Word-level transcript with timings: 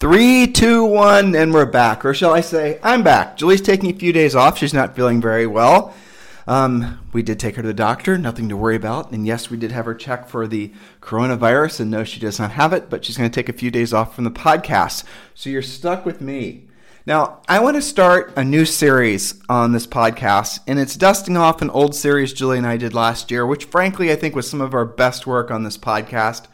Three, 0.00 0.46
two, 0.46 0.82
one, 0.86 1.34
and 1.36 1.52
we're 1.52 1.66
back. 1.66 2.06
Or 2.06 2.14
shall 2.14 2.32
I 2.32 2.40
say, 2.40 2.78
I'm 2.82 3.02
back. 3.02 3.36
Julie's 3.36 3.60
taking 3.60 3.90
a 3.90 3.98
few 3.98 4.14
days 4.14 4.34
off. 4.34 4.56
She's 4.56 4.72
not 4.72 4.96
feeling 4.96 5.20
very 5.20 5.46
well. 5.46 5.94
Um, 6.46 7.06
we 7.12 7.22
did 7.22 7.38
take 7.38 7.56
her 7.56 7.62
to 7.62 7.68
the 7.68 7.74
doctor, 7.74 8.16
nothing 8.16 8.48
to 8.48 8.56
worry 8.56 8.76
about. 8.76 9.12
And 9.12 9.26
yes, 9.26 9.50
we 9.50 9.58
did 9.58 9.72
have 9.72 9.84
her 9.84 9.94
check 9.94 10.26
for 10.26 10.46
the 10.46 10.72
coronavirus, 11.02 11.80
and 11.80 11.90
no, 11.90 12.02
she 12.04 12.18
does 12.18 12.38
not 12.38 12.52
have 12.52 12.72
it, 12.72 12.88
but 12.88 13.04
she's 13.04 13.18
going 13.18 13.30
to 13.30 13.34
take 13.34 13.50
a 13.50 13.58
few 13.58 13.70
days 13.70 13.92
off 13.92 14.14
from 14.14 14.24
the 14.24 14.30
podcast. 14.30 15.04
So 15.34 15.50
you're 15.50 15.60
stuck 15.60 16.06
with 16.06 16.22
me. 16.22 16.64
Now, 17.04 17.42
I 17.46 17.58
want 17.58 17.76
to 17.76 17.82
start 17.82 18.32
a 18.36 18.42
new 18.42 18.64
series 18.64 19.34
on 19.50 19.72
this 19.72 19.86
podcast, 19.86 20.60
and 20.66 20.78
it's 20.78 20.96
dusting 20.96 21.36
off 21.36 21.60
an 21.60 21.68
old 21.68 21.94
series 21.94 22.32
Julie 22.32 22.56
and 22.56 22.66
I 22.66 22.78
did 22.78 22.94
last 22.94 23.30
year, 23.30 23.44
which 23.46 23.66
frankly 23.66 24.10
I 24.10 24.16
think 24.16 24.34
was 24.34 24.48
some 24.48 24.62
of 24.62 24.72
our 24.72 24.86
best 24.86 25.26
work 25.26 25.50
on 25.50 25.62
this 25.62 25.76
podcast 25.76 26.46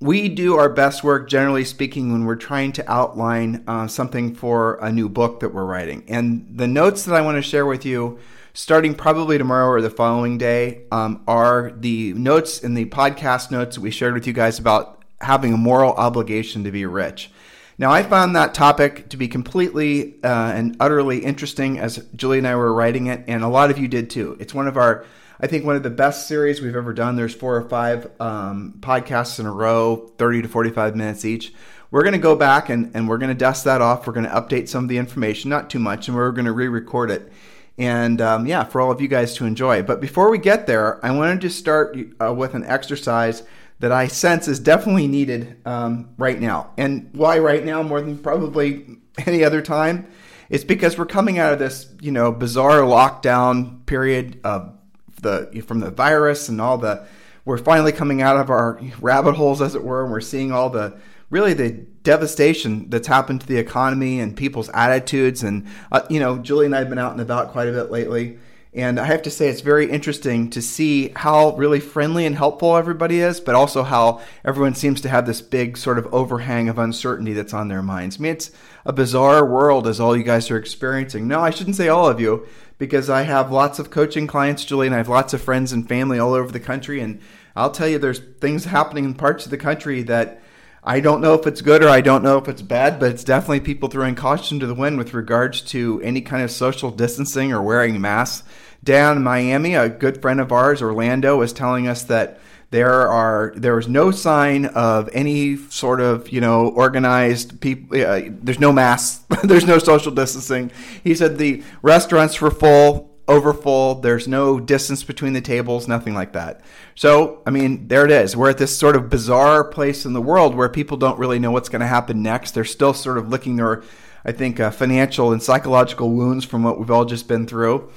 we 0.00 0.28
do 0.28 0.56
our 0.56 0.68
best 0.68 1.02
work, 1.02 1.28
generally 1.28 1.64
speaking, 1.64 2.12
when 2.12 2.24
we're 2.24 2.36
trying 2.36 2.72
to 2.72 2.90
outline 2.90 3.64
uh, 3.66 3.86
something 3.86 4.34
for 4.34 4.74
a 4.76 4.92
new 4.92 5.08
book 5.08 5.40
that 5.40 5.54
we're 5.54 5.64
writing. 5.64 6.04
And 6.08 6.46
the 6.50 6.66
notes 6.66 7.04
that 7.04 7.14
I 7.14 7.22
want 7.22 7.36
to 7.36 7.42
share 7.42 7.64
with 7.64 7.86
you, 7.86 8.18
starting 8.52 8.94
probably 8.94 9.38
tomorrow 9.38 9.68
or 9.68 9.80
the 9.80 9.90
following 9.90 10.36
day, 10.36 10.82
um, 10.92 11.22
are 11.26 11.72
the 11.74 12.12
notes 12.12 12.62
in 12.62 12.74
the 12.74 12.84
podcast 12.86 13.50
notes 13.50 13.76
that 13.76 13.80
we 13.80 13.90
shared 13.90 14.12
with 14.12 14.26
you 14.26 14.34
guys 14.34 14.58
about 14.58 15.02
having 15.22 15.54
a 15.54 15.56
moral 15.56 15.92
obligation 15.94 16.62
to 16.64 16.70
be 16.70 16.84
rich. 16.84 17.30
Now, 17.78 17.90
I 17.90 18.02
found 18.02 18.36
that 18.36 18.54
topic 18.54 19.08
to 19.10 19.16
be 19.16 19.28
completely 19.28 20.22
uh, 20.22 20.52
and 20.52 20.76
utterly 20.80 21.18
interesting 21.18 21.78
as 21.78 21.98
Julie 22.16 22.38
and 22.38 22.46
I 22.46 22.54
were 22.54 22.72
writing 22.72 23.06
it, 23.06 23.24
and 23.26 23.42
a 23.42 23.48
lot 23.48 23.70
of 23.70 23.78
you 23.78 23.88
did 23.88 24.10
too. 24.10 24.36
It's 24.40 24.54
one 24.54 24.66
of 24.66 24.76
our 24.76 25.06
I 25.40 25.46
think 25.46 25.64
one 25.64 25.76
of 25.76 25.82
the 25.82 25.90
best 25.90 26.28
series 26.28 26.60
we've 26.60 26.76
ever 26.76 26.92
done. 26.92 27.16
There's 27.16 27.34
four 27.34 27.56
or 27.56 27.68
five 27.68 28.10
um, 28.20 28.74
podcasts 28.80 29.38
in 29.38 29.46
a 29.46 29.52
row, 29.52 30.12
30 30.18 30.42
to 30.42 30.48
45 30.48 30.96
minutes 30.96 31.24
each. 31.24 31.52
We're 31.90 32.02
going 32.02 32.14
to 32.14 32.18
go 32.18 32.34
back 32.34 32.68
and, 32.68 32.90
and 32.94 33.08
we're 33.08 33.18
going 33.18 33.30
to 33.30 33.34
dust 33.34 33.64
that 33.64 33.80
off. 33.80 34.06
We're 34.06 34.12
going 34.14 34.26
to 34.26 34.32
update 34.32 34.68
some 34.68 34.84
of 34.84 34.88
the 34.88 34.98
information, 34.98 35.50
not 35.50 35.70
too 35.70 35.78
much, 35.78 36.08
and 36.08 36.16
we're 36.16 36.32
going 36.32 36.46
to 36.46 36.52
re 36.52 36.68
record 36.68 37.10
it. 37.10 37.30
And 37.78 38.20
um, 38.20 38.46
yeah, 38.46 38.64
for 38.64 38.80
all 38.80 38.90
of 38.90 39.00
you 39.00 39.08
guys 39.08 39.34
to 39.34 39.44
enjoy. 39.44 39.82
But 39.82 40.00
before 40.00 40.30
we 40.30 40.38
get 40.38 40.66
there, 40.66 41.04
I 41.04 41.10
wanted 41.10 41.42
to 41.42 41.50
start 41.50 41.96
uh, 42.20 42.32
with 42.32 42.54
an 42.54 42.64
exercise 42.64 43.42
that 43.80 43.92
I 43.92 44.08
sense 44.08 44.48
is 44.48 44.58
definitely 44.58 45.06
needed 45.06 45.60
um, 45.66 46.14
right 46.16 46.40
now. 46.40 46.70
And 46.78 47.10
why 47.12 47.38
right 47.38 47.64
now 47.64 47.82
more 47.82 48.00
than 48.00 48.18
probably 48.18 48.98
any 49.26 49.44
other 49.44 49.60
time? 49.60 50.06
It's 50.48 50.64
because 50.64 50.96
we're 50.96 51.06
coming 51.06 51.38
out 51.38 51.52
of 51.52 51.58
this, 51.58 51.92
you 52.00 52.12
know, 52.12 52.32
bizarre 52.32 52.80
lockdown 52.80 53.84
period 53.84 54.40
of 54.44 54.75
the 55.22 55.64
from 55.66 55.80
the 55.80 55.90
virus 55.90 56.48
and 56.48 56.60
all 56.60 56.78
the 56.78 57.06
we're 57.44 57.58
finally 57.58 57.92
coming 57.92 58.20
out 58.20 58.36
of 58.36 58.50
our 58.50 58.80
rabbit 59.00 59.34
holes 59.34 59.62
as 59.62 59.74
it 59.74 59.82
were 59.82 60.02
and 60.02 60.12
we're 60.12 60.20
seeing 60.20 60.52
all 60.52 60.68
the 60.68 60.98
really 61.30 61.54
the 61.54 61.70
devastation 61.70 62.88
that's 62.90 63.08
happened 63.08 63.40
to 63.40 63.46
the 63.46 63.56
economy 63.56 64.20
and 64.20 64.36
people's 64.36 64.68
attitudes 64.70 65.42
and 65.42 65.66
uh, 65.90 66.02
you 66.10 66.20
know 66.20 66.38
Julie 66.38 66.66
and 66.66 66.74
I 66.74 66.80
have 66.80 66.88
been 66.88 66.98
out 66.98 67.12
and 67.12 67.20
about 67.20 67.52
quite 67.52 67.68
a 67.68 67.72
bit 67.72 67.90
lately 67.90 68.38
and 68.74 69.00
I 69.00 69.06
have 69.06 69.22
to 69.22 69.30
say 69.30 69.48
it's 69.48 69.62
very 69.62 69.90
interesting 69.90 70.50
to 70.50 70.60
see 70.60 71.10
how 71.16 71.56
really 71.56 71.80
friendly 71.80 72.26
and 72.26 72.36
helpful 72.36 72.76
everybody 72.76 73.20
is 73.20 73.40
but 73.40 73.54
also 73.54 73.82
how 73.82 74.20
everyone 74.44 74.74
seems 74.74 75.00
to 75.00 75.08
have 75.08 75.26
this 75.26 75.40
big 75.40 75.76
sort 75.76 75.98
of 75.98 76.12
overhang 76.12 76.68
of 76.68 76.78
uncertainty 76.78 77.32
that's 77.32 77.54
on 77.54 77.68
their 77.68 77.82
minds. 77.82 78.18
I 78.18 78.22
mean 78.22 78.32
it's 78.32 78.50
a 78.84 78.92
bizarre 78.92 79.44
world 79.44 79.86
as 79.88 79.98
all 79.98 80.16
you 80.16 80.22
guys 80.22 80.50
are 80.50 80.58
experiencing. 80.58 81.26
No, 81.26 81.40
I 81.40 81.50
shouldn't 81.50 81.76
say 81.76 81.88
all 81.88 82.08
of 82.08 82.20
you 82.20 82.46
because 82.78 83.08
I 83.08 83.22
have 83.22 83.50
lots 83.50 83.78
of 83.78 83.90
coaching 83.90 84.26
clients, 84.26 84.64
Julie, 84.64 84.86
and 84.86 84.94
I 84.94 84.98
have 84.98 85.08
lots 85.08 85.32
of 85.32 85.42
friends 85.42 85.72
and 85.72 85.88
family 85.88 86.18
all 86.18 86.34
over 86.34 86.52
the 86.52 86.60
country. 86.60 87.00
And 87.00 87.20
I'll 87.54 87.70
tell 87.70 87.88
you, 87.88 87.98
there's 87.98 88.18
things 88.18 88.66
happening 88.66 89.04
in 89.04 89.14
parts 89.14 89.44
of 89.44 89.50
the 89.50 89.56
country 89.56 90.02
that 90.02 90.42
I 90.84 91.00
don't 91.00 91.20
know 91.20 91.34
if 91.34 91.46
it's 91.46 91.62
good 91.62 91.82
or 91.82 91.88
I 91.88 92.00
don't 92.00 92.22
know 92.22 92.38
if 92.38 92.48
it's 92.48 92.62
bad, 92.62 93.00
but 93.00 93.10
it's 93.10 93.24
definitely 93.24 93.60
people 93.60 93.88
throwing 93.88 94.14
caution 94.14 94.60
to 94.60 94.66
the 94.66 94.74
wind 94.74 94.98
with 94.98 95.14
regards 95.14 95.62
to 95.62 96.00
any 96.02 96.20
kind 96.20 96.44
of 96.44 96.50
social 96.50 96.90
distancing 96.90 97.52
or 97.52 97.60
wearing 97.62 98.00
masks. 98.00 98.46
Down 98.84 99.16
in 99.16 99.24
Miami, 99.24 99.74
a 99.74 99.88
good 99.88 100.22
friend 100.22 100.40
of 100.40 100.52
ours, 100.52 100.80
Orlando, 100.80 101.38
was 101.38 101.52
telling 101.52 101.88
us 101.88 102.04
that 102.04 102.38
there 102.76 103.08
are 103.08 103.54
there 103.56 103.78
is 103.78 103.88
no 103.88 104.10
sign 104.10 104.66
of 104.66 105.08
any 105.14 105.56
sort 105.56 105.98
of 105.98 106.28
you 106.28 106.42
know 106.42 106.68
organized 106.68 107.58
people. 107.62 107.98
Uh, 107.98 108.24
there's 108.28 108.60
no 108.60 108.70
mass. 108.70 109.24
there's 109.44 109.64
no 109.64 109.78
social 109.78 110.12
distancing. 110.12 110.70
He 111.02 111.14
said 111.14 111.38
the 111.38 111.62
restaurants 111.80 112.38
were 112.38 112.50
full, 112.50 113.16
over 113.26 113.54
full. 113.54 113.94
There's 113.94 114.28
no 114.28 114.60
distance 114.60 115.02
between 115.04 115.32
the 115.32 115.40
tables, 115.40 115.88
nothing 115.88 116.12
like 116.12 116.34
that. 116.34 116.60
So 116.94 117.42
I 117.46 117.50
mean, 117.50 117.88
there 117.88 118.04
it 118.04 118.10
is. 118.10 118.36
We're 118.36 118.50
at 118.50 118.58
this 118.58 118.76
sort 118.76 118.94
of 118.94 119.08
bizarre 119.08 119.64
place 119.64 120.04
in 120.04 120.12
the 120.12 120.20
world 120.20 120.54
where 120.54 120.68
people 120.68 120.98
don't 120.98 121.18
really 121.18 121.38
know 121.38 121.52
what's 121.52 121.70
going 121.70 121.80
to 121.80 121.86
happen 121.86 122.22
next. 122.22 122.50
They're 122.50 122.64
still 122.66 122.92
sort 122.92 123.16
of 123.16 123.30
licking 123.30 123.56
their, 123.56 123.84
I 124.22 124.32
think, 124.32 124.60
uh, 124.60 124.70
financial 124.70 125.32
and 125.32 125.42
psychological 125.42 126.10
wounds 126.10 126.44
from 126.44 126.62
what 126.62 126.78
we've 126.78 126.90
all 126.90 127.06
just 127.06 127.26
been 127.26 127.46
through. 127.46 127.90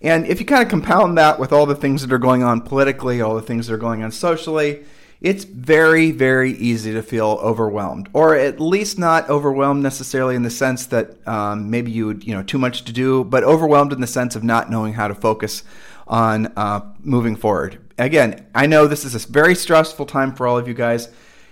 And 0.00 0.26
if 0.26 0.38
you 0.38 0.46
kind 0.46 0.62
of 0.62 0.68
compound 0.68 1.18
that 1.18 1.38
with 1.38 1.52
all 1.52 1.66
the 1.66 1.74
things 1.74 2.02
that 2.02 2.12
are 2.12 2.18
going 2.18 2.42
on 2.42 2.60
politically, 2.60 3.20
all 3.20 3.34
the 3.34 3.42
things 3.42 3.66
that 3.66 3.74
are 3.74 3.78
going 3.78 4.02
on 4.02 4.12
socially, 4.12 4.84
it's 5.20 5.42
very, 5.42 6.12
very 6.12 6.52
easy 6.52 6.92
to 6.92 7.02
feel 7.02 7.40
overwhelmed, 7.42 8.08
or 8.12 8.36
at 8.36 8.60
least 8.60 8.98
not 8.98 9.28
overwhelmed 9.28 9.82
necessarily 9.82 10.36
in 10.36 10.44
the 10.44 10.50
sense 10.50 10.86
that 10.86 11.26
um, 11.26 11.70
maybe 11.70 11.90
you 11.90 12.06
would, 12.06 12.24
you 12.24 12.32
know, 12.32 12.44
too 12.44 12.58
much 12.58 12.84
to 12.84 12.92
do, 12.92 13.24
but 13.24 13.42
overwhelmed 13.42 13.92
in 13.92 14.00
the 14.00 14.06
sense 14.06 14.36
of 14.36 14.44
not 14.44 14.70
knowing 14.70 14.92
how 14.92 15.08
to 15.08 15.14
focus 15.16 15.64
on 16.06 16.52
uh, 16.56 16.80
moving 17.00 17.34
forward. 17.34 17.80
Again, 17.98 18.46
I 18.54 18.66
know 18.66 18.86
this 18.86 19.04
is 19.04 19.16
a 19.16 19.28
very 19.28 19.56
stressful 19.56 20.06
time 20.06 20.32
for 20.32 20.46
all 20.46 20.56
of 20.56 20.68
you 20.68 20.74
guys. 20.74 21.08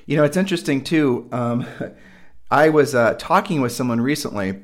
You 0.06 0.16
know, 0.16 0.22
it's 0.22 0.36
interesting 0.36 0.84
too. 0.84 1.28
Um, 1.32 1.66
I 2.50 2.68
was 2.68 2.94
uh, 2.94 3.14
talking 3.18 3.60
with 3.60 3.72
someone 3.72 4.00
recently 4.00 4.62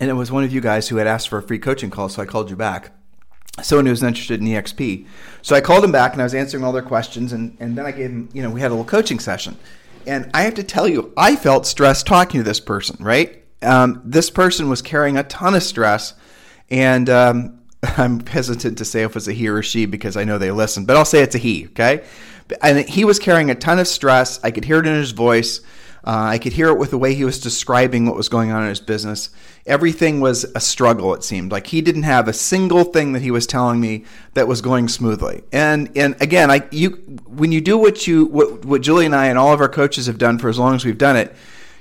and 0.00 0.08
it 0.08 0.14
was 0.14 0.32
one 0.32 0.42
of 0.42 0.52
you 0.52 0.62
guys 0.62 0.88
who 0.88 0.96
had 0.96 1.06
asked 1.06 1.28
for 1.28 1.38
a 1.38 1.42
free 1.42 1.58
coaching 1.58 1.90
call, 1.90 2.08
so 2.08 2.22
I 2.22 2.26
called 2.26 2.48
you 2.48 2.56
back. 2.56 2.92
Someone 3.62 3.84
who 3.84 3.90
was 3.90 4.02
interested 4.02 4.40
in 4.40 4.46
EXP. 4.46 5.06
So 5.42 5.54
I 5.54 5.60
called 5.60 5.84
him 5.84 5.92
back 5.92 6.12
and 6.12 6.22
I 6.22 6.24
was 6.24 6.34
answering 6.34 6.64
all 6.64 6.72
their 6.72 6.82
questions, 6.82 7.32
and, 7.34 7.56
and 7.60 7.76
then 7.76 7.84
I 7.84 7.92
gave 7.92 8.10
him, 8.10 8.30
you 8.32 8.42
know, 8.42 8.50
we 8.50 8.62
had 8.62 8.68
a 8.68 8.74
little 8.74 8.86
coaching 8.86 9.18
session. 9.18 9.58
And 10.06 10.30
I 10.32 10.42
have 10.42 10.54
to 10.54 10.62
tell 10.62 10.88
you, 10.88 11.12
I 11.16 11.36
felt 11.36 11.66
stressed 11.66 12.06
talking 12.06 12.40
to 12.40 12.44
this 12.44 12.60
person, 12.60 12.96
right? 13.04 13.44
Um, 13.60 14.00
this 14.02 14.30
person 14.30 14.70
was 14.70 14.80
carrying 14.80 15.18
a 15.18 15.22
ton 15.22 15.54
of 15.54 15.62
stress, 15.62 16.14
and 16.70 17.10
um, 17.10 17.60
I'm 17.82 18.24
hesitant 18.24 18.78
to 18.78 18.86
say 18.86 19.02
if 19.02 19.10
it 19.10 19.14
was 19.14 19.28
a 19.28 19.32
he 19.32 19.48
or 19.48 19.62
she 19.62 19.84
because 19.84 20.16
I 20.16 20.24
know 20.24 20.38
they 20.38 20.50
listen, 20.50 20.86
but 20.86 20.96
I'll 20.96 21.04
say 21.04 21.22
it's 21.22 21.34
a 21.34 21.38
he, 21.38 21.66
okay? 21.66 22.04
And 22.62 22.88
he 22.88 23.04
was 23.04 23.18
carrying 23.18 23.50
a 23.50 23.54
ton 23.54 23.78
of 23.78 23.86
stress. 23.86 24.42
I 24.42 24.50
could 24.50 24.64
hear 24.64 24.78
it 24.78 24.86
in 24.86 24.94
his 24.94 25.12
voice. 25.12 25.60
Uh, 26.04 26.32
I 26.32 26.38
could 26.38 26.54
hear 26.54 26.68
it 26.68 26.78
with 26.78 26.90
the 26.90 26.98
way 26.98 27.14
he 27.14 27.24
was 27.24 27.38
describing 27.38 28.06
what 28.06 28.16
was 28.16 28.28
going 28.28 28.50
on 28.50 28.62
in 28.62 28.68
his 28.70 28.80
business. 28.80 29.30
Everything 29.66 30.20
was 30.20 30.44
a 30.54 30.60
struggle. 30.60 31.14
It 31.14 31.22
seemed 31.22 31.52
like 31.52 31.66
he 31.66 31.82
didn't 31.82 32.04
have 32.04 32.26
a 32.26 32.32
single 32.32 32.84
thing 32.84 33.12
that 33.12 33.22
he 33.22 33.30
was 33.30 33.46
telling 33.46 33.80
me 33.80 34.04
that 34.34 34.48
was 34.48 34.62
going 34.62 34.88
smoothly. 34.88 35.42
And 35.52 35.90
and 35.96 36.20
again, 36.22 36.50
I 36.50 36.66
you 36.70 36.90
when 37.26 37.52
you 37.52 37.60
do 37.60 37.76
what 37.76 38.06
you 38.06 38.26
what, 38.26 38.64
what 38.64 38.80
Julie 38.80 39.06
and 39.06 39.14
I 39.14 39.26
and 39.26 39.38
all 39.38 39.52
of 39.52 39.60
our 39.60 39.68
coaches 39.68 40.06
have 40.06 40.18
done 40.18 40.38
for 40.38 40.48
as 40.48 40.58
long 40.58 40.74
as 40.74 40.84
we've 40.84 40.96
done 40.96 41.16
it, 41.16 41.34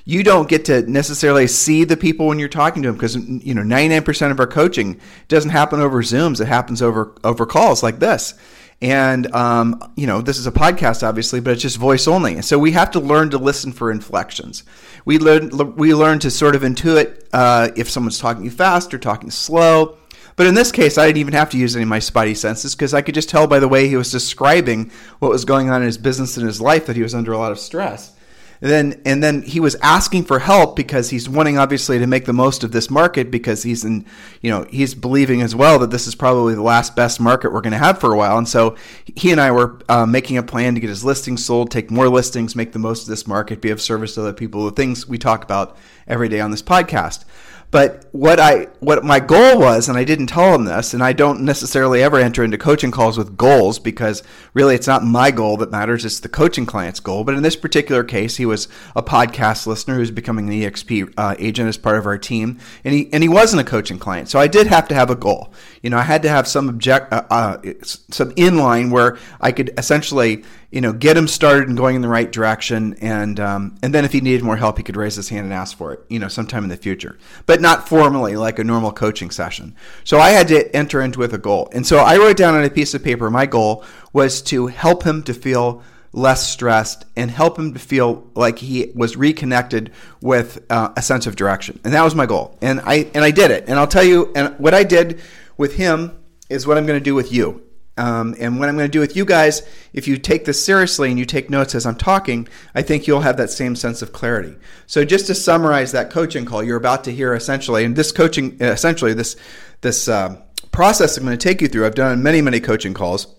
you 0.04 0.24
don't 0.24 0.50
get 0.50 0.66
to 0.66 0.82
necessarily 0.90 1.48
see 1.48 1.84
the 1.84 1.96
people 1.96 2.28
when 2.28 2.40
you're 2.40 2.50
talking 2.50 2.82
to 2.82 2.90
them 2.90 2.96
because 2.96 3.16
you 3.16 3.54
know 3.54 3.62
99% 3.62 4.32
of 4.32 4.40
our 4.40 4.48
coaching 4.48 5.00
doesn't 5.28 5.52
happen 5.52 5.80
over 5.80 6.02
Zooms. 6.02 6.42
It 6.42 6.48
happens 6.48 6.82
over 6.82 7.16
over 7.24 7.46
calls 7.46 7.84
like 7.84 8.00
this. 8.00 8.34
And, 8.82 9.34
um, 9.36 9.92
you 9.98 10.08
know, 10.08 10.22
this 10.22 10.38
is 10.38 10.48
a 10.48 10.52
podcast, 10.52 11.06
obviously, 11.06 11.42
but 11.42 11.52
it's 11.52 11.62
just 11.62 11.78
voice 11.78 12.08
only. 12.08 12.42
So 12.42 12.58
we 12.58 12.72
have 12.72 12.92
to 12.92 13.00
learn 13.00 13.30
to 13.32 13.38
listen 13.38 13.74
for 13.74 13.92
inflections. 13.92 14.64
We 15.04 15.20
learn, 15.20 15.50
we 15.76 15.94
learn 15.94 16.20
to 16.20 16.32
sort 16.32 16.56
of 16.56 16.62
intuit 16.62 17.26
uh, 17.34 17.72
if 17.76 17.90
someone's 17.90 18.20
talking 18.20 18.50
fast 18.50 18.94
or 18.94 18.98
talking 18.98 19.32
slow. 19.32 19.98
But 20.38 20.48
in 20.48 20.54
this 20.54 20.72
case, 20.72 20.98
I 20.98 21.08
didn't 21.08 21.18
even 21.18 21.34
have 21.34 21.50
to 21.50 21.58
use 21.58 21.76
any 21.76 21.84
of 21.84 21.90
my 21.90 22.00
spidey 22.00 22.38
senses 22.38 22.74
because 22.74 22.94
I 22.94 23.02
could 23.02 23.16
just 23.16 23.28
tell 23.28 23.46
by 23.46 23.60
the 23.60 23.68
way 23.68 23.90
he 23.90 23.98
was 23.98 24.10
describing 24.10 24.90
what 25.20 25.32
was 25.32 25.44
going 25.44 25.70
on 25.70 25.82
in 25.82 25.86
his 25.86 25.98
business 25.98 26.38
and 26.38 26.48
his 26.48 26.62
life 26.62 26.86
that 26.86 26.96
he 26.96 27.04
was 27.04 27.14
under 27.14 27.34
a 27.34 27.38
lot 27.38 27.52
of 27.52 27.60
stress. 27.60 28.16
And 28.62 28.70
then 28.70 29.02
and 29.06 29.24
then 29.24 29.42
he 29.44 29.62
was 29.62 29.76
asking 29.76 30.26
for 30.26 30.40
help 30.40 30.76
because 30.76 31.10
he's 31.12 31.30
wanting 31.30 31.58
obviously 31.58 31.98
to 31.98 32.08
make 32.08 32.26
the 32.26 32.34
most 32.34 32.64
of 32.64 32.74
this 32.74 32.90
market 32.90 33.32
because 33.32 33.64
he's 33.64 33.86
in 33.86 34.06
you 34.42 34.52
know 34.52 34.66
he's 34.70 34.94
believing 34.94 35.42
as 35.42 35.56
well 35.56 35.80
that 35.80 35.92
this 35.92 36.08
is 36.08 36.16
probably 36.16 36.56
the 36.56 36.62
last 36.62 36.94
best 36.94 37.22
market 37.22 37.54
we're 37.54 37.62
going 37.62 37.72
to 37.72 37.78
have 37.78 38.00
for 38.00 38.14
a 38.14 38.18
while. 38.18 38.38
And 38.38 38.48
so 38.48 38.76
he 39.16 39.32
and 39.32 39.40
I 39.40 39.52
were 39.52 39.80
uh, 39.88 40.06
making 40.06 40.38
a 40.38 40.44
plan 40.44 40.74
to 40.76 40.82
get 40.82 40.90
his 40.90 41.06
listings 41.06 41.46
sold, 41.46 41.72
take 41.72 41.90
more 41.90 42.10
listings, 42.10 42.56
make 42.56 42.74
the 42.74 42.80
most 42.80 43.04
of 43.04 43.08
this 43.10 43.26
market, 43.26 43.62
be 43.62 43.70
of 43.70 43.82
service 43.82 44.16
to 44.16 44.22
other 44.22 44.34
people. 44.34 44.66
The 44.66 44.72
things 44.72 45.08
we 45.08 45.18
talk 45.18 45.44
about 45.44 45.78
every 46.06 46.28
day 46.28 46.42
on 46.42 46.52
this 46.52 46.64
podcast. 46.64 47.24
But 47.72 48.06
what 48.14 48.40
I 48.40 48.66
what 48.80 49.04
my 49.04 49.20
goal 49.20 49.60
was, 49.60 49.90
and 49.90 49.98
I 49.98 50.04
didn't 50.04 50.28
tell 50.28 50.56
him 50.56 50.66
this, 50.66 50.96
and 50.96 51.04
I 51.04 51.14
don't 51.14 51.42
necessarily 51.42 52.02
ever 52.02 52.18
enter 52.18 52.44
into 52.44 52.58
coaching 52.58 52.90
calls 52.90 53.16
with 53.16 53.38
goals 53.38 53.78
because 53.78 54.24
really 54.56 54.74
it's 54.74 54.88
not 54.88 55.04
my 55.04 55.30
goal 55.30 55.56
that 55.58 55.70
matters; 55.70 56.04
it's 56.04 56.20
the 56.20 56.30
coaching 56.30 56.66
client's 56.66 57.00
goal. 57.00 57.24
But 57.24 57.36
in 57.36 57.44
this 57.44 57.56
particular 57.56 58.04
case, 58.04 58.38
he 58.38 58.46
was 58.46 58.68
a 58.96 59.04
podcast 59.04 59.68
listener 59.68 59.96
who's 59.96 60.10
becoming 60.10 60.48
an 60.48 60.56
EXP 60.56 61.14
uh, 61.16 61.36
agent 61.38 61.70
as 61.70 61.78
part 61.78 62.00
of 62.00 62.08
our 62.08 62.18
team, 62.18 62.58
and 62.84 62.96
he 62.96 63.08
and 63.14 63.22
he 63.22 63.30
wasn't 63.30 63.62
a 63.62 63.66
coaching 63.66 64.00
client. 64.00 64.30
So 64.30 64.40
I 64.40 64.48
did 64.48 64.66
have 64.66 64.88
to 64.88 64.96
have 64.96 65.12
a 65.12 65.16
goal. 65.16 65.54
You 65.84 65.92
know, 65.92 65.98
I 66.00 66.04
had 66.04 66.24
to 66.24 66.30
have 66.30 66.48
some 66.48 66.70
object, 66.70 67.14
uh, 67.14 67.24
uh, 67.30 67.58
some 67.84 68.32
inline 68.32 68.90
where 68.90 69.20
I 69.40 69.52
could 69.52 69.72
essentially 69.78 70.44
you 70.72 70.82
know, 70.82 70.94
get 70.94 71.18
him 71.18 71.28
started 71.28 71.68
and 71.68 71.78
going 71.78 71.96
in 71.96 72.02
the 72.02 72.08
right 72.08 72.32
direction. 72.32 72.96
And 73.02 73.40
um, 73.40 73.78
and 73.82 73.94
then 73.94 74.06
if 74.06 74.12
he 74.12 74.22
needed 74.22 74.44
more 74.44 74.58
help, 74.58 74.78
he 74.78 74.84
could 74.84 74.96
raise 74.96 75.16
his 75.16 75.30
hand 75.30 75.46
and 75.46 75.54
ask 75.54 75.78
for 75.78 75.94
it, 75.94 76.02
you 76.10 76.20
know, 76.20 76.28
sometime 76.28 76.64
in 76.64 76.70
the 76.70 76.78
future, 76.78 77.18
but 77.46 77.62
not 77.62 77.88
formally 77.88 78.36
like 78.36 78.60
a 78.60 78.64
normal 78.64 78.92
coaching 78.92 79.32
session. 79.32 79.76
So 80.04 80.20
I 80.20 80.30
had 80.30 80.48
to 80.50 80.76
enter 80.76 81.02
into 81.02 81.20
with 81.20 81.34
a 81.34 81.38
goal, 81.38 81.70
and 81.74 81.86
so 81.86 81.98
I 81.98 82.18
wrote 82.18 82.38
down 82.38 82.56
on 82.56 82.64
a 82.64 82.70
piece 82.70 82.94
of 82.94 83.04
paper 83.04 83.30
my 83.30 83.46
goal 83.46 83.84
was 84.14 84.42
to 84.44 84.68
help 84.68 85.04
him 85.04 85.24
to 85.24 85.34
feel 85.34 85.84
less 86.12 86.48
stressed 86.48 87.06
and 87.16 87.30
help 87.30 87.58
him 87.58 87.74
to 87.74 87.80
feel 87.80 88.28
like 88.34 88.58
he 88.60 88.92
was 88.96 89.16
reconnected 89.16 89.92
with 90.22 90.66
uh, 90.70 90.92
a 90.98 91.02
sense 91.02 91.28
of 91.28 91.36
direction, 91.36 91.80
and 91.84 91.94
that 91.94 92.04
was 92.04 92.16
my 92.16 92.26
goal. 92.26 92.58
And 92.62 92.80
I 92.82 93.10
and 93.14 93.24
I 93.24 93.32
did 93.32 93.52
it. 93.52 93.66
And 93.68 93.80
I'll 93.80 93.88
tell 93.88 94.04
you, 94.04 94.32
and 94.36 94.58
what 94.60 94.74
I 94.74 94.84
did 94.84 95.20
with 95.58 95.76
him 95.76 96.18
is 96.50 96.66
what 96.66 96.78
I'm 96.78 96.86
going 96.86 97.00
to 97.00 97.04
do 97.04 97.16
with 97.16 97.32
you. 97.32 97.64
Um, 98.00 98.34
and 98.40 98.58
what 98.58 98.70
I'm 98.70 98.78
going 98.78 98.88
to 98.88 98.92
do 98.92 99.02
with 99.02 99.18
you 99.18 99.26
guys, 99.26 99.62
if 99.92 100.08
you 100.08 100.18
take 100.18 100.46
this 100.46 100.64
seriously 100.64 101.10
and 101.10 101.20
you 101.20 101.26
take 101.26 101.50
notes 101.50 101.76
as 101.76 101.86
I'm 101.86 101.98
talking, 101.98 102.48
I 102.74 102.82
think 102.82 103.08
you'll 103.08 103.20
have 103.20 103.36
that 103.36 103.50
same 103.50 103.76
sense 103.76 104.02
of 104.02 104.14
clarity. 104.14 104.56
So 104.88 105.04
just 105.04 105.28
to 105.28 105.36
summarize 105.36 105.92
that 105.92 106.10
coaching 106.10 106.46
call, 106.46 106.64
you're 106.64 106.78
about 106.78 107.04
to 107.04 107.12
hear 107.12 107.34
essentially, 107.34 107.84
and 107.84 107.98
this 107.98 108.14
coaching, 108.14 108.58
essentially 108.62 109.14
this 109.14 109.36
this 109.82 110.08
uh, 110.08 110.42
process 110.72 111.18
I'm 111.18 111.26
going 111.26 111.38
to 111.38 111.44
take 111.44 111.62
you 111.62 111.68
through. 111.68 111.86
I've 111.86 111.96
done 111.96 112.24
many 112.24 112.42
many 112.42 112.62
coaching 112.62 112.94
calls, 112.94 113.36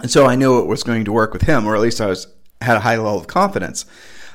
and 0.00 0.10
so 0.10 0.26
I 0.26 0.34
knew 0.34 0.58
it 0.58 0.66
was 0.66 0.82
going 0.82 1.04
to 1.04 1.12
work 1.12 1.32
with 1.32 1.42
him, 1.42 1.64
or 1.64 1.76
at 1.76 1.80
least 1.80 2.00
I 2.00 2.06
was 2.06 2.26
had 2.60 2.76
a 2.76 2.80
high 2.80 2.96
level 2.96 3.18
of 3.18 3.28
confidence. 3.28 3.84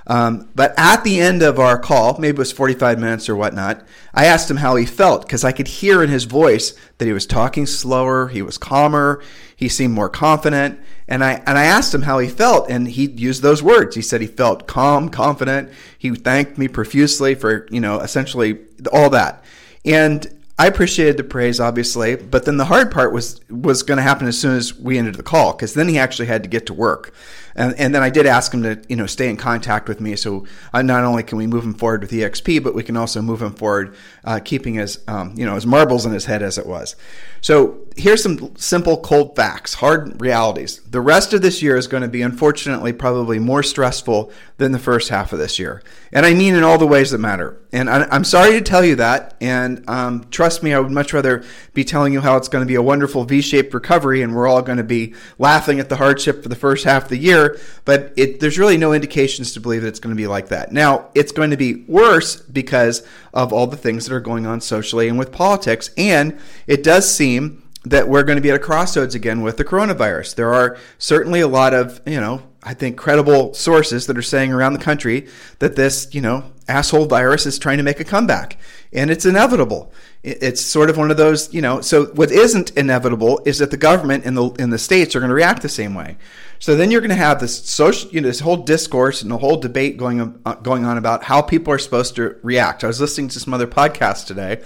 Um, 0.09 0.49
but 0.55 0.73
at 0.77 1.03
the 1.03 1.19
end 1.19 1.43
of 1.43 1.59
our 1.59 1.77
call, 1.77 2.17
maybe 2.17 2.37
it 2.37 2.39
was 2.39 2.53
45 2.53 2.97
minutes 2.97 3.27
or 3.27 3.35
whatnot, 3.35 3.85
I 4.13 4.25
asked 4.25 4.49
him 4.49 4.57
how 4.57 4.77
he 4.77 4.85
felt 4.85 5.23
because 5.23 5.43
I 5.43 5.51
could 5.51 5.67
hear 5.67 6.01
in 6.01 6.09
his 6.09 6.23
voice 6.23 6.73
that 6.97 7.05
he 7.05 7.11
was 7.11 7.25
talking 7.25 7.65
slower, 7.65 8.29
he 8.29 8.41
was 8.41 8.57
calmer, 8.57 9.21
he 9.57 9.68
seemed 9.68 9.94
more 9.94 10.07
confident. 10.07 10.80
And 11.09 11.24
I, 11.24 11.42
and 11.45 11.57
I 11.57 11.63
asked 11.63 11.94
him 11.94 12.04
how 12.04 12.19
he 12.19 12.30
felt, 12.30 12.69
and 12.69 12.88
he 12.88 13.07
used 13.07 13.42
those 13.42 13.63
words. 13.63 13.95
He 13.95 14.01
said 14.01 14.21
he 14.21 14.27
felt 14.27 14.68
calm, 14.68 15.09
confident. 15.09 15.71
He 15.98 16.12
thanked 16.12 16.57
me 16.57 16.68
profusely 16.68 17.33
for, 17.33 17.68
you 17.71 17.81
know, 17.81 18.00
essentially 18.00 18.59
all 18.94 19.09
that. 19.09 19.44
And 19.83 20.27
I 20.59 20.68
appreciated 20.68 21.18
the 21.18 21.24
praise, 21.24 21.59
obviously, 21.59 22.15
but 22.15 22.45
then 22.45 22.57
the 22.57 22.65
hard 22.65 22.92
part 22.92 23.13
was 23.13 23.42
was 23.50 23.83
going 23.83 23.98
to 23.98 24.04
happen 24.04 24.27
as 24.27 24.39
soon 24.39 24.56
as 24.56 24.77
we 24.77 24.98
ended 24.98 25.15
the 25.15 25.24
call, 25.24 25.54
because 25.54 25.74
then 25.74 25.88
he 25.88 25.98
actually 25.98 26.27
had 26.27 26.44
to 26.44 26.50
get 26.50 26.65
to 26.68 26.74
work. 26.74 27.13
And, 27.57 27.74
and 27.80 27.94
then 27.94 28.04
I 28.04 28.09
did 28.09 28.27
ask 28.27 28.54
him 28.54 28.63
to, 28.63 28.81
you 28.88 28.95
know, 28.95 29.07
stay 29.07 29.30
in 29.30 29.36
contact 29.36 29.89
with 29.89 30.00
me. 30.00 30.15
So 30.15 30.45
uh, 30.74 30.83
not 30.83 31.04
only 31.04 31.24
can 31.24 31.38
we 31.38 31.48
move 31.48 31.63
him 31.63 31.74
forward 31.74 32.01
with 32.01 32.12
EXP, 32.12 32.63
but 32.63 32.75
we 32.75 32.83
can 32.83 32.95
also 32.95 33.21
move 33.21 33.42
him 33.42 33.54
forward, 33.54 33.95
uh, 34.24 34.39
keeping 34.44 34.75
his, 34.75 35.00
um, 35.07 35.33
you 35.36 35.45
know, 35.45 35.56
his 35.56 35.65
marbles 35.65 36.06
in 36.06 36.13
his 36.13 36.25
head 36.25 36.44
as 36.44 36.57
it 36.57 36.68
was. 36.68 36.95
So 37.42 37.88
here's 37.95 38.21
some 38.21 38.56
simple 38.57 38.98
cold 38.98 39.36
facts, 39.36 39.75
hard 39.75 40.21
realities. 40.21 40.81
The 40.81 41.01
rest 41.01 41.33
of 41.33 41.42
this 41.42 41.62
year 41.62 41.77
is 41.77 41.88
going 41.88 42.04
to 42.04 42.09
be, 42.09 42.21
unfortunately, 42.21 42.94
probably 42.94 43.39
more 43.39 43.63
stressful 43.63 44.31
than 44.57 44.71
the 44.71 44.80
first 44.80 45.09
half 45.09 45.33
of 45.33 45.39
this 45.39 45.57
year. 45.57 45.81
And 46.12 46.25
I 46.25 46.33
mean 46.33 46.56
in 46.56 46.63
all 46.63 46.77
the 46.77 46.88
ways 46.88 47.12
that 47.12 47.19
matter. 47.19 47.59
And 47.71 47.89
I, 47.89 48.15
am 48.15 48.24
sorry 48.24 48.51
to 48.54 48.62
tell 48.62 48.83
you 48.83 48.95
that. 48.95 49.36
And 49.39 49.88
um, 49.88 50.25
trust 50.31 50.63
me, 50.63 50.74
I 50.74 50.80
would 50.80 50.92
much 50.92 51.13
rather 51.13 51.44
be 51.74 51.83
telling 51.83 52.12
you 52.12 52.21
how 52.21 52.38
it's 52.38 52.48
going 52.48 52.63
to 52.63 52.68
be 52.68 52.75
a 52.75 52.81
wonderful 52.81 53.24
V 53.24 53.42
shaped 53.42 53.74
recovery 53.74 54.21
and 54.21 54.36
we're 54.36 54.48
all 54.48 54.62
going 54.62 54.77
to 54.77 54.83
be 54.83 55.13
laughing 55.38 55.80
at 55.80 55.89
the 55.89 55.98
hardship 55.98 56.42
for 56.42 56.50
the 56.50 56.56
first 56.56 56.86
half 56.86 57.04
of 57.04 57.09
the 57.09 57.18
year. 57.18 57.46
But 57.85 58.13
it, 58.17 58.39
there's 58.39 58.57
really 58.57 58.77
no 58.77 58.94
indications 58.94 59.53
to 59.53 59.59
believe 59.59 59.81
that 59.83 59.88
it's 59.88 59.99
going 59.99 60.15
to 60.15 60.21
be 60.21 60.27
like 60.27 60.49
that. 60.49 60.71
Now, 60.71 61.09
it's 61.15 61.31
going 61.31 61.51
to 61.51 61.57
be 61.57 61.85
worse 61.88 62.38
because 62.41 63.05
of 63.33 63.53
all 63.53 63.67
the 63.67 63.77
things 63.77 64.05
that 64.05 64.15
are 64.15 64.19
going 64.19 64.45
on 64.45 64.61
socially 64.61 65.07
and 65.07 65.17
with 65.17 65.31
politics. 65.31 65.91
And 65.97 66.38
it 66.67 66.83
does 66.83 67.09
seem 67.09 67.63
that 67.85 68.07
we're 68.07 68.23
going 68.23 68.38
to 68.38 68.41
be 68.41 68.49
at 68.49 68.55
a 68.55 68.59
crossroads 68.59 69.15
again 69.15 69.41
with 69.41 69.57
the 69.57 69.65
coronavirus. 69.65 70.35
There 70.35 70.53
are 70.53 70.77
certainly 70.97 71.39
a 71.39 71.47
lot 71.47 71.73
of, 71.73 72.01
you 72.05 72.19
know, 72.19 72.44
I 72.63 72.73
think 72.73 72.97
credible 72.97 73.53
sources 73.53 74.07
that 74.07 74.17
are 74.17 74.21
saying 74.21 74.51
around 74.51 74.73
the 74.73 74.79
country 74.79 75.27
that 75.59 75.75
this, 75.75 76.13
you 76.13 76.21
know, 76.21 76.51
asshole 76.67 77.05
virus 77.05 77.45
is 77.45 77.57
trying 77.57 77.77
to 77.77 77.83
make 77.83 77.99
a 77.99 78.03
comeback. 78.03 78.57
And 78.93 79.09
it's 79.09 79.25
inevitable. 79.25 79.91
It's 80.23 80.61
sort 80.61 80.89
of 80.89 80.97
one 80.97 81.11
of 81.11 81.17
those, 81.17 81.53
you 81.53 81.61
know, 81.61 81.81
so 81.81 82.05
what 82.07 82.31
isn't 82.31 82.71
inevitable 82.71 83.41
is 83.45 83.59
that 83.59 83.71
the 83.71 83.77
government 83.77 84.25
and 84.25 84.37
the 84.37 84.49
in 84.59 84.69
the 84.69 84.77
states 84.77 85.15
are 85.15 85.19
going 85.19 85.29
to 85.29 85.35
react 85.35 85.61
the 85.61 85.69
same 85.69 85.93
way. 85.93 86.17
So 86.59 86.75
then 86.75 86.89
you're 86.89 87.01
going 87.01 87.09
to 87.09 87.15
have 87.15 87.39
this 87.39 87.69
social, 87.69 88.09
you 88.11 88.21
know, 88.21 88.27
this 88.27 88.39
whole 88.39 88.57
discourse 88.57 89.21
and 89.21 89.29
the 89.29 89.37
whole 89.37 89.57
debate 89.57 89.97
going 89.97 90.41
uh, 90.45 90.55
going 90.55 90.85
on 90.85 90.97
about 90.97 91.23
how 91.23 91.41
people 91.41 91.73
are 91.73 91.79
supposed 91.79 92.15
to 92.15 92.37
react. 92.43 92.83
I 92.83 92.87
was 92.87 92.99
listening 92.99 93.27
to 93.29 93.39
some 93.39 93.53
other 93.53 93.67
podcasts 93.67 94.25
today, 94.25 94.63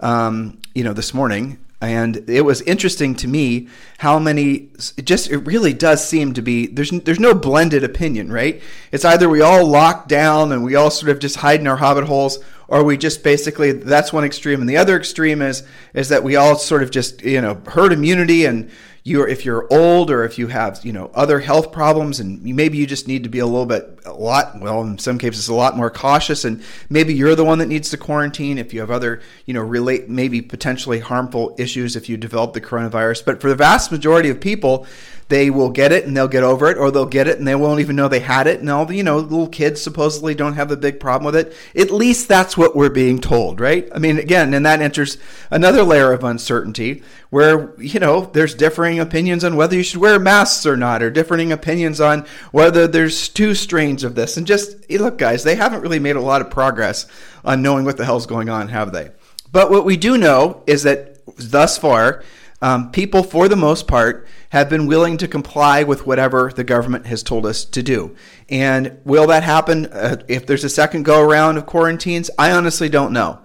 um, 0.00 0.58
you 0.74 0.84
know, 0.84 0.92
this 0.92 1.12
morning, 1.12 1.58
and 1.80 2.28
it 2.28 2.42
was 2.42 2.62
interesting 2.62 3.14
to 3.16 3.28
me 3.28 3.68
how 3.98 4.18
many 4.18 4.68
it 4.96 5.04
just 5.04 5.30
it 5.30 5.38
really 5.38 5.72
does 5.72 6.06
seem 6.06 6.32
to 6.32 6.42
be 6.42 6.66
there's 6.66 6.90
there's 6.90 7.20
no 7.20 7.34
blended 7.34 7.84
opinion 7.84 8.32
right? 8.32 8.62
It's 8.92 9.04
either 9.04 9.28
we 9.28 9.40
all 9.40 9.66
lock 9.66 10.08
down 10.08 10.52
and 10.52 10.64
we 10.64 10.74
all 10.74 10.90
sort 10.90 11.10
of 11.10 11.18
just 11.18 11.36
hide 11.36 11.60
in 11.60 11.66
our 11.66 11.76
hobbit 11.76 12.04
holes 12.04 12.38
or 12.68 12.82
we 12.84 12.96
just 12.96 13.22
basically 13.22 13.72
that's 13.72 14.12
one 14.12 14.24
extreme. 14.24 14.60
And 14.60 14.68
the 14.68 14.76
other 14.76 14.96
extreme 14.96 15.42
is 15.42 15.62
is 15.92 16.08
that 16.08 16.22
we 16.22 16.36
all 16.36 16.56
sort 16.56 16.82
of 16.82 16.90
just 16.90 17.22
you 17.22 17.40
know 17.40 17.60
herd 17.66 17.92
immunity 17.92 18.46
and 18.46 18.70
you're 19.06 19.28
if 19.28 19.44
you're 19.44 19.66
old 19.70 20.10
or 20.10 20.24
if 20.24 20.38
you 20.38 20.46
have 20.48 20.82
you 20.82 20.92
know 20.92 21.10
other 21.14 21.38
health 21.38 21.70
problems 21.70 22.20
and 22.20 22.42
maybe 22.42 22.78
you 22.78 22.86
just 22.86 23.06
need 23.06 23.22
to 23.22 23.28
be 23.28 23.38
a 23.38 23.46
little 23.46 23.66
bit 23.66 23.98
a 24.06 24.12
lot 24.12 24.58
well 24.60 24.80
in 24.80 24.98
some 24.98 25.18
cases 25.18 25.46
a 25.48 25.54
lot 25.54 25.76
more 25.76 25.90
cautious 25.90 26.44
and 26.46 26.62
maybe 26.88 27.12
you're 27.12 27.34
the 27.34 27.44
one 27.44 27.58
that 27.58 27.66
needs 27.66 27.90
to 27.90 27.98
quarantine 27.98 28.56
if 28.56 28.72
you 28.72 28.80
have 28.80 28.90
other 28.90 29.20
you 29.44 29.52
know 29.52 29.60
relate 29.60 30.08
maybe 30.08 30.40
potentially 30.40 31.00
harmful 31.00 31.54
issues 31.58 31.96
if 31.96 32.08
you 32.08 32.16
develop 32.16 32.54
the 32.54 32.60
coronavirus. 32.60 33.24
But 33.24 33.40
for 33.42 33.48
the 33.48 33.54
vast 33.54 33.92
majority 33.92 34.30
of 34.30 34.40
people 34.40 34.86
they 35.28 35.50
will 35.50 35.70
get 35.70 35.92
it 35.92 36.04
and 36.04 36.16
they'll 36.16 36.28
get 36.28 36.42
over 36.42 36.70
it, 36.70 36.76
or 36.76 36.90
they'll 36.90 37.06
get 37.06 37.28
it 37.28 37.38
and 37.38 37.48
they 37.48 37.54
won't 37.54 37.80
even 37.80 37.96
know 37.96 38.08
they 38.08 38.20
had 38.20 38.46
it. 38.46 38.60
And 38.60 38.70
all 38.70 38.84
the, 38.84 38.96
you 38.96 39.02
know, 39.02 39.18
little 39.18 39.48
kids 39.48 39.80
supposedly 39.80 40.34
don't 40.34 40.54
have 40.54 40.70
a 40.70 40.76
big 40.76 41.00
problem 41.00 41.24
with 41.24 41.36
it. 41.36 41.56
At 41.80 41.90
least 41.90 42.28
that's 42.28 42.56
what 42.56 42.76
we're 42.76 42.90
being 42.90 43.18
told, 43.18 43.60
right? 43.60 43.88
I 43.94 43.98
mean, 43.98 44.18
again, 44.18 44.52
and 44.52 44.66
that 44.66 44.80
enters 44.80 45.18
another 45.50 45.82
layer 45.82 46.12
of 46.12 46.24
uncertainty 46.24 47.02
where, 47.30 47.74
you 47.80 47.98
know, 47.98 48.26
there's 48.32 48.54
differing 48.54 49.00
opinions 49.00 49.44
on 49.44 49.56
whether 49.56 49.76
you 49.76 49.82
should 49.82 50.00
wear 50.00 50.18
masks 50.18 50.66
or 50.66 50.76
not, 50.76 51.02
or 51.02 51.10
differing 51.10 51.52
opinions 51.52 52.00
on 52.00 52.26
whether 52.52 52.86
there's 52.86 53.28
two 53.28 53.54
strains 53.54 54.04
of 54.04 54.14
this. 54.14 54.36
And 54.36 54.46
just, 54.46 54.88
look, 54.90 55.18
guys, 55.18 55.42
they 55.42 55.56
haven't 55.56 55.80
really 55.80 55.98
made 55.98 56.16
a 56.16 56.20
lot 56.20 56.40
of 56.40 56.50
progress 56.50 57.06
on 57.44 57.62
knowing 57.62 57.84
what 57.84 57.96
the 57.96 58.04
hell's 58.04 58.26
going 58.26 58.48
on, 58.48 58.68
have 58.68 58.92
they? 58.92 59.10
But 59.50 59.70
what 59.70 59.84
we 59.84 59.96
do 59.96 60.18
know 60.18 60.62
is 60.66 60.82
that 60.82 61.18
thus 61.36 61.78
far, 61.78 62.22
um, 62.64 62.90
people, 62.92 63.22
for 63.22 63.46
the 63.46 63.56
most 63.56 63.86
part, 63.86 64.26
have 64.48 64.70
been 64.70 64.86
willing 64.86 65.18
to 65.18 65.28
comply 65.28 65.82
with 65.82 66.06
whatever 66.06 66.50
the 66.50 66.64
government 66.64 67.04
has 67.04 67.22
told 67.22 67.44
us 67.44 67.62
to 67.62 67.82
do. 67.82 68.16
And 68.48 68.98
will 69.04 69.26
that 69.26 69.42
happen 69.42 69.84
uh, 69.84 70.22
if 70.28 70.46
there's 70.46 70.64
a 70.64 70.70
second 70.70 71.02
go 71.02 71.20
around 71.20 71.58
of 71.58 71.66
quarantines? 71.66 72.30
I 72.38 72.52
honestly 72.52 72.88
don't 72.88 73.12
know. 73.12 73.40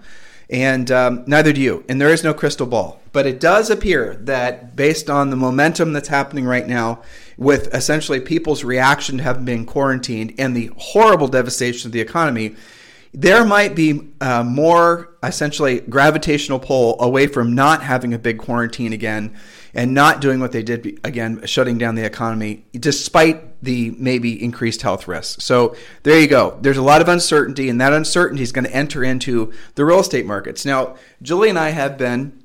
And 0.48 0.90
um, 0.90 1.24
neither 1.26 1.52
do 1.52 1.60
you. 1.60 1.84
And 1.86 2.00
there 2.00 2.08
is 2.08 2.24
no 2.24 2.32
crystal 2.32 2.66
ball. 2.66 2.98
But 3.12 3.26
it 3.26 3.40
does 3.40 3.68
appear 3.68 4.14
that 4.22 4.74
based 4.74 5.10
on 5.10 5.28
the 5.28 5.36
momentum 5.36 5.92
that's 5.92 6.08
happening 6.08 6.46
right 6.46 6.66
now, 6.66 7.02
with 7.36 7.74
essentially 7.74 8.20
people's 8.20 8.64
reaction 8.64 9.18
to 9.18 9.22
having 9.22 9.44
been 9.44 9.66
quarantined 9.66 10.32
and 10.38 10.56
the 10.56 10.70
horrible 10.78 11.28
devastation 11.28 11.88
of 11.88 11.92
the 11.92 12.00
economy, 12.00 12.56
there 13.12 13.44
might 13.44 13.74
be 13.74 14.12
uh, 14.20 14.44
more 14.44 15.16
essentially 15.22 15.80
gravitational 15.80 16.58
pull 16.58 17.00
away 17.00 17.26
from 17.26 17.54
not 17.54 17.82
having 17.82 18.14
a 18.14 18.18
big 18.18 18.38
quarantine 18.38 18.92
again 18.92 19.36
and 19.74 19.92
not 19.94 20.20
doing 20.20 20.40
what 20.40 20.52
they 20.52 20.62
did 20.62 20.98
again, 21.04 21.44
shutting 21.46 21.78
down 21.78 21.94
the 21.94 22.04
economy, 22.04 22.64
despite 22.72 23.62
the 23.62 23.90
maybe 23.98 24.42
increased 24.42 24.82
health 24.82 25.06
risks. 25.06 25.44
So 25.44 25.76
there 26.02 26.18
you 26.18 26.26
go. 26.26 26.58
There's 26.60 26.76
a 26.76 26.82
lot 26.82 27.00
of 27.00 27.08
uncertainty, 27.08 27.68
and 27.68 27.80
that 27.80 27.92
uncertainty 27.92 28.42
is 28.42 28.52
going 28.52 28.64
to 28.64 28.74
enter 28.74 29.04
into 29.04 29.52
the 29.74 29.84
real 29.84 30.00
estate 30.00 30.26
markets. 30.26 30.64
Now, 30.64 30.96
Julie 31.22 31.50
and 31.50 31.58
I 31.58 31.70
have 31.70 31.98
been 31.98 32.39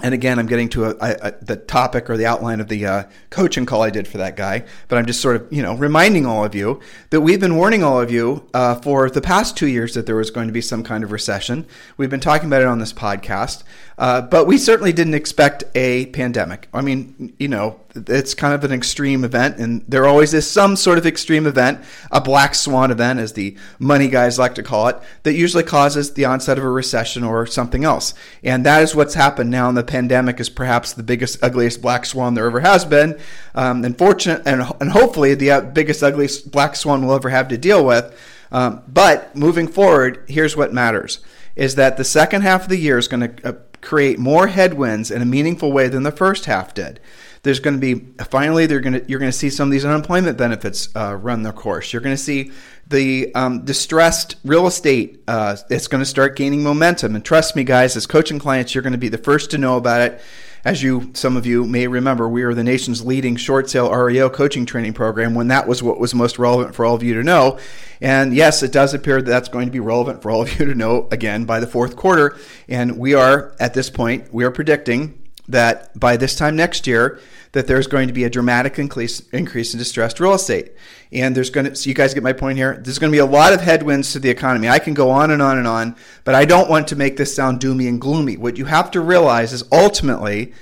and 0.00 0.14
again, 0.14 0.38
I'm 0.38 0.46
getting 0.46 0.68
to 0.70 0.84
a, 0.84 0.96
a, 1.00 1.34
the 1.42 1.56
topic 1.56 2.08
or 2.08 2.16
the 2.16 2.26
outline 2.26 2.60
of 2.60 2.68
the 2.68 2.86
uh, 2.86 3.04
coaching 3.30 3.66
call 3.66 3.82
I 3.82 3.90
did 3.90 4.06
for 4.06 4.18
that 4.18 4.36
guy. 4.36 4.64
But 4.86 4.98
I'm 4.98 5.06
just 5.06 5.20
sort 5.20 5.34
of, 5.34 5.52
you 5.52 5.60
know, 5.60 5.74
reminding 5.74 6.24
all 6.24 6.44
of 6.44 6.54
you 6.54 6.80
that 7.10 7.20
we've 7.20 7.40
been 7.40 7.56
warning 7.56 7.82
all 7.82 8.00
of 8.00 8.10
you 8.10 8.48
uh, 8.54 8.76
for 8.76 9.10
the 9.10 9.20
past 9.20 9.56
two 9.56 9.66
years 9.66 9.94
that 9.94 10.06
there 10.06 10.14
was 10.14 10.30
going 10.30 10.46
to 10.46 10.52
be 10.52 10.60
some 10.60 10.84
kind 10.84 11.02
of 11.02 11.10
recession. 11.10 11.66
We've 11.96 12.10
been 12.10 12.20
talking 12.20 12.46
about 12.46 12.62
it 12.62 12.68
on 12.68 12.78
this 12.78 12.92
podcast, 12.92 13.64
uh, 13.98 14.20
but 14.20 14.46
we 14.46 14.56
certainly 14.56 14.92
didn't 14.92 15.14
expect 15.14 15.64
a 15.74 16.06
pandemic. 16.06 16.68
I 16.72 16.82
mean, 16.82 17.34
you 17.38 17.48
know, 17.48 17.80
it's 17.94 18.32
kind 18.32 18.54
of 18.54 18.62
an 18.62 18.72
extreme 18.72 19.24
event, 19.24 19.58
and 19.58 19.84
there 19.88 20.06
always 20.06 20.32
is 20.32 20.48
some 20.48 20.76
sort 20.76 20.98
of 20.98 21.06
extreme 21.06 21.46
event, 21.46 21.80
a 22.12 22.20
black 22.20 22.54
swan 22.54 22.92
event, 22.92 23.18
as 23.18 23.32
the 23.32 23.56
money 23.80 24.06
guys 24.06 24.38
like 24.38 24.54
to 24.54 24.62
call 24.62 24.86
it, 24.86 24.96
that 25.24 25.34
usually 25.34 25.64
causes 25.64 26.14
the 26.14 26.24
onset 26.24 26.58
of 26.58 26.64
a 26.64 26.70
recession 26.70 27.24
or 27.24 27.44
something 27.44 27.84
else. 27.84 28.14
And 28.44 28.64
that 28.64 28.82
is 28.82 28.94
what's 28.94 29.14
happened 29.14 29.50
now. 29.50 29.68
And 29.68 29.76
the 29.76 29.82
pandemic 29.82 30.38
is 30.38 30.48
perhaps 30.48 30.92
the 30.92 31.02
biggest, 31.02 31.42
ugliest 31.42 31.82
black 31.82 32.06
swan 32.06 32.34
there 32.34 32.46
ever 32.46 32.60
has 32.60 32.84
been. 32.84 33.18
Um, 33.56 33.84
and 33.84 33.98
fortunate, 33.98 34.42
and, 34.46 34.62
and 34.80 34.90
hopefully 34.90 35.34
the 35.34 35.50
uh, 35.50 35.60
biggest, 35.62 36.04
ugliest 36.04 36.52
black 36.52 36.76
swan 36.76 37.04
we'll 37.04 37.16
ever 37.16 37.30
have 37.30 37.48
to 37.48 37.58
deal 37.58 37.84
with. 37.84 38.16
Um, 38.52 38.82
but 38.86 39.34
moving 39.34 39.66
forward, 39.66 40.24
here's 40.28 40.56
what 40.56 40.72
matters: 40.72 41.20
is 41.56 41.74
that 41.74 41.96
the 41.96 42.04
second 42.04 42.42
half 42.42 42.62
of 42.62 42.68
the 42.68 42.78
year 42.78 42.96
is 42.96 43.08
going 43.08 43.36
to 43.36 43.48
uh, 43.48 43.52
create 43.80 44.18
more 44.18 44.48
headwinds 44.48 45.10
in 45.10 45.22
a 45.22 45.26
meaningful 45.26 45.72
way 45.72 45.88
than 45.88 46.02
the 46.02 46.12
first 46.12 46.46
half 46.46 46.74
did 46.74 47.00
there's 47.42 47.60
going 47.60 47.80
to 47.80 47.80
be 47.80 48.12
finally 48.24 48.66
they're 48.66 48.80
going 48.80 48.94
to 48.94 49.08
you're 49.08 49.18
going 49.18 49.30
to 49.30 49.36
see 49.36 49.50
some 49.50 49.68
of 49.68 49.72
these 49.72 49.84
unemployment 49.84 50.36
benefits 50.36 50.94
uh, 50.96 51.14
run 51.14 51.42
their 51.42 51.52
course. 51.52 51.92
You're 51.92 52.02
going 52.02 52.16
to 52.16 52.22
see 52.22 52.52
the 52.86 53.34
um, 53.34 53.64
distressed 53.64 54.36
real 54.44 54.66
estate 54.66 55.22
uh, 55.28 55.56
it's 55.70 55.88
going 55.88 56.02
to 56.02 56.06
start 56.06 56.36
gaining 56.36 56.62
momentum. 56.62 57.14
And 57.14 57.24
trust 57.24 57.54
me, 57.54 57.64
guys, 57.64 57.96
as 57.96 58.06
coaching 58.06 58.38
clients, 58.38 58.74
you're 58.74 58.82
going 58.82 58.92
to 58.92 58.98
be 58.98 59.08
the 59.08 59.18
first 59.18 59.50
to 59.52 59.58
know 59.58 59.76
about 59.76 60.00
it. 60.00 60.20
As 60.68 60.82
you, 60.82 61.12
some 61.14 61.38
of 61.38 61.46
you 61.46 61.64
may 61.64 61.86
remember, 61.86 62.28
we 62.28 62.42
are 62.42 62.52
the 62.52 62.62
nation's 62.62 63.02
leading 63.02 63.36
short 63.36 63.70
sale 63.70 63.90
REO 63.90 64.28
coaching 64.28 64.66
training 64.66 64.92
program 64.92 65.34
when 65.34 65.48
that 65.48 65.66
was 65.66 65.82
what 65.82 65.98
was 65.98 66.14
most 66.14 66.38
relevant 66.38 66.74
for 66.74 66.84
all 66.84 66.94
of 66.94 67.02
you 67.02 67.14
to 67.14 67.22
know. 67.22 67.58
And 68.02 68.34
yes, 68.34 68.62
it 68.62 68.70
does 68.70 68.92
appear 68.92 69.22
that 69.22 69.30
that's 69.30 69.48
going 69.48 69.64
to 69.64 69.72
be 69.72 69.80
relevant 69.80 70.20
for 70.20 70.30
all 70.30 70.42
of 70.42 70.60
you 70.60 70.66
to 70.66 70.74
know 70.74 71.08
again 71.10 71.46
by 71.46 71.58
the 71.58 71.66
fourth 71.66 71.96
quarter. 71.96 72.36
And 72.68 72.98
we 72.98 73.14
are, 73.14 73.56
at 73.58 73.72
this 73.72 73.88
point, 73.88 74.30
we 74.30 74.44
are 74.44 74.50
predicting 74.50 75.18
that 75.48 75.98
by 75.98 76.18
this 76.18 76.34
time 76.34 76.54
next 76.54 76.86
year, 76.86 77.18
that 77.52 77.66
there's 77.66 77.86
going 77.86 78.08
to 78.08 78.14
be 78.14 78.24
a 78.24 78.30
dramatic 78.30 78.78
increase 78.78 79.20
increase 79.30 79.72
in 79.72 79.78
distressed 79.78 80.20
real 80.20 80.34
estate. 80.34 80.72
And 81.12 81.36
there's 81.36 81.50
going 81.50 81.66
to 81.66 81.74
so 81.74 81.88
you 81.88 81.94
guys 81.94 82.14
get 82.14 82.22
my 82.22 82.32
point 82.32 82.58
here. 82.58 82.80
There's 82.82 82.98
going 82.98 83.10
to 83.10 83.14
be 83.16 83.20
a 83.20 83.26
lot 83.26 83.52
of 83.52 83.60
headwinds 83.60 84.12
to 84.12 84.18
the 84.18 84.30
economy. 84.30 84.68
I 84.68 84.78
can 84.78 84.94
go 84.94 85.10
on 85.10 85.30
and 85.30 85.40
on 85.40 85.58
and 85.58 85.66
on, 85.66 85.96
but 86.24 86.34
I 86.34 86.44
don't 86.44 86.68
want 86.68 86.88
to 86.88 86.96
make 86.96 87.16
this 87.16 87.34
sound 87.34 87.60
doomy 87.60 87.88
and 87.88 88.00
gloomy. 88.00 88.36
What 88.36 88.58
you 88.58 88.66
have 88.66 88.90
to 88.92 89.00
realize 89.00 89.52
is 89.52 89.64
ultimately 89.72 90.52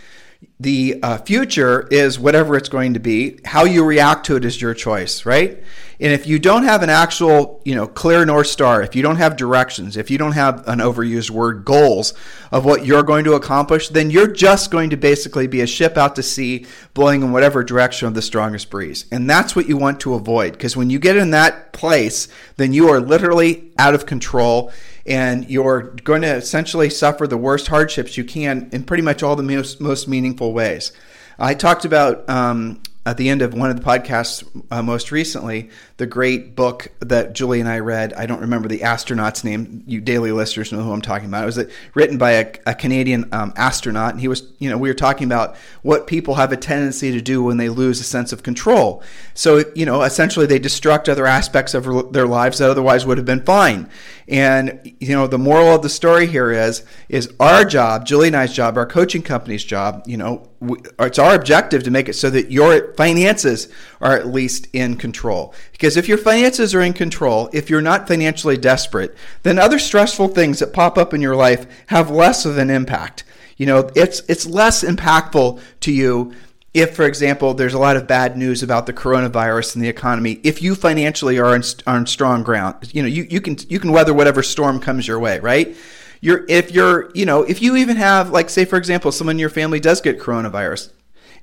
the 0.58 0.98
uh, 1.02 1.18
future 1.18 1.86
is 1.90 2.18
whatever 2.18 2.56
it's 2.56 2.68
going 2.68 2.94
to 2.94 3.00
be. 3.00 3.38
How 3.44 3.64
you 3.64 3.84
react 3.84 4.26
to 4.26 4.36
it 4.36 4.44
is 4.44 4.60
your 4.60 4.74
choice, 4.74 5.26
right? 5.26 5.62
And 5.98 6.12
if 6.12 6.26
you 6.26 6.38
don't 6.38 6.64
have 6.64 6.82
an 6.82 6.90
actual, 6.90 7.60
you 7.64 7.74
know, 7.74 7.86
clear 7.86 8.24
north 8.24 8.46
star, 8.46 8.82
if 8.82 8.94
you 8.94 9.02
don't 9.02 9.16
have 9.16 9.36
directions, 9.36 9.96
if 9.96 10.10
you 10.10 10.18
don't 10.18 10.32
have 10.32 10.66
an 10.68 10.78
overused 10.78 11.30
word 11.30 11.64
goals 11.64 12.12
of 12.52 12.64
what 12.64 12.84
you're 12.84 13.02
going 13.02 13.24
to 13.24 13.34
accomplish, 13.34 13.88
then 13.88 14.10
you're 14.10 14.30
just 14.30 14.70
going 14.70 14.90
to 14.90 14.96
basically 14.96 15.46
be 15.46 15.62
a 15.62 15.66
ship 15.66 15.96
out 15.96 16.16
to 16.16 16.22
sea 16.22 16.66
blowing 16.92 17.22
in 17.22 17.32
whatever 17.32 17.62
direction 17.62 18.08
of 18.08 18.14
the 18.14 18.22
strongest 18.22 18.68
breeze. 18.68 19.06
And 19.10 19.28
that's 19.28 19.56
what 19.56 19.68
you 19.68 19.76
want 19.76 20.00
to 20.00 20.14
avoid 20.14 20.52
because 20.52 20.76
when 20.76 20.90
you 20.90 20.98
get 20.98 21.16
in 21.16 21.30
that 21.30 21.72
place, 21.72 22.28
then 22.56 22.72
you 22.72 22.88
are 22.88 23.00
literally 23.00 23.72
out 23.78 23.94
of 23.94 24.06
control 24.06 24.72
and 25.06 25.48
you're 25.48 25.94
going 26.04 26.22
to 26.22 26.34
essentially 26.34 26.90
suffer 26.90 27.26
the 27.26 27.36
worst 27.36 27.68
hardships 27.68 28.16
you 28.16 28.24
can 28.24 28.68
in 28.72 28.84
pretty 28.84 29.02
much 29.02 29.22
all 29.22 29.36
the 29.36 29.42
most, 29.42 29.80
most 29.80 30.08
meaningful 30.08 30.52
ways. 30.52 30.92
I 31.38 31.54
talked 31.54 31.84
about 31.84 32.28
um, 32.28 32.80
at 33.06 33.18
the 33.18 33.28
end 33.28 33.40
of 33.40 33.54
one 33.54 33.70
of 33.70 33.76
the 33.76 33.82
podcasts 33.82 34.44
uh, 34.72 34.82
most 34.82 35.12
recently, 35.12 35.70
the 35.96 36.06
great 36.06 36.56
book 36.56 36.88
that 36.98 37.34
Julie 37.34 37.60
and 37.60 37.68
I 37.68 37.78
read. 37.78 38.12
I 38.14 38.26
don't 38.26 38.40
remember 38.40 38.66
the 38.66 38.82
astronaut's 38.82 39.44
name. 39.44 39.84
You 39.86 40.00
daily 40.00 40.32
listeners 40.32 40.72
know 40.72 40.82
who 40.82 40.92
I'm 40.92 41.00
talking 41.00 41.28
about. 41.28 41.44
It 41.44 41.46
was 41.46 41.64
written 41.94 42.18
by 42.18 42.32
a, 42.32 42.52
a 42.66 42.74
Canadian 42.74 43.32
um, 43.32 43.52
astronaut, 43.56 44.10
and 44.10 44.20
he 44.20 44.26
was, 44.26 44.50
you 44.58 44.68
know, 44.68 44.76
we 44.76 44.88
were 44.88 44.94
talking 44.94 45.24
about 45.26 45.56
what 45.82 46.08
people 46.08 46.34
have 46.34 46.50
a 46.50 46.56
tendency 46.56 47.12
to 47.12 47.20
do 47.20 47.44
when 47.44 47.58
they 47.58 47.68
lose 47.68 48.00
a 48.00 48.04
sense 48.04 48.32
of 48.32 48.42
control. 48.42 49.04
So, 49.34 49.62
you 49.76 49.86
know, 49.86 50.02
essentially 50.02 50.46
they 50.46 50.58
destruct 50.58 51.08
other 51.08 51.26
aspects 51.26 51.74
of 51.74 52.12
their 52.12 52.26
lives 52.26 52.58
that 52.58 52.68
otherwise 52.68 53.06
would 53.06 53.18
have 53.18 53.26
been 53.26 53.44
fine. 53.44 53.88
And 54.28 54.94
you 54.98 55.14
know, 55.14 55.26
the 55.26 55.38
moral 55.38 55.74
of 55.76 55.82
the 55.82 55.88
story 55.88 56.26
here 56.26 56.50
is 56.50 56.84
is 57.08 57.32
our 57.38 57.64
job, 57.64 58.06
Julie 58.06 58.26
and 58.28 58.36
I's 58.36 58.52
job, 58.52 58.76
our 58.76 58.86
coaching 58.86 59.22
company's 59.22 59.62
job. 59.62 60.02
You 60.06 60.16
know, 60.16 60.48
we, 60.58 60.78
it's 60.98 61.18
our 61.18 61.34
objective 61.34 61.84
to 61.84 61.90
make 61.92 62.08
it 62.08 62.14
so 62.14 62.30
that 62.30 62.50
your 62.50 62.92
finances 62.94 63.68
are 64.00 64.16
at 64.16 64.26
least 64.26 64.66
in 64.72 64.96
control. 64.96 65.54
Because 65.70 65.96
if 65.96 66.08
your 66.08 66.18
finances 66.18 66.74
are 66.74 66.82
in 66.82 66.92
control, 66.92 67.48
if 67.52 67.70
you're 67.70 67.80
not 67.80 68.08
financially 68.08 68.56
desperate, 68.56 69.14
then 69.44 69.58
other 69.58 69.78
stressful 69.78 70.28
things 70.28 70.58
that 70.58 70.72
pop 70.72 70.98
up 70.98 71.14
in 71.14 71.20
your 71.20 71.36
life 71.36 71.66
have 71.86 72.10
less 72.10 72.44
of 72.44 72.58
an 72.58 72.70
impact. 72.70 73.22
You 73.56 73.66
know, 73.66 73.90
it's 73.94 74.22
it's 74.28 74.44
less 74.44 74.82
impactful 74.82 75.60
to 75.80 75.92
you 75.92 76.34
if, 76.76 76.94
for 76.94 77.06
example, 77.06 77.54
there's 77.54 77.72
a 77.72 77.78
lot 77.78 77.96
of 77.96 78.06
bad 78.06 78.36
news 78.36 78.62
about 78.62 78.84
the 78.84 78.92
coronavirus 78.92 79.76
and 79.76 79.82
the 79.82 79.88
economy, 79.88 80.40
if 80.42 80.60
you 80.60 80.74
financially 80.74 81.38
are 81.38 81.54
on, 81.54 81.62
on 81.86 82.04
strong 82.04 82.42
ground, 82.42 82.90
you 82.92 83.00
know, 83.00 83.08
you, 83.08 83.26
you 83.30 83.40
can 83.40 83.56
you 83.70 83.80
can 83.80 83.92
weather 83.92 84.12
whatever 84.12 84.42
storm 84.42 84.78
comes 84.78 85.08
your 85.08 85.18
way, 85.18 85.40
right? 85.40 85.74
You're 86.20 86.44
if 86.50 86.72
you're, 86.72 87.10
you 87.14 87.24
know, 87.24 87.44
if 87.44 87.62
you 87.62 87.76
even 87.76 87.96
have, 87.96 88.28
like, 88.28 88.50
say, 88.50 88.66
for 88.66 88.76
example, 88.76 89.10
someone 89.10 89.36
in 89.36 89.40
your 89.40 89.48
family 89.48 89.80
does 89.80 90.02
get 90.02 90.20
coronavirus, 90.20 90.90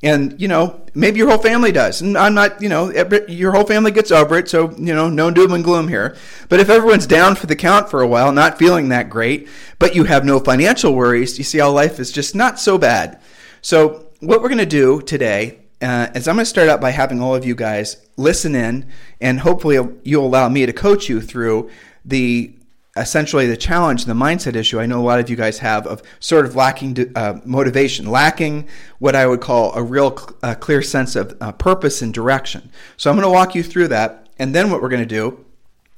and 0.04 0.40
you 0.40 0.48
know, 0.48 0.86
maybe 0.94 1.18
your 1.18 1.30
whole 1.30 1.40
family 1.40 1.72
does, 1.72 2.02
and 2.02 2.16
I'm 2.16 2.36
not, 2.36 2.62
you 2.62 2.70
know, 2.70 2.92
your 3.28 3.54
whole 3.54 3.66
family 3.66 3.90
gets 3.90 4.12
over 4.12 4.38
it, 4.38 4.48
so 4.48 4.70
you 4.78 4.94
know, 4.94 5.10
no 5.10 5.32
doom 5.32 5.54
and 5.54 5.64
gloom 5.64 5.88
here. 5.88 6.16
But 6.48 6.60
if 6.60 6.70
everyone's 6.70 7.08
down 7.08 7.34
for 7.38 7.48
the 7.48 7.56
count 7.56 7.90
for 7.90 8.02
a 8.02 8.08
while, 8.08 8.32
not 8.32 8.60
feeling 8.60 8.90
that 8.90 9.10
great, 9.10 9.50
but 9.80 9.96
you 9.96 10.04
have 10.04 10.26
no 10.26 10.40
financial 10.40 10.94
worries, 10.94 11.40
you 11.40 11.44
see 11.44 11.58
how 11.58 11.72
life 11.72 12.00
is 12.00 12.12
just 12.12 12.36
not 12.36 12.60
so 12.60 12.78
bad. 12.78 13.20
So 13.64 14.13
what 14.24 14.42
we're 14.42 14.48
going 14.48 14.58
to 14.60 14.66
do 14.66 15.02
today 15.02 15.60
uh, 15.82 16.08
is 16.16 16.28
I'm 16.28 16.36
going 16.36 16.44
to 16.44 16.50
start 16.50 16.70
out 16.70 16.80
by 16.80 16.92
having 16.92 17.22
all 17.22 17.36
of 17.36 17.44
you 17.46 17.56
guys 17.56 17.98
listen 18.16 18.56
in, 18.56 18.90
and 19.20 19.42
hopefully 19.42 19.78
you'll 20.04 20.26
allow 20.26 20.48
me 20.48 20.66
to 20.66 20.72
coach 20.72 21.10
you 21.10 21.20
through 21.20 21.70
the 22.06 22.54
essentially 22.96 23.48
the 23.48 23.58
challenge, 23.58 24.06
the 24.06 24.14
mindset 24.14 24.56
issue. 24.56 24.80
I 24.80 24.86
know 24.86 25.02
a 25.02 25.04
lot 25.04 25.20
of 25.20 25.30
you 25.30 25.36
guys 25.36 25.60
have 25.60 25.88
of 25.88 26.02
sort 26.20 26.46
of 26.46 26.56
lacking 26.56 27.12
uh, 27.16 27.40
motivation, 27.44 28.06
lacking 28.06 28.70
what 29.00 29.16
I 29.16 29.28
would 29.28 29.42
call 29.42 29.74
a 29.74 29.84
real 29.84 30.16
cl- 30.16 30.56
clear 30.56 30.82
sense 30.82 31.16
of 31.16 31.36
uh, 31.42 31.52
purpose 31.52 32.02
and 32.02 32.14
direction. 32.14 32.70
So 32.96 33.10
I'm 33.10 33.18
going 33.18 33.28
to 33.28 33.34
walk 33.34 33.56
you 33.56 33.64
through 33.64 33.90
that, 33.90 34.30
and 34.40 34.56
then 34.56 34.72
what 34.72 34.82
we're 34.82 34.90
going 34.90 35.02
to 35.02 35.06
do 35.06 35.44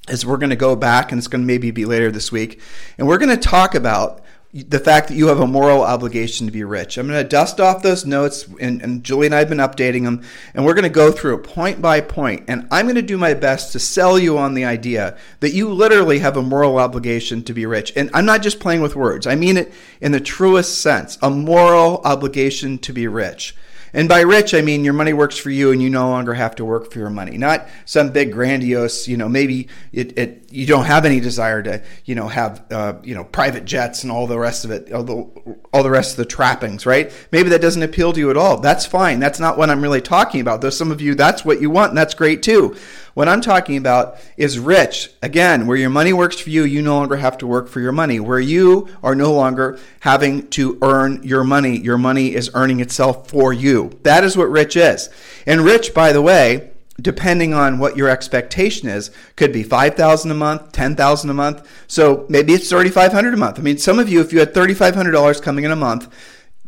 is 0.10 0.26
we're 0.26 0.38
going 0.38 0.52
to 0.52 0.56
go 0.56 0.76
back, 0.76 1.12
and 1.12 1.20
it's 1.20 1.28
going 1.28 1.42
to 1.42 1.48
maybe 1.48 1.70
be 1.70 1.86
later 1.86 2.10
this 2.10 2.32
week, 2.32 2.60
and 2.98 3.08
we're 3.08 3.20
going 3.20 3.30
to 3.30 3.38
talk 3.38 3.76
about 3.76 4.25
the 4.56 4.80
fact 4.80 5.10
that 5.10 5.16
you 5.16 5.28
have 5.28 5.42
a 5.42 5.48
moral 5.48 5.82
obligation 5.82 6.46
to 6.46 6.52
be 6.52 6.64
rich. 6.64 6.98
I'm 6.98 7.08
going 7.08 7.22
to 7.22 7.28
dust 7.28 7.60
off 7.60 7.84
those 7.84 8.06
notes, 8.06 8.48
and, 8.62 8.82
and 8.82 9.04
Julie 9.04 9.26
and 9.26 9.36
I 9.36 9.40
have 9.40 9.50
been 9.50 9.58
updating 9.58 10.04
them, 10.04 10.22
and 10.54 10.64
we're 10.64 10.74
going 10.74 10.84
to 10.84 10.90
go 10.90 11.12
through 11.12 11.36
it 11.36 11.44
point 11.44 11.82
by 11.82 12.00
point. 12.00 12.46
And 12.48 12.66
I'm 12.72 12.86
going 12.86 12.96
to 12.96 13.02
do 13.02 13.18
my 13.18 13.34
best 13.34 13.74
to 13.74 13.80
sell 13.80 14.18
you 14.18 14.38
on 14.38 14.54
the 14.54 14.64
idea 14.64 15.18
that 15.42 15.52
you 15.52 15.68
literally 15.68 16.20
have 16.20 16.38
a 16.38 16.42
moral 16.42 16.78
obligation 16.78 17.44
to 17.44 17.54
be 17.54 17.66
rich. 17.66 17.92
And 17.98 18.10
I'm 18.14 18.26
not 18.26 18.42
just 18.42 18.62
playing 18.62 18.82
with 18.82 18.96
words, 18.96 19.28
I 19.28 19.36
mean 19.36 19.58
it 19.58 19.74
in 20.00 20.14
the 20.14 20.22
truest 20.22 20.82
sense 20.82 21.18
a 21.22 21.30
moral 21.30 22.00
obligation 22.06 22.78
to 22.78 22.94
be 22.94 23.08
rich. 23.08 23.56
And 23.96 24.10
by 24.10 24.22
rich, 24.22 24.54
I 24.54 24.60
mean 24.60 24.84
your 24.84 24.94
money 24.94 25.14
works 25.14 25.38
for 25.38 25.50
you 25.50 25.72
and 25.72 25.82
you 25.82 25.90
no 25.90 26.10
longer 26.10 26.34
have 26.34 26.54
to 26.56 26.66
work 26.66 26.92
for 26.92 27.00
your 27.00 27.10
money. 27.10 27.38
Not 27.38 27.70
some 27.86 28.12
big 28.12 28.34
grandiose, 28.34 29.08
you 29.08 29.16
know, 29.16 29.30
maybe 29.30 29.70
it, 29.94 30.20
it 30.20 30.52
you 30.52 30.66
don't 30.66 30.84
have 30.84 31.06
any 31.06 31.22
desire 31.22 31.64
to, 31.64 31.82
you 32.04 32.14
know, 32.14 32.28
have, 32.28 32.66
uh, 32.72 32.96
you 33.04 33.16
know, 33.16 33.24
private 33.24 33.64
jets 33.64 34.04
and 34.04 34.12
all 34.12 34.28
the 34.28 34.38
rest 34.38 34.66
of 34.66 34.72
it, 34.72 34.92
all 34.92 35.04
the, 35.04 35.56
all 35.74 35.82
the 35.82 35.90
rest 35.90 36.12
of 36.12 36.18
the 36.18 36.26
trappings, 36.26 36.86
right? 36.86 37.10
Maybe 37.32 37.48
that 37.50 37.62
doesn't 37.62 37.84
appeal 37.84 38.12
to 38.12 38.20
you 38.20 38.30
at 38.30 38.36
all. 38.36 38.60
That's 38.60 38.86
fine. 38.86 39.22
That's 39.22 39.40
not 39.40 39.58
what 39.58 39.70
I'm 39.70 39.82
really 39.82 40.02
talking 40.02 40.42
about. 40.42 40.60
Though 40.60 40.70
some 40.72 40.92
of 40.92 41.00
you, 41.00 41.16
that's 41.16 41.46
what 41.46 41.62
you 41.62 41.70
want 41.70 41.92
and 41.92 41.98
that's 41.98 42.14
great 42.14 42.44
too. 42.44 42.76
What 43.16 43.30
I'm 43.30 43.40
talking 43.40 43.78
about 43.78 44.18
is 44.36 44.60
rich. 44.60 45.10
Again, 45.22 45.68
where 45.68 45.78
your 45.78 45.90
money 45.90 46.12
works 46.12 46.38
for 46.38 46.50
you, 46.50 46.66
you 46.66 46.82
no 46.82 46.98
longer 46.98 47.16
have 47.16 47.38
to 47.38 47.48
work 47.48 47.70
for 47.70 47.80
your 47.80 47.94
money. 47.94 48.20
Where 48.20 48.42
you 48.42 48.90
are 49.02 49.16
no 49.16 49.32
longer 49.32 49.80
having 50.02 50.50
to 50.50 50.78
earn 50.82 51.24
your 51.24 51.46
money. 51.46 51.78
Your 51.78 51.98
money 51.98 52.36
is 52.36 52.52
earning 52.54 52.82
itself 52.82 53.30
for 53.30 53.54
you. 53.54 53.98
That 54.04 54.26
is 54.26 54.36
what 54.36 54.50
rich 54.50 54.76
is. 54.76 55.10
And 55.48 55.62
rich, 55.62 55.94
by 55.94 56.12
the 56.12 56.22
way, 56.22 56.72
depending 57.00 57.54
on 57.54 57.80
what 57.80 57.96
your 57.96 58.10
expectation 58.10 58.90
is 58.90 59.12
could 59.38 59.54
be 59.54 59.64
5000 59.64 60.32
a 60.32 60.34
month 60.34 60.72
10000 60.72 61.30
a 61.30 61.34
month 61.34 61.86
so 61.88 62.26
maybe 62.30 62.54
it's 62.54 62.70
3500 62.70 63.34
a 63.34 63.38
month 63.38 63.60
i 63.60 63.62
mean 63.62 63.78
some 63.78 64.00
of 64.00 64.08
you 64.08 64.22
if 64.22 64.32
you 64.32 64.40
had 64.40 64.54
$3500 64.54 65.42
coming 65.42 65.66
in 65.66 65.72
a 65.72 65.76
month 65.76 66.08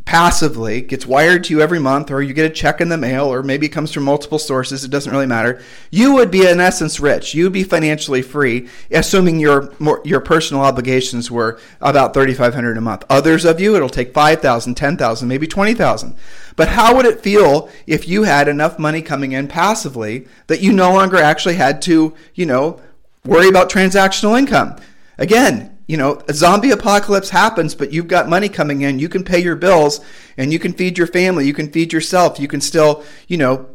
passively, 0.07 0.79
gets 0.79 1.05
wired 1.05 1.43
to 1.43 1.53
you 1.53 1.59
every 1.59 1.79
month, 1.79 2.09
or 2.09 2.21
you 2.21 2.33
get 2.33 2.49
a 2.49 2.53
check 2.53 2.79
in 2.79 2.87
the 2.87 2.97
mail, 2.97 3.25
or 3.25 3.43
maybe 3.43 3.65
it 3.65 3.73
comes 3.73 3.91
from 3.91 4.03
multiple 4.03 4.39
sources, 4.39 4.85
it 4.85 4.89
doesn't 4.89 5.11
really 5.11 5.25
matter, 5.25 5.61
you 5.91 6.13
would 6.13 6.31
be 6.31 6.47
in 6.47 6.61
essence 6.61 6.97
rich. 6.97 7.35
You 7.35 7.43
would 7.43 7.51
be 7.51 7.65
financially 7.65 8.21
free, 8.21 8.69
assuming 8.89 9.37
your 9.41 9.73
your 10.05 10.21
personal 10.21 10.63
obligations 10.63 11.29
were 11.29 11.59
about 11.81 12.13
3500 12.13 12.77
a 12.77 12.81
month. 12.81 13.03
Others 13.09 13.43
of 13.43 13.59
you, 13.59 13.75
it'll 13.75 13.89
take 13.89 14.13
5000 14.13 14.75
10000 14.75 15.27
maybe 15.27 15.45
20000 15.45 16.15
But 16.55 16.69
how 16.69 16.95
would 16.95 17.05
it 17.05 17.19
feel 17.19 17.69
if 17.85 18.07
you 18.07 18.23
had 18.23 18.47
enough 18.47 18.79
money 18.79 19.01
coming 19.01 19.33
in 19.33 19.49
passively 19.49 20.25
that 20.47 20.61
you 20.61 20.71
no 20.71 20.93
longer 20.93 21.17
actually 21.17 21.55
had 21.55 21.81
to, 21.81 22.13
you 22.33 22.45
know, 22.45 22.79
worry 23.25 23.49
about 23.49 23.69
transactional 23.69 24.39
income? 24.39 24.77
Again, 25.17 25.76
you 25.87 25.95
know, 25.95 26.21
a 26.27 26.33
zombie 26.33 26.71
apocalypse 26.71 27.29
happens, 27.29 27.73
but 27.73 27.93
you've 27.93 28.09
got 28.09 28.27
money 28.27 28.49
coming 28.49 28.81
in. 28.81 28.99
You 28.99 29.07
can 29.07 29.23
pay 29.23 29.39
your 29.39 29.55
bills 29.55 30.01
and 30.35 30.51
you 30.51 30.59
can 30.59 30.73
feed 30.73 30.97
your 30.97 31.07
family. 31.07 31.47
You 31.47 31.53
can 31.53 31.71
feed 31.71 31.93
yourself. 31.93 32.39
You 32.39 32.49
can 32.49 32.59
still, 32.59 33.03
you 33.27 33.37
know, 33.37 33.69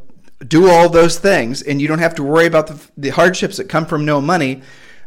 do 0.47 0.69
all 0.69 0.89
those 0.89 1.19
things 1.19 1.63
and 1.63 1.81
you 1.81 1.89
don't 1.89 2.01
have 2.01 2.15
to 2.17 2.23
worry 2.23 2.47
about 2.47 2.67
the, 2.67 2.91
the 2.97 3.09
hardships 3.11 3.57
that 3.57 3.69
come 3.69 3.87
from 3.87 4.05
no 4.05 4.21
money. 4.21 4.63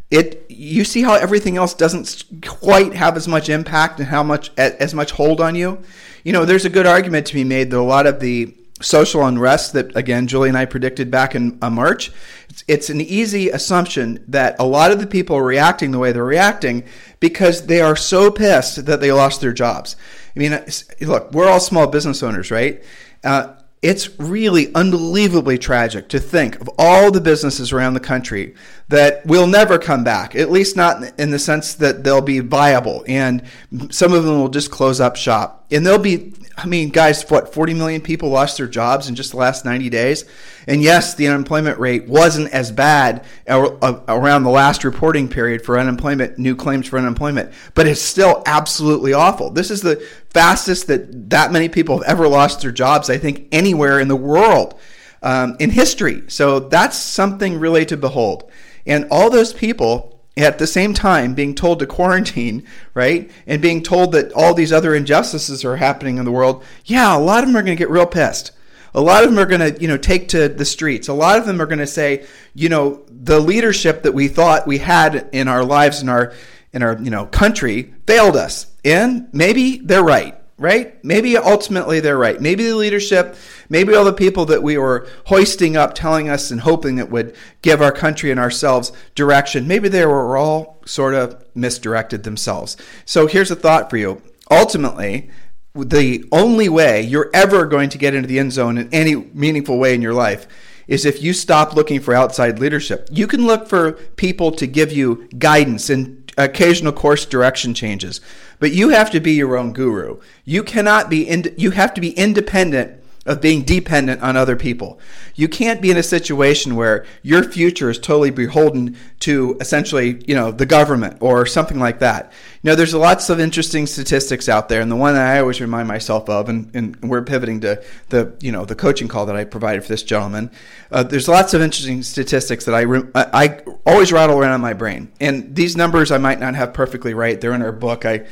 It, 0.10 0.46
you 0.50 0.84
see 0.84 1.04
how 1.04 1.14
everything 1.14 1.58
else 1.58 1.74
doesn't 1.74 2.24
quite 2.46 2.94
have 2.94 3.18
as 3.18 3.28
much 3.28 3.50
impact 3.50 4.00
and 4.00 4.08
how 4.10 4.24
much, 4.24 4.52
as 4.58 4.94
much 4.94 5.12
hold 5.12 5.42
on 5.42 5.56
you. 5.56 5.82
You 6.24 6.34
know, 6.34 6.46
there's 6.46 6.66
a 6.66 6.70
good 6.70 6.88
argument 6.88 7.28
to 7.28 7.34
be 7.36 7.44
made 7.44 7.70
that 7.70 7.78
a 7.78 7.82
lot 7.82 8.08
of 8.08 8.20
the 8.20 8.56
social 8.82 9.26
unrest 9.26 9.74
that 9.74 9.96
again 9.96 10.28
Julie 10.28 10.50
and 10.50 10.58
I 10.58 10.66
predicted 10.66 11.10
back 11.10 11.34
in 11.34 11.58
uh, 11.62 11.70
March. 11.70 12.12
It's, 12.50 12.64
it's, 12.68 12.90
an 12.90 13.00
easy 13.02 13.50
assumption 13.50 14.24
that 14.28 14.56
a 14.60 14.66
lot 14.66 14.92
of 14.92 15.00
the 15.00 15.08
people 15.08 15.38
are 15.38 15.44
reacting 15.44 15.92
the 15.92 16.00
way 16.00 16.12
they're 16.12 16.26
reacting 16.26 16.84
because 17.20 17.68
they 17.68 17.82
are 17.82 17.96
so 17.96 18.30
pissed 18.30 18.86
that 18.86 19.00
they 19.00 19.12
lost 19.12 19.42
their 19.42 19.54
jobs. 19.54 19.96
I 20.36 20.40
mean, 20.40 20.60
look, 21.02 21.32
we're 21.32 21.50
all 21.50 21.62
small 21.62 21.88
business 21.88 22.22
owners, 22.22 22.52
right? 22.52 22.84
Uh, 23.24 23.56
it's 23.82 24.20
really 24.20 24.74
unbelievably 24.74 25.60
tragic 25.60 26.10
to 26.10 26.20
think 26.20 26.60
of 26.60 26.70
all 26.78 27.12
the 27.12 27.22
businesses 27.22 27.72
around 27.72 27.94
the 27.94 28.00
country 28.00 28.56
that 28.88 29.26
will 29.26 29.48
never 29.48 29.80
come 29.80 30.04
back, 30.04 30.36
at 30.36 30.52
least 30.52 30.76
not 30.76 31.04
in 31.20 31.32
the 31.32 31.40
sense 31.40 31.74
that 31.76 32.04
they'll 32.04 32.22
be 32.22 32.40
viable. 32.40 33.04
And 33.08 33.42
some 33.90 34.14
of 34.14 34.24
them 34.24 34.40
will 34.40 34.50
just 34.50 34.70
close 34.70 35.00
up 35.00 35.16
shop. 35.16 35.66
And 35.72 35.86
they'll 35.86 35.98
be 35.98 36.34
I 36.58 36.68
mean, 36.68 36.90
guys, 36.90 37.30
what, 37.30 37.54
40 37.54 37.74
million 37.74 38.02
people 38.02 38.30
lost 38.30 38.58
their 38.58 38.68
jobs 38.68 39.10
in 39.10 39.16
just 39.16 39.32
the 39.32 39.38
last 39.38 39.66
90 39.66 39.90
days? 39.90 40.24
And 40.68 40.82
yes, 40.82 41.14
the 41.14 41.28
unemployment 41.28 41.80
rate 41.80 42.08
wasn't 42.08 42.52
as 42.54 42.72
bad 42.72 43.26
around 43.48 44.44
the 44.44 44.50
last 44.50 44.86
reporting 44.86 45.28
period 45.28 45.64
for 45.64 45.78
unemployment, 45.78 46.38
new 46.40 46.56
claims 46.56 46.88
for 46.88 46.98
unemployment, 46.98 47.52
but 47.74 47.88
it's 47.88 48.02
still 48.02 48.42
absolutely 48.46 49.12
awful. 49.12 49.50
This 49.50 49.70
is 49.70 49.82
the 49.82 49.98
fastest 50.30 50.88
that 50.88 51.30
that 51.30 51.52
many 51.52 51.68
people 51.68 51.98
have 51.98 52.08
ever 52.08 52.28
lost 52.28 52.62
their 52.62 52.72
jobs, 52.72 53.10
I 53.10 53.18
think, 53.18 53.48
anywhere 53.52 54.00
in 54.00 54.08
the 54.08 54.16
world 54.16 54.80
um, 55.22 55.58
in 55.60 55.72
history. 55.72 56.24
So 56.28 56.60
that's 56.60 56.98
something 56.98 57.60
really 57.60 57.86
to 57.88 57.98
behold. 57.98 58.50
And 58.86 59.08
all 59.10 59.30
those 59.30 59.54
people 59.54 60.16
at 60.38 60.60
the 60.60 60.68
same 60.68 60.94
time 60.94 61.34
being 61.34 61.56
told 61.56 61.80
to 61.80 61.88
quarantine, 61.88 62.66
right? 62.94 63.32
And 63.48 63.62
being 63.62 63.82
told 63.82 64.12
that 64.12 64.34
all 64.34 64.54
these 64.54 64.74
other 64.74 64.94
injustices 64.94 65.64
are 65.64 65.78
happening 65.78 66.18
in 66.18 66.26
the 66.26 66.32
world, 66.32 66.64
yeah, 66.86 67.16
a 67.16 67.20
lot 67.20 67.44
of 67.44 67.50
them 67.50 67.58
are 67.58 67.64
going 67.64 67.78
to 67.78 67.82
get 67.82 67.90
real 67.90 68.06
pissed. 68.06 68.52
A 68.94 69.02
lot 69.02 69.24
of 69.24 69.30
them 69.30 69.40
are 69.40 69.46
going 69.46 69.74
to, 69.74 69.82
you 69.82 69.88
know, 69.88 69.98
take 69.98 70.30
to 70.30 70.48
the 70.48 70.66
streets. 70.66 71.08
A 71.08 71.14
lot 71.14 71.38
of 71.38 71.46
them 71.46 71.62
are 71.62 71.66
going 71.66 71.80
to 71.80 71.88
say, 71.88 72.26
you 72.54 72.70
know, 72.70 73.04
the 73.10 73.40
leadership 73.40 74.04
that 74.04 74.14
we 74.14 74.28
thought 74.28 74.68
we 74.68 74.78
had 74.78 75.30
in 75.32 75.48
our 75.48 75.64
lives 75.64 76.02
in 76.02 76.10
our 76.10 76.34
in 76.72 76.82
our, 76.82 76.98
you 77.02 77.10
know, 77.10 77.26
country 77.26 77.94
failed 78.06 78.36
us. 78.36 78.68
And 78.84 79.28
maybe 79.34 79.78
they're 79.78 80.04
right 80.04 80.38
right? 80.58 81.04
Maybe 81.04 81.38
ultimately 81.38 82.00
they're 82.00 82.18
right. 82.18 82.40
Maybe 82.40 82.64
the 82.64 82.76
leadership, 82.76 83.36
maybe 83.70 83.94
all 83.94 84.06
the 84.06 84.14
people 84.14 84.46
that 84.46 84.64
we 84.64 84.78
were 84.78 85.08
hoisting 85.28 85.76
up, 85.78 85.94
telling 85.94 86.30
us 86.30 86.52
and 86.52 86.62
hoping 86.62 86.96
that 86.96 87.10
would 87.10 87.36
give 87.62 87.82
our 87.82 87.92
country 87.92 88.32
and 88.32 88.40
ourselves 88.40 88.92
direction, 89.16 89.68
maybe 89.68 89.90
they 89.90 90.06
were 90.06 90.38
all 90.38 90.82
sort 90.86 91.14
of 91.14 91.44
misdirected 91.56 92.24
themselves. 92.24 92.78
So 93.06 93.28
here's 93.28 93.52
a 93.52 93.56
thought 93.56 93.90
for 93.90 93.98
you. 93.98 94.22
Ultimately, 94.50 95.30
the 95.74 96.24
only 96.32 96.70
way 96.70 97.02
you're 97.02 97.32
ever 97.34 97.66
going 97.66 97.90
to 97.90 97.98
get 97.98 98.14
into 98.14 98.28
the 98.28 98.40
end 98.40 98.54
zone 98.54 98.78
in 98.78 98.94
any 98.94 99.16
meaningful 99.16 99.78
way 99.78 99.94
in 99.94 100.02
your 100.02 100.14
life 100.14 100.48
is 100.88 101.06
if 101.06 101.22
you 101.22 101.34
stop 101.34 101.76
looking 101.76 102.00
for 102.00 102.14
outside 102.14 102.60
leadership. 102.60 103.08
You 103.12 103.28
can 103.28 103.46
look 103.46 103.68
for 103.68 103.94
people 103.94 104.52
to 104.54 104.68
give 104.68 104.92
you 104.92 105.28
guidance 105.38 105.90
and 105.90 106.32
occasional 106.38 106.94
course 106.94 107.26
direction 107.26 107.74
changes. 107.74 108.22
But 108.60 108.72
you 108.72 108.90
have 108.90 109.10
to 109.12 109.20
be 109.20 109.34
your 109.34 109.58
own 109.58 109.74
guru. 109.74 110.20
You 110.44 110.64
cannot 110.64 111.10
be 111.10 111.28
in, 111.28 111.54
you 111.58 111.72
have 111.72 111.94
to 111.96 112.02
be 112.02 112.12
independent 112.12 113.02
of 113.26 113.42
being 113.42 113.64
dependent 113.64 114.22
on 114.22 114.38
other 114.38 114.56
people. 114.56 115.00
You 115.34 115.48
can't 115.48 115.82
be 115.82 115.90
in 115.90 115.98
a 115.98 116.04
situation 116.04 116.76
where 116.76 117.06
your 117.24 117.44
future 117.44 117.90
is 117.90 117.98
totally 117.98 118.30
beholden 118.30 118.96
to 119.22 119.58
essentially, 119.60 120.24
you 120.28 120.36
know, 120.36 120.52
the 120.52 120.66
government 120.66 121.18
or 121.22 121.46
something 121.46 121.80
like 121.80 122.00
that. 122.00 122.32
You 122.62 122.70
know, 122.70 122.76
there's 122.76 122.94
lots 122.94 123.30
of 123.30 123.40
interesting 123.40 123.88
statistics 123.88 124.48
out 124.48 124.70
there, 124.70 124.82
and 124.82 124.92
the 124.92 124.96
one 124.96 125.16
that 125.16 125.28
I 125.36 125.40
always 125.40 125.60
remind 125.60 125.88
myself 125.88 126.30
of, 126.30 126.50
and, 126.50 126.70
and 126.76 126.96
we're 127.02 127.24
pivoting 127.24 127.62
to 127.62 127.84
the, 128.10 128.36
you 128.42 128.52
know, 128.52 128.66
the 128.66 128.76
coaching 128.76 129.08
call 129.08 129.26
that 129.26 129.36
I 129.36 129.44
provided 129.44 129.84
for 129.84 129.90
this 129.90 130.04
gentleman. 130.04 130.52
Uh, 130.92 131.04
there's 131.04 131.28
lots 131.28 131.54
of 131.54 131.62
interesting 131.62 132.04
statistics 132.04 132.66
that 132.66 132.76
I, 132.76 132.82
re- 132.82 133.10
I 133.16 133.60
always 133.86 134.12
rattle 134.12 134.38
around 134.38 134.54
in 134.56 134.62
my 134.62 134.74
brain, 134.74 135.12
and 135.20 135.56
these 135.56 135.76
numbers 135.76 136.12
I 136.12 136.20
might 136.20 136.40
not 136.40 136.56
have 136.56 136.74
perfectly 136.74 137.14
right. 137.14 137.40
They're 137.42 137.54
in 137.54 137.62
our 137.62 137.72
book. 137.72 138.06
I 138.06 138.26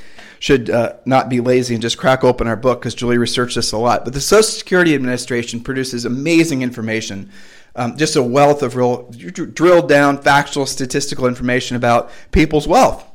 should 0.43 0.69
uh, 0.69 0.91
not 1.05 1.29
be 1.29 1.39
lazy 1.39 1.73
and 1.73 1.81
just 1.81 1.97
crack 1.97 2.21
open 2.21 2.47
our 2.47 2.57
book 2.57 2.81
because 2.81 2.93
Julie 2.93 3.17
researched 3.17 3.55
this 3.55 3.71
a 3.71 3.77
lot. 3.77 4.03
But 4.03 4.13
the 4.13 4.19
Social 4.19 4.43
Security 4.43 4.93
Administration 4.93 5.61
produces 5.61 6.03
amazing 6.03 6.63
information, 6.63 7.31
um, 7.77 7.95
just 7.95 8.17
a 8.17 8.21
wealth 8.21 8.61
of 8.61 8.75
real 8.75 9.09
drilled 9.09 9.87
down 9.87 10.21
factual 10.21 10.65
statistical 10.65 11.27
information 11.27 11.77
about 11.77 12.11
people's 12.33 12.67
wealth. 12.67 13.09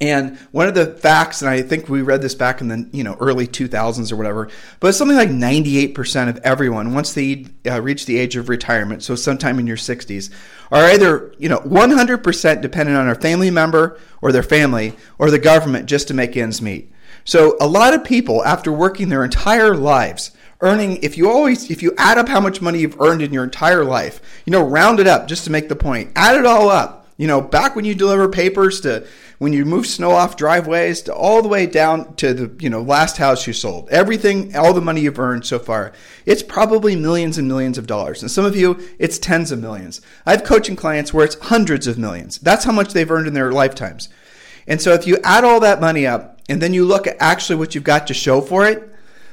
And 0.00 0.38
one 0.50 0.66
of 0.66 0.74
the 0.74 0.86
facts, 0.86 1.40
and 1.40 1.48
I 1.48 1.62
think 1.62 1.88
we 1.88 2.02
read 2.02 2.20
this 2.20 2.34
back 2.34 2.60
in 2.60 2.68
the 2.68 2.88
you 2.92 3.04
know 3.04 3.16
early 3.20 3.46
2000s 3.46 4.12
or 4.12 4.16
whatever, 4.16 4.48
but 4.80 4.94
something 4.94 5.16
like 5.16 5.28
98% 5.28 6.28
of 6.28 6.38
everyone, 6.38 6.94
once 6.94 7.12
they 7.12 7.46
uh, 7.66 7.80
reach 7.80 8.06
the 8.06 8.18
age 8.18 8.36
of 8.36 8.48
retirement, 8.48 9.02
so 9.02 9.14
sometime 9.14 9.58
in 9.58 9.66
your 9.66 9.76
60s, 9.76 10.30
are 10.72 10.84
either 10.84 11.32
you 11.38 11.48
know 11.48 11.58
100% 11.58 12.60
dependent 12.60 12.98
on 12.98 13.08
a 13.08 13.14
family 13.14 13.50
member 13.50 13.98
or 14.20 14.32
their 14.32 14.42
family 14.42 14.94
or 15.18 15.30
the 15.30 15.38
government 15.38 15.86
just 15.86 16.08
to 16.08 16.14
make 16.14 16.36
ends 16.36 16.60
meet. 16.60 16.90
So 17.24 17.56
a 17.60 17.66
lot 17.66 17.94
of 17.94 18.04
people, 18.04 18.44
after 18.44 18.72
working 18.72 19.08
their 19.08 19.24
entire 19.24 19.74
lives, 19.74 20.32
earning 20.60 20.96
if 21.02 21.16
you 21.16 21.28
always 21.30 21.70
if 21.70 21.82
you 21.82 21.92
add 21.98 22.18
up 22.18 22.28
how 22.28 22.40
much 22.40 22.60
money 22.60 22.80
you've 22.80 23.00
earned 23.00 23.22
in 23.22 23.32
your 23.32 23.44
entire 23.44 23.84
life, 23.84 24.20
you 24.44 24.50
know, 24.50 24.62
round 24.66 24.98
it 24.98 25.06
up 25.06 25.28
just 25.28 25.44
to 25.44 25.50
make 25.50 25.68
the 25.68 25.76
point, 25.76 26.10
add 26.16 26.36
it 26.36 26.46
all 26.46 26.68
up. 26.68 27.06
You 27.16 27.28
know, 27.28 27.40
back 27.40 27.76
when 27.76 27.84
you 27.84 27.94
deliver 27.94 28.28
papers 28.28 28.80
to 28.80 29.06
when 29.38 29.52
you 29.52 29.64
move 29.64 29.86
snow 29.86 30.12
off 30.12 30.36
driveways 30.36 31.02
to 31.02 31.14
all 31.14 31.42
the 31.42 31.48
way 31.48 31.66
down 31.66 32.14
to 32.16 32.32
the 32.32 32.62
you 32.62 32.70
know 32.70 32.82
last 32.82 33.16
house 33.16 33.46
you 33.46 33.52
sold. 33.52 33.88
Everything 33.90 34.54
all 34.56 34.72
the 34.72 34.80
money 34.80 35.00
you've 35.00 35.18
earned 35.18 35.46
so 35.46 35.58
far 35.58 35.92
it's 36.26 36.42
probably 36.42 36.96
millions 36.96 37.38
and 37.38 37.48
millions 37.48 37.78
of 37.78 37.86
dollars. 37.86 38.22
And 38.22 38.30
some 38.30 38.44
of 38.44 38.56
you 38.56 38.80
it's 38.98 39.18
tens 39.18 39.52
of 39.52 39.60
millions. 39.60 40.00
I 40.26 40.32
have 40.32 40.44
coaching 40.44 40.76
clients 40.76 41.12
where 41.12 41.24
it's 41.24 41.38
hundreds 41.40 41.86
of 41.86 41.98
millions. 41.98 42.38
That's 42.38 42.64
how 42.64 42.72
much 42.72 42.92
they've 42.92 43.10
earned 43.10 43.26
in 43.26 43.34
their 43.34 43.52
lifetimes. 43.52 44.08
And 44.66 44.80
so 44.80 44.94
if 44.94 45.06
you 45.06 45.18
add 45.22 45.44
all 45.44 45.60
that 45.60 45.80
money 45.80 46.06
up 46.06 46.40
and 46.48 46.60
then 46.60 46.72
you 46.72 46.84
look 46.84 47.06
at 47.06 47.16
actually 47.20 47.56
what 47.56 47.74
you've 47.74 47.84
got 47.84 48.06
to 48.06 48.14
show 48.14 48.40
for 48.40 48.66
it 48.66 48.90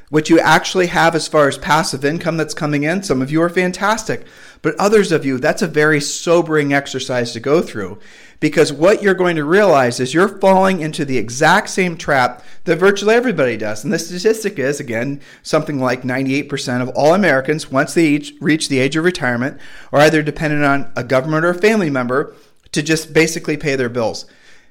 what 0.09 0.29
you 0.29 0.41
actually 0.41 0.87
have 0.87 1.15
as 1.15 1.29
far 1.29 1.47
as 1.47 1.57
passive 1.57 2.03
income 2.03 2.35
that's 2.35 2.53
coming 2.53 2.83
in 2.83 3.01
some 3.01 3.21
of 3.21 3.31
you 3.31 3.41
are 3.41 3.49
fantastic 3.49 4.25
but 4.61 4.75
others 4.75 5.11
of 5.11 5.25
you 5.25 5.37
that's 5.37 5.61
a 5.61 5.67
very 5.67 6.01
sobering 6.01 6.73
exercise 6.73 7.31
to 7.31 7.39
go 7.39 7.61
through 7.61 7.97
because 8.41 8.73
what 8.73 9.03
you're 9.03 9.13
going 9.13 9.35
to 9.37 9.45
realize 9.45 9.99
is 9.99 10.13
you're 10.13 10.39
falling 10.39 10.81
into 10.81 11.05
the 11.05 11.17
exact 11.17 11.69
same 11.69 11.95
trap 11.95 12.43
that 12.65 12.77
virtually 12.77 13.13
everybody 13.13 13.55
does. 13.55 13.83
And 13.83 13.93
the 13.93 13.99
statistic 13.99 14.57
is, 14.57 14.79
again, 14.79 15.21
something 15.43 15.79
like 15.79 16.01
98% 16.01 16.81
of 16.81 16.89
all 16.89 17.13
Americans, 17.13 17.71
once 17.71 17.93
they 17.93 18.19
reach 18.41 18.67
the 18.67 18.79
age 18.79 18.95
of 18.97 19.05
retirement, 19.05 19.61
are 19.93 20.01
either 20.01 20.23
dependent 20.23 20.63
on 20.63 20.91
a 20.95 21.03
government 21.03 21.45
or 21.45 21.51
a 21.51 21.55
family 21.59 21.91
member 21.91 22.35
to 22.71 22.81
just 22.81 23.13
basically 23.13 23.57
pay 23.57 23.75
their 23.75 23.89
bills. 23.89 24.25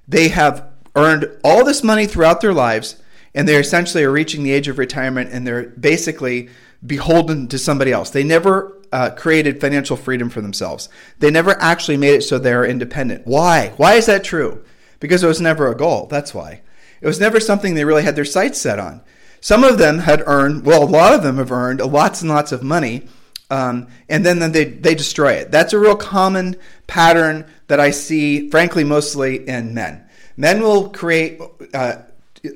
They 0.08 0.28
have 0.28 0.68
earned 0.96 1.30
all 1.44 1.64
this 1.64 1.84
money 1.84 2.06
throughout 2.06 2.40
their 2.40 2.52
lives, 2.52 3.00
and 3.36 3.46
they 3.46 3.54
essentially 3.54 4.02
are 4.02 4.10
reaching 4.10 4.42
the 4.42 4.52
age 4.52 4.66
of 4.66 4.78
retirement 4.78 5.30
and 5.32 5.46
they're 5.46 5.68
basically 5.68 6.48
beholden 6.84 7.46
to 7.46 7.58
somebody 7.58 7.92
else. 7.92 8.10
They 8.10 8.24
never 8.24 8.79
uh, 8.92 9.10
created 9.10 9.60
financial 9.60 9.96
freedom 9.96 10.30
for 10.30 10.40
themselves. 10.40 10.88
They 11.18 11.30
never 11.30 11.60
actually 11.60 11.96
made 11.96 12.14
it 12.14 12.22
so 12.22 12.38
they're 12.38 12.64
independent. 12.64 13.26
Why? 13.26 13.72
Why 13.76 13.94
is 13.94 14.06
that 14.06 14.24
true? 14.24 14.64
Because 14.98 15.22
it 15.22 15.28
was 15.28 15.40
never 15.40 15.70
a 15.70 15.76
goal. 15.76 16.06
That's 16.06 16.34
why. 16.34 16.62
It 17.00 17.06
was 17.06 17.20
never 17.20 17.40
something 17.40 17.74
they 17.74 17.84
really 17.84 18.02
had 18.02 18.16
their 18.16 18.24
sights 18.24 18.60
set 18.60 18.78
on. 18.78 19.00
Some 19.40 19.64
of 19.64 19.78
them 19.78 20.00
had 20.00 20.22
earned, 20.26 20.66
well, 20.66 20.82
a 20.82 20.84
lot 20.84 21.14
of 21.14 21.22
them 21.22 21.38
have 21.38 21.50
earned 21.50 21.80
lots 21.80 22.20
and 22.20 22.30
lots 22.30 22.52
of 22.52 22.62
money, 22.62 23.08
um, 23.48 23.88
and 24.08 24.24
then, 24.24 24.38
then 24.38 24.52
they, 24.52 24.64
they 24.64 24.94
destroy 24.94 25.32
it. 25.32 25.50
That's 25.50 25.72
a 25.72 25.78
real 25.78 25.96
common 25.96 26.56
pattern 26.86 27.46
that 27.68 27.80
I 27.80 27.90
see, 27.90 28.50
frankly, 28.50 28.84
mostly 28.84 29.48
in 29.48 29.72
men. 29.72 30.04
Men 30.36 30.60
will 30.60 30.90
create, 30.90 31.40
uh, 31.72 32.02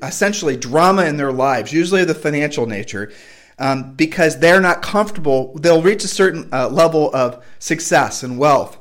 essentially 0.03 0.55
drama 0.55 1.05
in 1.05 1.17
their 1.17 1.31
lives, 1.31 1.73
usually 1.73 2.01
of 2.01 2.07
the 2.07 2.15
financial 2.15 2.65
nature, 2.65 3.11
um, 3.59 3.93
because 3.95 4.39
they're 4.39 4.61
not 4.61 4.81
comfortable. 4.81 5.53
They'll 5.55 5.81
reach 5.81 6.03
a 6.03 6.09
certain 6.09 6.49
uh, 6.51 6.69
level 6.69 7.13
of 7.15 7.43
success 7.59 8.23
and 8.23 8.37
wealth, 8.37 8.77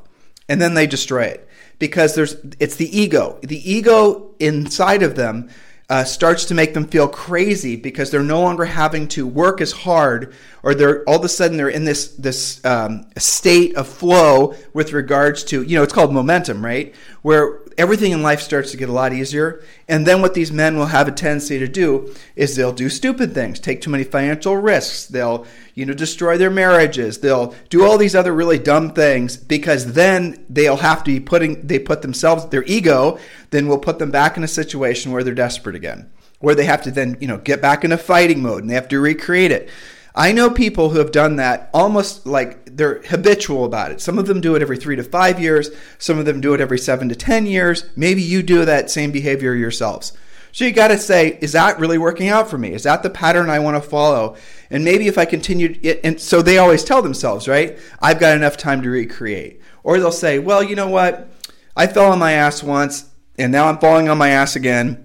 and 0.48 0.60
then 0.60 0.74
they 0.74 0.87
destroy 0.87 1.24
it 1.24 1.48
because 1.78 2.14
there's 2.14 2.37
it's 2.58 2.76
the 2.76 2.98
ego. 2.98 3.38
The 3.42 3.70
ego 3.70 4.34
inside 4.38 5.02
of 5.02 5.16
them 5.16 5.50
uh, 5.90 6.02
starts 6.02 6.46
to 6.46 6.54
make 6.54 6.72
them 6.72 6.87
feel 6.87 7.06
crazy 7.06 7.76
because 7.76 8.10
they're 8.10 8.22
no 8.22 8.40
longer 8.40 8.64
having 8.64 9.06
to 9.06 9.26
work 9.26 9.60
as 9.60 9.72
hard, 9.72 10.34
or 10.62 10.74
they're 10.74 11.04
all 11.04 11.16
of 11.16 11.24
a 11.24 11.28
sudden 11.28 11.56
they're 11.56 11.68
in 11.68 11.84
this 11.84 12.08
this 12.16 12.64
um, 12.64 13.06
state 13.18 13.76
of 13.76 13.87
flow 13.87 14.54
with 14.72 14.92
regards 14.92 15.44
to 15.44 15.62
you 15.62 15.76
know 15.76 15.82
it's 15.82 15.92
called 15.92 16.12
momentum, 16.12 16.64
right? 16.64 16.94
Where 17.24 17.60
everything 17.78 18.12
in 18.12 18.22
life 18.22 18.42
starts 18.42 18.70
to 18.70 18.76
get 18.76 18.88
a 18.88 18.92
lot 18.92 19.14
easier. 19.14 19.64
And 19.88 20.06
then 20.06 20.20
what 20.20 20.34
these 20.34 20.52
men 20.52 20.76
will 20.76 20.87
have 20.87 21.08
a 21.08 21.12
tendency 21.12 21.58
to 21.58 21.66
do 21.66 22.14
is 22.37 22.54
they'll 22.54 22.70
do 22.70 22.88
stupid 22.90 23.32
things, 23.32 23.58
take 23.58 23.80
too 23.80 23.88
many 23.88 24.04
financial 24.04 24.56
risks. 24.58 25.06
They'll, 25.06 25.46
you 25.74 25.87
know, 25.87 25.94
destroy 25.94 26.37
their 26.37 26.50
marriages. 26.50 27.20
They'll 27.20 27.54
do 27.70 27.82
all 27.82 27.96
these 27.96 28.14
other 28.14 28.34
really 28.34 28.58
dumb 28.58 28.92
things 28.92 29.38
because 29.38 29.94
then 29.94 30.44
they'll 30.50 30.76
have 30.76 31.02
to 31.04 31.12
be 31.12 31.20
putting, 31.20 31.66
they 31.66 31.78
put 31.78 32.02
themselves, 32.02 32.46
their 32.46 32.64
ego, 32.64 33.18
then 33.50 33.68
will 33.68 33.78
put 33.78 33.98
them 33.98 34.10
back 34.10 34.37
in 34.37 34.44
a 34.44 34.48
situation 34.48 35.10
where 35.10 35.24
they're 35.24 35.34
desperate 35.34 35.76
again, 35.76 36.10
where 36.40 36.54
they 36.54 36.66
have 36.66 36.82
to 36.82 36.90
then, 36.90 37.16
you 37.20 37.28
know, 37.28 37.38
get 37.38 37.62
back 37.62 37.84
into 37.84 37.96
fighting 37.96 38.42
mode 38.42 38.60
and 38.60 38.70
they 38.70 38.74
have 38.74 38.88
to 38.88 39.00
recreate 39.00 39.50
it. 39.50 39.70
I 40.16 40.31
know 40.31 40.48
people 40.48 40.90
who 40.90 40.98
have 40.98 41.11
done 41.11 41.37
that 41.37 41.70
almost 41.74 42.24
like 42.24 42.77
they're 42.77 43.03
habitual 43.03 43.64
about 43.64 43.90
it. 43.90 44.00
Some 44.00 44.16
of 44.16 44.27
them 44.27 44.40
do 44.40 44.55
it 44.55 44.62
every 44.62 44.77
three 44.77 44.94
to 44.94 45.03
five 45.03 45.40
years, 45.40 45.70
some 45.98 46.18
of 46.18 46.24
them 46.24 46.40
do 46.40 46.55
it 46.55 46.61
every 46.61 46.79
seven 46.79 47.09
to 47.09 47.16
10 47.16 47.46
years. 47.46 47.87
Maybe 47.96 48.22
you 48.22 48.42
do 48.42 48.64
that 48.64 48.90
same 48.90 49.11
behavior 49.11 49.55
yourselves. 49.55 50.12
So 50.53 50.64
you 50.64 50.70
got 50.70 50.88
to 50.88 50.98
say, 50.98 51.37
is 51.40 51.50
that 51.53 51.81
really 51.81 51.98
working 51.98 52.29
out 52.29 52.48
for 52.48 52.57
me? 52.57 52.72
Is 52.72 52.85
that 52.85 53.03
the 53.03 53.11
pattern 53.11 53.50
I 53.50 53.59
want 53.59 53.83
to 53.83 53.88
follow? 53.88 54.37
And 54.70 54.85
maybe 54.85 55.09
if 55.09 55.18
I 55.18 55.24
continue, 55.24 55.77
and 56.05 56.20
so 56.20 56.42
they 56.42 56.59
always 56.59 56.85
tell 56.85 57.03
themselves, 57.03 57.48
right? 57.48 57.77
I've 58.00 58.20
got 58.20 58.37
enough 58.37 58.57
time 58.57 58.81
to 58.83 58.90
recreate. 58.90 59.61
Or 59.83 59.98
they'll 59.98 60.12
say, 60.12 60.38
well, 60.38 60.62
you 60.62 60.77
know 60.77 60.88
what? 60.88 61.29
I 61.77 61.88
fell 61.88 62.12
on 62.12 62.20
my 62.20 62.33
ass 62.33 62.62
once, 62.62 63.11
and 63.37 63.50
now 63.50 63.66
I'm 63.66 63.79
falling 63.79 64.09
on 64.09 64.16
my 64.16 64.29
ass 64.29 64.55
again 64.55 65.04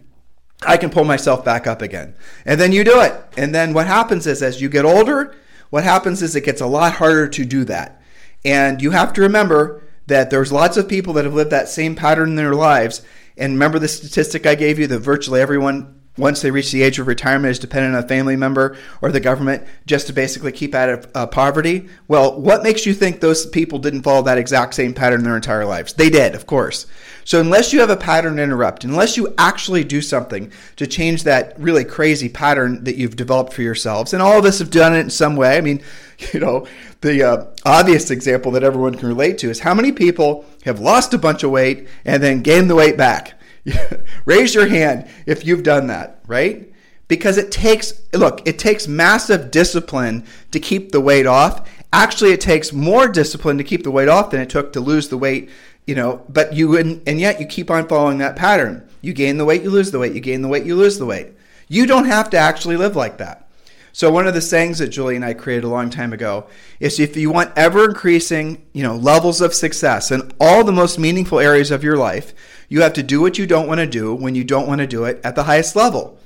I 0.62 0.78
can 0.78 0.89
pull 0.89 1.06
myself 1.06 1.45
back 1.45 1.67
up 1.67 1.82
again. 1.82 2.15
And 2.45 2.60
then 2.60 2.72
you 2.72 2.84
do 2.84 3.00
it. 3.02 3.13
And 3.38 3.56
then 3.56 3.74
what 3.74 3.88
happens 3.88 4.28
is, 4.28 4.41
as 4.41 4.62
you 4.62 4.69
get 4.69 4.86
older, 4.86 5.36
what 5.69 5.84
happens 5.84 6.22
is 6.22 6.36
it 6.36 6.43
gets 6.43 6.62
a 6.62 6.67
lot 6.67 6.93
harder 6.93 7.28
to 7.28 7.45
do 7.45 7.63
that. 7.65 8.02
And 8.43 8.82
you 8.82 8.91
have 8.91 9.13
to 9.13 9.22
remember 9.22 9.84
that 10.08 10.30
there's 10.30 10.52
lots 10.52 10.76
of 10.76 10.89
people 10.89 11.13
that 11.13 11.26
have 11.26 11.34
lived 11.34 11.52
that 11.52 11.69
same 11.69 11.95
pattern 11.95 12.30
in 12.30 12.36
their 12.36 12.56
lives. 12.56 13.02
And 13.38 13.54
remember 13.54 13.80
the 13.80 13.88
statistic 13.88 14.45
I 14.45 14.56
gave 14.56 14.80
you 14.80 14.88
that 14.88 15.00
virtually 15.00 15.39
everyone 15.39 15.99
once 16.19 16.41
they 16.41 16.51
reach 16.51 16.71
the 16.71 16.84
age 16.84 16.99
of 16.99 17.08
retirement 17.08 17.51
is 17.51 17.60
dependent 17.60 17.95
on 17.95 18.03
a 18.03 18.08
family 18.08 18.36
member 18.36 18.77
or 19.01 19.12
the 19.12 19.19
government 19.19 19.65
just 19.86 20.08
to 20.08 20.13
basically 20.13 20.51
keep 20.51 20.75
out 20.75 20.89
of 20.89 21.08
uh, 21.15 21.25
poverty. 21.27 21.89
Well, 22.08 22.39
what 22.39 22.62
makes 22.62 22.86
you 22.86 22.93
think 22.93 23.19
those 23.19 23.45
people 23.45 23.79
didn't 23.79 24.03
follow 24.03 24.21
that 24.23 24.38
exact 24.38 24.73
same 24.75 24.93
pattern 24.93 25.23
their 25.23 25.36
entire 25.36 25.65
lives? 25.65 25.93
They 25.93 26.10
did, 26.10 26.36
of 26.36 26.45
course. 26.45 26.86
So 27.29 27.39
unless 27.39 27.71
you 27.71 27.79
have 27.79 27.89
a 27.89 27.97
pattern 27.97 28.39
interrupt, 28.39 28.84
unless 28.84 29.15
you 29.15 29.34
actually 29.38 29.84
do 29.84 30.01
something 30.01 30.51
to 30.77 30.88
change 30.88 31.23
that 31.23 31.53
really 31.60 31.86
crazy 31.86 32.27
pattern 32.27 32.84
that 32.86 32.95
you've 32.95 33.15
developed 33.15 33.53
for 33.53 33.62
yourselves, 33.62 34.13
and 34.13 34.21
all 34.21 34.39
of 34.39 34.45
us 34.45 34.60
have 34.60 34.71
done 34.71 34.95
it 34.95 35.01
in 35.01 35.10
some 35.10 35.36
way. 35.36 35.58
I 35.58 35.62
mean, 35.62 35.82
you 36.34 36.39
know, 36.39 36.67
the 37.01 37.23
uh, 37.23 37.45
obvious 37.65 38.12
example 38.12 38.51
that 38.53 38.63
everyone 38.63 38.95
can 38.95 39.08
relate 39.08 39.38
to 39.39 39.49
is 39.49 39.60
how 39.60 39.73
many 39.73 39.91
people 39.91 40.45
have 40.65 40.79
lost 40.79 41.13
a 41.13 41.17
bunch 41.17 41.43
of 41.43 41.51
weight 41.51 41.88
and 42.03 42.21
then 42.21 42.41
gained 42.41 42.69
the 42.69 42.75
weight 42.75 42.97
back. 42.97 43.38
Raise 44.26 44.54
your 44.54 44.67
hand 44.67 45.08
if 45.26 45.45
you've 45.45 45.63
done 45.63 45.88
that, 45.88 46.22
right? 46.28 46.72
Because 47.08 47.38
it 47.38 47.52
takes, 47.52 47.93
look, 48.13 48.48
it 48.48 48.60
takes 48.60 48.88
massive 48.88 49.52
discipline 49.52 50.26
to 50.52 50.60
keep 50.60 50.91
the 50.91 51.02
weight 51.02 51.26
off. 51.26 51.67
Actually, 51.91 52.32
it 52.32 52.41
takes 52.41 52.72
more 52.72 53.08
discipline 53.08 53.58
to 53.58 53.63
keep 53.63 53.84
the 53.84 53.91
weight 53.91 54.08
off 54.08 54.30
than 54.30 54.41
it 54.41 54.50
took 54.50 54.74
to 54.74 54.80
lose 54.80 55.10
the 55.10 55.17
weight 55.17 55.50
you 55.89 55.95
know, 55.95 56.24
but 56.30 56.54
you 56.54 56.78
and, 56.78 57.02
and 57.08 57.19
yet 57.19 57.39
you 57.39 57.48
keep 57.48 57.72
on 57.72 57.88
following 57.88 58.19
that 58.19 58.36
pattern. 58.36 58.88
You 59.02 59.12
gain 59.12 59.39
the 59.39 59.45
weight, 59.45 59.63
you 59.63 59.72
lose 59.72 59.89
the 59.89 59.98
weight. 59.98 60.13
You 60.13 60.19
gain 60.19 60.43
the 60.43 60.48
weight, 60.48 60.63
you 60.63 60.76
lose 60.76 61.00
the 61.00 61.06
weight. 61.08 61.30
You 61.67 61.88
don't 61.88 62.06
have 62.06 62.30
to 62.30 62.38
actually 62.38 62.78
live 62.78 62.95
like 62.95 63.17
that. 63.17 63.49
So 63.91 64.12
one 64.12 64.28
of 64.28 64.34
the 64.34 64.41
sayings 64.41 64.80
that 64.80 64.89
Julie 64.89 65.15
and 65.15 65.25
I 65.25 65.34
created 65.34 65.63
a 65.63 65.69
long 65.69 65.89
time 65.89 66.13
ago 66.13 66.47
is 66.80 66.99
if 66.99 67.17
you 67.17 67.32
want 67.32 67.52
ever 67.58 67.86
increasing, 67.86 68.65
you 68.73 68.84
know, 68.84 68.95
levels 68.95 69.41
of 69.41 69.54
success 69.54 70.12
in 70.12 70.32
all 70.39 70.63
the 70.63 70.71
most 70.71 70.99
meaningful 70.99 71.39
areas 71.39 71.71
of 71.71 71.84
your 71.84 71.97
life, 71.97 72.34
you 72.67 72.82
have 72.82 72.93
to 72.93 73.04
do 73.04 73.19
what 73.19 73.38
you 73.38 73.47
don't 73.47 73.67
want 73.67 73.80
to 73.80 73.88
do 73.88 74.13
when 74.13 74.36
you 74.36 74.43
don't 74.43 74.67
want 74.67 74.80
to 74.80 74.88
do 74.88 75.06
it 75.06 75.19
at 75.23 75.36
the 75.36 75.43
highest 75.43 75.75
level. 75.75 76.19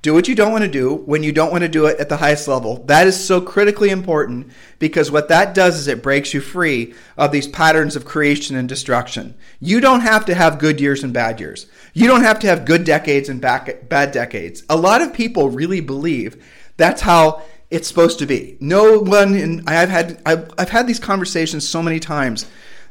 Do 0.00 0.14
what 0.14 0.26
you 0.26 0.34
don't 0.34 0.50
want 0.50 0.64
to 0.64 0.70
do 0.70 0.94
when 0.96 1.22
you 1.22 1.30
don't 1.30 1.52
want 1.52 1.62
to 1.62 1.68
do 1.68 1.86
it 1.86 2.00
at 2.00 2.08
the 2.08 2.16
highest 2.16 2.48
level. 2.48 2.82
That 2.86 3.06
is 3.06 3.24
so 3.24 3.40
critically 3.40 3.90
important 3.90 4.50
because 4.80 5.12
what 5.12 5.28
that 5.28 5.54
does 5.54 5.78
is 5.78 5.86
it 5.86 6.02
breaks 6.02 6.34
you 6.34 6.40
free 6.40 6.94
of 7.16 7.30
these 7.30 7.46
patterns 7.46 7.94
of 7.94 8.04
creation 8.04 8.56
and 8.56 8.68
destruction. 8.68 9.36
You 9.60 9.80
don't 9.80 10.00
have 10.00 10.24
to 10.24 10.34
have 10.34 10.58
good 10.58 10.80
years 10.80 11.04
and 11.04 11.12
bad 11.12 11.38
years. 11.38 11.66
You 11.94 12.08
don't 12.08 12.24
have 12.24 12.40
to 12.40 12.48
have 12.48 12.64
good 12.64 12.82
decades 12.82 13.28
and 13.28 13.40
bad 13.40 14.10
decades. 14.10 14.64
A 14.68 14.76
lot 14.76 15.02
of 15.02 15.14
people 15.14 15.50
really 15.50 15.80
believe 15.80 16.44
that's 16.76 17.00
how 17.00 17.42
it's 17.70 17.88
supposed 17.88 18.18
to 18.18 18.26
be. 18.26 18.56
No 18.60 18.98
one, 18.98 19.34
and 19.34 19.68
I've 19.68 19.88
had 19.88 20.20
I've, 20.26 20.52
I've 20.58 20.68
had 20.70 20.86
these 20.86 21.00
conversations 21.00 21.66
so 21.66 21.82
many 21.82 22.00
times 22.00 22.46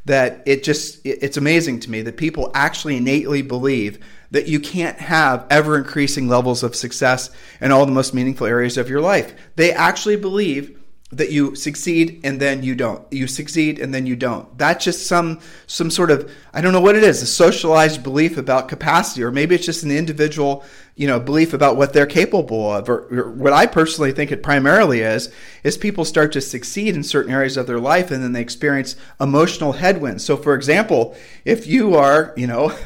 that 0.05 0.41
it 0.47 0.63
just 0.63 1.05
it's 1.05 1.37
amazing 1.37 1.79
to 1.81 1.91
me 1.91 2.01
that 2.01 2.17
people 2.17 2.51
actually 2.55 2.97
innately 2.97 3.43
believe 3.43 3.99
that 4.31 4.47
you 4.47 4.59
can't 4.59 4.97
have 4.97 5.45
ever 5.49 5.77
increasing 5.77 6.27
levels 6.27 6.63
of 6.63 6.75
success 6.75 7.29
in 7.59 7.71
all 7.71 7.85
the 7.85 7.91
most 7.91 8.13
meaningful 8.13 8.47
areas 8.47 8.77
of 8.77 8.89
your 8.89 9.01
life. 9.01 9.35
They 9.55 9.71
actually 9.71 10.15
believe 10.15 10.80
that 11.11 11.29
you 11.29 11.55
succeed 11.55 12.21
and 12.23 12.39
then 12.39 12.63
you 12.63 12.73
don't. 12.73 13.05
You 13.11 13.27
succeed 13.27 13.79
and 13.79 13.93
then 13.93 14.05
you 14.05 14.15
don't. 14.15 14.57
That's 14.57 14.83
just 14.83 15.07
some 15.07 15.39
some 15.67 15.91
sort 15.91 16.09
of 16.09 16.31
I 16.53 16.61
don't 16.61 16.71
know 16.71 16.81
what 16.81 16.95
it 16.95 17.03
is, 17.03 17.21
a 17.21 17.27
socialized 17.27 18.03
belief 18.03 18.37
about 18.37 18.69
capacity, 18.69 19.23
or 19.23 19.31
maybe 19.31 19.55
it's 19.55 19.65
just 19.65 19.83
an 19.83 19.91
individual, 19.91 20.63
you 20.95 21.07
know, 21.07 21.19
belief 21.19 21.53
about 21.53 21.75
what 21.75 21.91
they're 21.93 22.05
capable 22.05 22.71
of. 22.71 22.89
Or, 22.89 23.07
or 23.11 23.31
what 23.31 23.53
I 23.53 23.65
personally 23.65 24.11
think 24.13 24.31
it 24.31 24.41
primarily 24.41 25.01
is, 25.01 25.33
is 25.63 25.77
people 25.77 26.05
start 26.05 26.31
to 26.33 26.41
succeed 26.41 26.95
in 26.95 27.03
certain 27.03 27.33
areas 27.33 27.57
of 27.57 27.67
their 27.67 27.79
life 27.79 28.09
and 28.09 28.23
then 28.23 28.31
they 28.31 28.41
experience 28.41 28.95
emotional 29.19 29.73
headwinds. 29.73 30.23
So 30.23 30.37
for 30.37 30.55
example, 30.55 31.15
if 31.43 31.67
you 31.67 31.95
are, 31.95 32.33
you 32.37 32.47
know, 32.47 32.73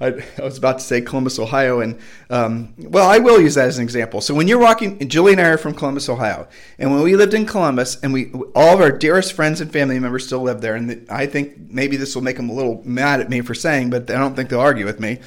I, 0.00 0.22
I, 0.38 0.42
was 0.42 0.56
about 0.56 0.78
to 0.78 0.84
say 0.84 1.00
Columbus, 1.00 1.38
Ohio, 1.38 1.80
and 1.80 1.98
um, 2.30 2.74
well, 2.78 3.08
I 3.08 3.18
will 3.18 3.40
use 3.40 3.54
that 3.56 3.68
as 3.68 3.78
an 3.78 3.84
example. 3.84 4.20
So 4.20 4.34
when 4.34 4.48
you're 4.48 4.58
walking, 4.58 5.08
Julie 5.08 5.32
and 5.32 5.40
I 5.40 5.48
are 5.48 5.58
from 5.58 5.74
Columbus, 5.74 6.08
Ohio, 6.08 6.48
and 6.78 6.90
when 6.90 7.02
we 7.02 7.16
lived 7.16 7.34
in 7.34 7.46
Columbus, 7.46 8.00
and 8.02 8.12
we 8.12 8.32
all 8.54 8.74
of 8.74 8.80
our 8.80 8.90
dearest 8.90 9.34
friends 9.34 9.60
and 9.60 9.72
family 9.72 9.98
members 9.98 10.26
still 10.26 10.42
live 10.42 10.60
there, 10.60 10.74
and 10.74 11.06
I 11.10 11.26
think 11.26 11.70
maybe 11.70 11.96
this 11.96 12.14
will 12.14 12.22
make 12.22 12.36
them 12.36 12.48
a 12.48 12.54
little 12.54 12.82
mad 12.84 13.20
at 13.20 13.28
me 13.28 13.42
for 13.42 13.54
saying, 13.54 13.90
but 13.90 14.10
I 14.10 14.18
don't 14.18 14.34
think 14.34 14.48
they'll 14.48 14.60
argue 14.60 14.86
with 14.86 15.00
me. 15.00 15.18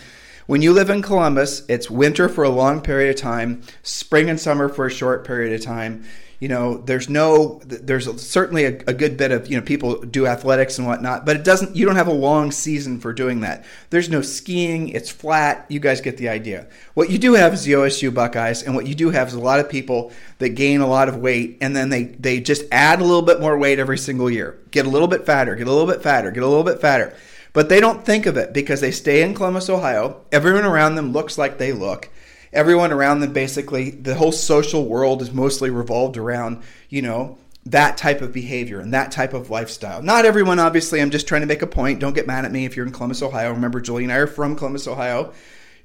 When 0.45 0.61
you 0.61 0.73
live 0.73 0.89
in 0.89 1.01
Columbus, 1.01 1.63
it's 1.69 1.89
winter 1.89 2.27
for 2.27 2.43
a 2.43 2.49
long 2.49 2.81
period 2.81 3.15
of 3.15 3.21
time, 3.21 3.61
spring 3.81 4.29
and 4.29 4.37
summer 4.37 4.67
for 4.67 4.85
a 4.85 4.91
short 4.91 5.25
period 5.25 5.53
of 5.53 5.61
time. 5.61 6.03
You 6.39 6.49
know 6.49 6.79
there's 6.79 7.07
no 7.07 7.61
there's 7.63 8.21
certainly 8.21 8.65
a, 8.65 8.77
a, 8.85 8.93
good 8.93 9.15
bit 9.15 9.31
of 9.31 9.47
you 9.47 9.55
know 9.55 9.63
people 9.63 10.01
do 10.01 10.27
athletics 10.27 10.77
and 10.77 10.85
whatnot 10.85 11.25
but 11.25 11.37
it 11.37 11.45
doesn't 11.45 11.73
you 11.73 11.85
don't 11.85 11.95
have 11.95 12.09
a 12.09 12.13
long 12.13 12.51
season 12.51 12.99
for 12.99 13.13
doing 13.13 13.39
that. 13.39 13.63
There's 13.91 14.09
no 14.09 14.21
skiing 14.21 14.89
it's 14.89 15.09
flat 15.09 15.65
you 15.69 15.79
guys 15.79 16.01
get 16.01 16.17
the 16.17 16.27
idea. 16.27 16.67
What 16.95 17.09
you 17.09 17.17
do 17.17 17.35
have 17.35 17.53
is 17.53 17.63
the 17.63 17.73
osu 17.73 18.13
buckeyes 18.13 18.61
and 18.61 18.75
what 18.75 18.87
you 18.87 18.93
do 18.93 19.11
have 19.11 19.29
is 19.29 19.35
a 19.35 19.39
lot 19.39 19.61
of 19.61 19.69
people 19.69 20.11
that 20.39 20.49
gain 20.49 20.81
a 20.81 20.87
lot 20.87 21.07
of 21.07 21.15
weight 21.15 21.59
and 21.61 21.73
then 21.73 21.87
they 21.87 22.03
they 22.03 22.41
just 22.41 22.65
add 22.73 22.99
a 22.99 23.05
little 23.05 23.21
bit 23.21 23.39
more 23.39 23.57
weight 23.57 23.79
every 23.79 23.97
single 23.97 24.29
year. 24.29 24.59
Get 24.71 24.85
a 24.85 24.89
little 24.89 25.07
bit 25.07 25.25
fatter 25.25 25.55
get 25.55 25.67
a 25.67 25.71
little 25.71 25.87
bit 25.87 26.03
fatter 26.03 26.29
get 26.31 26.43
a 26.43 26.47
little 26.47 26.65
bit 26.65 26.81
fatter 26.81 27.15
but 27.53 27.69
they 27.69 27.79
don't 27.79 28.05
think 28.05 28.25
of 28.25 28.35
it 28.35 28.53
because 28.53 28.81
they 28.81 28.91
stay 28.91 29.21
in 29.21 29.33
columbus 29.33 29.69
ohio 29.69 30.21
everyone 30.31 30.65
around 30.65 30.95
them 30.95 31.11
looks 31.11 31.37
like 31.37 31.57
they 31.57 31.71
look 31.71 32.09
everyone 32.51 32.91
around 32.91 33.19
them 33.19 33.31
basically 33.31 33.89
the 33.89 34.15
whole 34.15 34.31
social 34.31 34.85
world 34.85 35.21
is 35.21 35.31
mostly 35.31 35.69
revolved 35.69 36.17
around 36.17 36.61
you 36.89 37.01
know 37.01 37.37
that 37.65 37.97
type 37.97 38.21
of 38.21 38.33
behavior 38.33 38.79
and 38.79 38.93
that 38.93 39.11
type 39.11 39.33
of 39.33 39.49
lifestyle. 39.49 40.01
Not 40.01 40.25
everyone, 40.25 40.59
obviously. 40.59 41.01
I'm 41.01 41.11
just 41.11 41.27
trying 41.27 41.41
to 41.41 41.47
make 41.47 41.61
a 41.61 41.67
point. 41.67 41.99
Don't 41.99 42.13
get 42.13 42.27
mad 42.27 42.45
at 42.45 42.51
me 42.51 42.65
if 42.65 42.75
you're 42.75 42.85
in 42.85 42.91
Columbus, 42.91 43.21
Ohio. 43.21 43.51
Remember, 43.51 43.79
Julie 43.79 44.03
and 44.03 44.11
I 44.11 44.17
are 44.17 44.27
from 44.27 44.55
Columbus, 44.55 44.87
Ohio. 44.87 45.33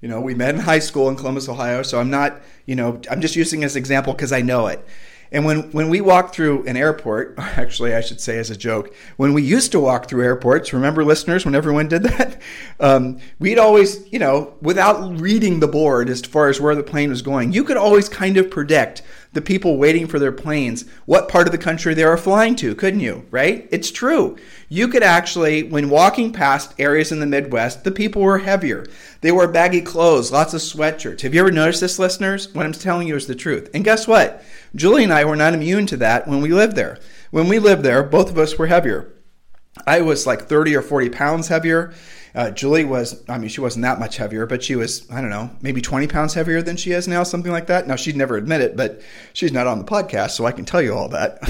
You 0.00 0.08
know, 0.08 0.20
we 0.20 0.34
met 0.34 0.54
in 0.54 0.60
high 0.60 0.78
school 0.80 1.08
in 1.08 1.16
Columbus, 1.16 1.48
Ohio. 1.48 1.82
So 1.82 2.00
I'm 2.00 2.10
not, 2.10 2.40
you 2.66 2.74
know, 2.74 3.00
I'm 3.10 3.20
just 3.20 3.36
using 3.36 3.60
this 3.60 3.76
example 3.76 4.12
because 4.12 4.32
I 4.32 4.42
know 4.42 4.66
it. 4.66 4.84
And 5.30 5.44
when, 5.44 5.70
when 5.72 5.88
we 5.88 6.00
walk 6.00 6.34
through 6.34 6.66
an 6.66 6.76
airport, 6.76 7.34
actually, 7.38 7.94
I 7.94 8.00
should 8.00 8.20
say 8.20 8.38
as 8.38 8.50
a 8.50 8.56
joke, 8.56 8.94
when 9.16 9.34
we 9.34 9.42
used 9.42 9.72
to 9.72 9.80
walk 9.80 10.08
through 10.08 10.24
airports, 10.24 10.72
remember 10.72 11.04
listeners, 11.04 11.44
when 11.44 11.54
everyone 11.54 11.88
did 11.88 12.02
that? 12.04 12.40
Um, 12.80 13.18
we'd 13.40 13.58
always, 13.58 14.06
you 14.12 14.20
know, 14.20 14.54
without 14.62 15.18
reading 15.18 15.58
the 15.58 15.66
board 15.66 16.08
as 16.08 16.20
far 16.20 16.48
as 16.48 16.60
where 16.60 16.76
the 16.76 16.84
plane 16.84 17.10
was 17.10 17.22
going, 17.22 17.52
you 17.52 17.64
could 17.64 17.76
always 17.76 18.08
kind 18.08 18.36
of 18.36 18.50
predict 18.50 19.02
the 19.32 19.42
people 19.42 19.76
waiting 19.76 20.06
for 20.06 20.18
their 20.18 20.32
planes 20.32 20.84
what 21.06 21.28
part 21.28 21.46
of 21.46 21.52
the 21.52 21.58
country 21.58 21.94
they 21.94 22.04
were 22.04 22.16
flying 22.16 22.56
to, 22.56 22.74
couldn't 22.74 23.00
you? 23.00 23.26
Right? 23.30 23.68
It's 23.70 23.90
true. 23.90 24.36
You 24.68 24.88
could 24.88 25.02
actually, 25.02 25.62
when 25.62 25.90
walking 25.90 26.32
past 26.32 26.74
areas 26.78 27.12
in 27.12 27.20
the 27.20 27.26
Midwest, 27.26 27.84
the 27.84 27.90
people 27.90 28.22
were 28.22 28.38
heavier. 28.38 28.86
They 29.20 29.32
wore 29.32 29.48
baggy 29.48 29.80
clothes, 29.80 30.32
lots 30.32 30.54
of 30.54 30.60
sweatshirts. 30.60 31.22
Have 31.22 31.34
you 31.34 31.40
ever 31.40 31.50
noticed 31.50 31.80
this, 31.80 31.98
listeners? 31.98 32.54
What 32.54 32.66
I'm 32.66 32.72
telling 32.72 33.08
you 33.08 33.16
is 33.16 33.26
the 33.26 33.34
truth. 33.34 33.70
And 33.74 33.84
guess 33.84 34.06
what? 34.06 34.42
Julie 34.74 35.04
and 35.04 35.12
I 35.12 35.24
were 35.24 35.36
not 35.36 35.54
immune 35.54 35.86
to 35.86 35.96
that 35.98 36.26
when 36.28 36.40
we 36.40 36.52
lived 36.52 36.76
there. 36.76 36.98
When 37.30 37.48
we 37.48 37.58
lived 37.58 37.82
there, 37.82 38.02
both 38.02 38.30
of 38.30 38.38
us 38.38 38.58
were 38.58 38.66
heavier. 38.66 39.14
I 39.86 40.00
was 40.00 40.26
like 40.26 40.42
30 40.42 40.76
or 40.76 40.82
40 40.82 41.10
pounds 41.10 41.48
heavier. 41.48 41.94
Uh, 42.34 42.50
Julie 42.50 42.84
was, 42.84 43.22
I 43.28 43.38
mean, 43.38 43.48
she 43.48 43.60
wasn't 43.60 43.82
that 43.82 43.98
much 43.98 44.16
heavier, 44.16 44.46
but 44.46 44.62
she 44.62 44.76
was, 44.76 45.10
I 45.10 45.20
don't 45.20 45.30
know, 45.30 45.50
maybe 45.62 45.80
20 45.80 46.06
pounds 46.08 46.34
heavier 46.34 46.62
than 46.62 46.76
she 46.76 46.92
is 46.92 47.08
now, 47.08 47.22
something 47.22 47.52
like 47.52 47.66
that. 47.66 47.86
Now, 47.86 47.96
she'd 47.96 48.16
never 48.16 48.36
admit 48.36 48.60
it, 48.60 48.76
but 48.76 49.00
she's 49.32 49.52
not 49.52 49.66
on 49.66 49.78
the 49.78 49.84
podcast, 49.84 50.30
so 50.30 50.46
I 50.46 50.52
can 50.52 50.64
tell 50.64 50.82
you 50.82 50.94
all 50.94 51.08
that. 51.08 51.40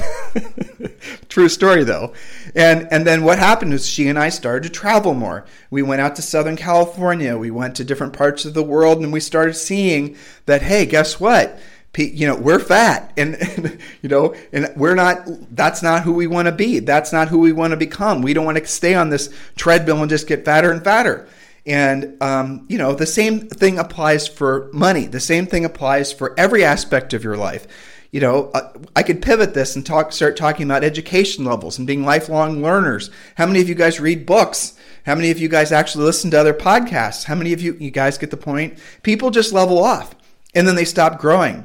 True 1.29 1.49
story, 1.49 1.85
though. 1.85 2.13
And, 2.55 2.89
and 2.91 3.07
then 3.07 3.25
what 3.25 3.39
happened 3.39 3.75
is 3.75 3.87
she 3.87 4.09
and 4.09 4.19
I 4.19 4.29
started 4.29 4.63
to 4.65 4.71
travel 4.71 5.15
more. 5.15 5.45
We 5.71 5.83
went 5.83 6.01
out 6.01 6.17
to 6.17 6.23
Southern 6.23 6.57
California, 6.57 7.37
we 7.37 7.51
went 7.51 7.77
to 7.77 7.85
different 7.85 8.13
parts 8.13 8.45
of 8.45 8.55
the 8.55 8.63
world, 8.63 9.03
and 9.03 9.13
we 9.13 9.21
started 9.21 9.55
seeing 9.55 10.17
that, 10.47 10.63
hey, 10.63 10.87
guess 10.87 11.21
what? 11.21 11.59
You 12.05 12.27
know 12.27 12.37
we're 12.37 12.59
fat 12.59 13.13
and, 13.17 13.35
and, 13.35 13.79
you 14.03 14.09
know 14.09 14.35
and 14.53 14.73
we're 14.77 14.95
not 14.95 15.27
that's 15.55 15.83
not 15.83 16.03
who 16.03 16.13
we 16.13 16.27
want 16.27 16.47
to 16.47 16.53
be. 16.53 16.79
That's 16.81 17.13
not 17.13 17.29
who 17.29 17.39
we 17.39 17.53
want 17.53 17.73
to 17.73 17.77
become. 17.77 18.23
We 18.23 18.35
don't 18.35 18.45
want 18.45 18.59
to 18.59 18.67
stay 18.67 18.95
on 18.95 19.11
this 19.11 19.33
treadmill 19.57 20.01
and 20.01 20.11
just 20.11 20.27
get 20.27 20.45
fatter 20.45 20.71
and 20.71 20.83
fatter. 20.83 21.29
And 21.67 22.17
um, 22.23 22.67
you 22.69 22.79
know 22.79 22.95
the 22.95 23.07
same 23.07 23.41
thing 23.41 23.79
applies 23.79 24.27
for 24.27 24.71
money. 24.73 25.07
The 25.07 25.21
same 25.21 25.47
thing 25.47 25.65
applies 25.65 26.13
for 26.13 26.39
every 26.39 26.65
aspect 26.65 27.13
of 27.15 27.25
your 27.25 27.37
life. 27.37 27.67
You 28.11 28.21
know 28.21 28.51
uh, 28.55 28.73
i 28.97 29.03
could 29.03 29.21
pivot 29.21 29.53
this 29.53 29.77
and 29.77 29.85
talk 29.85 30.13
start 30.13 30.35
talking 30.37 30.65
about 30.65 30.83
education 30.83 31.45
levels 31.45 31.77
and 31.77 31.87
being 31.87 32.05
lifelong 32.05 32.63
learners. 32.63 33.11
How 33.37 33.47
many 33.47 33.61
of 33.61 33.69
you 33.69 33.75
guys 33.75 34.01
read 34.01 34.25
books? 34.25 34.79
How 35.05 35.15
many 35.15 35.31
of 35.31 35.39
you 35.39 35.49
guys 35.49 35.73
actually 35.73 36.05
listen 36.05 36.31
to 36.31 36.41
other 36.41 36.55
podcasts? 36.55 37.25
How 37.25 37.35
many 37.35 37.53
of 37.53 37.61
you 37.61 37.77
you 37.79 37.91
guys 37.91 38.19
get 38.19 38.31
the 38.31 38.37
point? 38.37 38.79
People 39.03 39.31
just 39.31 39.53
level 39.53 39.83
off 39.83 40.15
and 40.55 40.67
then 40.67 40.75
they 40.75 40.85
stop 40.85 41.19
growing 41.19 41.65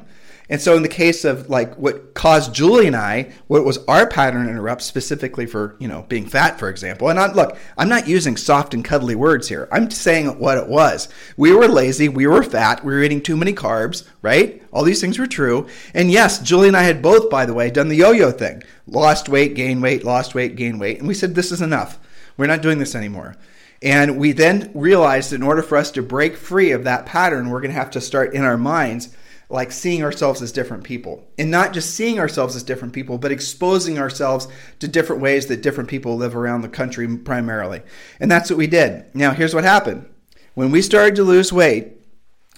and 0.50 0.60
so, 0.60 0.76
in 0.76 0.82
the 0.82 0.88
case 0.88 1.24
of 1.24 1.48
like 1.48 1.74
what 1.78 2.12
caused 2.12 2.54
Julie 2.54 2.86
and 2.86 2.94
I, 2.94 3.32
what 3.46 3.64
was 3.64 3.78
our 3.88 4.06
pattern 4.06 4.46
interrupt 4.46 4.82
specifically 4.82 5.46
for 5.46 5.74
you 5.78 5.88
know 5.88 6.04
being 6.08 6.26
fat, 6.26 6.58
for 6.58 6.68
example. 6.68 7.08
And 7.08 7.18
I, 7.18 7.32
look, 7.32 7.56
I'm 7.78 7.88
not 7.88 8.06
using 8.06 8.36
soft 8.36 8.74
and 8.74 8.84
cuddly 8.84 9.14
words 9.14 9.48
here. 9.48 9.68
I'm 9.72 9.90
saying 9.90 10.38
what 10.38 10.58
it 10.58 10.68
was. 10.68 11.08
We 11.38 11.54
were 11.54 11.66
lazy. 11.66 12.10
We 12.10 12.26
were 12.26 12.42
fat. 12.42 12.84
We 12.84 12.92
were 12.92 13.02
eating 13.02 13.22
too 13.22 13.38
many 13.38 13.54
carbs. 13.54 14.06
Right? 14.20 14.62
All 14.70 14.84
these 14.84 15.00
things 15.00 15.18
were 15.18 15.26
true. 15.26 15.66
And 15.94 16.10
yes, 16.10 16.40
Julie 16.40 16.68
and 16.68 16.76
I 16.76 16.82
had 16.82 17.00
both, 17.00 17.30
by 17.30 17.46
the 17.46 17.54
way, 17.54 17.70
done 17.70 17.88
the 17.88 17.96
yo-yo 17.96 18.30
thing: 18.30 18.62
lost 18.86 19.30
weight, 19.30 19.54
gain 19.54 19.80
weight, 19.80 20.04
lost 20.04 20.34
weight, 20.34 20.56
gain 20.56 20.78
weight. 20.78 20.98
And 20.98 21.08
we 21.08 21.14
said 21.14 21.34
this 21.34 21.52
is 21.52 21.62
enough. 21.62 21.98
We're 22.36 22.46
not 22.46 22.62
doing 22.62 22.78
this 22.78 22.94
anymore. 22.94 23.36
And 23.80 24.18
we 24.18 24.32
then 24.32 24.70
realized 24.74 25.32
in 25.32 25.42
order 25.42 25.62
for 25.62 25.76
us 25.76 25.90
to 25.92 26.02
break 26.02 26.36
free 26.36 26.72
of 26.72 26.84
that 26.84 27.06
pattern, 27.06 27.48
we're 27.48 27.60
going 27.60 27.70
to 27.70 27.78
have 27.78 27.90
to 27.92 28.00
start 28.00 28.34
in 28.34 28.42
our 28.42 28.56
minds 28.56 29.14
like 29.54 29.70
seeing 29.70 30.02
ourselves 30.02 30.42
as 30.42 30.50
different 30.50 30.82
people. 30.82 31.24
And 31.38 31.48
not 31.48 31.72
just 31.72 31.94
seeing 31.94 32.18
ourselves 32.18 32.56
as 32.56 32.64
different 32.64 32.92
people, 32.92 33.18
but 33.18 33.30
exposing 33.30 34.00
ourselves 34.00 34.48
to 34.80 34.88
different 34.88 35.22
ways 35.22 35.46
that 35.46 35.62
different 35.62 35.88
people 35.88 36.16
live 36.16 36.34
around 36.34 36.62
the 36.62 36.68
country 36.68 37.16
primarily. 37.16 37.80
And 38.18 38.28
that's 38.28 38.50
what 38.50 38.58
we 38.58 38.66
did. 38.66 39.06
Now, 39.14 39.30
here's 39.30 39.54
what 39.54 39.62
happened. 39.62 40.08
When 40.54 40.72
we 40.72 40.82
started 40.82 41.14
to 41.16 41.22
lose 41.22 41.52
weight, 41.52 41.92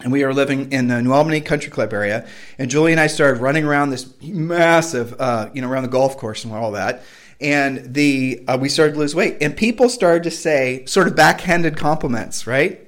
and 0.03 0.11
we 0.11 0.25
were 0.25 0.33
living 0.33 0.73
in 0.73 0.89
the 0.89 1.03
New 1.03 1.13
Albany 1.13 1.43
Country 1.43 1.71
Club 1.71 1.93
area, 1.93 2.27
and 2.59 2.71
Julie 2.71 2.93
and 2.93 3.01
I 3.01 3.07
started 3.09 3.41
running 3.41 3.65
around 3.65 3.91
this 3.91 4.11
massive, 4.23 5.15
uh, 5.19 5.51
you 5.53 5.61
know, 5.61 5.69
around 5.69 5.83
the 5.83 5.91
golf 5.91 6.17
course 6.17 6.45
and 6.45 6.53
all 6.53 6.73
that. 6.73 7.03
And 7.41 7.95
the 7.95 8.43
uh, 8.49 8.57
we 8.59 8.71
started 8.71 8.95
to 8.95 8.99
lose 8.99 9.15
weight, 9.15 9.37
and 9.43 9.55
people 9.55 9.91
started 9.91 10.23
to 10.25 10.31
say 10.31 10.85
sort 10.87 11.07
of 11.07 11.15
backhanded 11.15 11.77
compliments, 11.77 12.47
right? 12.47 12.86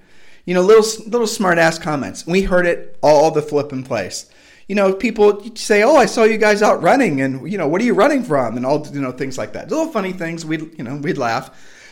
You 0.48 0.54
know, 0.54 0.62
little 0.62 1.04
little 1.04 1.26
smart 1.26 1.58
ass 1.58 1.78
comments. 1.78 2.26
We 2.26 2.40
heard 2.40 2.64
it 2.64 2.96
all 3.02 3.30
the 3.30 3.42
flipping 3.42 3.82
place. 3.82 4.30
You 4.66 4.76
know, 4.76 4.94
people 4.94 5.54
say, 5.54 5.82
"Oh, 5.82 5.96
I 5.96 6.06
saw 6.06 6.24
you 6.24 6.38
guys 6.38 6.62
out 6.62 6.82
running," 6.82 7.20
and 7.20 7.52
you 7.52 7.58
know, 7.58 7.68
what 7.68 7.82
are 7.82 7.84
you 7.84 7.92
running 7.92 8.22
from? 8.22 8.56
And 8.56 8.64
all 8.64 8.86
you 8.90 9.02
know, 9.02 9.12
things 9.12 9.36
like 9.36 9.52
that. 9.52 9.68
Little 9.68 9.92
funny 9.92 10.14
things. 10.14 10.46
We 10.46 10.56
you 10.78 10.84
know, 10.84 10.96
we'd 10.96 11.18
laugh 11.18 11.50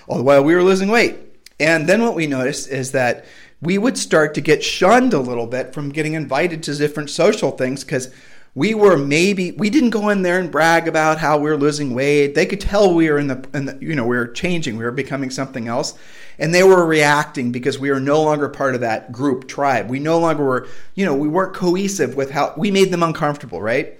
all 0.09 0.17
the 0.17 0.23
while 0.23 0.43
we 0.43 0.55
were 0.55 0.63
losing 0.63 0.89
weight. 0.89 1.19
And 1.61 1.87
then 1.87 2.01
what 2.03 2.15
we 2.15 2.27
noticed 2.27 2.71
is 2.71 2.93
that 2.93 3.27
we 3.61 3.77
would 3.77 3.99
start 3.99 4.33
to 4.37 4.41
get 4.41 4.65
shunned 4.65 5.13
a 5.13 5.21
little 5.21 5.47
bit 5.47 5.75
from 5.75 5.91
getting 5.91 6.15
invited 6.15 6.63
to 6.63 6.75
different 6.75 7.11
social 7.11 7.51
things 7.51 7.85
because 7.85 8.11
we 8.55 8.73
were 8.73 8.97
maybe 8.97 9.53
we 9.53 9.69
didn't 9.69 9.91
go 9.91 10.09
in 10.09 10.23
there 10.23 10.39
and 10.39 10.51
brag 10.51 10.89
about 10.89 11.19
how 11.19 11.37
we 11.37 11.51
were 11.51 11.59
losing 11.59 11.93
weight. 11.93 12.35
They 12.35 12.47
could 12.47 12.63
tell 12.63 12.95
we 12.95 13.11
were 13.11 13.19
in 13.19 13.27
the, 13.27 13.47
in 13.53 13.67
the 13.67 13.79
you 13.83 13.95
know 13.95 14.07
we 14.07 14.17
were 14.17 14.29
changing, 14.29 14.79
we 14.79 14.85
were 14.85 14.93
becoming 14.93 15.29
something 15.29 15.69
else, 15.69 15.93
and 16.39 16.55
they 16.55 16.63
were 16.63 16.85
reacting 16.85 17.53
because 17.53 17.79
we 17.79 17.91
were 17.91 18.01
no 18.01 18.23
longer 18.23 18.49
part 18.49 18.75
of 18.75 18.81
that 18.83 19.13
group 19.13 19.49
tribe. 19.49 19.89
We 19.89 19.99
no 19.99 20.19
longer 20.19 20.45
were 20.45 20.69
you 20.95 21.05
know 21.05 21.15
we 21.15 21.29
weren't 21.29 21.55
cohesive 21.55 22.17
with 22.17 22.31
how 22.31 22.55
we 22.57 22.71
made 22.71 22.91
them 22.91 23.03
uncomfortable, 23.03 23.61
right? 23.61 23.99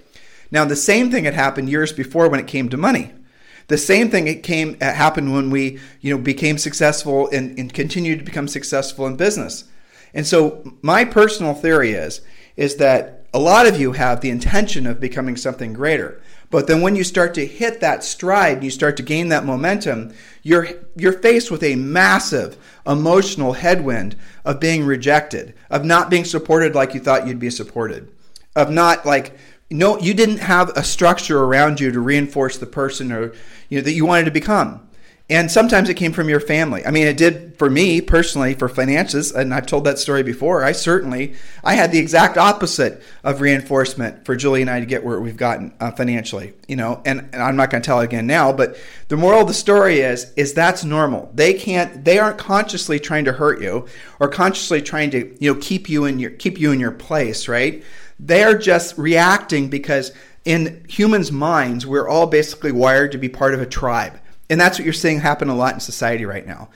Now 0.51 0.65
the 0.65 0.75
same 0.75 1.11
thing 1.11 1.25
had 1.25 1.33
happened 1.33 1.69
years 1.69 1.91
before 1.91 2.29
when 2.29 2.39
it 2.39 2.47
came 2.47 2.69
to 2.69 2.77
money. 2.77 3.11
The 3.67 3.77
same 3.77 4.09
thing 4.09 4.27
it 4.27 4.43
came 4.43 4.75
it 4.75 4.81
happened 4.81 5.33
when 5.33 5.49
we 5.49 5.79
you 6.01 6.15
know 6.15 6.21
became 6.21 6.57
successful 6.57 7.29
and, 7.29 7.57
and 7.59 7.73
continued 7.73 8.19
to 8.19 8.25
become 8.25 8.47
successful 8.47 9.05
in 9.07 9.17
business. 9.17 9.65
And 10.13 10.25
so 10.25 10.77
my 10.81 11.05
personal 11.05 11.53
theory 11.53 11.91
is 11.91 12.21
is 12.55 12.77
that 12.77 13.25
a 13.33 13.39
lot 13.39 13.67
of 13.67 13.79
you 13.79 13.91
have 13.91 14.21
the 14.21 14.29
intention 14.29 14.87
of 14.87 14.99
becoming 14.99 15.35
something 15.35 15.73
greater. 15.73 16.21
But 16.49 16.67
then 16.67 16.81
when 16.81 16.95
you 16.95 17.03
start 17.03 17.33
to 17.33 17.45
hit 17.45 17.81
that 17.81 18.03
stride, 18.03 18.63
you 18.63 18.69
start 18.69 18.95
to 18.97 19.03
gain 19.03 19.29
that 19.29 19.45
momentum, 19.45 20.13
you're 20.43 20.67
you're 20.95 21.13
faced 21.13 21.51
with 21.51 21.61
a 21.63 21.75
massive 21.75 22.57
emotional 22.85 23.53
headwind 23.53 24.15
of 24.45 24.59
being 24.59 24.85
rejected, 24.85 25.53
of 25.69 25.83
not 25.83 26.09
being 26.09 26.23
supported 26.23 26.73
like 26.73 26.93
you 26.93 27.01
thought 27.01 27.27
you'd 27.27 27.39
be 27.39 27.49
supported, 27.49 28.09
of 28.55 28.71
not 28.71 29.05
like 29.05 29.37
no 29.69 29.99
you 29.99 30.13
didn't 30.13 30.37
have 30.37 30.69
a 30.77 30.83
structure 30.83 31.43
around 31.43 31.81
you 31.81 31.91
to 31.91 31.99
reinforce 31.99 32.57
the 32.57 32.65
person 32.65 33.11
or 33.11 33.33
you 33.67 33.79
know 33.79 33.83
that 33.83 33.93
you 33.93 34.05
wanted 34.05 34.25
to 34.25 34.31
become. 34.31 34.86
And 35.29 35.51
sometimes 35.51 35.89
it 35.89 35.95
came 35.95 36.13
from 36.13 36.29
your 36.29 36.39
family. 36.39 36.85
I 36.85 36.91
mean, 36.91 37.05
it 37.05 37.17
did 37.17 37.57
for 37.57 37.69
me 37.69 37.99
personally 37.99 38.53
for 38.53 38.69
finances, 38.69 39.33
and 39.33 39.53
I've 39.53 39.65
told 39.65 39.83
that 39.83 39.99
story 39.99 40.23
before. 40.23 40.63
I 40.63 40.71
certainly 40.71 41.33
I 41.65 41.73
had 41.73 41.91
the 41.91 41.99
exact 41.99 42.37
opposite 42.37 43.03
of 43.25 43.41
reinforcement 43.41 44.23
for 44.23 44.37
Julie 44.37 44.61
and 44.61 44.69
I 44.69 44.79
to 44.79 44.85
get 44.85 45.03
where 45.03 45.19
we've 45.19 45.35
gotten 45.35 45.73
uh, 45.81 45.91
financially. 45.91 46.53
You 46.69 46.77
know, 46.77 47.01
and, 47.05 47.27
and 47.33 47.43
I'm 47.43 47.57
not 47.57 47.71
going 47.71 47.81
to 47.81 47.85
tell 47.85 47.99
it 47.99 48.05
again 48.05 48.25
now, 48.25 48.53
but 48.53 48.77
the 49.09 49.17
moral 49.17 49.41
of 49.41 49.47
the 49.47 49.53
story 49.53 49.99
is 49.99 50.31
is 50.37 50.53
that's 50.53 50.85
normal. 50.85 51.29
They 51.33 51.53
can't, 51.53 52.05
they 52.05 52.19
aren't 52.19 52.37
consciously 52.37 52.97
trying 52.97 53.25
to 53.25 53.33
hurt 53.33 53.61
you 53.61 53.85
or 54.21 54.29
consciously 54.29 54.81
trying 54.81 55.11
to 55.11 55.35
you 55.41 55.53
know 55.53 55.59
keep 55.59 55.89
you 55.89 56.05
in 56.05 56.19
your 56.19 56.31
keep 56.31 56.57
you 56.57 56.71
in 56.71 56.79
your 56.79 56.91
place, 56.91 57.49
right? 57.49 57.83
They're 58.17 58.57
just 58.57 58.97
reacting 58.97 59.67
because 59.67 60.13
in 60.45 60.85
humans' 60.87 61.33
minds, 61.33 61.85
we're 61.85 62.07
all 62.07 62.27
basically 62.27 62.71
wired 62.71 63.11
to 63.11 63.17
be 63.17 63.27
part 63.27 63.53
of 63.53 63.59
a 63.59 63.65
tribe 63.65 64.21
and 64.49 64.59
that's 64.59 64.77
what 64.77 64.85
you're 64.85 64.93
seeing 64.93 65.19
happen 65.19 65.49
a 65.49 65.55
lot 65.55 65.73
in 65.73 65.79
society 65.79 66.25
right 66.25 66.45
now. 66.45 66.69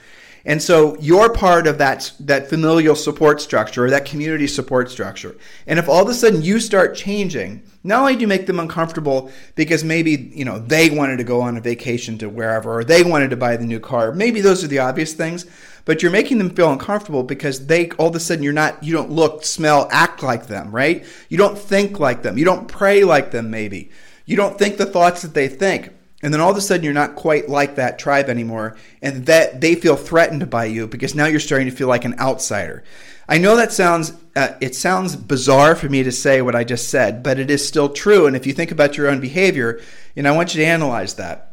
And 0.44 0.60
so 0.60 0.96
you're 0.98 1.32
part 1.32 1.68
of 1.68 1.78
that, 1.78 2.12
that 2.18 2.48
familial 2.48 2.96
support 2.96 3.40
structure 3.40 3.84
or 3.84 3.90
that 3.90 4.04
community 4.04 4.48
support 4.48 4.90
structure. 4.90 5.36
And 5.68 5.78
if 5.78 5.88
all 5.88 6.02
of 6.02 6.08
a 6.08 6.14
sudden 6.14 6.42
you 6.42 6.58
start 6.58 6.96
changing, 6.96 7.62
not 7.84 8.00
only 8.00 8.14
do 8.16 8.22
you 8.22 8.26
make 8.26 8.46
them 8.46 8.58
uncomfortable 8.58 9.30
because 9.54 9.84
maybe, 9.84 10.32
you 10.34 10.44
know, 10.44 10.58
they 10.58 10.90
wanted 10.90 11.18
to 11.18 11.24
go 11.24 11.40
on 11.42 11.56
a 11.56 11.60
vacation 11.60 12.18
to 12.18 12.28
wherever 12.28 12.72
or 12.72 12.82
they 12.82 13.04
wanted 13.04 13.30
to 13.30 13.36
buy 13.36 13.56
the 13.56 13.64
new 13.64 13.78
car. 13.78 14.10
Maybe 14.10 14.40
those 14.40 14.64
are 14.64 14.68
the 14.68 14.80
obvious 14.80 15.12
things, 15.12 15.46
but 15.84 16.02
you're 16.02 16.10
making 16.10 16.38
them 16.38 16.50
feel 16.50 16.72
uncomfortable 16.72 17.22
because 17.22 17.66
they 17.66 17.90
all 17.92 18.08
of 18.08 18.16
a 18.16 18.20
sudden 18.20 18.42
you're 18.42 18.52
not 18.52 18.82
you 18.82 18.92
don't 18.92 19.10
look, 19.10 19.44
smell, 19.44 19.88
act 19.92 20.24
like 20.24 20.48
them, 20.48 20.72
right? 20.74 21.04
You 21.28 21.38
don't 21.38 21.58
think 21.58 22.00
like 22.00 22.22
them. 22.22 22.36
You 22.36 22.44
don't 22.44 22.66
pray 22.66 23.04
like 23.04 23.30
them 23.30 23.48
maybe. 23.50 23.90
You 24.26 24.36
don't 24.36 24.58
think 24.58 24.76
the 24.76 24.86
thoughts 24.86 25.22
that 25.22 25.34
they 25.34 25.46
think 25.46 25.90
and 26.22 26.32
then 26.32 26.40
all 26.40 26.50
of 26.50 26.56
a 26.56 26.60
sudden 26.60 26.84
you're 26.84 26.92
not 26.92 27.16
quite 27.16 27.48
like 27.48 27.74
that 27.74 27.98
tribe 27.98 28.28
anymore 28.28 28.76
and 29.02 29.26
that 29.26 29.60
they 29.60 29.74
feel 29.74 29.96
threatened 29.96 30.48
by 30.48 30.64
you 30.64 30.86
because 30.86 31.14
now 31.14 31.26
you're 31.26 31.40
starting 31.40 31.68
to 31.68 31.76
feel 31.76 31.88
like 31.88 32.04
an 32.04 32.18
outsider. 32.18 32.82
I 33.28 33.38
know 33.38 33.56
that 33.56 33.72
sounds 33.72 34.12
uh, 34.34 34.54
it 34.60 34.74
sounds 34.74 35.16
bizarre 35.16 35.74
for 35.74 35.88
me 35.88 36.02
to 36.02 36.12
say 36.12 36.40
what 36.40 36.54
i 36.54 36.64
just 36.64 36.88
said 36.88 37.22
but 37.22 37.38
it 37.38 37.50
is 37.50 37.66
still 37.66 37.90
true 37.90 38.26
and 38.26 38.34
if 38.34 38.46
you 38.46 38.52
think 38.52 38.70
about 38.70 38.96
your 38.96 39.08
own 39.08 39.20
behavior 39.20 39.80
and 40.16 40.26
i 40.26 40.30
want 40.30 40.54
you 40.54 40.62
to 40.62 40.66
analyze 40.66 41.14
that 41.14 41.51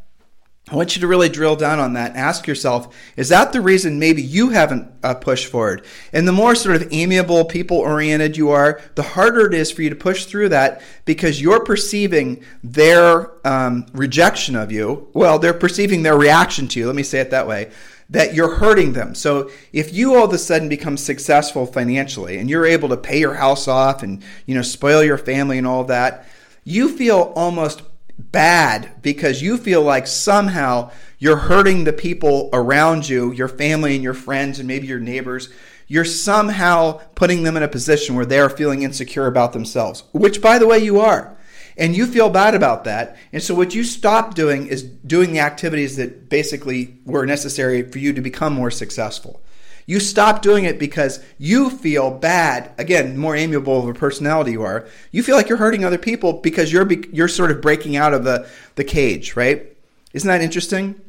I 0.71 0.75
want 0.75 0.95
you 0.95 1.01
to 1.01 1.07
really 1.07 1.29
drill 1.29 1.55
down 1.55 1.79
on 1.79 1.93
that 1.93 2.15
ask 2.15 2.45
yourself, 2.45 2.95
is 3.15 3.29
that 3.29 3.53
the 3.53 3.61
reason 3.61 3.97
maybe 3.97 4.21
you 4.21 4.49
haven't 4.49 4.91
uh, 5.03 5.15
pushed 5.15 5.47
forward? 5.47 5.83
And 6.13 6.27
the 6.27 6.31
more 6.31 6.53
sort 6.53 6.75
of 6.75 6.87
amiable, 6.91 7.45
people 7.45 7.77
oriented 7.77 8.37
you 8.37 8.49
are, 8.51 8.79
the 8.95 9.01
harder 9.01 9.47
it 9.47 9.53
is 9.53 9.71
for 9.71 9.81
you 9.81 9.89
to 9.89 9.95
push 9.95 10.25
through 10.25 10.49
that 10.49 10.81
because 11.05 11.41
you're 11.41 11.63
perceiving 11.63 12.43
their 12.63 13.31
um, 13.47 13.87
rejection 13.93 14.55
of 14.55 14.71
you. 14.71 15.09
Well, 15.13 15.39
they're 15.39 15.53
perceiving 15.53 16.03
their 16.03 16.17
reaction 16.17 16.67
to 16.69 16.79
you. 16.79 16.85
Let 16.85 16.95
me 16.95 17.03
say 17.03 17.19
it 17.19 17.31
that 17.31 17.47
way 17.47 17.71
that 18.11 18.33
you're 18.33 18.55
hurting 18.55 18.93
them. 18.93 19.13
So 19.13 19.51
if 19.71 19.93
you 19.93 20.15
all 20.15 20.25
of 20.25 20.33
a 20.33 20.37
sudden 20.37 20.67
become 20.67 20.97
successful 20.97 21.65
financially 21.65 22.37
and 22.37 22.49
you're 22.49 22.65
able 22.65 22.89
to 22.89 22.97
pay 22.97 23.19
your 23.19 23.35
house 23.35 23.67
off 23.67 24.01
and 24.01 24.23
you 24.45 24.55
know 24.55 24.63
spoil 24.63 25.03
your 25.03 25.17
family 25.17 25.57
and 25.57 25.67
all 25.67 25.83
that, 25.85 26.27
you 26.63 26.89
feel 26.89 27.33
almost 27.35 27.81
bad 28.19 29.01
because 29.01 29.41
you 29.41 29.57
feel 29.57 29.81
like 29.81 30.05
somehow 30.05 30.91
you're 31.17 31.37
hurting 31.37 31.83
the 31.83 31.93
people 31.93 32.49
around 32.53 33.07
you, 33.07 33.31
your 33.31 33.47
family 33.47 33.95
and 33.95 34.03
your 34.03 34.13
friends 34.13 34.59
and 34.59 34.67
maybe 34.67 34.87
your 34.87 34.99
neighbors. 34.99 35.49
You're 35.87 36.05
somehow 36.05 37.01
putting 37.15 37.43
them 37.43 37.57
in 37.57 37.63
a 37.63 37.67
position 37.67 38.15
where 38.15 38.25
they 38.25 38.39
are 38.39 38.49
feeling 38.49 38.83
insecure 38.83 39.25
about 39.25 39.53
themselves, 39.53 40.03
which 40.13 40.41
by 40.41 40.59
the 40.59 40.67
way 40.67 40.79
you 40.79 40.99
are. 40.99 41.35
And 41.77 41.95
you 41.95 42.05
feel 42.05 42.29
bad 42.29 42.55
about 42.55 42.83
that. 42.83 43.17
And 43.31 43.41
so 43.41 43.55
what 43.55 43.73
you 43.73 43.85
stop 43.85 44.35
doing 44.35 44.67
is 44.67 44.83
doing 44.83 45.31
the 45.31 45.39
activities 45.39 45.95
that 45.95 46.29
basically 46.29 46.99
were 47.05 47.25
necessary 47.25 47.83
for 47.83 47.99
you 47.99 48.11
to 48.13 48.21
become 48.21 48.53
more 48.53 48.69
successful. 48.69 49.41
You 49.89 49.99
stop 49.99 50.43
doing 50.43 50.65
it 50.65 50.77
because 50.77 51.19
you 51.39 51.71
feel 51.71 52.11
bad. 52.11 52.69
Again, 52.77 53.17
more 53.17 53.35
amiable 53.35 53.79
of 53.79 53.87
a 53.87 53.93
personality 53.95 54.51
you 54.51 54.61
are. 54.61 54.87
You 55.11 55.23
feel 55.23 55.35
like 55.35 55.49
you're 55.49 55.57
hurting 55.57 55.83
other 55.83 55.97
people 55.97 56.33
because 56.33 56.71
you're 56.71 56.87
you're 57.11 57.27
sort 57.27 57.49
of 57.49 57.59
breaking 57.59 57.95
out 57.95 58.13
of 58.13 58.23
the 58.23 58.47
the 58.75 58.83
cage, 58.83 59.35
right? 59.35 59.75
Isn't 60.13 60.27
that 60.27 60.41
interesting? 60.41 61.01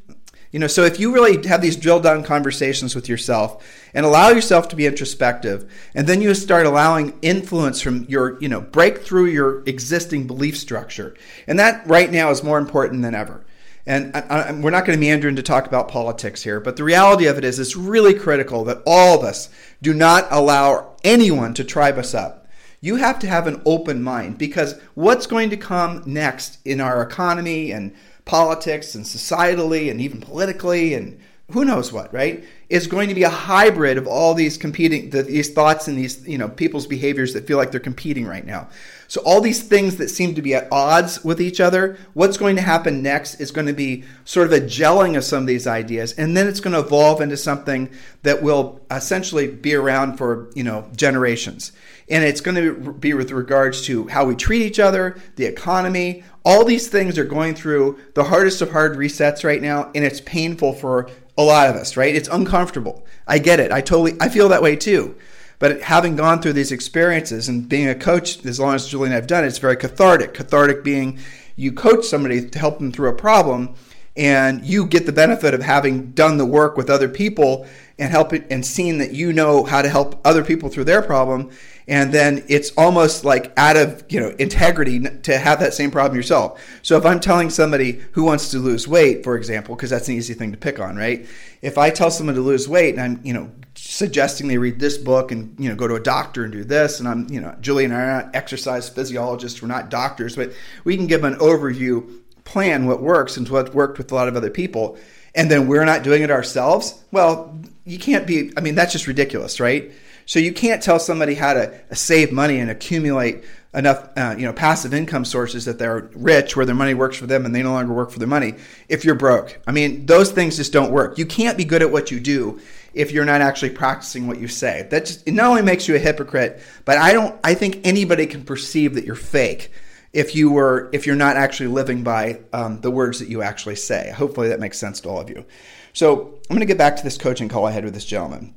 You 0.50 0.60
know, 0.60 0.66
so 0.66 0.84
if 0.84 0.98
you 0.98 1.12
really 1.12 1.46
have 1.46 1.60
these 1.60 1.76
drill 1.76 2.00
down 2.00 2.22
conversations 2.22 2.94
with 2.94 3.06
yourself 3.06 3.62
and 3.92 4.06
allow 4.06 4.30
yourself 4.30 4.68
to 4.70 4.76
be 4.76 4.86
introspective, 4.86 5.70
and 5.94 6.06
then 6.06 6.22
you 6.22 6.32
start 6.32 6.64
allowing 6.64 7.18
influence 7.20 7.82
from 7.82 8.06
your, 8.08 8.40
you 8.40 8.48
know, 8.48 8.62
break 8.62 9.02
through 9.02 9.26
your 9.26 9.62
existing 9.66 10.26
belief 10.26 10.56
structure. 10.56 11.14
And 11.46 11.58
that 11.58 11.86
right 11.86 12.10
now 12.10 12.30
is 12.30 12.42
more 12.42 12.56
important 12.56 13.02
than 13.02 13.14
ever. 13.14 13.44
And 13.86 14.14
I, 14.14 14.20
I, 14.20 14.52
we're 14.52 14.70
not 14.70 14.84
going 14.84 14.96
to 14.96 15.00
meander 15.00 15.28
into 15.28 15.42
talk 15.42 15.66
about 15.66 15.88
politics 15.88 16.42
here, 16.42 16.60
but 16.60 16.76
the 16.76 16.84
reality 16.84 17.26
of 17.26 17.38
it 17.38 17.44
is 17.44 17.58
it's 17.58 17.76
really 17.76 18.14
critical 18.14 18.64
that 18.64 18.82
all 18.86 19.18
of 19.18 19.24
us 19.24 19.48
do 19.80 19.94
not 19.94 20.26
allow 20.30 20.96
anyone 21.02 21.54
to 21.54 21.64
tribe 21.64 21.98
us 21.98 22.14
up. 22.14 22.46
You 22.80 22.96
have 22.96 23.18
to 23.20 23.26
have 23.26 23.46
an 23.46 23.60
open 23.66 24.02
mind 24.02 24.38
because 24.38 24.80
what's 24.94 25.26
going 25.26 25.50
to 25.50 25.56
come 25.56 26.02
next 26.06 26.58
in 26.64 26.80
our 26.80 27.02
economy 27.02 27.72
and 27.72 27.94
politics 28.24 28.94
and 28.94 29.04
societally 29.04 29.90
and 29.90 30.00
even 30.00 30.20
politically 30.20 30.94
and 30.94 31.20
who 31.52 31.64
knows 31.64 31.92
what, 31.92 32.12
right? 32.14 32.44
Is 32.68 32.86
going 32.86 33.08
to 33.08 33.14
be 33.14 33.24
a 33.24 33.28
hybrid 33.28 33.98
of 33.98 34.06
all 34.06 34.34
these 34.34 34.56
competing, 34.56 35.10
these 35.10 35.52
thoughts 35.52 35.88
and 35.88 35.98
these, 35.98 36.26
you 36.26 36.38
know, 36.38 36.48
people's 36.48 36.86
behaviors 36.86 37.34
that 37.34 37.46
feel 37.46 37.56
like 37.56 37.70
they're 37.70 37.80
competing 37.80 38.26
right 38.26 38.46
now. 38.46 38.68
So 39.10 39.20
all 39.22 39.40
these 39.40 39.60
things 39.60 39.96
that 39.96 40.08
seem 40.08 40.36
to 40.36 40.40
be 40.40 40.54
at 40.54 40.68
odds 40.70 41.24
with 41.24 41.40
each 41.40 41.60
other, 41.60 41.98
what's 42.14 42.36
going 42.36 42.54
to 42.54 42.62
happen 42.62 43.02
next 43.02 43.40
is 43.40 43.50
going 43.50 43.66
to 43.66 43.72
be 43.72 44.04
sort 44.24 44.46
of 44.46 44.52
a 44.52 44.60
gelling 44.60 45.16
of 45.16 45.24
some 45.24 45.42
of 45.42 45.46
these 45.48 45.66
ideas, 45.66 46.12
and 46.12 46.36
then 46.36 46.46
it's 46.46 46.60
going 46.60 46.74
to 46.74 46.78
evolve 46.78 47.20
into 47.20 47.36
something 47.36 47.90
that 48.22 48.40
will 48.40 48.80
essentially 48.88 49.48
be 49.48 49.74
around 49.74 50.16
for 50.16 50.48
you 50.54 50.62
know 50.62 50.88
generations. 50.94 51.72
And 52.08 52.22
it's 52.22 52.40
going 52.40 52.54
to 52.54 52.92
be 52.92 53.12
with 53.12 53.32
regards 53.32 53.84
to 53.86 54.06
how 54.06 54.26
we 54.26 54.36
treat 54.36 54.62
each 54.62 54.78
other, 54.78 55.20
the 55.34 55.44
economy. 55.44 56.22
All 56.44 56.64
these 56.64 56.86
things 56.86 57.18
are 57.18 57.24
going 57.24 57.56
through 57.56 57.98
the 58.14 58.22
hardest 58.22 58.62
of 58.62 58.70
hard 58.70 58.96
resets 58.96 59.42
right 59.42 59.60
now, 59.60 59.90
and 59.92 60.04
it's 60.04 60.20
painful 60.20 60.74
for 60.74 61.10
a 61.36 61.42
lot 61.42 61.68
of 61.68 61.74
us, 61.74 61.96
right? 61.96 62.14
It's 62.14 62.28
uncomfortable. 62.28 63.04
I 63.26 63.40
get 63.40 63.58
it. 63.58 63.72
I 63.72 63.80
totally 63.80 64.16
I 64.20 64.28
feel 64.28 64.50
that 64.50 64.62
way 64.62 64.76
too. 64.76 65.16
But 65.60 65.82
having 65.82 66.16
gone 66.16 66.42
through 66.42 66.54
these 66.54 66.72
experiences 66.72 67.48
and 67.48 67.68
being 67.68 67.88
a 67.88 67.94
coach, 67.94 68.44
as 68.44 68.58
long 68.58 68.74
as 68.74 68.88
Julie 68.88 69.06
and 69.06 69.12
I 69.12 69.16
have 69.16 69.28
done 69.28 69.44
it, 69.44 69.48
it's 69.48 69.58
very 69.58 69.76
cathartic. 69.76 70.34
Cathartic 70.34 70.82
being 70.82 71.20
you 71.54 71.70
coach 71.70 72.06
somebody 72.06 72.48
to 72.48 72.58
help 72.58 72.78
them 72.78 72.90
through 72.90 73.10
a 73.10 73.14
problem, 73.14 73.74
and 74.16 74.64
you 74.64 74.86
get 74.86 75.04
the 75.04 75.12
benefit 75.12 75.52
of 75.52 75.62
having 75.62 76.12
done 76.12 76.38
the 76.38 76.46
work 76.46 76.76
with 76.76 76.88
other 76.88 77.08
people 77.08 77.68
and 78.00 78.10
help 78.10 78.32
it 78.32 78.46
and 78.50 78.64
seeing 78.66 78.98
that 78.98 79.12
you 79.12 79.32
know 79.32 79.64
how 79.64 79.82
to 79.82 79.88
help 79.88 80.20
other 80.26 80.42
people 80.42 80.68
through 80.68 80.84
their 80.84 81.02
problem 81.02 81.50
and 81.86 82.12
then 82.12 82.44
it's 82.46 82.70
almost 82.78 83.24
like 83.24 83.52
out 83.56 83.76
of 83.76 84.04
you 84.08 84.20
know 84.20 84.30
integrity 84.38 85.00
to 85.00 85.36
have 85.36 85.58
that 85.60 85.74
same 85.74 85.90
problem 85.90 86.16
yourself. 86.16 86.60
So 86.82 86.96
if 86.96 87.04
i'm 87.04 87.20
telling 87.20 87.50
somebody 87.50 88.00
who 88.12 88.24
wants 88.24 88.50
to 88.52 88.58
lose 88.58 88.88
weight 88.88 89.22
for 89.24 89.36
example 89.36 89.76
because 89.76 89.90
that's 89.90 90.08
an 90.08 90.14
easy 90.14 90.34
thing 90.34 90.52
to 90.52 90.58
pick 90.58 90.80
on 90.80 90.96
right? 90.96 91.26
If 91.62 91.76
i 91.78 91.90
tell 91.90 92.10
someone 92.10 92.36
to 92.36 92.40
lose 92.40 92.68
weight 92.68 92.94
and 92.94 93.02
i'm 93.02 93.20
you 93.24 93.34
know 93.34 93.50
suggesting 93.74 94.48
they 94.48 94.58
read 94.58 94.78
this 94.78 94.98
book 94.98 95.32
and 95.32 95.58
you 95.58 95.68
know 95.68 95.74
go 95.74 95.88
to 95.88 95.94
a 95.94 96.00
doctor 96.00 96.44
and 96.44 96.52
do 96.52 96.64
this 96.64 97.00
and 97.00 97.08
i'm 97.08 97.28
you 97.30 97.40
know 97.40 97.54
julie 97.60 97.84
and 97.84 97.94
i 97.94 98.00
are 98.00 98.22
not 98.22 98.34
exercise 98.34 98.88
physiologists 98.88 99.62
we're 99.62 99.68
not 99.68 99.88
doctors 99.88 100.36
but 100.36 100.52
we 100.84 100.96
can 100.96 101.06
give 101.06 101.24
an 101.24 101.34
overview 101.36 102.20
plan 102.44 102.86
what 102.86 103.00
works 103.00 103.36
and 103.36 103.48
what 103.48 103.74
worked 103.74 103.96
with 103.96 104.10
a 104.12 104.14
lot 104.14 104.28
of 104.28 104.36
other 104.36 104.50
people 104.50 104.98
and 105.34 105.50
then 105.50 105.66
we're 105.66 105.84
not 105.84 106.02
doing 106.02 106.22
it 106.22 106.30
ourselves 106.30 107.02
well 107.10 107.58
you 107.90 107.98
can't 107.98 108.26
be 108.26 108.52
i 108.56 108.60
mean 108.60 108.74
that's 108.74 108.92
just 108.92 109.06
ridiculous 109.06 109.60
right 109.60 109.92
so 110.26 110.38
you 110.38 110.52
can't 110.52 110.80
tell 110.80 111.00
somebody 111.00 111.34
how 111.34 111.54
to 111.54 111.80
save 111.92 112.30
money 112.30 112.60
and 112.60 112.70
accumulate 112.70 113.42
enough, 113.74 114.08
uh, 114.16 114.34
you 114.36 114.44
know, 114.44 114.52
passive 114.52 114.94
income 114.94 115.24
sources 115.24 115.64
that 115.64 115.78
they're 115.78 116.08
rich, 116.14 116.56
where 116.56 116.66
their 116.66 116.74
money 116.74 116.94
works 116.94 117.16
for 117.16 117.26
them 117.26 117.44
and 117.44 117.54
they 117.54 117.62
no 117.62 117.72
longer 117.72 117.92
work 117.92 118.10
for 118.10 118.18
their 118.18 118.28
money. 118.28 118.54
If 118.88 119.04
you're 119.04 119.14
broke, 119.14 119.58
I 119.66 119.72
mean, 119.72 120.06
those 120.06 120.30
things 120.30 120.56
just 120.56 120.72
don't 120.72 120.92
work. 120.92 121.18
You 121.18 121.26
can't 121.26 121.56
be 121.56 121.64
good 121.64 121.82
at 121.82 121.90
what 121.90 122.10
you 122.10 122.20
do 122.20 122.60
if 122.92 123.12
you're 123.12 123.24
not 123.24 123.40
actually 123.40 123.70
practicing 123.70 124.26
what 124.26 124.38
you 124.38 124.48
say. 124.48 124.86
That 124.90 125.06
just 125.06 125.26
it 125.26 125.32
not 125.32 125.46
only 125.46 125.62
makes 125.62 125.88
you 125.88 125.94
a 125.94 125.98
hypocrite, 125.98 126.60
but 126.84 126.98
I 126.98 127.12
don't. 127.12 127.38
I 127.44 127.54
think 127.54 127.80
anybody 127.84 128.26
can 128.26 128.44
perceive 128.44 128.94
that 128.94 129.04
you're 129.04 129.14
fake 129.16 129.72
if 130.12 130.34
you 130.34 130.50
were 130.50 130.90
if 130.92 131.06
you're 131.06 131.16
not 131.16 131.36
actually 131.36 131.68
living 131.68 132.02
by 132.02 132.40
um, 132.52 132.80
the 132.80 132.90
words 132.90 133.20
that 133.20 133.28
you 133.28 133.42
actually 133.42 133.76
say. 133.76 134.12
Hopefully 134.16 134.48
that 134.48 134.60
makes 134.60 134.78
sense 134.78 135.00
to 135.00 135.08
all 135.08 135.20
of 135.20 135.30
you. 135.30 135.44
So 135.92 136.38
I'm 136.48 136.56
going 136.56 136.60
to 136.60 136.66
get 136.66 136.78
back 136.78 136.96
to 136.96 137.02
this 137.02 137.18
coaching 137.18 137.48
call 137.48 137.66
I 137.66 137.72
had 137.72 137.84
with 137.84 137.94
this 137.94 138.04
gentleman. 138.04 138.54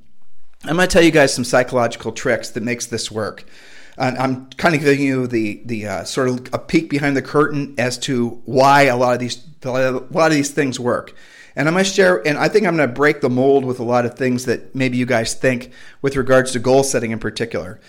I'm 0.65 0.75
going 0.75 0.87
to 0.87 0.93
tell 0.93 1.03
you 1.03 1.11
guys 1.11 1.33
some 1.33 1.43
psychological 1.43 2.11
tricks 2.11 2.49
that 2.51 2.63
makes 2.63 2.85
this 2.85 3.11
work. 3.11 3.45
And 3.97 4.17
I'm 4.17 4.49
kind 4.51 4.73
of 4.73 4.81
giving 4.81 5.01
you 5.01 5.27
the 5.27 5.61
the 5.65 5.87
uh, 5.87 6.03
sort 6.03 6.29
of 6.29 6.53
a 6.53 6.57
peek 6.57 6.89
behind 6.89 7.15
the 7.15 7.21
curtain 7.21 7.75
as 7.77 7.97
to 7.99 8.41
why 8.45 8.83
a 8.83 8.97
lot 8.97 9.13
of 9.13 9.19
these 9.19 9.43
a 9.63 9.69
lot 9.69 10.31
of 10.31 10.33
these 10.33 10.51
things 10.51 10.79
work. 10.79 11.13
And 11.55 11.67
I'm 11.67 11.75
going 11.75 11.85
to 11.85 11.91
share, 11.91 12.27
and 12.27 12.35
I 12.35 12.47
think 12.47 12.65
I'm 12.65 12.75
going 12.75 12.89
to 12.89 12.95
break 12.95 13.21
the 13.21 13.29
mold 13.29 13.63
with 13.63 13.79
a 13.79 13.83
lot 13.83 14.05
of 14.05 14.15
things 14.15 14.45
that 14.45 14.73
maybe 14.73 14.97
you 14.97 15.05
guys 15.05 15.35
think 15.35 15.71
with 16.01 16.15
regards 16.15 16.51
to 16.53 16.59
goal 16.59 16.83
setting 16.83 17.11
in 17.11 17.19
particular. 17.19 17.79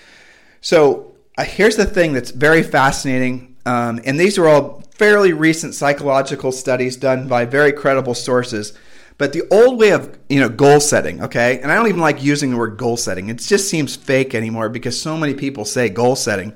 So 0.60 1.14
uh, 1.38 1.44
here's 1.44 1.76
the 1.76 1.86
thing 1.86 2.12
that's 2.12 2.30
very 2.30 2.62
fascinating, 2.62 3.56
um, 3.64 4.02
and 4.04 4.20
these 4.20 4.36
are 4.36 4.46
all 4.46 4.82
fairly 4.90 5.32
recent 5.32 5.74
psychological 5.74 6.52
studies 6.52 6.96
done 6.96 7.26
by 7.26 7.46
very 7.46 7.72
credible 7.72 8.14
sources 8.14 8.74
but 9.16 9.32
the 9.32 9.44
old 9.50 9.78
way 9.78 9.90
of, 9.90 10.18
you 10.28 10.40
know, 10.40 10.48
goal 10.48 10.80
setting, 10.80 11.22
okay? 11.22 11.60
And 11.60 11.70
I 11.70 11.76
don't 11.76 11.88
even 11.88 12.00
like 12.00 12.22
using 12.22 12.50
the 12.50 12.56
word 12.56 12.76
goal 12.76 12.96
setting. 12.96 13.28
It 13.28 13.38
just 13.38 13.68
seems 13.68 13.94
fake 13.94 14.34
anymore 14.34 14.68
because 14.68 15.00
so 15.00 15.16
many 15.16 15.34
people 15.34 15.64
say 15.64 15.88
goal 15.88 16.16
setting. 16.16 16.54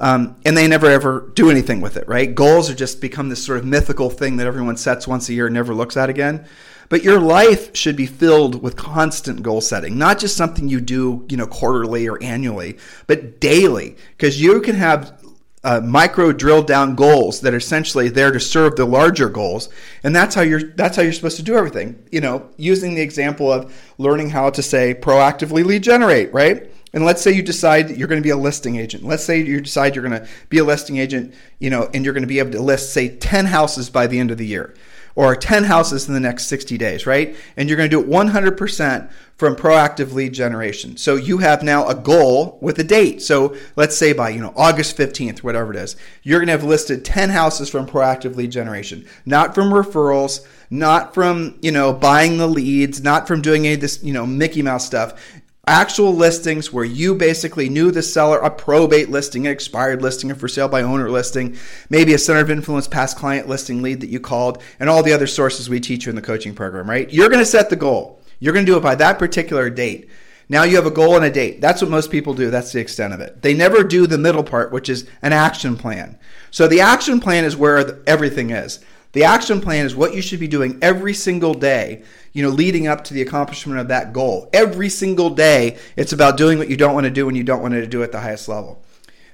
Um, 0.00 0.36
and 0.44 0.56
they 0.56 0.68
never 0.68 0.86
ever 0.86 1.30
do 1.34 1.50
anything 1.50 1.80
with 1.80 1.96
it, 1.96 2.08
right? 2.08 2.32
Goals 2.32 2.70
are 2.70 2.74
just 2.74 3.00
become 3.00 3.28
this 3.28 3.44
sort 3.44 3.58
of 3.58 3.64
mythical 3.64 4.10
thing 4.10 4.36
that 4.36 4.46
everyone 4.46 4.76
sets 4.76 5.08
once 5.08 5.28
a 5.28 5.34
year 5.34 5.46
and 5.46 5.54
never 5.54 5.74
looks 5.74 5.96
at 5.96 6.08
again. 6.08 6.46
But 6.88 7.02
your 7.02 7.20
life 7.20 7.76
should 7.76 7.96
be 7.96 8.06
filled 8.06 8.62
with 8.62 8.76
constant 8.76 9.42
goal 9.42 9.60
setting, 9.60 9.98
not 9.98 10.18
just 10.18 10.36
something 10.36 10.68
you 10.68 10.80
do, 10.80 11.26
you 11.28 11.36
know, 11.36 11.46
quarterly 11.46 12.08
or 12.08 12.22
annually, 12.22 12.78
but 13.06 13.40
daily, 13.40 13.96
because 14.16 14.40
you 14.40 14.60
can 14.60 14.76
have 14.76 15.20
uh, 15.64 15.80
micro 15.80 16.32
drill 16.32 16.62
down 16.62 16.94
goals 16.94 17.40
that 17.40 17.52
are 17.52 17.58
essentially 17.58 18.08
there 18.08 18.30
to 18.30 18.40
serve 18.40 18.76
the 18.76 18.84
larger 18.84 19.28
goals. 19.28 19.68
And 20.02 20.14
that's 20.14 20.34
how 20.34 20.42
you're 20.42 20.62
that's 20.62 20.96
how 20.96 21.02
you're 21.02 21.12
supposed 21.12 21.36
to 21.38 21.42
do 21.42 21.56
everything. 21.56 22.02
You 22.10 22.20
know 22.20 22.48
using 22.56 22.94
the 22.94 23.02
example 23.02 23.52
of 23.52 23.74
learning 23.98 24.30
how 24.30 24.50
to 24.50 24.62
say 24.62 24.94
proactively 24.94 25.64
lead 25.64 25.82
generate 25.82 26.32
right? 26.32 26.70
And 26.94 27.04
let's 27.04 27.20
say 27.20 27.32
you 27.32 27.42
decide 27.42 27.90
you're 27.90 28.08
going 28.08 28.22
to 28.22 28.26
be 28.26 28.30
a 28.30 28.36
listing 28.36 28.76
agent. 28.76 29.04
Let's 29.04 29.22
say 29.22 29.42
you 29.42 29.60
decide 29.60 29.94
you're 29.94 30.08
going 30.08 30.22
to 30.22 30.28
be 30.48 30.58
a 30.58 30.64
listing 30.64 30.98
agent 30.98 31.34
you 31.58 31.70
know 31.70 31.90
and 31.92 32.04
you're 32.04 32.14
going 32.14 32.22
to 32.22 32.28
be 32.28 32.38
able 32.38 32.52
to 32.52 32.62
list 32.62 32.92
say 32.92 33.16
10 33.16 33.46
houses 33.46 33.90
by 33.90 34.06
the 34.06 34.18
end 34.18 34.30
of 34.30 34.38
the 34.38 34.46
year 34.46 34.74
or 35.18 35.34
10 35.34 35.64
houses 35.64 36.06
in 36.06 36.14
the 36.14 36.20
next 36.20 36.46
60 36.46 36.78
days, 36.78 37.04
right? 37.04 37.34
And 37.56 37.68
you're 37.68 37.76
going 37.76 37.90
to 37.90 37.96
do 37.96 38.00
it 38.00 38.08
100% 38.08 39.10
from 39.36 39.56
proactive 39.56 40.12
lead 40.12 40.32
generation. 40.32 40.96
So 40.96 41.16
you 41.16 41.38
have 41.38 41.60
now 41.60 41.88
a 41.88 41.94
goal 41.96 42.56
with 42.60 42.78
a 42.78 42.84
date. 42.84 43.20
So 43.20 43.56
let's 43.74 43.96
say 43.96 44.12
by, 44.12 44.28
you 44.28 44.40
know, 44.40 44.52
August 44.56 44.96
15th, 44.96 45.40
whatever 45.40 45.72
it 45.72 45.76
is, 45.76 45.96
you're 46.22 46.38
going 46.38 46.46
to 46.46 46.52
have 46.52 46.62
listed 46.62 47.04
10 47.04 47.30
houses 47.30 47.68
from 47.68 47.84
proactive 47.84 48.36
lead 48.36 48.52
generation, 48.52 49.06
not 49.26 49.56
from 49.56 49.72
referrals, 49.72 50.46
not 50.70 51.14
from, 51.14 51.58
you 51.62 51.72
know, 51.72 51.92
buying 51.92 52.38
the 52.38 52.46
leads, 52.46 53.02
not 53.02 53.26
from 53.26 53.42
doing 53.42 53.66
any 53.66 53.74
of 53.74 53.80
this, 53.80 54.00
you 54.04 54.12
know, 54.12 54.24
Mickey 54.24 54.62
Mouse 54.62 54.86
stuff 54.86 55.20
actual 55.68 56.14
listings 56.14 56.72
where 56.72 56.84
you 56.84 57.14
basically 57.14 57.68
knew 57.68 57.90
the 57.90 58.02
seller, 58.02 58.38
a 58.38 58.50
probate 58.50 59.10
listing, 59.10 59.46
an 59.46 59.52
expired 59.52 60.02
listing, 60.02 60.30
a 60.30 60.34
for 60.34 60.48
sale 60.48 60.68
by 60.68 60.82
owner 60.82 61.10
listing, 61.10 61.56
maybe 61.90 62.14
a 62.14 62.18
center 62.18 62.40
of 62.40 62.50
influence 62.50 62.88
past 62.88 63.16
client 63.16 63.48
listing 63.48 63.82
lead 63.82 64.00
that 64.00 64.10
you 64.10 64.18
called, 64.18 64.62
and 64.80 64.90
all 64.90 65.02
the 65.02 65.12
other 65.12 65.26
sources 65.26 65.68
we 65.68 65.80
teach 65.80 66.06
you 66.06 66.10
in 66.10 66.16
the 66.16 66.22
coaching 66.22 66.54
program, 66.54 66.88
right? 66.88 67.12
You're 67.12 67.28
going 67.28 67.38
to 67.38 67.46
set 67.46 67.70
the 67.70 67.76
goal. 67.76 68.22
You're 68.40 68.52
going 68.52 68.66
to 68.66 68.72
do 68.72 68.76
it 68.76 68.82
by 68.82 68.94
that 68.96 69.18
particular 69.18 69.70
date. 69.70 70.08
Now 70.48 70.62
you 70.62 70.76
have 70.76 70.86
a 70.86 70.90
goal 70.90 71.16
and 71.16 71.24
a 71.24 71.30
date. 71.30 71.60
That's 71.60 71.82
what 71.82 71.90
most 71.90 72.10
people 72.10 72.32
do. 72.32 72.50
That's 72.50 72.72
the 72.72 72.80
extent 72.80 73.12
of 73.12 73.20
it. 73.20 73.42
They 73.42 73.52
never 73.52 73.84
do 73.84 74.06
the 74.06 74.16
middle 74.16 74.44
part, 74.44 74.72
which 74.72 74.88
is 74.88 75.08
an 75.20 75.32
action 75.32 75.76
plan. 75.76 76.18
So 76.50 76.66
the 76.66 76.80
action 76.80 77.20
plan 77.20 77.44
is 77.44 77.56
where 77.56 78.00
everything 78.06 78.50
is. 78.50 78.80
The 79.12 79.24
action 79.24 79.60
plan 79.60 79.86
is 79.86 79.96
what 79.96 80.14
you 80.14 80.22
should 80.22 80.40
be 80.40 80.48
doing 80.48 80.78
every 80.82 81.14
single 81.14 81.54
day 81.54 82.02
you 82.38 82.44
know, 82.44 82.50
leading 82.50 82.86
up 82.86 83.02
to 83.02 83.14
the 83.14 83.20
accomplishment 83.20 83.80
of 83.80 83.88
that 83.88 84.12
goal. 84.12 84.48
Every 84.52 84.88
single 84.88 85.30
day, 85.30 85.76
it's 85.96 86.12
about 86.12 86.36
doing 86.36 86.56
what 86.56 86.68
you 86.68 86.76
don't 86.76 86.94
want 86.94 87.02
to 87.02 87.10
do 87.10 87.26
and 87.26 87.36
you 87.36 87.42
don't 87.42 87.62
want 87.62 87.74
to 87.74 87.84
do 87.84 88.04
at 88.04 88.12
the 88.12 88.20
highest 88.20 88.48
level. 88.48 88.80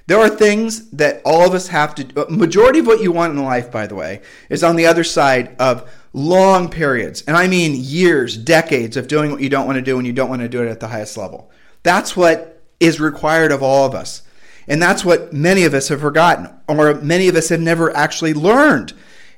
There 0.07 0.17
are 0.17 0.27
things 0.27 0.89
that 0.89 1.21
all 1.23 1.45
of 1.47 1.53
us 1.53 1.67
have 1.67 1.93
to 1.95 2.07
uh, 2.19 2.25
majority 2.31 2.79
of 2.79 2.87
what 2.87 3.01
you 3.01 3.11
want 3.11 3.33
in 3.33 3.43
life 3.43 3.71
by 3.71 3.85
the 3.85 3.93
way 3.93 4.21
is 4.49 4.63
on 4.63 4.75
the 4.75 4.87
other 4.87 5.03
side 5.03 5.55
of 5.59 5.87
long 6.13 6.67
periods. 6.69 7.23
And 7.27 7.37
I 7.37 7.47
mean 7.47 7.73
years, 7.75 8.35
decades 8.35 8.97
of 8.97 9.07
doing 9.07 9.31
what 9.31 9.41
you 9.41 9.49
don't 9.49 9.67
want 9.67 9.77
to 9.77 9.83
do 9.83 9.99
and 9.99 10.07
you 10.07 10.13
don't 10.13 10.29
want 10.29 10.41
to 10.41 10.49
do 10.49 10.63
it 10.63 10.69
at 10.69 10.79
the 10.79 10.87
highest 10.87 11.17
level. 11.17 11.51
That's 11.83 12.17
what 12.17 12.63
is 12.79 12.99
required 12.99 13.51
of 13.51 13.61
all 13.61 13.85
of 13.85 13.93
us. 13.93 14.23
And 14.67 14.81
that's 14.81 15.05
what 15.05 15.31
many 15.31 15.65
of 15.65 15.75
us 15.75 15.89
have 15.89 16.01
forgotten 16.01 16.49
or 16.67 16.95
many 16.95 17.27
of 17.27 17.35
us 17.35 17.49
have 17.49 17.61
never 17.61 17.95
actually 17.95 18.33
learned. 18.33 18.93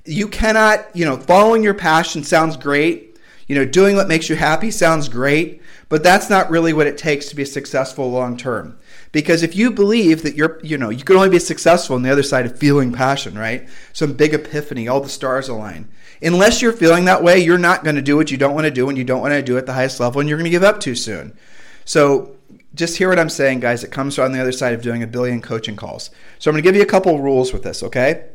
You 0.07 0.27
cannot, 0.27 0.95
you 0.95 1.05
know, 1.05 1.17
following 1.17 1.63
your 1.63 1.73
passion 1.73 2.23
sounds 2.23 2.57
great. 2.57 3.17
You 3.47 3.55
know, 3.55 3.65
doing 3.65 3.95
what 3.95 4.09
makes 4.09 4.29
you 4.29 4.35
happy 4.35 4.71
sounds 4.71 5.07
great, 5.07 5.61
but 5.87 6.03
that's 6.03 6.29
not 6.29 6.49
really 6.49 6.73
what 6.73 6.87
it 6.87 6.97
takes 6.97 7.29
to 7.29 7.35
be 7.35 7.45
successful 7.45 8.11
long 8.11 8.35
term. 8.35 8.77
Because 9.13 9.41
if 9.41 9.55
you 9.55 9.71
believe 9.71 10.23
that 10.23 10.35
you're, 10.35 10.59
you 10.63 10.77
know, 10.77 10.89
you 10.89 11.03
can 11.03 11.15
only 11.15 11.29
be 11.29 11.39
successful 11.39 11.95
on 11.95 12.03
the 12.03 12.11
other 12.11 12.23
side 12.23 12.45
of 12.45 12.59
feeling 12.59 12.91
passion, 12.91 13.37
right? 13.37 13.67
Some 13.93 14.13
big 14.13 14.33
epiphany, 14.33 14.89
all 14.89 14.99
the 14.99 15.07
stars 15.07 15.47
align. 15.47 15.87
Unless 16.21 16.61
you're 16.61 16.73
feeling 16.73 17.05
that 17.05 17.23
way, 17.23 17.39
you're 17.39 17.57
not 17.57 17.85
going 17.85 17.95
to 17.95 18.01
do 18.01 18.17
what 18.17 18.31
you 18.31 18.37
don't 18.37 18.53
want 18.53 18.65
to 18.65 18.71
do 18.71 18.89
and 18.89 18.97
you 18.97 19.05
don't 19.05 19.21
want 19.21 19.33
to 19.33 19.41
do 19.41 19.57
at 19.57 19.65
the 19.65 19.73
highest 19.73 19.99
level 19.99 20.19
and 20.19 20.27
you're 20.27 20.37
going 20.37 20.45
to 20.45 20.51
give 20.51 20.63
up 20.63 20.81
too 20.81 20.95
soon. 20.95 21.37
So 21.85 22.35
just 22.75 22.97
hear 22.97 23.07
what 23.07 23.19
I'm 23.19 23.29
saying, 23.29 23.61
guys. 23.61 23.83
It 23.83 23.91
comes 23.91 24.19
on 24.19 24.33
the 24.33 24.41
other 24.41 24.51
side 24.51 24.73
of 24.73 24.81
doing 24.81 25.03
a 25.03 25.07
billion 25.07 25.41
coaching 25.41 25.77
calls. 25.77 26.09
So 26.37 26.49
I'm 26.49 26.53
going 26.53 26.63
to 26.63 26.67
give 26.67 26.75
you 26.75 26.81
a 26.81 26.85
couple 26.85 27.21
rules 27.21 27.53
with 27.53 27.63
this, 27.63 27.81
okay? 27.81 28.25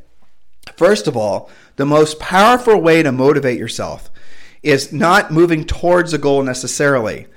First 0.83 1.07
of 1.07 1.17
all, 1.17 1.49
the 1.77 1.87
most 1.87 2.19
powerful 2.19 2.77
way 2.81 3.05
to 3.05 3.13
motivate 3.13 3.57
yourself 3.57 4.11
is 4.65 4.93
not 4.93 5.31
moving 5.31 5.65
towards 5.65 6.13
a 6.13 6.19
goal 6.19 6.43
necessarily 6.43 7.29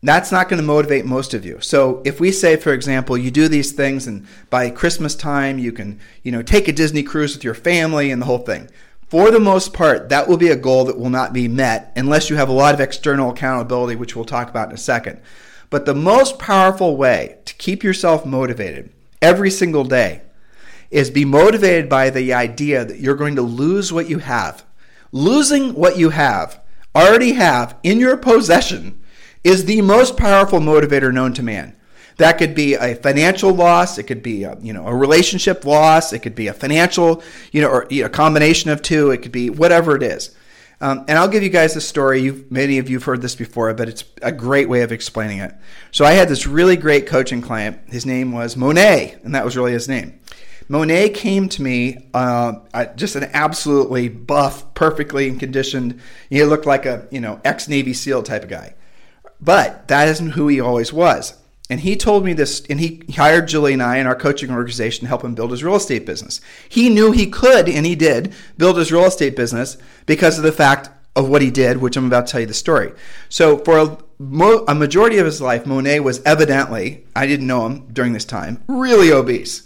that's 0.00 0.32
not 0.32 0.48
going 0.48 0.60
to 0.60 0.66
motivate 0.66 1.04
most 1.04 1.34
of 1.34 1.44
you. 1.44 1.60
So 1.60 2.00
if 2.06 2.18
we 2.18 2.32
say, 2.32 2.56
for 2.56 2.72
example, 2.72 3.18
you 3.18 3.30
do 3.30 3.46
these 3.46 3.72
things 3.72 4.06
and 4.06 4.26
by 4.48 4.70
Christmas 4.70 5.14
time 5.14 5.58
you 5.58 5.70
can, 5.70 6.00
you 6.22 6.32
know, 6.32 6.40
take 6.40 6.66
a 6.66 6.72
Disney 6.72 7.02
cruise 7.02 7.34
with 7.34 7.44
your 7.44 7.54
family 7.54 8.10
and 8.10 8.22
the 8.22 8.26
whole 8.26 8.38
thing. 8.38 8.70
For 9.08 9.30
the 9.30 9.38
most 9.38 9.74
part, 9.74 10.08
that 10.08 10.26
will 10.26 10.38
be 10.38 10.48
a 10.48 10.56
goal 10.56 10.86
that 10.86 10.98
will 10.98 11.10
not 11.10 11.34
be 11.34 11.46
met 11.46 11.92
unless 11.96 12.30
you 12.30 12.36
have 12.36 12.48
a 12.48 12.52
lot 12.52 12.74
of 12.74 12.80
external 12.80 13.30
accountability, 13.30 13.96
which 13.96 14.16
we'll 14.16 14.24
talk 14.24 14.48
about 14.48 14.68
in 14.70 14.74
a 14.74 14.78
second. 14.78 15.20
But 15.68 15.84
the 15.84 15.94
most 15.94 16.38
powerful 16.38 16.96
way 16.96 17.36
to 17.44 17.54
keep 17.56 17.82
yourself 17.84 18.24
motivated 18.24 18.90
every 19.20 19.50
single 19.50 19.84
day 19.84 20.22
is 20.94 21.10
be 21.10 21.24
motivated 21.24 21.88
by 21.88 22.08
the 22.08 22.32
idea 22.32 22.84
that 22.84 23.00
you're 23.00 23.16
going 23.16 23.34
to 23.34 23.42
lose 23.42 23.92
what 23.92 24.08
you 24.08 24.18
have. 24.18 24.64
Losing 25.10 25.74
what 25.74 25.98
you 25.98 26.10
have, 26.10 26.60
already 26.94 27.32
have 27.32 27.76
in 27.82 27.98
your 27.98 28.16
possession 28.16 29.02
is 29.42 29.64
the 29.64 29.82
most 29.82 30.16
powerful 30.16 30.60
motivator 30.60 31.12
known 31.12 31.34
to 31.34 31.42
man. 31.42 31.74
That 32.18 32.38
could 32.38 32.54
be 32.54 32.74
a 32.74 32.94
financial 32.94 33.52
loss. 33.52 33.98
It 33.98 34.04
could 34.04 34.22
be 34.22 34.44
a, 34.44 34.56
you 34.60 34.72
know 34.72 34.86
a 34.86 34.94
relationship 34.94 35.64
loss. 35.64 36.12
It 36.12 36.20
could 36.20 36.36
be 36.36 36.46
a 36.46 36.54
financial 36.54 37.24
you 37.50 37.60
know 37.60 37.70
or 37.70 37.88
you 37.90 38.04
a 38.04 38.08
combination 38.08 38.70
of 38.70 38.80
two. 38.80 39.10
It 39.10 39.22
could 39.22 39.32
be 39.32 39.50
whatever 39.50 39.96
it 39.96 40.02
is. 40.04 40.36
Um, 40.80 41.04
and 41.08 41.18
I'll 41.18 41.28
give 41.28 41.42
you 41.42 41.48
guys 41.48 41.74
a 41.76 41.80
story. 41.80 42.20
You've, 42.20 42.50
many 42.52 42.78
of 42.78 42.88
you 42.88 42.96
have 42.98 43.04
heard 43.04 43.22
this 43.22 43.34
before, 43.34 43.72
but 43.74 43.88
it's 43.88 44.04
a 44.22 44.30
great 44.32 44.68
way 44.68 44.82
of 44.82 44.92
explaining 44.92 45.38
it. 45.38 45.54
So 45.92 46.04
I 46.04 46.12
had 46.12 46.28
this 46.28 46.46
really 46.46 46.76
great 46.76 47.06
coaching 47.06 47.40
client. 47.40 47.80
His 47.88 48.04
name 48.04 48.32
was 48.32 48.56
Monet, 48.56 49.18
and 49.24 49.34
that 49.34 49.44
was 49.44 49.56
really 49.56 49.72
his 49.72 49.88
name. 49.88 50.20
Monet 50.68 51.10
came 51.10 51.48
to 51.50 51.62
me, 51.62 52.08
uh, 52.14 52.54
just 52.96 53.16
an 53.16 53.24
absolutely 53.32 54.08
buff, 54.08 54.74
perfectly 54.74 55.34
conditioned. 55.36 56.00
He 56.30 56.42
looked 56.44 56.66
like 56.66 56.86
a 56.86 57.06
you 57.10 57.20
know 57.20 57.40
ex 57.44 57.68
Navy 57.68 57.92
SEAL 57.92 58.22
type 58.22 58.44
of 58.44 58.48
guy. 58.48 58.74
But 59.40 59.88
that 59.88 60.08
isn't 60.08 60.30
who 60.30 60.48
he 60.48 60.60
always 60.60 60.92
was. 60.92 61.34
And 61.70 61.80
he 61.80 61.96
told 61.96 62.24
me 62.24 62.34
this, 62.34 62.64
and 62.68 62.78
he 62.78 63.02
hired 63.14 63.48
Julie 63.48 63.72
and 63.72 63.82
I 63.82 63.96
in 63.96 64.06
our 64.06 64.14
coaching 64.14 64.50
organization 64.50 65.02
to 65.02 65.08
help 65.08 65.24
him 65.24 65.34
build 65.34 65.50
his 65.50 65.64
real 65.64 65.76
estate 65.76 66.04
business. 66.04 66.40
He 66.68 66.90
knew 66.90 67.10
he 67.10 67.26
could, 67.26 67.68
and 67.68 67.86
he 67.86 67.94
did, 67.94 68.34
build 68.58 68.76
his 68.76 68.92
real 68.92 69.04
estate 69.04 69.34
business 69.34 69.78
because 70.04 70.36
of 70.36 70.44
the 70.44 70.52
fact 70.52 70.90
of 71.16 71.28
what 71.28 71.40
he 71.42 71.50
did, 71.50 71.78
which 71.78 71.96
I'm 71.96 72.06
about 72.06 72.26
to 72.26 72.32
tell 72.32 72.40
you 72.40 72.46
the 72.46 72.54
story. 72.54 72.92
So, 73.30 73.58
for 73.58 73.78
a, 73.78 73.98
a 74.68 74.74
majority 74.74 75.18
of 75.18 75.26
his 75.26 75.40
life, 75.40 75.64
Monet 75.64 76.00
was 76.00 76.20
evidently, 76.24 77.06
I 77.16 77.26
didn't 77.26 77.46
know 77.46 77.64
him 77.64 77.86
during 77.92 78.12
this 78.12 78.26
time, 78.26 78.62
really 78.68 79.10
obese 79.10 79.62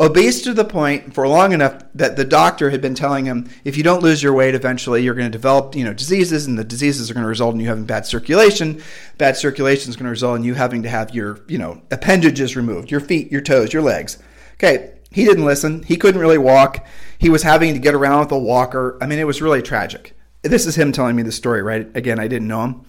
obese 0.00 0.42
to 0.42 0.54
the 0.54 0.64
point 0.64 1.12
for 1.12 1.26
long 1.26 1.52
enough 1.52 1.82
that 1.94 2.16
the 2.16 2.24
doctor 2.24 2.70
had 2.70 2.80
been 2.80 2.94
telling 2.94 3.24
him 3.24 3.48
if 3.64 3.76
you 3.76 3.82
don't 3.82 4.02
lose 4.02 4.22
your 4.22 4.32
weight 4.32 4.54
eventually 4.54 5.02
you're 5.02 5.14
going 5.14 5.30
to 5.30 5.36
develop 5.36 5.74
you 5.74 5.84
know 5.84 5.92
diseases 5.92 6.46
and 6.46 6.58
the 6.58 6.64
diseases 6.64 7.10
are 7.10 7.14
going 7.14 7.24
to 7.24 7.28
result 7.28 7.54
in 7.54 7.60
you 7.60 7.66
having 7.68 7.84
bad 7.84 8.06
circulation. 8.06 8.80
Bad 9.16 9.36
circulation 9.36 9.90
is 9.90 9.96
going 9.96 10.04
to 10.04 10.10
result 10.10 10.36
in 10.36 10.44
you 10.44 10.54
having 10.54 10.82
to 10.82 10.88
have 10.88 11.14
your 11.14 11.40
you 11.48 11.58
know 11.58 11.82
appendages 11.90 12.56
removed 12.56 12.90
your 12.90 13.00
feet 13.00 13.32
your 13.32 13.40
toes 13.40 13.72
your 13.72 13.82
legs. 13.82 14.18
Okay 14.54 14.94
he 15.10 15.24
didn't 15.24 15.46
listen. 15.46 15.82
He 15.84 15.96
couldn't 15.96 16.20
really 16.20 16.36
walk. 16.36 16.86
He 17.18 17.30
was 17.30 17.42
having 17.42 17.72
to 17.72 17.80
get 17.80 17.94
around 17.94 18.20
with 18.20 18.32
a 18.32 18.38
walker. 18.38 18.98
I 19.00 19.06
mean 19.06 19.18
it 19.18 19.26
was 19.26 19.42
really 19.42 19.62
tragic. 19.62 20.14
This 20.42 20.66
is 20.66 20.76
him 20.76 20.92
telling 20.92 21.16
me 21.16 21.22
the 21.22 21.32
story 21.32 21.62
right? 21.62 21.88
Again 21.96 22.20
i 22.20 22.28
didn't 22.28 22.48
know 22.48 22.62
him. 22.62 22.84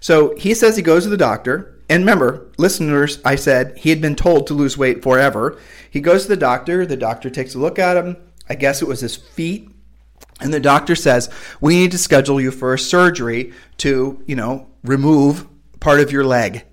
So 0.00 0.34
he 0.36 0.54
says 0.54 0.76
he 0.76 0.82
goes 0.82 1.04
to 1.04 1.10
the 1.10 1.16
doctor 1.16 1.73
and 1.88 2.02
remember, 2.02 2.50
listeners, 2.56 3.20
I 3.24 3.36
said 3.36 3.76
he 3.76 3.90
had 3.90 4.00
been 4.00 4.16
told 4.16 4.46
to 4.46 4.54
lose 4.54 4.78
weight 4.78 5.02
forever. 5.02 5.58
He 5.90 6.00
goes 6.00 6.22
to 6.22 6.28
the 6.28 6.36
doctor. 6.36 6.86
The 6.86 6.96
doctor 6.96 7.28
takes 7.28 7.54
a 7.54 7.58
look 7.58 7.78
at 7.78 7.96
him. 7.96 8.16
I 8.48 8.54
guess 8.54 8.80
it 8.80 8.88
was 8.88 9.00
his 9.00 9.16
feet. 9.16 9.70
And 10.40 10.52
the 10.52 10.60
doctor 10.60 10.94
says, 10.94 11.28
We 11.60 11.76
need 11.76 11.90
to 11.92 11.98
schedule 11.98 12.40
you 12.40 12.50
for 12.50 12.72
a 12.72 12.78
surgery 12.78 13.52
to, 13.78 14.22
you 14.26 14.34
know, 14.34 14.68
remove 14.82 15.46
part 15.80 16.00
of 16.00 16.10
your 16.10 16.24
leg. 16.24 16.64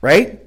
Right? 0.00 0.44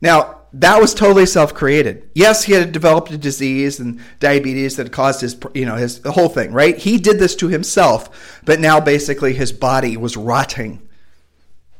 Now, 0.00 0.40
that 0.54 0.80
was 0.80 0.94
totally 0.94 1.26
self-created. 1.26 2.10
Yes, 2.14 2.44
he 2.44 2.52
had 2.52 2.72
developed 2.72 3.10
a 3.10 3.18
disease 3.18 3.80
and 3.80 4.00
diabetes 4.20 4.76
that 4.76 4.92
caused 4.92 5.20
his, 5.20 5.36
you 5.54 5.64
know, 5.64 5.76
his 5.76 6.00
the 6.00 6.12
whole 6.12 6.28
thing, 6.28 6.52
right? 6.52 6.76
He 6.76 6.98
did 6.98 7.18
this 7.18 7.34
to 7.36 7.48
himself, 7.48 8.40
but 8.44 8.60
now 8.60 8.78
basically 8.80 9.32
his 9.34 9.52
body 9.52 9.96
was 9.96 10.16
rotting. 10.16 10.86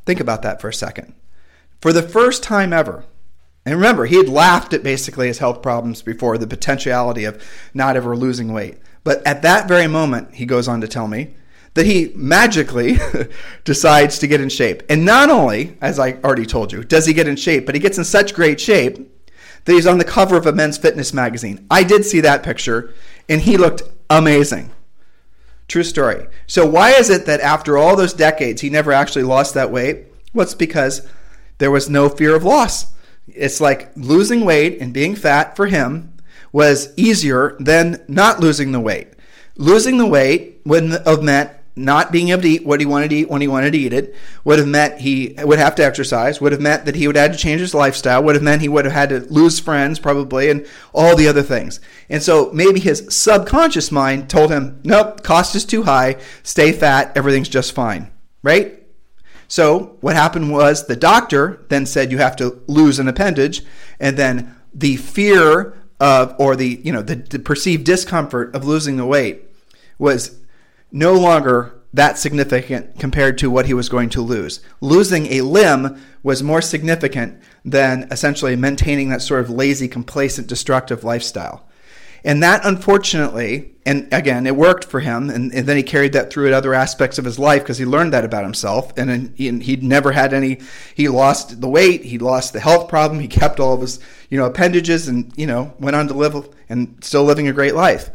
Think 0.06 0.20
about 0.20 0.42
that 0.42 0.60
for 0.60 0.68
a 0.68 0.74
second 0.74 1.14
for 1.82 1.92
the 1.92 2.02
first 2.02 2.42
time 2.42 2.72
ever. 2.72 3.04
And 3.66 3.74
remember, 3.74 4.06
he 4.06 4.16
had 4.16 4.28
laughed 4.28 4.72
at 4.72 4.82
basically 4.82 5.26
his 5.26 5.38
health 5.38 5.60
problems 5.60 6.00
before, 6.00 6.38
the 6.38 6.46
potentiality 6.46 7.24
of 7.24 7.42
not 7.74 7.96
ever 7.96 8.16
losing 8.16 8.52
weight. 8.52 8.78
But 9.04 9.24
at 9.26 9.42
that 9.42 9.68
very 9.68 9.88
moment, 9.88 10.34
he 10.34 10.46
goes 10.46 10.68
on 10.68 10.80
to 10.80 10.88
tell 10.88 11.08
me 11.08 11.34
that 11.74 11.86
he 11.86 12.12
magically 12.14 12.98
decides 13.64 14.18
to 14.20 14.26
get 14.26 14.40
in 14.40 14.48
shape. 14.48 14.82
And 14.88 15.04
not 15.04 15.28
only, 15.28 15.76
as 15.80 15.98
I 15.98 16.12
already 16.24 16.46
told 16.46 16.72
you, 16.72 16.84
does 16.84 17.06
he 17.06 17.12
get 17.12 17.28
in 17.28 17.36
shape, 17.36 17.66
but 17.66 17.74
he 17.74 17.80
gets 17.80 17.98
in 17.98 18.04
such 18.04 18.34
great 18.34 18.60
shape 18.60 18.96
that 19.64 19.72
he's 19.72 19.86
on 19.86 19.98
the 19.98 20.04
cover 20.04 20.36
of 20.36 20.46
a 20.46 20.52
men's 20.52 20.78
fitness 20.78 21.12
magazine. 21.12 21.66
I 21.70 21.82
did 21.82 22.04
see 22.04 22.20
that 22.20 22.42
picture, 22.42 22.94
and 23.28 23.40
he 23.40 23.56
looked 23.56 23.82
amazing. 24.10 24.70
True 25.68 25.84
story. 25.84 26.26
So, 26.46 26.66
why 26.66 26.90
is 26.92 27.10
it 27.10 27.26
that 27.26 27.40
after 27.40 27.78
all 27.78 27.96
those 27.96 28.12
decades, 28.12 28.60
he 28.60 28.70
never 28.70 28.92
actually 28.92 29.22
lost 29.22 29.54
that 29.54 29.70
weight? 29.70 30.06
Well, 30.34 30.44
it's 30.44 30.54
because 30.54 31.08
there 31.62 31.70
was 31.70 31.88
no 31.88 32.08
fear 32.08 32.34
of 32.34 32.42
loss. 32.42 32.86
It's 33.28 33.60
like 33.60 33.92
losing 33.94 34.44
weight 34.44 34.80
and 34.80 34.92
being 34.92 35.14
fat 35.14 35.54
for 35.54 35.66
him 35.66 36.12
was 36.50 36.92
easier 36.96 37.56
than 37.60 38.04
not 38.08 38.40
losing 38.40 38.72
the 38.72 38.80
weight. 38.80 39.12
Losing 39.56 39.96
the 39.96 40.06
weight 40.06 40.60
would 40.64 40.90
have 40.90 41.22
meant 41.22 41.52
not 41.76 42.10
being 42.10 42.30
able 42.30 42.42
to 42.42 42.48
eat 42.48 42.66
what 42.66 42.80
he 42.80 42.86
wanted 42.86 43.10
to 43.10 43.16
eat 43.16 43.30
when 43.30 43.40
he 43.40 43.48
wanted 43.48 43.72
to 43.72 43.78
eat 43.78 43.92
it 43.94 44.14
would 44.44 44.58
have 44.58 44.68
meant 44.68 45.00
he 45.00 45.34
would 45.38 45.58
have 45.58 45.74
to 45.74 45.82
exercise 45.82 46.38
would 46.38 46.52
have 46.52 46.60
meant 46.60 46.84
that 46.84 46.96
he 46.96 47.06
would 47.06 47.16
have 47.16 47.30
had 47.30 47.32
to 47.32 47.38
change 47.38 47.62
his 47.62 47.72
lifestyle 47.72 48.22
would 48.22 48.34
have 48.34 48.44
meant 48.44 48.60
he 48.60 48.68
would 48.68 48.84
have 48.84 48.92
had 48.92 49.08
to 49.08 49.20
lose 49.32 49.58
friends 49.58 49.98
probably 49.98 50.50
and 50.50 50.66
all 50.92 51.16
the 51.16 51.26
other 51.26 51.42
things 51.42 51.80
and 52.10 52.22
so 52.22 52.50
maybe 52.52 52.78
his 52.78 53.06
subconscious 53.08 53.90
mind 53.90 54.28
told 54.28 54.50
him 54.50 54.78
nope 54.84 55.22
cost 55.22 55.54
is 55.54 55.64
too 55.64 55.84
high 55.84 56.14
stay 56.42 56.72
fat 56.72 57.10
everything's 57.16 57.48
just 57.48 57.72
fine 57.72 58.10
right 58.42 58.81
so 59.52 59.98
what 60.00 60.16
happened 60.16 60.50
was 60.50 60.86
the 60.86 60.96
doctor 60.96 61.66
then 61.68 61.84
said 61.84 62.10
you 62.10 62.16
have 62.16 62.36
to 62.36 62.62
lose 62.68 62.98
an 62.98 63.06
appendage, 63.06 63.62
and 64.00 64.16
then 64.16 64.56
the 64.72 64.96
fear 64.96 65.76
of 66.00 66.34
or 66.38 66.56
the 66.56 66.80
you 66.82 66.90
know 66.90 67.02
the, 67.02 67.16
the 67.16 67.38
perceived 67.38 67.84
discomfort 67.84 68.54
of 68.54 68.64
losing 68.64 68.96
the 68.96 69.04
weight 69.04 69.42
was 69.98 70.40
no 70.90 71.12
longer 71.12 71.78
that 71.92 72.16
significant 72.16 72.98
compared 72.98 73.36
to 73.36 73.50
what 73.50 73.66
he 73.66 73.74
was 73.74 73.90
going 73.90 74.08
to 74.08 74.22
lose. 74.22 74.60
Losing 74.80 75.26
a 75.26 75.42
limb 75.42 76.02
was 76.22 76.42
more 76.42 76.62
significant 76.62 77.38
than 77.62 78.08
essentially 78.10 78.56
maintaining 78.56 79.10
that 79.10 79.20
sort 79.20 79.42
of 79.42 79.50
lazy, 79.50 79.86
complacent, 79.86 80.46
destructive 80.46 81.04
lifestyle. 81.04 81.68
And 82.24 82.42
that, 82.42 82.64
unfortunately, 82.64 83.72
and 83.84 84.12
again, 84.12 84.46
it 84.46 84.54
worked 84.54 84.84
for 84.84 85.00
him. 85.00 85.28
And, 85.28 85.52
and 85.52 85.66
then 85.66 85.76
he 85.76 85.82
carried 85.82 86.12
that 86.12 86.32
through 86.32 86.46
at 86.46 86.52
other 86.52 86.72
aspects 86.72 87.18
of 87.18 87.24
his 87.24 87.38
life 87.38 87.62
because 87.62 87.78
he 87.78 87.84
learned 87.84 88.12
that 88.12 88.24
about 88.24 88.44
himself. 88.44 88.92
And, 88.96 89.10
and 89.10 89.62
he'd 89.62 89.82
never 89.82 90.12
had 90.12 90.32
any, 90.32 90.60
he 90.94 91.08
lost 91.08 91.60
the 91.60 91.68
weight, 91.68 92.04
he 92.04 92.18
lost 92.18 92.52
the 92.52 92.60
health 92.60 92.88
problem, 92.88 93.18
he 93.18 93.26
kept 93.26 93.58
all 93.58 93.74
of 93.74 93.80
his, 93.80 93.98
you 94.30 94.38
know, 94.38 94.46
appendages 94.46 95.08
and, 95.08 95.32
you 95.36 95.46
know, 95.46 95.74
went 95.80 95.96
on 95.96 96.06
to 96.08 96.14
live 96.14 96.48
and 96.68 96.96
still 97.02 97.24
living 97.24 97.48
a 97.48 97.52
great 97.52 97.74
life. 97.74 98.10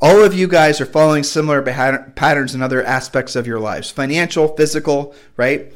All 0.00 0.24
of 0.24 0.34
you 0.34 0.48
guys 0.48 0.80
are 0.80 0.86
following 0.86 1.22
similar 1.22 1.62
patterns 1.62 2.56
in 2.56 2.62
other 2.62 2.82
aspects 2.82 3.36
of 3.36 3.46
your 3.46 3.60
lives 3.60 3.88
financial, 3.88 4.48
physical, 4.56 5.14
right? 5.36 5.72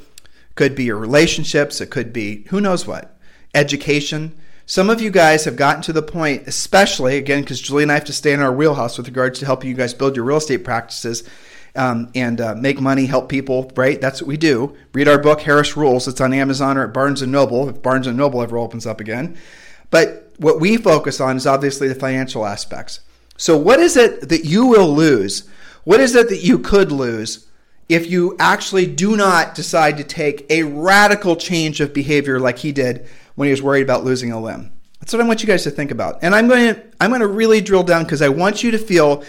Could 0.57 0.75
be 0.75 0.85
your 0.85 0.97
relationships, 0.97 1.81
it 1.81 1.91
could 1.91 2.13
be 2.13 2.43
who 2.49 2.61
knows 2.61 2.85
what, 2.89 3.17
education 3.55 4.37
Some 4.69 4.91
of 4.91 5.01
you 5.01 5.13
guys 5.13 5.45
have 5.45 5.55
gotten 5.55 5.81
to 5.83 5.93
the 5.93 6.03
point, 6.03 6.49
especially 6.49 7.19
again, 7.19 7.43
because 7.43 7.61
Julie 7.61 7.85
and 7.85 7.93
I 7.93 7.95
have 7.95 8.05
to 8.07 8.13
stay 8.13 8.33
in 8.33 8.41
our 8.41 8.53
wheelhouse 8.53 8.99
with 8.99 9.07
regards 9.07 9.39
to 9.39 9.47
helping 9.47 9.71
you 9.71 9.77
guys 9.77 9.95
build 9.95 10.17
your 10.17 10.25
real 10.25 10.39
estate 10.39 10.65
practices 10.65 11.23
um, 11.77 12.11
and 12.17 12.41
uh, 12.41 12.57
make 12.57 12.81
money, 12.81 13.07
help 13.07 13.29
people, 13.29 13.71
right? 13.77 14.01
That's 14.01 14.21
what 14.21 14.27
we 14.27 14.37
do. 14.37 14.77
Read 14.93 15.07
our 15.07 15.23
book, 15.23 15.43
Harris 15.43 15.77
Rules. 15.77 16.09
It's 16.09 16.21
on 16.21 16.33
Amazon 16.33 16.77
or 16.77 16.83
at 16.83 16.93
Barnes 16.93 17.23
and 17.23 17.31
Noble, 17.31 17.69
if 17.69 17.81
Barnes 17.81 18.09
and 18.09 18.17
Noble 18.17 18.43
ever 18.43 18.59
opens 18.59 18.89
up 18.89 19.01
again. 19.01 19.37
But 19.91 20.33
what 20.39 20.59
we 20.59 20.77
focus 20.79 21.21
on 21.21 21.37
is 21.37 21.47
obviously 21.47 21.87
the 21.87 21.95
financial 21.95 22.45
aspects. 22.45 23.01
So, 23.37 23.57
what 23.57 23.79
is 23.79 23.97
it 23.97 24.31
that 24.31 24.47
you 24.47 24.67
will 24.67 24.93
lose? 24.93 25.49
What 25.85 26.01
is 26.01 26.17
it 26.17 26.29
that 26.29 26.43
you 26.43 26.59
could 26.59 26.91
lose 26.91 27.47
if 27.89 28.11
you 28.11 28.35
actually 28.41 28.87
do 28.87 29.17
not 29.17 29.55
decide 29.55 29.97
to 29.99 30.03
take 30.03 30.45
a 30.51 30.65
radical 30.65 31.37
change 31.37 31.81
of 31.81 31.95
behavior 31.95 32.41
like 32.41 32.59
he 32.59 32.73
did 32.73 33.07
when 33.37 33.47
he 33.47 33.53
was 33.53 33.63
worried 33.63 33.83
about 33.83 34.05
losing 34.05 34.33
a 34.33 34.41
limb? 34.41 34.73
That's 35.01 35.13
what 35.13 35.23
I 35.23 35.27
want 35.27 35.43
you 35.43 35.47
guys 35.47 35.63
to 35.65 35.71
think 35.71 35.93
about. 35.93 36.19
And 36.23 36.35
I'm 36.35 36.49
going 36.49 36.75
to 36.75 36.83
I'm 37.01 37.11
going 37.11 37.21
to 37.21 37.29
really 37.29 37.61
drill 37.61 37.85
down 37.85 38.03
because 38.03 38.23
I 38.23 38.29
want 38.29 38.65
you 38.65 38.73
to 38.73 38.79
feel 38.79 39.23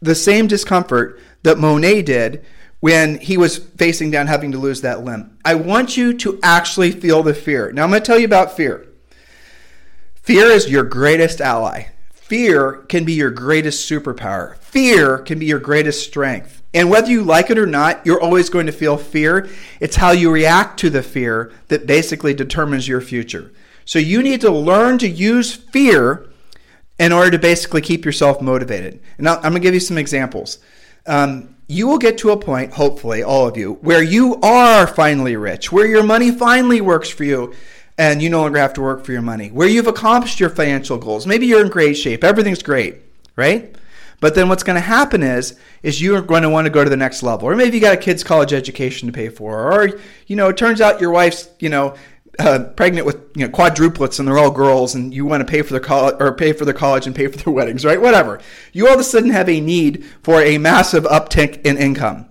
the 0.00 0.14
same 0.14 0.46
discomfort 0.46 1.20
that 1.42 1.58
Monet 1.58 2.02
did 2.02 2.44
when 2.80 3.18
he 3.18 3.36
was 3.36 3.56
facing 3.56 4.10
down 4.10 4.26
having 4.26 4.52
to 4.52 4.58
lose 4.58 4.82
that 4.82 5.04
limb. 5.04 5.38
I 5.44 5.54
want 5.54 5.96
you 5.96 6.12
to 6.18 6.38
actually 6.42 6.92
feel 6.92 7.22
the 7.22 7.34
fear. 7.34 7.72
Now 7.72 7.84
I'm 7.84 7.90
going 7.90 8.02
to 8.02 8.06
tell 8.06 8.18
you 8.18 8.26
about 8.26 8.56
fear. 8.56 8.86
Fear 10.16 10.46
is 10.46 10.70
your 10.70 10.84
greatest 10.84 11.40
ally. 11.40 11.88
Fear 12.12 12.84
can 12.88 13.04
be 13.04 13.12
your 13.12 13.30
greatest 13.30 13.90
superpower. 13.90 14.56
Fear 14.58 15.18
can 15.18 15.38
be 15.38 15.46
your 15.46 15.58
greatest 15.58 16.06
strength. 16.06 16.62
And 16.74 16.90
whether 16.90 17.08
you 17.08 17.22
like 17.22 17.50
it 17.50 17.58
or 17.58 17.66
not, 17.66 18.04
you're 18.04 18.20
always 18.20 18.50
going 18.50 18.66
to 18.66 18.72
feel 18.72 18.96
fear. 18.96 19.48
It's 19.80 19.96
how 19.96 20.10
you 20.10 20.30
react 20.30 20.80
to 20.80 20.90
the 20.90 21.02
fear 21.02 21.52
that 21.68 21.86
basically 21.86 22.34
determines 22.34 22.88
your 22.88 23.00
future. 23.00 23.52
So 23.84 24.00
you 24.00 24.22
need 24.22 24.40
to 24.40 24.50
learn 24.50 24.98
to 24.98 25.08
use 25.08 25.54
fear 25.54 26.28
in 26.98 27.12
order 27.12 27.30
to 27.30 27.38
basically 27.38 27.80
keep 27.80 28.04
yourself 28.04 28.40
motivated. 28.40 29.00
And 29.18 29.28
I'm 29.28 29.40
going 29.40 29.54
to 29.54 29.60
give 29.60 29.74
you 29.74 29.80
some 29.80 29.98
examples. 29.98 30.58
Um, 31.06 31.54
you 31.66 31.86
will 31.86 31.98
get 31.98 32.18
to 32.18 32.30
a 32.30 32.36
point, 32.36 32.72
hopefully, 32.72 33.22
all 33.22 33.46
of 33.46 33.56
you, 33.56 33.74
where 33.74 34.02
you 34.02 34.36
are 34.42 34.86
finally 34.86 35.36
rich, 35.36 35.72
where 35.72 35.86
your 35.86 36.02
money 36.02 36.30
finally 36.30 36.80
works 36.80 37.08
for 37.08 37.24
you 37.24 37.54
and 37.96 38.20
you 38.20 38.28
no 38.28 38.42
longer 38.42 38.58
have 38.58 38.74
to 38.74 38.80
work 38.80 39.04
for 39.04 39.12
your 39.12 39.22
money, 39.22 39.48
where 39.48 39.68
you've 39.68 39.86
accomplished 39.86 40.40
your 40.40 40.50
financial 40.50 40.98
goals. 40.98 41.26
Maybe 41.26 41.46
you're 41.46 41.64
in 41.64 41.70
great 41.70 41.94
shape, 41.94 42.24
everything's 42.24 42.62
great, 42.62 43.02
right? 43.36 43.74
But 44.20 44.34
then 44.34 44.48
what's 44.48 44.62
going 44.62 44.76
to 44.76 44.80
happen 44.80 45.22
is 45.22 45.58
is 45.82 46.00
you're 46.00 46.22
going 46.22 46.42
to 46.42 46.50
want 46.50 46.66
to 46.66 46.70
go 46.70 46.84
to 46.84 46.90
the 46.90 46.96
next 46.96 47.22
level, 47.22 47.48
or 47.48 47.56
maybe 47.56 47.76
you 47.76 47.80
got 47.80 47.94
a 47.94 47.98
kid's 47.98 48.24
college 48.24 48.52
education 48.52 49.06
to 49.08 49.12
pay 49.12 49.28
for, 49.28 49.72
or 49.72 49.98
you 50.26 50.36
know 50.36 50.48
it 50.48 50.56
turns 50.56 50.80
out 50.80 51.00
your 51.00 51.10
wife's 51.10 51.48
you 51.58 51.68
know 51.68 51.94
uh, 52.38 52.64
pregnant 52.76 53.06
with 53.06 53.16
you 53.34 53.46
know 53.46 53.52
quadruplets 53.52 54.18
and 54.18 54.26
they're 54.26 54.38
all 54.38 54.50
girls, 54.50 54.94
and 54.94 55.14
you 55.14 55.24
want 55.24 55.40
to 55.40 55.50
pay 55.50 55.62
for 55.62 55.72
their 55.72 55.80
college 55.80 56.16
or 56.20 56.34
pay 56.34 56.52
for 56.52 56.64
their 56.64 56.74
college 56.74 57.06
and 57.06 57.14
pay 57.14 57.26
for 57.26 57.38
their 57.38 57.52
weddings, 57.54 57.84
right? 57.84 58.00
Whatever. 58.00 58.40
You 58.72 58.88
all 58.88 58.94
of 58.94 59.00
a 59.00 59.04
sudden 59.04 59.30
have 59.30 59.48
a 59.48 59.60
need 59.60 60.04
for 60.22 60.40
a 60.40 60.58
massive 60.58 61.04
uptick 61.04 61.64
in 61.64 61.76
income 61.76 62.28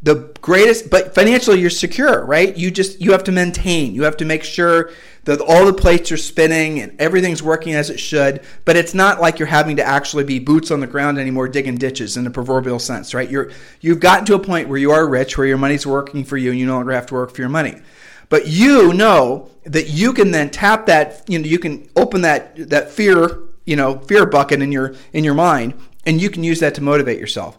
the 0.00 0.32
greatest 0.40 0.90
but 0.90 1.14
financially 1.14 1.60
you're 1.60 1.70
secure 1.70 2.24
right? 2.24 2.56
You 2.56 2.70
just 2.70 3.00
you 3.00 3.12
have 3.12 3.24
to 3.24 3.32
maintain. 3.32 3.94
You 3.94 4.04
have 4.04 4.16
to 4.18 4.24
make 4.24 4.44
sure 4.44 4.90
that 5.24 5.40
all 5.40 5.66
the 5.66 5.72
plates 5.72 6.12
are 6.12 6.16
spinning 6.16 6.80
and 6.80 6.98
everything's 7.00 7.42
working 7.42 7.74
as 7.74 7.90
it 7.90 7.98
should 7.98 8.42
but 8.64 8.76
it's 8.76 8.94
not 8.94 9.20
like 9.20 9.38
you're 9.38 9.48
having 9.48 9.76
to 9.76 9.84
actually 9.84 10.24
be 10.24 10.38
boots 10.38 10.70
on 10.70 10.80
the 10.80 10.86
ground 10.86 11.18
anymore 11.18 11.48
digging 11.48 11.76
ditches 11.76 12.16
in 12.16 12.24
the 12.24 12.30
proverbial 12.30 12.78
sense 12.78 13.12
right? 13.12 13.28
You're 13.30 13.50
you've 13.80 14.00
gotten 14.00 14.24
to 14.26 14.34
a 14.34 14.38
point 14.38 14.68
where 14.68 14.78
you 14.78 14.92
are 14.92 15.06
rich 15.08 15.36
where 15.36 15.46
your 15.46 15.58
money's 15.58 15.86
working 15.86 16.24
for 16.24 16.36
you 16.36 16.50
and 16.50 16.58
you 16.58 16.66
no 16.66 16.76
longer 16.76 16.92
have 16.92 17.06
to 17.06 17.14
work 17.14 17.34
for 17.34 17.42
your 17.42 17.50
money. 17.50 17.80
But 18.28 18.46
you 18.46 18.92
know 18.92 19.50
that 19.64 19.88
you 19.88 20.12
can 20.12 20.30
then 20.30 20.50
tap 20.50 20.86
that 20.86 21.24
you 21.28 21.38
know 21.38 21.46
you 21.46 21.58
can 21.58 21.88
open 21.96 22.20
that 22.22 22.70
that 22.70 22.90
fear 22.90 23.40
you 23.64 23.74
know 23.74 23.98
fear 23.98 24.26
bucket 24.26 24.62
in 24.62 24.70
your 24.70 24.94
in 25.12 25.24
your 25.24 25.34
mind 25.34 25.74
and 26.06 26.20
you 26.20 26.30
can 26.30 26.44
use 26.44 26.60
that 26.60 26.74
to 26.76 26.82
motivate 26.82 27.18
yourself 27.18 27.58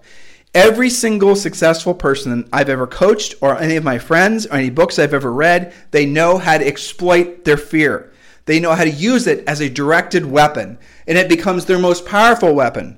Every 0.55 0.89
single 0.89 1.35
successful 1.35 1.93
person 1.93 2.49
I've 2.51 2.69
ever 2.69 2.87
coached, 2.87 3.35
or 3.39 3.57
any 3.57 3.75
of 3.75 3.83
my 3.83 3.99
friends, 3.99 4.47
or 4.47 4.55
any 4.55 4.71
books 4.71 4.97
I've 4.97 5.13
ever 5.13 5.31
read, 5.31 5.73
they 5.91 6.07
know 6.07 6.39
how 6.39 6.57
to 6.57 6.65
exploit 6.65 7.45
their 7.45 7.57
fear. 7.57 8.11
They 8.45 8.59
know 8.59 8.73
how 8.73 8.83
to 8.83 8.89
use 8.89 9.27
it 9.27 9.47
as 9.47 9.61
a 9.61 9.69
directed 9.69 10.25
weapon, 10.25 10.79
and 11.05 11.19
it 11.19 11.29
becomes 11.29 11.65
their 11.65 11.77
most 11.77 12.05
powerful 12.07 12.55
weapon. 12.55 12.97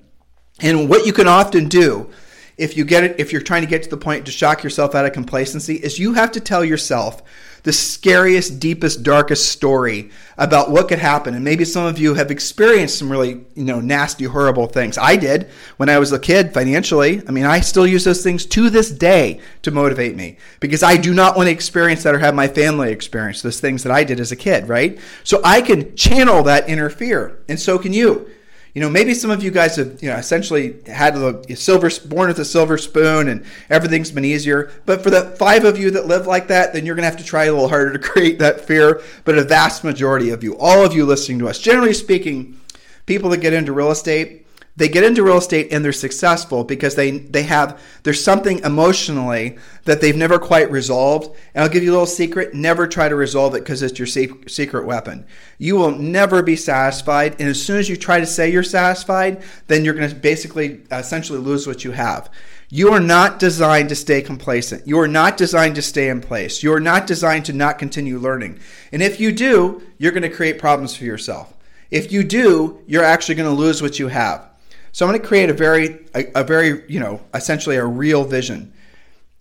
And 0.61 0.89
what 0.89 1.05
you 1.05 1.11
can 1.11 1.27
often 1.27 1.67
do 1.67 2.09
if 2.57 2.77
you 2.77 2.85
get 2.85 3.03
it, 3.03 3.15
if 3.19 3.33
you're 3.33 3.41
trying 3.41 3.63
to 3.63 3.67
get 3.67 3.83
to 3.83 3.89
the 3.89 3.97
point 3.97 4.25
to 4.25 4.31
shock 4.31 4.63
yourself 4.63 4.95
out 4.95 5.05
of 5.05 5.13
complacency, 5.13 5.75
is 5.75 5.99
you 5.99 6.13
have 6.13 6.31
to 6.31 6.39
tell 6.39 6.63
yourself 6.63 7.21
the 7.63 7.73
scariest, 7.73 8.59
deepest, 8.59 9.03
darkest 9.03 9.51
story 9.51 10.09
about 10.37 10.71
what 10.71 10.87
could 10.87 10.99
happen. 10.99 11.35
And 11.35 11.43
maybe 11.43 11.65
some 11.65 11.85
of 11.85 11.99
you 11.99 12.15
have 12.15 12.31
experienced 12.31 12.97
some 12.97 13.11
really, 13.11 13.45
you 13.55 13.63
know, 13.63 13.79
nasty, 13.79 14.25
horrible 14.25 14.67
things. 14.67 14.97
I 14.97 15.15
did 15.15 15.49
when 15.77 15.89
I 15.89 15.99
was 15.99 16.11
a 16.11 16.19
kid 16.19 16.53
financially. 16.53 17.21
I 17.27 17.31
mean, 17.31 17.45
I 17.45 17.59
still 17.59 17.85
use 17.85 18.03
those 18.03 18.23
things 18.23 18.45
to 18.47 18.69
this 18.69 18.91
day 18.91 19.39
to 19.61 19.71
motivate 19.71 20.15
me 20.15 20.37
because 20.59 20.83
I 20.83 20.97
do 20.97 21.13
not 21.13 21.35
want 21.35 21.47
to 21.47 21.51
experience 21.51 22.03
that 22.03 22.15
or 22.15 22.19
have 22.19 22.33
my 22.33 22.47
family 22.47 22.91
experience 22.91 23.41
those 23.41 23.59
things 23.59 23.83
that 23.83 23.91
I 23.91 24.03
did 24.03 24.19
as 24.19 24.31
a 24.31 24.35
kid, 24.35 24.67
right? 24.67 24.99
So 25.23 25.41
I 25.43 25.61
can 25.61 25.95
channel 25.95 26.43
that 26.43 26.67
inner 26.67 26.89
fear, 26.89 27.39
and 27.47 27.59
so 27.59 27.77
can 27.77 27.93
you. 27.93 28.29
You 28.73 28.79
know, 28.81 28.89
maybe 28.89 29.13
some 29.13 29.31
of 29.31 29.43
you 29.43 29.51
guys 29.51 29.75
have, 29.75 30.01
you 30.01 30.09
know, 30.09 30.15
essentially 30.15 30.77
had 30.85 31.15
the 31.15 31.55
silver, 31.55 31.89
born 32.07 32.29
with 32.29 32.39
a 32.39 32.45
silver 32.45 32.77
spoon 32.77 33.27
and 33.27 33.43
everything's 33.69 34.11
been 34.11 34.23
easier. 34.23 34.71
But 34.85 35.03
for 35.03 35.09
the 35.09 35.35
five 35.37 35.65
of 35.65 35.77
you 35.77 35.91
that 35.91 36.05
live 36.05 36.25
like 36.25 36.47
that, 36.47 36.71
then 36.71 36.85
you're 36.85 36.95
going 36.95 37.03
to 37.03 37.09
have 37.09 37.19
to 37.19 37.25
try 37.25 37.45
a 37.45 37.51
little 37.51 37.67
harder 37.67 37.91
to 37.93 37.99
create 38.09 38.39
that 38.39 38.61
fear. 38.61 39.01
But 39.25 39.37
a 39.37 39.43
vast 39.43 39.83
majority 39.83 40.29
of 40.29 40.43
you, 40.43 40.57
all 40.57 40.85
of 40.85 40.93
you 40.93 41.05
listening 41.05 41.39
to 41.39 41.49
us, 41.49 41.59
generally 41.59 41.93
speaking, 41.93 42.59
people 43.05 43.29
that 43.31 43.41
get 43.41 43.51
into 43.51 43.73
real 43.73 43.91
estate, 43.91 44.45
they 44.75 44.87
get 44.87 45.03
into 45.03 45.23
real 45.23 45.37
estate 45.37 45.71
and 45.71 45.83
they're 45.83 45.91
successful 45.91 46.63
because 46.63 46.95
they 46.95 47.11
they 47.11 47.43
have 47.43 47.81
there's 48.03 48.23
something 48.23 48.59
emotionally 48.59 49.57
that 49.85 50.01
they've 50.01 50.15
never 50.15 50.39
quite 50.39 50.71
resolved 50.71 51.35
and 51.53 51.63
i'll 51.63 51.69
give 51.69 51.83
you 51.83 51.91
a 51.91 51.93
little 51.93 52.05
secret 52.05 52.53
never 52.53 52.87
try 52.87 53.09
to 53.09 53.15
resolve 53.15 53.53
it 53.55 53.59
because 53.59 53.81
it's 53.81 53.99
your 53.99 54.07
secret 54.47 54.85
weapon 54.85 55.25
you 55.57 55.75
will 55.75 55.91
never 55.91 56.41
be 56.41 56.55
satisfied 56.55 57.33
and 57.39 57.49
as 57.49 57.61
soon 57.61 57.77
as 57.77 57.89
you 57.89 57.97
try 57.97 58.19
to 58.19 58.25
say 58.25 58.49
you're 58.49 58.63
satisfied 58.63 59.43
then 59.67 59.83
you're 59.83 59.93
going 59.93 60.09
to 60.09 60.15
basically 60.15 60.81
essentially 60.91 61.39
lose 61.39 61.67
what 61.67 61.83
you 61.83 61.91
have 61.91 62.29
you 62.73 62.93
are 62.93 63.01
not 63.01 63.37
designed 63.37 63.89
to 63.89 63.95
stay 63.95 64.21
complacent. 64.21 64.87
You 64.87 64.97
are 64.99 65.07
not 65.07 65.35
designed 65.35 65.75
to 65.75 65.81
stay 65.81 66.07
in 66.07 66.21
place. 66.21 66.63
You 66.63 66.71
are 66.71 66.79
not 66.79 67.05
designed 67.05 67.43
to 67.47 67.53
not 67.53 67.77
continue 67.77 68.17
learning. 68.17 68.61
And 68.93 69.03
if 69.03 69.19
you 69.19 69.33
do, 69.33 69.81
you're 69.97 70.13
going 70.13 70.23
to 70.23 70.29
create 70.29 70.57
problems 70.57 70.95
for 70.95 71.03
yourself. 71.03 71.53
If 71.89 72.13
you 72.13 72.23
do, 72.23 72.81
you're 72.87 73.03
actually 73.03 73.35
going 73.35 73.53
to 73.53 73.61
lose 73.61 73.81
what 73.81 73.99
you 73.99 74.07
have. 74.07 74.50
So 74.91 75.05
I'm 75.05 75.11
going 75.11 75.21
to 75.21 75.27
create 75.27 75.49
a 75.49 75.53
very, 75.53 76.05
a, 76.13 76.41
a 76.41 76.43
very, 76.43 76.83
you 76.89 76.99
know, 76.99 77.21
essentially 77.33 77.77
a 77.77 77.85
real 77.85 78.23
vision. 78.23 78.73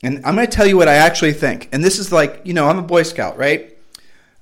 And 0.02 0.24
I'm 0.24 0.34
going 0.34 0.46
to 0.46 0.52
tell 0.52 0.66
you 0.66 0.76
what 0.76 0.88
I 0.88 0.94
actually 0.94 1.32
think. 1.32 1.68
And 1.72 1.84
this 1.84 1.98
is 1.98 2.12
like, 2.12 2.40
you 2.44 2.54
know, 2.54 2.68
I'm 2.68 2.78
a 2.78 2.82
Boy 2.82 3.02
Scout, 3.02 3.36
right? 3.36 3.76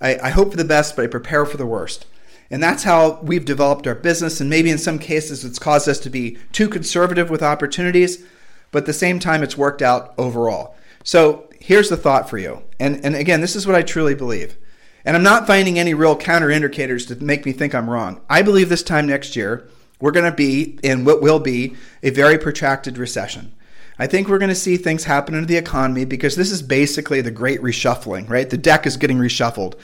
I, 0.01 0.19
I 0.19 0.31
hope 0.31 0.53
for 0.53 0.57
the 0.57 0.65
best, 0.65 0.95
but 0.95 1.05
I 1.05 1.09
prepare 1.09 1.45
for 1.45 1.57
the 1.57 1.67
worst. 1.67 2.07
And 2.51 2.63
that's 2.63 2.85
how 2.85 3.21
we've 3.23 3.45
developed 3.45 3.87
our 3.87 3.95
business. 3.95 4.41
And 4.41 4.49
maybe 4.49 4.71
in 4.71 4.79
some 4.79 4.99
cases, 4.99 5.45
it's 5.45 5.59
caused 5.59 5.89
us 5.89 5.99
to 6.01 6.11
be 6.11 6.39
too 6.53 6.69
conservative 6.69 7.29
with 7.31 7.43
opportunities, 7.43 8.25
but 8.71 8.81
at 8.81 8.87
the 8.87 8.93
same 8.93 9.19
time, 9.19 9.43
it's 9.43 9.59
worked 9.59 9.83
out 9.83 10.15
overall. 10.17 10.77
So 11.03 11.49
here's 11.61 11.89
the 11.89 11.97
thought 11.97 12.31
for 12.31 12.39
you. 12.39 12.63
And, 12.79 13.05
and 13.05 13.15
again, 13.15 13.41
this 13.41 13.57
is 13.57 13.67
what 13.67 13.77
I 13.77 13.83
truly 13.83 14.15
believe. 14.15 14.57
And 15.05 15.17
I'm 15.17 15.23
not 15.23 15.47
finding 15.47 15.79
any 15.79 15.95
real 15.95 16.17
counter 16.17 16.51
indicators 16.51 17.07
to 17.07 17.17
make 17.17 17.45
me 17.45 17.53
think 17.53 17.75
I'm 17.75 17.91
wrong. 17.91 18.21
I 18.29 18.43
believe 18.43 18.69
this 18.69 18.83
time 18.83 19.07
next 19.07 19.37
year, 19.37 19.69
we're 20.01 20.13
going 20.13 20.31
to 20.31 20.37
be 20.37 20.79
in 20.83 21.05
what 21.05 21.23
will 21.23 21.41
be 21.41 21.77
a 22.03 22.11
very 22.11 22.39
protracted 22.39 22.99
recession. 22.99 23.53
I 23.99 24.07
think 24.07 24.29
we're 24.29 24.39
going 24.39 24.49
to 24.49 24.55
see 24.55 24.77
things 24.77 25.05
happen 25.05 25.35
in 25.35 25.47
the 25.47 25.57
economy 25.57 26.05
because 26.05 26.37
this 26.37 26.53
is 26.53 26.63
basically 26.63 27.21
the 27.21 27.33
great 27.33 27.61
reshuffling, 27.61 28.31
right? 28.31 28.49
The 28.49 28.57
deck 28.57 28.87
is 28.87 28.97
getting 28.97 29.19
reshuffled. 29.19 29.75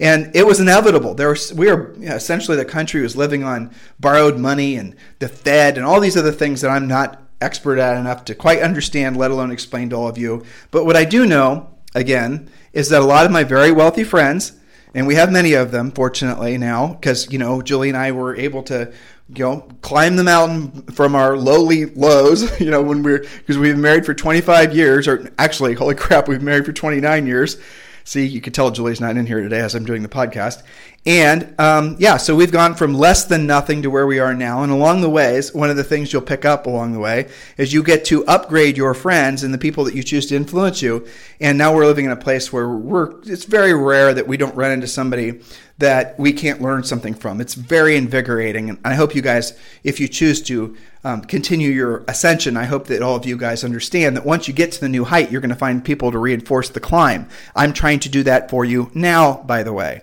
And 0.00 0.34
it 0.34 0.46
was 0.46 0.58
inevitable. 0.58 1.14
There 1.14 1.28
was, 1.28 1.52
we 1.52 1.68
are 1.68 1.92
you 1.94 2.08
know, 2.08 2.16
essentially 2.16 2.56
the 2.56 2.64
country 2.64 3.02
was 3.02 3.16
living 3.16 3.44
on 3.44 3.70
borrowed 4.00 4.38
money 4.38 4.76
and 4.76 4.96
the 5.18 5.28
Fed 5.28 5.76
and 5.76 5.86
all 5.86 6.00
these 6.00 6.16
other 6.16 6.32
things 6.32 6.62
that 6.62 6.70
I'm 6.70 6.88
not 6.88 7.22
expert 7.40 7.78
at 7.78 7.96
enough 7.96 8.24
to 8.24 8.34
quite 8.34 8.60
understand, 8.60 9.16
let 9.16 9.30
alone 9.30 9.50
explain 9.50 9.90
to 9.90 9.96
all 9.96 10.08
of 10.08 10.18
you. 10.18 10.42
But 10.70 10.84
what 10.84 10.96
I 10.96 11.04
do 11.04 11.26
know, 11.26 11.68
again, 11.94 12.50
is 12.72 12.88
that 12.88 13.02
a 13.02 13.04
lot 13.04 13.26
of 13.26 13.30
my 13.30 13.44
very 13.44 13.70
wealthy 13.70 14.04
friends, 14.04 14.52
and 14.94 15.06
we 15.06 15.14
have 15.14 15.30
many 15.30 15.54
of 15.54 15.70
them, 15.70 15.90
fortunately 15.90 16.58
now, 16.58 16.94
because 16.94 17.30
you 17.32 17.38
know 17.38 17.62
Julie 17.62 17.88
and 17.88 17.98
I 17.98 18.12
were 18.12 18.36
able 18.36 18.62
to 18.64 18.92
you 19.34 19.44
know, 19.44 19.60
climb 19.82 20.16
the 20.16 20.24
mountain 20.24 20.82
from 20.92 21.14
our 21.14 21.36
lowly 21.36 21.86
lows, 21.86 22.60
you 22.60 22.70
know, 22.70 22.82
when 22.82 23.02
we're, 23.02 23.20
because 23.20 23.58
we've 23.58 23.74
been 23.74 23.82
married 23.82 24.04
for 24.04 24.14
25 24.14 24.74
years, 24.74 25.06
or 25.06 25.30
actually, 25.38 25.74
holy 25.74 25.94
crap, 25.96 26.28
we've 26.28 26.38
been 26.38 26.46
married 26.46 26.66
for 26.66 26.72
29 26.72 27.26
years. 27.26 27.56
See, 28.04 28.26
you 28.26 28.40
could 28.40 28.54
tell 28.54 28.70
Julie's 28.70 29.00
not 29.00 29.16
in 29.16 29.26
here 29.26 29.40
today 29.40 29.60
as 29.60 29.74
I'm 29.74 29.84
doing 29.84 30.02
the 30.02 30.08
podcast. 30.08 30.62
And 31.06 31.58
um, 31.58 31.96
yeah, 31.98 32.18
so 32.18 32.36
we've 32.36 32.52
gone 32.52 32.74
from 32.74 32.92
less 32.92 33.24
than 33.24 33.46
nothing 33.46 33.80
to 33.82 33.90
where 33.90 34.06
we 34.06 34.18
are 34.18 34.34
now. 34.34 34.62
And 34.62 34.70
along 34.70 35.00
the 35.00 35.08
ways, 35.08 35.54
one 35.54 35.70
of 35.70 35.76
the 35.76 35.84
things 35.84 36.12
you'll 36.12 36.20
pick 36.20 36.44
up 36.44 36.66
along 36.66 36.92
the 36.92 36.98
way 36.98 37.30
is 37.56 37.72
you 37.72 37.82
get 37.82 38.04
to 38.06 38.24
upgrade 38.26 38.76
your 38.76 38.92
friends 38.92 39.42
and 39.42 39.54
the 39.54 39.58
people 39.58 39.84
that 39.84 39.94
you 39.94 40.02
choose 40.02 40.26
to 40.26 40.36
influence 40.36 40.82
you. 40.82 41.06
And 41.40 41.56
now 41.56 41.74
we're 41.74 41.86
living 41.86 42.04
in 42.04 42.10
a 42.10 42.16
place 42.16 42.52
where 42.52 42.68
we're, 42.68 43.18
it's 43.22 43.44
very 43.44 43.72
rare 43.72 44.12
that 44.12 44.28
we 44.28 44.36
don't 44.36 44.54
run 44.54 44.72
into 44.72 44.86
somebody 44.86 45.40
that 45.78 46.18
we 46.18 46.34
can't 46.34 46.60
learn 46.60 46.84
something 46.84 47.14
from. 47.14 47.40
It's 47.40 47.54
very 47.54 47.96
invigorating. 47.96 48.68
And 48.68 48.78
I 48.84 48.94
hope 48.94 49.14
you 49.14 49.22
guys, 49.22 49.58
if 49.82 50.00
you 50.00 50.06
choose 50.06 50.42
to 50.42 50.76
um, 51.02 51.22
continue 51.22 51.70
your 51.70 52.04
ascension, 52.08 52.58
I 52.58 52.64
hope 52.64 52.88
that 52.88 53.00
all 53.00 53.16
of 53.16 53.24
you 53.24 53.38
guys 53.38 53.64
understand 53.64 54.18
that 54.18 54.26
once 54.26 54.46
you 54.48 54.52
get 54.52 54.70
to 54.72 54.80
the 54.80 54.88
new 54.90 55.04
height, 55.04 55.30
you're 55.32 55.40
going 55.40 55.48
to 55.48 55.56
find 55.56 55.82
people 55.82 56.12
to 56.12 56.18
reinforce 56.18 56.68
the 56.68 56.80
climb. 56.80 57.26
I'm 57.56 57.72
trying 57.72 58.00
to 58.00 58.10
do 58.10 58.22
that 58.24 58.50
for 58.50 58.66
you 58.66 58.90
now, 58.92 59.42
by 59.46 59.62
the 59.62 59.72
way. 59.72 60.02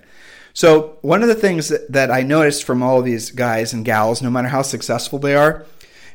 So, 0.57 0.97
one 1.03 1.21
of 1.21 1.27
the 1.27 1.35
things 1.35 1.67
that, 1.67 1.91
that 1.91 2.09
I 2.09 2.23
noticed 2.23 2.63
from 2.63 2.81
all 2.81 3.03
these 3.03 3.29
guys 3.29 3.73
and 3.73 3.85
gals, 3.85 4.23
no 4.23 4.31
matter 4.31 4.47
how 4.47 4.63
successful 4.63 5.19
they 5.19 5.35
are, 5.35 5.67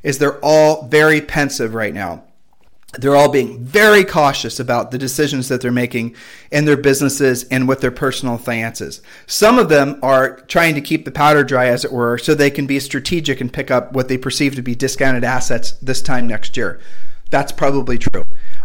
is 0.03 0.19
they're 0.19 0.45
all 0.45 0.89
very 0.89 1.21
pensive 1.21 1.75
right 1.75 1.95
now 1.95 2.25
they're 2.99 3.17
all 3.17 3.31
being 3.31 3.59
very 3.59 4.05
cautious 4.05 4.61
about 4.61 4.91
the 4.91 4.99
decisions 4.99 5.49
that 5.49 5.63
they're 5.63 5.73
making 5.73 6.15
in 6.51 6.67
their 6.67 6.77
businesses 6.77 7.45
and 7.45 7.67
with 7.67 7.81
their 7.81 7.91
personal 7.91 8.37
finances. 8.37 9.01
Some 9.27 9.59
of 9.59 9.71
them 9.71 9.99
are 10.03 10.41
trying 10.41 10.75
to 10.75 10.83
keep 10.83 11.07
the 11.07 11.11
powder 11.11 11.43
dry, 11.43 11.69
as 11.69 11.87
it 11.87 11.93
were, 11.93 12.19
so 12.19 12.35
they 12.35 12.51
can 12.51 12.67
be 12.67 12.79
strategic 12.81 13.41
and 13.41 13.51
pick 13.51 13.71
up 13.71 13.95
what 13.95 14.09
they 14.09 14.19
perceive 14.19 14.57
to 14.57 14.63
be 14.63 14.75
discounted 14.75 15.25
assets 15.25 15.73
this 15.81 16.03
time 16.03 16.27
next 16.27 16.55
year. 16.55 16.81
That's 17.31 17.51
probably 17.51 17.97
true. 17.97 18.25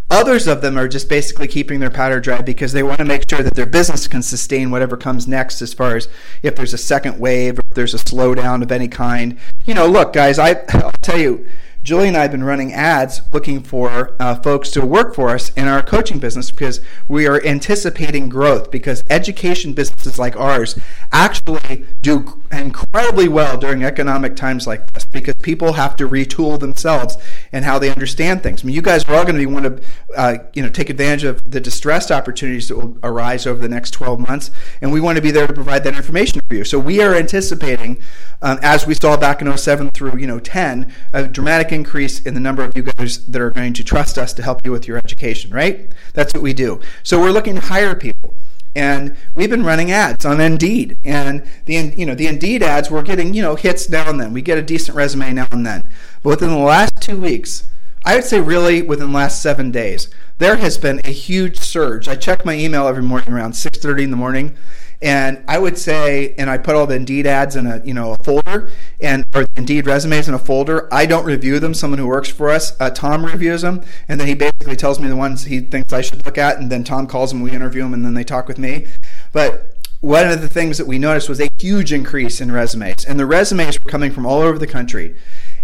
Others 0.10 0.48
of 0.48 0.62
them 0.62 0.78
are 0.78 0.88
just 0.88 1.10
basically 1.10 1.48
keeping 1.48 1.82
their 1.82 1.90
powder 1.90 2.22
dry 2.22 2.42
because 2.42 2.72
they 2.72 2.84
want 2.84 3.00
to 3.00 3.06
make 3.06 3.30
sure 3.30 3.44
that 3.44 3.56
their 3.56 3.66
business 3.66 4.08
can 4.08 4.22
sustain 4.22 4.72
whatever 4.72 4.96
comes 4.96 5.28
next 5.28 5.62
as 5.62 5.74
far 5.74 5.98
as 5.98 6.08
if 6.42 6.56
there's 6.56 6.74
a 6.74 6.78
second 6.78 7.20
wave 7.20 7.60
or 7.60 7.64
if 7.70 7.76
there's 7.76 7.94
a 7.94 7.98
slowdown 7.98 8.64
of 8.64 8.72
any 8.72 8.88
kind. 8.88 9.38
You 9.66 9.74
know, 9.74 9.86
look, 9.86 10.14
guys, 10.14 10.40
I, 10.40 10.64
I'll 10.70 10.94
tell 11.02 11.20
you, 11.20 11.46
Julie 11.88 12.10
and 12.10 12.18
I 12.18 12.24
have 12.24 12.32
been 12.32 12.44
running 12.44 12.74
ads 12.74 13.22
looking 13.32 13.64
for 13.64 14.14
uh, 14.20 14.36
folks 14.36 14.72
to 14.72 14.86
work 14.86 15.16
for 15.16 15.30
us 15.30 15.54
in 15.54 15.70
our 15.70 15.82
coaching 15.82 16.20
business 16.20 16.52
because 16.52 16.82
we 17.08 17.26
are 17.26 17.42
anticipating 17.46 18.28
growth 18.28 18.72
because 18.72 19.06
education 19.10 19.72
businesses 19.72 20.20
like 20.20 20.36
ours 20.36 20.78
actually 21.14 21.86
do 22.02 22.44
incredibly 22.52 23.30
well 23.30 23.58
during 23.58 23.86
economic 23.86 24.36
times 24.36 24.68
like 24.68 24.92
this 24.92 25.06
because 25.06 25.34
people 25.42 25.74
have 25.74 25.96
to 25.96 26.10
retool 26.10 26.60
themselves 26.60 27.18
and 27.54 27.64
how 27.64 27.80
they 27.80 27.90
understand 27.90 28.44
things. 28.44 28.64
I 28.64 28.68
mean, 28.68 28.76
you 28.76 28.82
guys 28.82 29.06
are 29.06 29.16
all 29.16 29.24
going 29.24 29.36
to 29.36 29.40
be 29.40 29.46
want 29.46 29.66
to, 29.66 29.84
uh, 30.18 30.38
you 30.54 30.64
know, 30.64 30.70
take 30.70 30.90
advantage 30.90 31.24
of 31.24 31.42
the 31.50 31.62
distressed 31.62 32.12
opportunities 32.12 32.68
that 32.68 32.76
will 32.76 32.98
arise 33.02 33.48
over 33.48 33.62
the 33.62 33.70
next 33.70 33.92
12 33.92 34.20
months, 34.20 34.52
and 34.82 34.92
we 34.92 35.00
want 35.00 35.16
to 35.16 35.22
be 35.22 35.32
there 35.32 35.48
to 35.48 35.54
provide 35.54 35.86
that 35.86 35.96
information 35.96 36.42
for 36.50 36.56
you. 36.56 36.66
So 36.66 36.80
we 36.80 37.02
are 37.02 37.16
anticipating, 37.16 38.02
um, 38.42 38.60
as 38.62 38.86
we 38.86 38.94
saw 38.94 39.16
back 39.16 39.42
in 39.42 39.58
07 39.58 39.92
through 39.92 40.18
you 40.18 40.28
know 40.28 40.40
10, 40.40 40.94
a 41.14 41.28
dramatic 41.28 41.72
increase 41.78 42.20
in 42.20 42.34
the 42.34 42.40
number 42.40 42.64
of 42.64 42.76
you 42.76 42.84
guys 42.84 43.26
that 43.28 43.42
are 43.42 43.52
going 43.52 43.74
to 43.74 43.84
trust 43.84 44.18
us 44.18 44.34
to 44.34 44.42
help 44.44 44.66
you 44.66 44.72
with 44.72 44.88
your 44.88 44.98
education. 44.98 45.52
Right? 45.52 45.92
That's 46.14 46.34
what 46.34 46.44
we 46.44 46.54
do. 46.54 46.82
So 47.04 47.20
we're 47.20 47.32
looking 47.32 47.56
to 47.56 47.62
hire 47.62 47.96
people 47.96 48.36
and 48.78 49.18
we've 49.34 49.50
been 49.50 49.64
running 49.64 49.92
ads 49.92 50.24
on 50.24 50.40
Indeed. 50.40 50.98
And 51.04 51.44
the 51.66 51.94
you 51.98 52.06
know 52.06 52.14
the 52.14 52.28
Indeed 52.28 52.62
ads 52.62 52.92
we're 52.92 53.02
getting 53.02 53.34
you 53.34 53.42
know 53.42 53.56
hits 53.56 53.90
now 53.90 54.10
and 54.10 54.20
then. 54.22 54.34
We 54.34 54.42
get 54.42 54.58
a 54.58 54.62
decent 54.62 54.96
resume 54.96 55.34
now 55.34 55.48
and 55.52 55.66
then. 55.66 55.82
But 56.22 56.30
within 56.30 56.50
the 56.50 56.58
last 56.58 56.94
two 57.02 57.20
weeks, 57.20 57.68
I 58.06 58.16
would 58.16 58.24
say 58.24 58.40
really 58.40 58.84
within 58.84 59.08
the 59.08 59.18
last 59.18 59.42
seven 59.42 59.72
days, 59.72 60.10
there 60.38 60.58
has 60.58 60.78
been 60.78 61.02
a 61.04 61.12
huge 61.12 61.58
surge. 61.58 62.08
I 62.08 62.16
check 62.16 62.46
my 62.46 62.54
email 62.54 62.88
every 62.88 63.02
morning 63.02 63.34
around 63.34 63.54
6:30 63.54 64.04
in 64.04 64.12
the 64.12 64.18
morning, 64.18 64.56
and 65.02 65.44
I 65.48 65.60
would 65.60 65.78
say, 65.78 66.34
and 66.38 66.50
I 66.50 66.58
put 66.58 66.76
all 66.76 66.88
the 66.88 66.96
Indeed 66.96 67.28
ads 67.28 67.56
in 67.56 67.68
a 67.68 67.82
you 67.86 67.94
know 67.94 68.14
a 68.14 68.24
folder, 68.24 68.72
and 69.00 69.24
or 69.36 69.46
Indeed 69.56 69.86
resumes 69.86 70.28
in 70.28 70.34
a 70.34 70.40
folder. 70.40 70.92
I 70.92 71.06
don't 71.06 71.26
review 71.26 71.60
them. 71.60 71.74
Someone 71.74 72.00
who 72.00 72.08
works 72.08 72.30
for 72.30 72.50
us, 72.50 72.76
uh, 72.80 72.90
Tom 72.90 73.26
reviews 73.26 73.62
them, 73.62 73.84
and 74.08 74.20
then 74.20 74.28
he 74.28 74.34
basically 74.34 74.76
tells 74.76 75.00
me 75.00 75.08
the 75.08 75.16
ones 75.16 75.46
he 75.46 75.60
thinks 75.60 75.94
I 75.94 76.02
should 76.02 76.26
look 76.26 76.38
at, 76.38 76.58
and 76.58 76.72
then 76.72 76.84
Tom 76.84 77.08
calls 77.08 77.32
them, 77.32 77.42
we 77.42 77.52
interview 77.52 77.84
them, 77.84 77.94
and 77.94 78.04
then 78.04 78.16
they 78.16 78.24
talk 78.24 78.48
with 78.48 78.58
me. 78.58 78.88
But 79.32 79.78
one 80.02 80.28
of 80.28 80.42
the 80.42 80.50
things 80.50 80.78
that 80.78 80.88
we 80.88 81.00
noticed 81.00 81.28
was 81.28 81.42
a 81.42 81.50
huge 81.60 81.92
increase 81.92 82.42
in 82.42 82.52
resumes, 82.52 83.06
and 83.06 83.20
the 83.20 83.26
resumes 83.26 83.78
were 83.84 83.90
coming 83.90 84.12
from 84.12 84.26
all 84.26 84.42
over 84.42 84.58
the 84.58 84.68
country 84.68 85.16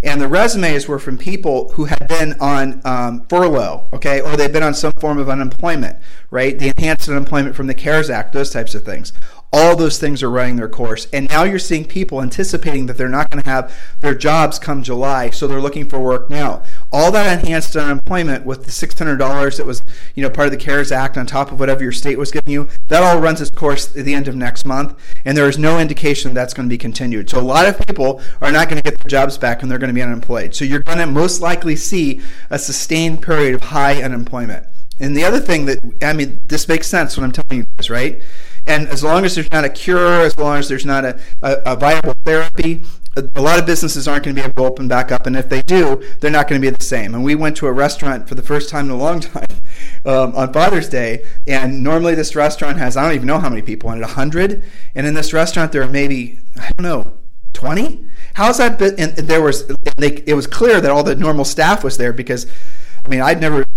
and 0.04 0.20
the 0.20 0.28
resumes 0.28 0.86
were 0.86 0.98
from 0.98 1.16
people 1.16 1.70
who 1.72 1.86
had 1.86 2.06
been 2.06 2.34
on 2.40 2.82
um, 2.84 3.26
furlough, 3.28 3.88
okay, 3.92 4.20
or 4.20 4.36
they've 4.36 4.52
been 4.52 4.62
on 4.62 4.74
some 4.74 4.92
form 5.00 5.18
of 5.18 5.28
unemployment, 5.30 5.98
right? 6.30 6.58
The 6.58 6.68
enhanced 6.68 7.08
unemployment 7.08 7.56
from 7.56 7.66
the 7.66 7.74
CARES 7.74 8.10
Act, 8.10 8.34
those 8.34 8.50
types 8.50 8.74
of 8.74 8.84
things. 8.84 9.12
All 9.52 9.76
those 9.76 9.98
things 9.98 10.22
are 10.22 10.30
running 10.30 10.56
their 10.56 10.68
course. 10.68 11.06
And 11.12 11.28
now 11.28 11.44
you're 11.44 11.58
seeing 11.58 11.84
people 11.84 12.20
anticipating 12.20 12.86
that 12.86 12.98
they're 12.98 13.08
not 13.08 13.30
going 13.30 13.42
to 13.42 13.48
have 13.48 13.74
their 14.00 14.14
jobs 14.14 14.58
come 14.58 14.82
July, 14.82 15.30
so 15.30 15.46
they're 15.46 15.60
looking 15.60 15.88
for 15.88 15.98
work 15.98 16.28
now. 16.28 16.62
All 16.94 17.10
that 17.10 17.40
enhanced 17.40 17.74
unemployment 17.74 18.46
with 18.46 18.66
the 18.66 18.70
$600 18.70 19.56
that 19.56 19.66
was, 19.66 19.82
you 20.14 20.22
know, 20.22 20.30
part 20.30 20.46
of 20.46 20.52
the 20.52 20.56
CARES 20.56 20.92
Act 20.92 21.18
on 21.18 21.26
top 21.26 21.50
of 21.50 21.58
whatever 21.58 21.82
your 21.82 21.90
state 21.90 22.16
was 22.16 22.30
giving 22.30 22.52
you, 22.52 22.68
that 22.86 23.02
all 23.02 23.18
runs 23.18 23.40
its 23.40 23.50
course 23.50 23.96
at 23.96 24.04
the 24.04 24.14
end 24.14 24.28
of 24.28 24.36
next 24.36 24.64
month, 24.64 24.96
and 25.24 25.36
there 25.36 25.48
is 25.48 25.58
no 25.58 25.80
indication 25.80 26.34
that's 26.34 26.54
going 26.54 26.68
to 26.68 26.72
be 26.72 26.78
continued. 26.78 27.28
So 27.28 27.40
a 27.40 27.42
lot 27.42 27.66
of 27.66 27.84
people 27.84 28.22
are 28.40 28.52
not 28.52 28.68
going 28.68 28.80
to 28.80 28.88
get 28.88 28.96
their 28.96 29.08
jobs 29.08 29.36
back 29.36 29.60
and 29.60 29.68
they're 29.68 29.80
going 29.80 29.88
to 29.88 29.94
be 29.94 30.02
unemployed. 30.02 30.54
So 30.54 30.64
you're 30.64 30.84
going 30.84 30.98
to 30.98 31.06
most 31.06 31.40
likely 31.40 31.74
see 31.74 32.20
a 32.48 32.60
sustained 32.60 33.22
period 33.22 33.56
of 33.56 33.62
high 33.62 34.00
unemployment. 34.00 34.64
And 35.00 35.16
the 35.16 35.24
other 35.24 35.40
thing 35.40 35.66
that, 35.66 35.80
I 36.00 36.12
mean, 36.12 36.38
this 36.46 36.68
makes 36.68 36.86
sense 36.86 37.16
when 37.16 37.24
I'm 37.24 37.32
telling 37.32 37.62
you 37.62 37.66
this, 37.76 37.90
right? 37.90 38.22
And 38.66 38.88
as 38.88 39.02
long 39.02 39.24
as 39.24 39.34
there's 39.34 39.50
not 39.50 39.64
a 39.64 39.68
cure, 39.68 40.20
as 40.20 40.38
long 40.38 40.58
as 40.58 40.68
there's 40.68 40.86
not 40.86 41.04
a, 41.04 41.18
a, 41.42 41.56
a 41.66 41.76
viable 41.76 42.14
therapy, 42.24 42.82
a 43.16 43.40
lot 43.40 43.58
of 43.58 43.66
businesses 43.66 44.08
aren't 44.08 44.24
going 44.24 44.34
to 44.34 44.42
be 44.42 44.44
able 44.44 44.54
to 44.54 44.70
open 44.70 44.88
back 44.88 45.12
up, 45.12 45.26
and 45.26 45.36
if 45.36 45.48
they 45.48 45.62
do, 45.62 46.02
they're 46.20 46.30
not 46.30 46.48
going 46.48 46.60
to 46.60 46.70
be 46.70 46.74
the 46.74 46.84
same. 46.84 47.14
And 47.14 47.22
we 47.22 47.34
went 47.34 47.56
to 47.58 47.66
a 47.66 47.72
restaurant 47.72 48.28
for 48.28 48.34
the 48.34 48.42
first 48.42 48.68
time 48.68 48.86
in 48.86 48.90
a 48.90 48.96
long 48.96 49.20
time 49.20 49.46
um, 50.04 50.34
on 50.34 50.52
Father's 50.52 50.88
Day, 50.88 51.24
and 51.46 51.82
normally 51.82 52.14
this 52.14 52.34
restaurant 52.34 52.78
has 52.78 52.96
I 52.96 53.04
don't 53.04 53.14
even 53.14 53.26
know 53.26 53.38
how 53.38 53.48
many 53.48 53.62
people 53.62 53.90
in 53.92 54.02
it, 54.02 54.10
hundred, 54.10 54.62
and 54.94 55.06
in 55.06 55.14
this 55.14 55.32
restaurant 55.32 55.72
there 55.72 55.82
are 55.82 55.88
maybe 55.88 56.40
I 56.56 56.70
don't 56.76 56.82
know 56.82 57.12
twenty. 57.52 58.04
How's 58.34 58.58
that? 58.58 58.78
Been? 58.78 58.98
And 58.98 59.12
there 59.16 59.42
was 59.42 59.66
they, 59.96 60.22
it 60.26 60.34
was 60.34 60.46
clear 60.46 60.80
that 60.80 60.90
all 60.90 61.04
the 61.04 61.14
normal 61.14 61.44
staff 61.44 61.84
was 61.84 61.96
there 61.96 62.12
because 62.12 62.46
I 63.04 63.08
mean, 63.08 63.20
I'd 63.20 63.40
never. 63.40 63.64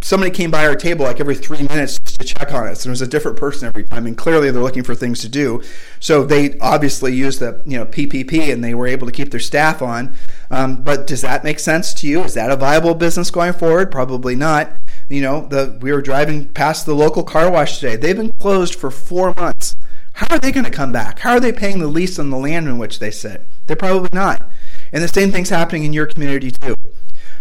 Somebody 0.00 0.30
came 0.30 0.50
by 0.50 0.66
our 0.66 0.76
table 0.76 1.04
like 1.04 1.20
every 1.20 1.34
three 1.34 1.62
minutes 1.62 1.98
to 1.98 2.24
check 2.24 2.52
on 2.52 2.66
us, 2.66 2.84
and 2.84 2.90
it 2.90 2.92
was 2.92 3.02
a 3.02 3.06
different 3.06 3.36
person 3.36 3.68
every 3.68 3.84
time. 3.84 4.06
And 4.06 4.16
clearly, 4.16 4.50
they're 4.50 4.62
looking 4.62 4.84
for 4.84 4.94
things 4.94 5.20
to 5.20 5.28
do. 5.28 5.62
So 6.00 6.24
they 6.24 6.58
obviously 6.60 7.14
used 7.14 7.40
the 7.40 7.60
you 7.66 7.78
know 7.78 7.86
PPP, 7.86 8.52
and 8.52 8.62
they 8.62 8.74
were 8.74 8.86
able 8.86 9.06
to 9.06 9.12
keep 9.12 9.30
their 9.30 9.40
staff 9.40 9.82
on. 9.82 10.14
Um, 10.50 10.82
but 10.82 11.06
does 11.06 11.22
that 11.22 11.44
make 11.44 11.58
sense 11.58 11.92
to 11.94 12.06
you? 12.06 12.22
Is 12.22 12.34
that 12.34 12.50
a 12.50 12.56
viable 12.56 12.94
business 12.94 13.30
going 13.30 13.52
forward? 13.52 13.90
Probably 13.90 14.36
not. 14.36 14.72
You 15.08 15.22
know, 15.22 15.46
the 15.46 15.78
we 15.80 15.92
were 15.92 16.02
driving 16.02 16.48
past 16.48 16.86
the 16.86 16.94
local 16.94 17.22
car 17.22 17.50
wash 17.50 17.78
today. 17.78 17.96
They've 17.96 18.16
been 18.16 18.32
closed 18.38 18.74
for 18.74 18.90
four 18.90 19.34
months. 19.36 19.74
How 20.12 20.34
are 20.34 20.38
they 20.40 20.50
going 20.50 20.64
to 20.64 20.70
come 20.70 20.90
back? 20.90 21.20
How 21.20 21.32
are 21.32 21.40
they 21.40 21.52
paying 21.52 21.78
the 21.78 21.86
lease 21.86 22.18
on 22.18 22.30
the 22.30 22.36
land 22.36 22.66
in 22.66 22.76
which 22.76 22.98
they 22.98 23.12
sit? 23.12 23.46
They're 23.66 23.76
probably 23.76 24.08
not. 24.12 24.42
And 24.92 25.02
the 25.02 25.06
same 25.06 25.30
thing's 25.30 25.50
happening 25.50 25.84
in 25.84 25.92
your 25.92 26.06
community 26.06 26.50
too. 26.50 26.74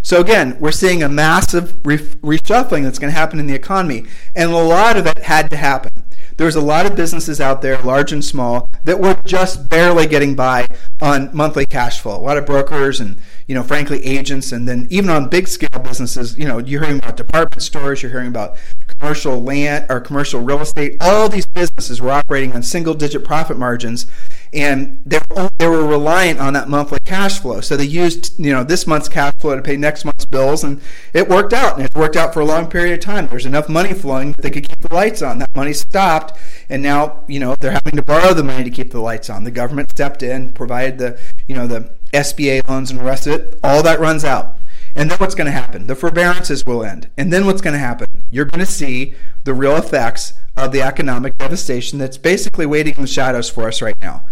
So 0.08 0.22
again, 0.22 0.56
we're 0.62 0.72
seeing 0.72 1.04
a 1.04 1.10
massive 1.10 1.84
reshuffling 1.84 2.84
that's 2.84 2.98
going 2.98 3.12
to 3.12 3.20
happen 3.20 3.42
in 3.42 3.46
the 3.46 3.54
economy, 3.54 4.06
and 4.38 4.54
a 4.54 4.56
lot 4.56 4.96
of 4.96 5.06
it 5.06 5.18
had 5.18 5.50
to 5.50 5.58
happen. 5.58 5.92
There's 6.38 6.56
a 6.56 6.62
lot 6.62 6.86
of 6.86 6.96
businesses 6.96 7.42
out 7.42 7.62
there, 7.62 7.78
large 7.82 8.14
and 8.14 8.24
small, 8.24 8.70
that 8.86 9.02
were 9.02 9.16
just 9.26 9.68
barely 9.68 10.08
getting 10.08 10.34
by 10.34 10.68
on 11.02 11.36
monthly 11.36 11.66
cash 11.66 12.00
flow. 12.00 12.16
A 12.16 12.24
lot 12.24 12.38
of 12.38 12.46
brokers 12.46 13.02
and, 13.02 13.18
you 13.48 13.56
know, 13.56 13.64
frankly, 13.64 14.02
agents, 14.06 14.54
and 14.54 14.66
then 14.66 14.88
even 14.90 15.10
on 15.10 15.28
big 15.28 15.46
scale 15.46 15.82
businesses, 15.84 16.38
you 16.38 16.48
know, 16.48 16.60
you're 16.60 16.86
hearing 16.86 17.00
about 17.00 17.18
department 17.18 17.62
stores, 17.62 18.02
you're 18.02 18.12
hearing 18.12 18.30
about 18.30 18.56
commercial 19.00 19.44
land 19.44 19.88
or 19.90 20.00
commercial 20.00 20.40
real 20.40 20.62
estate. 20.62 20.96
All 21.02 21.28
these 21.28 21.48
businesses 21.48 22.02
were 22.02 22.12
operating 22.12 22.54
on 22.54 22.64
single 22.64 22.94
digit 22.94 23.26
profit 23.26 23.58
margins 23.58 24.06
and 24.54 25.02
they 25.06 25.20
were, 25.30 25.50
they 25.58 25.68
were 25.68 25.86
reliant 25.86 26.40
on 26.40 26.54
that 26.54 26.70
monthly 26.70 27.00
cash 27.06 27.40
flow. 27.40 27.62
So 27.62 27.76
they 27.76 27.86
used 27.86 28.40
you 28.40 28.52
know 28.52 28.64
this 28.64 28.88
month's 28.88 29.10
cash 29.10 29.34
flow 29.40 29.56
to 29.56 29.62
pay 29.62 29.78
next 29.78 30.06
month's 30.06 30.26
bills, 30.26 30.64
and 30.64 30.82
it 31.14 31.28
worked 31.28 31.54
out. 31.54 31.78
And 31.78 31.86
it 31.86 31.96
worked 31.96 32.16
out 32.16 32.34
for 32.34 32.40
a 32.40 32.46
long 32.46 32.70
period 32.70 32.94
of 32.94 33.00
time. 33.00 33.28
There's 33.28 33.46
enough 33.46 33.70
money 33.70 33.94
flowing 33.94 34.32
that 34.34 34.42
they 34.42 34.52
could 34.52 34.68
keep 34.68 34.80
the 34.80 34.94
lights 34.94 35.22
on. 35.22 35.40
That 35.40 35.56
money 35.56 35.74
stopped, 35.74 36.38
and 36.70 36.82
now 36.82 37.24
you 37.28 37.40
know 37.40 37.56
they're 37.60 37.72
having 37.72 37.96
to 37.96 38.04
borrow 38.04 38.34
the 38.34 38.44
money 38.44 38.64
to 38.64 38.70
keep 38.70 38.92
the 38.92 39.02
lights 39.02 39.30
on. 39.30 39.44
The 39.44 39.52
government 39.52 39.90
stepped 39.92 40.24
in, 40.24 40.54
provided 40.54 40.98
the 40.98 41.20
you 41.48 41.56
know 41.56 41.68
the 41.68 41.92
SBA 42.14 42.68
loans 42.68 42.92
and 42.92 43.00
the 43.00 43.04
rest 43.04 43.28
of 43.28 43.34
it. 43.34 43.60
All 43.64 43.84
that 43.84 44.00
runs 44.00 44.24
out. 44.24 44.58
And 44.96 45.12
then 45.12 45.20
what's 45.20 45.36
going 45.36 45.46
to 45.46 45.52
happen? 45.52 45.86
The 45.86 45.96
forbearances 45.96 46.66
will 46.66 46.84
end. 46.84 47.08
And 47.18 47.32
then 47.32 47.46
what's 47.46 47.62
going 47.62 47.74
to 47.74 47.80
happen? 47.80 48.08
You're 48.32 48.46
going 48.46 48.66
to 48.66 48.72
see 48.72 49.14
the 49.44 49.54
real 49.54 49.76
effects 49.76 50.34
of 50.58 50.72
the 50.72 50.82
economic 50.82 51.38
devastation 51.38 52.00
that's 52.00 52.18
basically 52.18 52.66
waiting 52.66 52.96
in 52.96 53.02
the 53.04 53.08
shadows 53.08 53.48
for 53.48 53.68
us 53.68 53.80
right 53.80 53.96
now. 54.02 54.26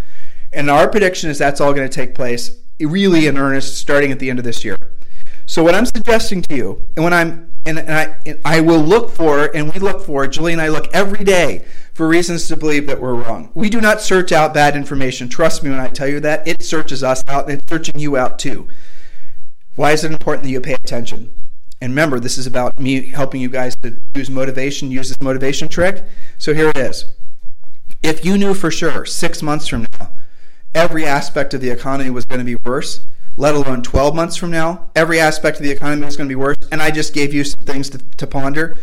And 0.56 0.72
our 0.72 0.90
prediction 0.90 1.30
is 1.30 1.38
that's 1.38 1.62
all 1.62 1.74
going 1.74 1.88
to 1.88 1.94
take 1.94 2.16
place 2.16 2.60
really 2.80 3.28
in 3.28 3.38
earnest 3.38 3.78
starting 3.78 4.12
at 4.12 4.20
the 4.20 4.30
end 4.30 4.40
of 4.40 4.46
this 4.46 4.64
year. 4.64 4.78
So 5.46 5.64
what 5.64 5.76
I'm 5.76 5.86
suggesting 5.86 6.42
to 6.44 6.56
you, 6.56 6.86
and 6.96 7.04
when 7.04 7.14
I'm 7.14 7.52
and, 7.68 7.80
and 7.80 7.92
I 7.92 8.16
and 8.26 8.40
I 8.46 8.62
will 8.62 8.80
look 8.80 9.12
for, 9.12 9.56
and 9.56 9.72
we 9.72 9.80
look 9.80 10.02
for, 10.02 10.26
Julie 10.28 10.54
and 10.54 10.62
I 10.62 10.70
look 10.70 10.88
every 10.94 11.24
day 11.24 11.66
for 11.94 12.08
reasons 12.08 12.48
to 12.48 12.58
believe 12.58 12.88
that 12.88 13.00
we're 13.00 13.14
wrong. 13.16 13.52
We 13.54 13.70
do 13.70 13.82
not 13.82 14.02
search 14.02 14.32
out 14.32 14.54
bad 14.54 14.76
information. 14.76 15.30
Trust 15.30 15.64
me 15.64 15.70
when 15.70 15.80
I 15.80 15.88
tell 15.88 16.08
you 16.08 16.20
that. 16.22 16.48
It 16.48 16.64
searches 16.64 17.04
us 17.04 17.24
out 17.28 17.50
and 17.50 17.60
it's 17.60 17.70
searching 17.70 18.00
you 18.00 18.18
out 18.18 18.40
too. 18.40 18.68
Why 19.76 19.92
is 19.92 20.04
it 20.04 20.12
important 20.12 20.44
that 20.44 20.52
you 20.52 20.62
pay 20.62 20.74
attention? 20.74 21.34
And 21.82 21.92
remember, 21.92 22.20
this 22.20 22.38
is 22.38 22.48
about 22.48 22.80
me 22.80 23.10
helping 23.10 23.42
you 23.42 23.50
guys 23.50 23.76
to 23.84 24.00
use 24.16 24.30
motivation, 24.30 24.90
use 24.90 25.10
this 25.10 25.22
motivation 25.22 25.68
trick. 25.68 26.06
So 26.38 26.54
here 26.54 26.70
it 26.70 26.78
is 26.78 27.06
If 28.02 28.24
you 28.24 28.38
knew 28.38 28.54
for 28.54 28.72
sure 28.72 29.06
six 29.06 29.44
months 29.44 29.68
from 29.68 29.86
now, 30.00 30.12
every 30.76 31.06
aspect 31.06 31.54
of 31.54 31.62
the 31.62 31.70
economy 31.70 32.10
was 32.10 32.26
going 32.26 32.40
to 32.40 32.46
be 32.46 32.58
worse, 32.66 33.06
let 33.38 33.56
alone 33.56 33.82
12 33.82 34.14
months 34.14 34.36
from 34.36 34.52
now, 34.52 34.92
every 34.96 35.20
aspect 35.20 35.58
of 35.58 35.64
the 35.64 35.72
economy 35.72 36.06
was 36.06 36.18
going 36.18 36.28
to 36.28 36.32
be 36.32 36.40
worse, 36.40 36.58
and 36.72 36.82
I 36.82 36.92
just 36.92 37.14
gave 37.14 37.34
you 37.34 37.44
some 37.44 37.64
things 37.64 37.90
to, 37.92 37.98
to 37.98 38.28
ponder, 38.28 38.78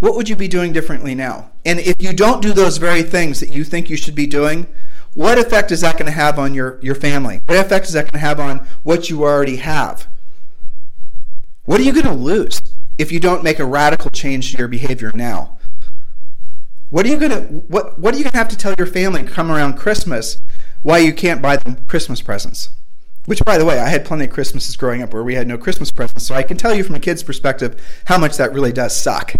what 0.00 0.14
would 0.14 0.28
you 0.28 0.36
be 0.36 0.48
doing 0.48 0.72
differently 0.72 1.14
now? 1.14 1.50
And 1.64 1.78
if 1.78 1.96
you 2.00 2.12
don't 2.12 2.42
do 2.42 2.52
those 2.52 2.76
very 2.76 3.02
things 3.02 3.40
that 3.40 3.52
you 3.52 3.64
think 3.64 3.88
you 3.88 3.96
should 3.96 4.14
be 4.14 4.26
doing, 4.26 4.66
what 5.14 5.38
effect 5.38 5.72
is 5.72 5.80
that 5.80 5.94
going 5.94 6.06
to 6.06 6.12
have 6.12 6.38
on 6.38 6.54
your, 6.54 6.78
your 6.82 6.94
family? 6.94 7.40
What 7.46 7.58
effect 7.58 7.86
is 7.86 7.92
that 7.94 8.02
going 8.02 8.20
to 8.20 8.26
have 8.26 8.38
on 8.38 8.66
what 8.82 9.08
you 9.08 9.24
already 9.24 9.56
have? 9.56 10.06
What 11.64 11.80
are 11.80 11.84
you 11.84 11.92
going 11.92 12.06
to 12.06 12.12
lose 12.12 12.60
if 12.98 13.10
you 13.10 13.20
don't 13.20 13.42
make 13.42 13.58
a 13.58 13.64
radical 13.64 14.10
change 14.10 14.52
to 14.52 14.58
your 14.58 14.68
behavior 14.68 15.12
now? 15.14 15.58
What 16.90 17.04
are 17.04 17.08
you 17.08 17.18
going 17.18 17.32
to 17.32 17.40
what 17.68 17.98
what 17.98 18.14
are 18.14 18.16
you 18.16 18.24
going 18.24 18.32
to 18.32 18.38
have 18.38 18.48
to 18.48 18.56
tell 18.56 18.74
your 18.78 18.86
family 18.86 19.22
come 19.22 19.50
around 19.50 19.74
Christmas 19.74 20.40
why 20.88 20.96
you 20.96 21.12
can't 21.12 21.42
buy 21.42 21.54
them 21.54 21.84
Christmas 21.86 22.22
presents? 22.22 22.70
Which, 23.26 23.44
by 23.44 23.58
the 23.58 23.66
way, 23.66 23.78
I 23.78 23.90
had 23.90 24.06
plenty 24.06 24.24
of 24.24 24.30
Christmases 24.30 24.74
growing 24.74 25.02
up 25.02 25.12
where 25.12 25.22
we 25.22 25.34
had 25.34 25.46
no 25.46 25.58
Christmas 25.58 25.90
presents, 25.90 26.24
so 26.24 26.34
I 26.34 26.42
can 26.42 26.56
tell 26.56 26.74
you 26.74 26.82
from 26.82 26.94
a 26.94 26.98
kid's 26.98 27.22
perspective 27.22 27.78
how 28.06 28.16
much 28.16 28.38
that 28.38 28.54
really 28.54 28.72
does 28.72 28.96
suck. 28.96 29.34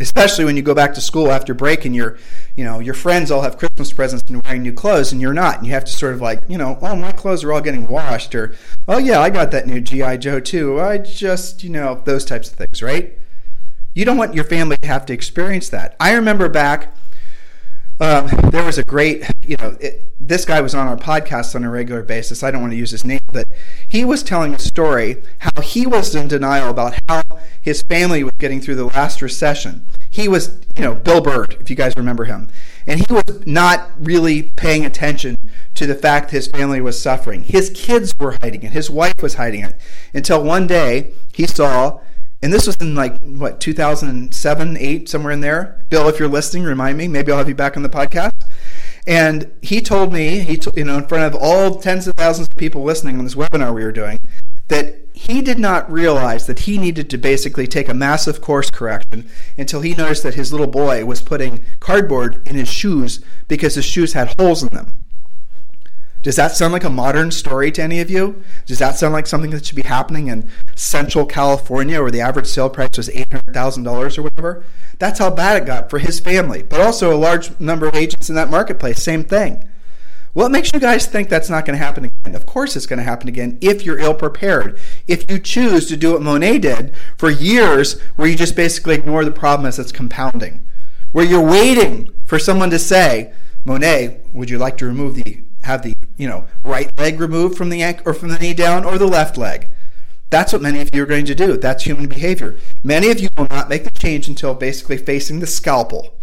Especially 0.00 0.44
when 0.44 0.58
you 0.58 0.62
go 0.62 0.74
back 0.74 0.92
to 0.92 1.00
school 1.00 1.30
after 1.30 1.54
break 1.54 1.86
and 1.86 1.96
your 1.96 2.18
you 2.56 2.64
know 2.64 2.78
your 2.78 2.92
friends 2.92 3.30
all 3.30 3.42
have 3.42 3.58
christmas 3.58 3.92
presents 3.92 4.28
and 4.30 4.42
wearing 4.44 4.62
new 4.62 4.72
clothes 4.72 5.12
and 5.12 5.20
you're 5.20 5.34
not 5.34 5.58
and 5.58 5.66
you 5.66 5.72
have 5.72 5.84
to 5.84 5.92
sort 5.92 6.14
of 6.14 6.22
like 6.22 6.40
you 6.48 6.56
know 6.56 6.78
oh 6.80 6.96
my 6.96 7.12
clothes 7.12 7.44
are 7.44 7.52
all 7.52 7.60
getting 7.60 7.86
washed 7.86 8.34
or 8.34 8.54
oh 8.88 8.96
yeah 8.96 9.20
i 9.20 9.28
got 9.28 9.50
that 9.50 9.66
new 9.66 9.78
gi 9.78 10.16
joe 10.16 10.40
too. 10.40 10.80
I 10.80 10.96
just 10.96 11.62
you 11.62 11.68
know 11.70 12.02
those 12.04 12.24
types 12.24 12.50
of 12.50 12.56
things 12.56 12.82
right? 12.82 13.18
You 13.94 14.04
don't 14.04 14.16
want 14.16 14.34
your 14.34 14.44
family 14.44 14.76
to 14.78 14.88
have 14.88 15.04
to 15.06 15.12
experience 15.12 15.68
that. 15.70 15.96
I 16.00 16.12
remember 16.12 16.48
back 16.48 16.94
um, 18.00 18.28
there 18.50 18.64
was 18.64 18.78
a 18.78 18.82
great, 18.84 19.24
you 19.50 19.56
know, 19.56 19.76
it, 19.80 20.14
this 20.20 20.44
guy 20.44 20.60
was 20.60 20.76
on 20.76 20.86
our 20.86 20.96
podcast 20.96 21.56
on 21.56 21.64
a 21.64 21.70
regular 21.70 22.04
basis. 22.04 22.44
I 22.44 22.52
don't 22.52 22.60
want 22.60 22.72
to 22.72 22.76
use 22.76 22.92
his 22.92 23.04
name, 23.04 23.18
but 23.32 23.48
he 23.88 24.04
was 24.04 24.22
telling 24.22 24.54
a 24.54 24.60
story 24.60 25.20
how 25.40 25.60
he 25.60 25.88
was 25.88 26.14
in 26.14 26.28
denial 26.28 26.70
about 26.70 26.94
how 27.08 27.22
his 27.60 27.82
family 27.82 28.22
was 28.22 28.32
getting 28.38 28.60
through 28.60 28.76
the 28.76 28.84
last 28.84 29.20
recession. 29.20 29.84
He 30.08 30.28
was, 30.28 30.60
you 30.76 30.84
know, 30.84 30.94
Bill 30.94 31.20
Bird, 31.20 31.56
if 31.58 31.68
you 31.68 31.74
guys 31.74 31.94
remember 31.96 32.26
him. 32.26 32.48
And 32.86 33.00
he 33.00 33.12
was 33.12 33.44
not 33.44 33.90
really 33.98 34.52
paying 34.54 34.86
attention 34.86 35.36
to 35.74 35.84
the 35.84 35.96
fact 35.96 36.30
his 36.30 36.46
family 36.46 36.80
was 36.80 37.02
suffering. 37.02 37.42
His 37.42 37.70
kids 37.74 38.14
were 38.20 38.36
hiding 38.40 38.62
it, 38.62 38.70
his 38.70 38.88
wife 38.88 39.20
was 39.20 39.34
hiding 39.34 39.64
it. 39.64 39.74
Until 40.14 40.44
one 40.44 40.68
day 40.68 41.10
he 41.32 41.48
saw 41.48 41.98
and 42.40 42.52
this 42.52 42.66
was 42.66 42.76
in 42.76 42.94
like 42.94 43.18
what 43.22 43.60
2007 43.60 44.76
8 44.76 45.08
somewhere 45.08 45.32
in 45.32 45.40
there 45.40 45.84
bill 45.90 46.08
if 46.08 46.18
you're 46.18 46.26
listening 46.26 46.62
remind 46.62 46.96
me 46.96 47.06
maybe 47.06 47.30
i'll 47.30 47.36
have 47.36 47.50
you 47.50 47.54
back 47.54 47.76
on 47.76 47.82
the 47.82 47.88
podcast 47.88 48.29
and 49.10 49.50
he 49.60 49.80
told 49.80 50.12
me 50.12 50.38
he 50.38 50.56
t- 50.56 50.70
you 50.76 50.84
know 50.84 50.98
in 50.98 51.06
front 51.06 51.24
of 51.24 51.38
all 51.42 51.80
tens 51.80 52.06
of 52.06 52.14
thousands 52.14 52.46
of 52.48 52.56
people 52.56 52.84
listening 52.84 53.18
on 53.18 53.24
this 53.24 53.34
webinar 53.34 53.74
we 53.74 53.82
were 53.82 53.92
doing 53.92 54.16
that 54.68 54.94
he 55.12 55.42
did 55.42 55.58
not 55.58 55.90
realize 55.90 56.46
that 56.46 56.60
he 56.60 56.78
needed 56.78 57.10
to 57.10 57.18
basically 57.18 57.66
take 57.66 57.88
a 57.88 57.94
massive 57.94 58.40
course 58.40 58.70
correction 58.70 59.28
until 59.58 59.80
he 59.80 59.94
noticed 59.94 60.22
that 60.22 60.34
his 60.34 60.52
little 60.52 60.68
boy 60.68 61.04
was 61.04 61.20
putting 61.20 61.64
cardboard 61.80 62.40
in 62.46 62.54
his 62.54 62.68
shoes 62.68 63.22
because 63.48 63.74
his 63.74 63.84
shoes 63.84 64.12
had 64.12 64.32
holes 64.38 64.62
in 64.62 64.68
them 64.68 64.92
does 66.22 66.36
that 66.36 66.52
sound 66.52 66.72
like 66.72 66.84
a 66.84 66.90
modern 66.90 67.30
story 67.30 67.72
to 67.72 67.82
any 67.82 68.00
of 68.00 68.10
you? 68.10 68.42
Does 68.66 68.78
that 68.78 68.96
sound 68.96 69.14
like 69.14 69.26
something 69.26 69.50
that 69.52 69.64
should 69.64 69.76
be 69.76 69.82
happening 69.82 70.26
in 70.26 70.48
Central 70.74 71.24
California 71.24 72.00
where 72.02 72.10
the 72.10 72.20
average 72.20 72.46
sale 72.46 72.68
price 72.68 72.96
was 72.96 73.08
$800,000 73.08 74.18
or 74.18 74.22
whatever? 74.22 74.64
That's 74.98 75.18
how 75.18 75.30
bad 75.30 75.62
it 75.62 75.66
got 75.66 75.88
for 75.88 75.98
his 75.98 76.20
family, 76.20 76.62
but 76.62 76.80
also 76.80 77.14
a 77.14 77.16
large 77.16 77.58
number 77.58 77.88
of 77.88 77.94
agents 77.94 78.28
in 78.28 78.34
that 78.34 78.50
marketplace. 78.50 79.02
Same 79.02 79.24
thing. 79.24 79.66
What 80.34 80.52
makes 80.52 80.72
you 80.72 80.78
guys 80.78 81.06
think 81.06 81.28
that's 81.28 81.50
not 81.50 81.64
going 81.64 81.78
to 81.78 81.84
happen 81.84 82.04
again? 82.04 82.36
Of 82.36 82.46
course, 82.46 82.76
it's 82.76 82.86
going 82.86 82.98
to 82.98 83.04
happen 83.04 83.28
again 83.28 83.58
if 83.60 83.84
you're 83.84 83.98
ill 83.98 84.14
prepared. 84.14 84.78
If 85.08 85.28
you 85.28 85.38
choose 85.38 85.86
to 85.86 85.96
do 85.96 86.12
what 86.12 86.22
Monet 86.22 86.58
did 86.58 86.94
for 87.16 87.30
years, 87.30 87.98
where 88.14 88.28
you 88.28 88.36
just 88.36 88.54
basically 88.54 88.94
ignore 88.94 89.24
the 89.24 89.32
problem 89.32 89.66
as 89.66 89.78
it's 89.78 89.90
compounding, 89.90 90.64
where 91.12 91.24
you're 91.24 91.44
waiting 91.44 92.12
for 92.24 92.38
someone 92.38 92.70
to 92.70 92.78
say, 92.78 93.32
Monet, 93.64 94.20
would 94.32 94.50
you 94.50 94.58
like 94.58 94.76
to 94.78 94.86
remove 94.86 95.16
the 95.16 95.44
have 95.62 95.82
the 95.82 95.94
you 96.16 96.28
know 96.28 96.46
right 96.64 96.90
leg 96.98 97.20
removed 97.20 97.56
from 97.56 97.70
the 97.70 97.82
ankle 97.82 98.08
or 98.08 98.14
from 98.14 98.30
the 98.30 98.38
knee 98.38 98.54
down 98.54 98.84
or 98.84 98.98
the 98.98 99.06
left 99.06 99.36
leg. 99.36 99.68
That's 100.30 100.52
what 100.52 100.62
many 100.62 100.80
of 100.80 100.90
you 100.94 101.02
are 101.02 101.06
going 101.06 101.26
to 101.26 101.34
do. 101.34 101.56
That's 101.56 101.84
human 101.84 102.06
behavior. 102.06 102.56
Many 102.84 103.10
of 103.10 103.18
you 103.18 103.28
will 103.36 103.48
not 103.50 103.68
make 103.68 103.82
the 103.82 103.90
change 103.90 104.28
until 104.28 104.54
basically 104.54 104.96
facing 104.96 105.40
the 105.40 105.46
scalpel. 105.46 106.14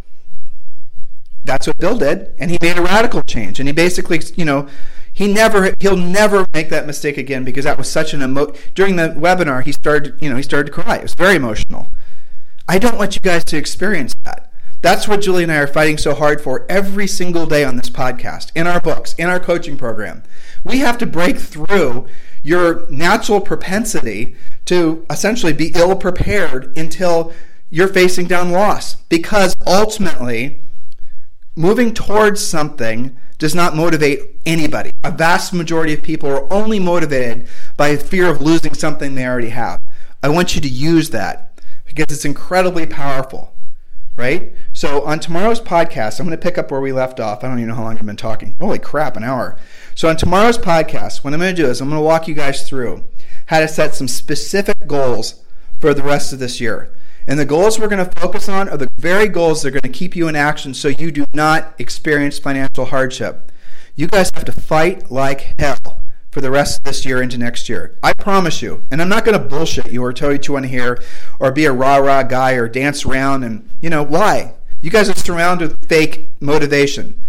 That's 1.43 1.67
what 1.67 1.77
Bill 1.77 1.97
did, 1.97 2.33
and 2.39 2.49
he 2.49 2.57
made 2.61 2.77
a 2.77 2.81
radical 2.81 3.21
change. 3.23 3.59
And 3.59 3.67
he 3.67 3.73
basically, 3.73 4.21
you 4.35 4.45
know, 4.45 4.67
he 5.11 5.31
never 5.31 5.73
he'll 5.79 5.97
never 5.97 6.45
make 6.53 6.69
that 6.69 6.85
mistake 6.85 7.17
again 7.17 7.43
because 7.43 7.65
that 7.65 7.77
was 7.77 7.89
such 7.89 8.13
an 8.13 8.21
emo 8.21 8.53
during 8.75 8.97
the 8.97 9.09
webinar 9.09 9.63
he 9.63 9.71
started, 9.71 10.15
you 10.21 10.29
know, 10.29 10.35
he 10.35 10.43
started 10.43 10.67
to 10.67 10.81
cry. 10.81 10.97
It 10.97 11.03
was 11.03 11.15
very 11.15 11.35
emotional. 11.35 11.91
I 12.67 12.79
don't 12.79 12.97
want 12.97 13.15
you 13.15 13.21
guys 13.21 13.43
to 13.45 13.57
experience 13.57 14.13
that. 14.25 14.46
That's 14.81 15.07
what 15.07 15.21
Julie 15.21 15.41
and 15.41 15.51
I 15.51 15.57
are 15.57 15.67
fighting 15.67 15.97
so 15.97 16.13
hard 16.13 16.39
for 16.39 16.65
every 16.69 17.07
single 17.07 17.47
day 17.47 17.63
on 17.63 17.77
this 17.77 17.89
podcast, 17.89 18.51
in 18.53 18.67
our 18.67 18.79
books, 18.79 19.15
in 19.15 19.27
our 19.27 19.39
coaching 19.39 19.75
program. 19.75 20.21
We 20.63 20.79
have 20.79 20.99
to 20.99 21.07
break 21.07 21.37
through 21.37 22.05
your 22.43 22.87
natural 22.89 23.41
propensity 23.41 24.35
to 24.65 25.03
essentially 25.09 25.53
be 25.53 25.71
ill 25.73 25.95
prepared 25.95 26.77
until 26.77 27.33
you're 27.71 27.87
facing 27.87 28.27
down 28.27 28.51
loss. 28.51 28.95
Because 28.95 29.55
ultimately, 29.65 30.61
moving 31.55 31.91
towards 31.91 32.45
something 32.45 33.17
does 33.39 33.55
not 33.55 33.75
motivate 33.75 34.39
anybody. 34.45 34.91
A 35.03 35.09
vast 35.09 35.53
majority 35.53 35.93
of 35.95 36.03
people 36.03 36.29
are 36.29 36.53
only 36.53 36.77
motivated 36.79 37.47
by 37.77 37.95
fear 37.97 38.29
of 38.29 38.41
losing 38.41 38.75
something 38.75 39.15
they 39.15 39.25
already 39.25 39.49
have. 39.49 39.81
I 40.21 40.29
want 40.29 40.53
you 40.53 40.61
to 40.61 40.69
use 40.69 41.09
that 41.09 41.59
because 41.85 42.05
it's 42.11 42.25
incredibly 42.25 42.85
powerful 42.85 43.55
right? 44.17 44.53
So 44.77 45.03
on 45.05 45.19
tomorrow's 45.19 45.59
podcast, 45.59 46.19
I'm 46.19 46.27
going 46.27 46.37
to 46.37 46.43
pick 46.43 46.59
up 46.59 46.69
where 46.69 46.79
we 46.79 46.91
left 46.91 47.19
off. 47.19 47.43
I 47.43 47.47
don't 47.47 47.57
even 47.57 47.69
know 47.69 47.73
how 47.73 47.81
long 47.81 47.97
I've 47.97 48.05
been 48.05 48.15
talking. 48.15 48.55
Holy 48.61 48.77
crap, 48.77 49.17
an 49.17 49.23
hour. 49.23 49.57
So 49.95 50.07
on 50.07 50.17
tomorrow's 50.17 50.59
podcast, 50.59 51.23
what 51.23 51.33
I'm 51.33 51.39
going 51.39 51.55
to 51.55 51.59
do 51.59 51.67
is 51.67 51.81
I'm 51.81 51.89
going 51.89 51.99
to 51.99 52.05
walk 52.05 52.27
you 52.27 52.35
guys 52.35 52.69
through 52.69 53.03
how 53.47 53.59
to 53.59 53.67
set 53.67 53.95
some 53.95 54.07
specific 54.07 54.75
goals 54.85 55.41
for 55.81 55.95
the 55.95 56.03
rest 56.03 56.31
of 56.31 56.37
this 56.37 56.61
year. 56.61 56.95
And 57.25 57.39
the 57.39 57.43
goals 57.43 57.79
we're 57.79 57.87
going 57.87 58.07
to 58.07 58.21
focus 58.21 58.47
on 58.47 58.69
are 58.69 58.77
the 58.77 58.87
very 58.97 59.27
goals 59.27 59.63
that 59.63 59.69
are 59.69 59.81
going 59.81 59.91
to 59.91 59.99
keep 59.99 60.15
you 60.15 60.27
in 60.27 60.35
action 60.35 60.75
so 60.75 60.89
you 60.89 61.09
do 61.09 61.25
not 61.33 61.73
experience 61.79 62.37
financial 62.37 62.85
hardship. 62.85 63.51
You 63.95 64.05
guys 64.05 64.29
have 64.35 64.45
to 64.45 64.51
fight 64.51 65.09
like 65.09 65.55
hell 65.57 66.03
for 66.29 66.39
the 66.39 66.51
rest 66.51 66.77
of 66.77 66.83
this 66.83 67.03
year 67.03 67.19
into 67.19 67.39
next 67.39 67.67
year. 67.67 67.97
I 68.03 68.13
promise 68.13 68.61
you. 68.61 68.83
And 68.91 69.01
I'm 69.01 69.09
not 69.09 69.25
going 69.25 69.41
to 69.41 69.43
bullshit 69.43 69.91
you 69.91 70.03
or 70.03 70.13
tell 70.13 70.29
you 70.29 70.35
what 70.35 70.47
you 70.47 70.53
want 70.53 70.67
to 70.67 70.97
or 71.39 71.51
be 71.51 71.65
a 71.65 71.71
rah 71.71 71.95
rah 71.95 72.21
guy 72.21 72.51
or 72.51 72.69
dance 72.69 73.07
around 73.07 73.43
and, 73.43 73.67
you 73.81 73.89
know, 73.89 74.03
why? 74.03 74.53
You 74.87 74.91
guys 74.91 75.09
are 75.09 75.15
surrounded 75.15 75.71
with 75.71 75.89
fake 75.89 76.29
motivation. 76.39 77.21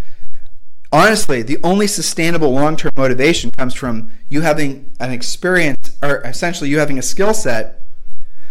Honestly, 0.92 1.42
the 1.42 1.58
only 1.64 1.88
sustainable 1.88 2.52
long 2.52 2.76
term 2.76 2.92
motivation 2.96 3.50
comes 3.50 3.74
from 3.74 4.12
you 4.28 4.42
having 4.42 4.88
an 5.00 5.10
experience 5.10 5.98
or 6.00 6.20
essentially 6.20 6.70
you 6.70 6.78
having 6.78 7.00
a 7.00 7.02
skill 7.02 7.34
set 7.34 7.82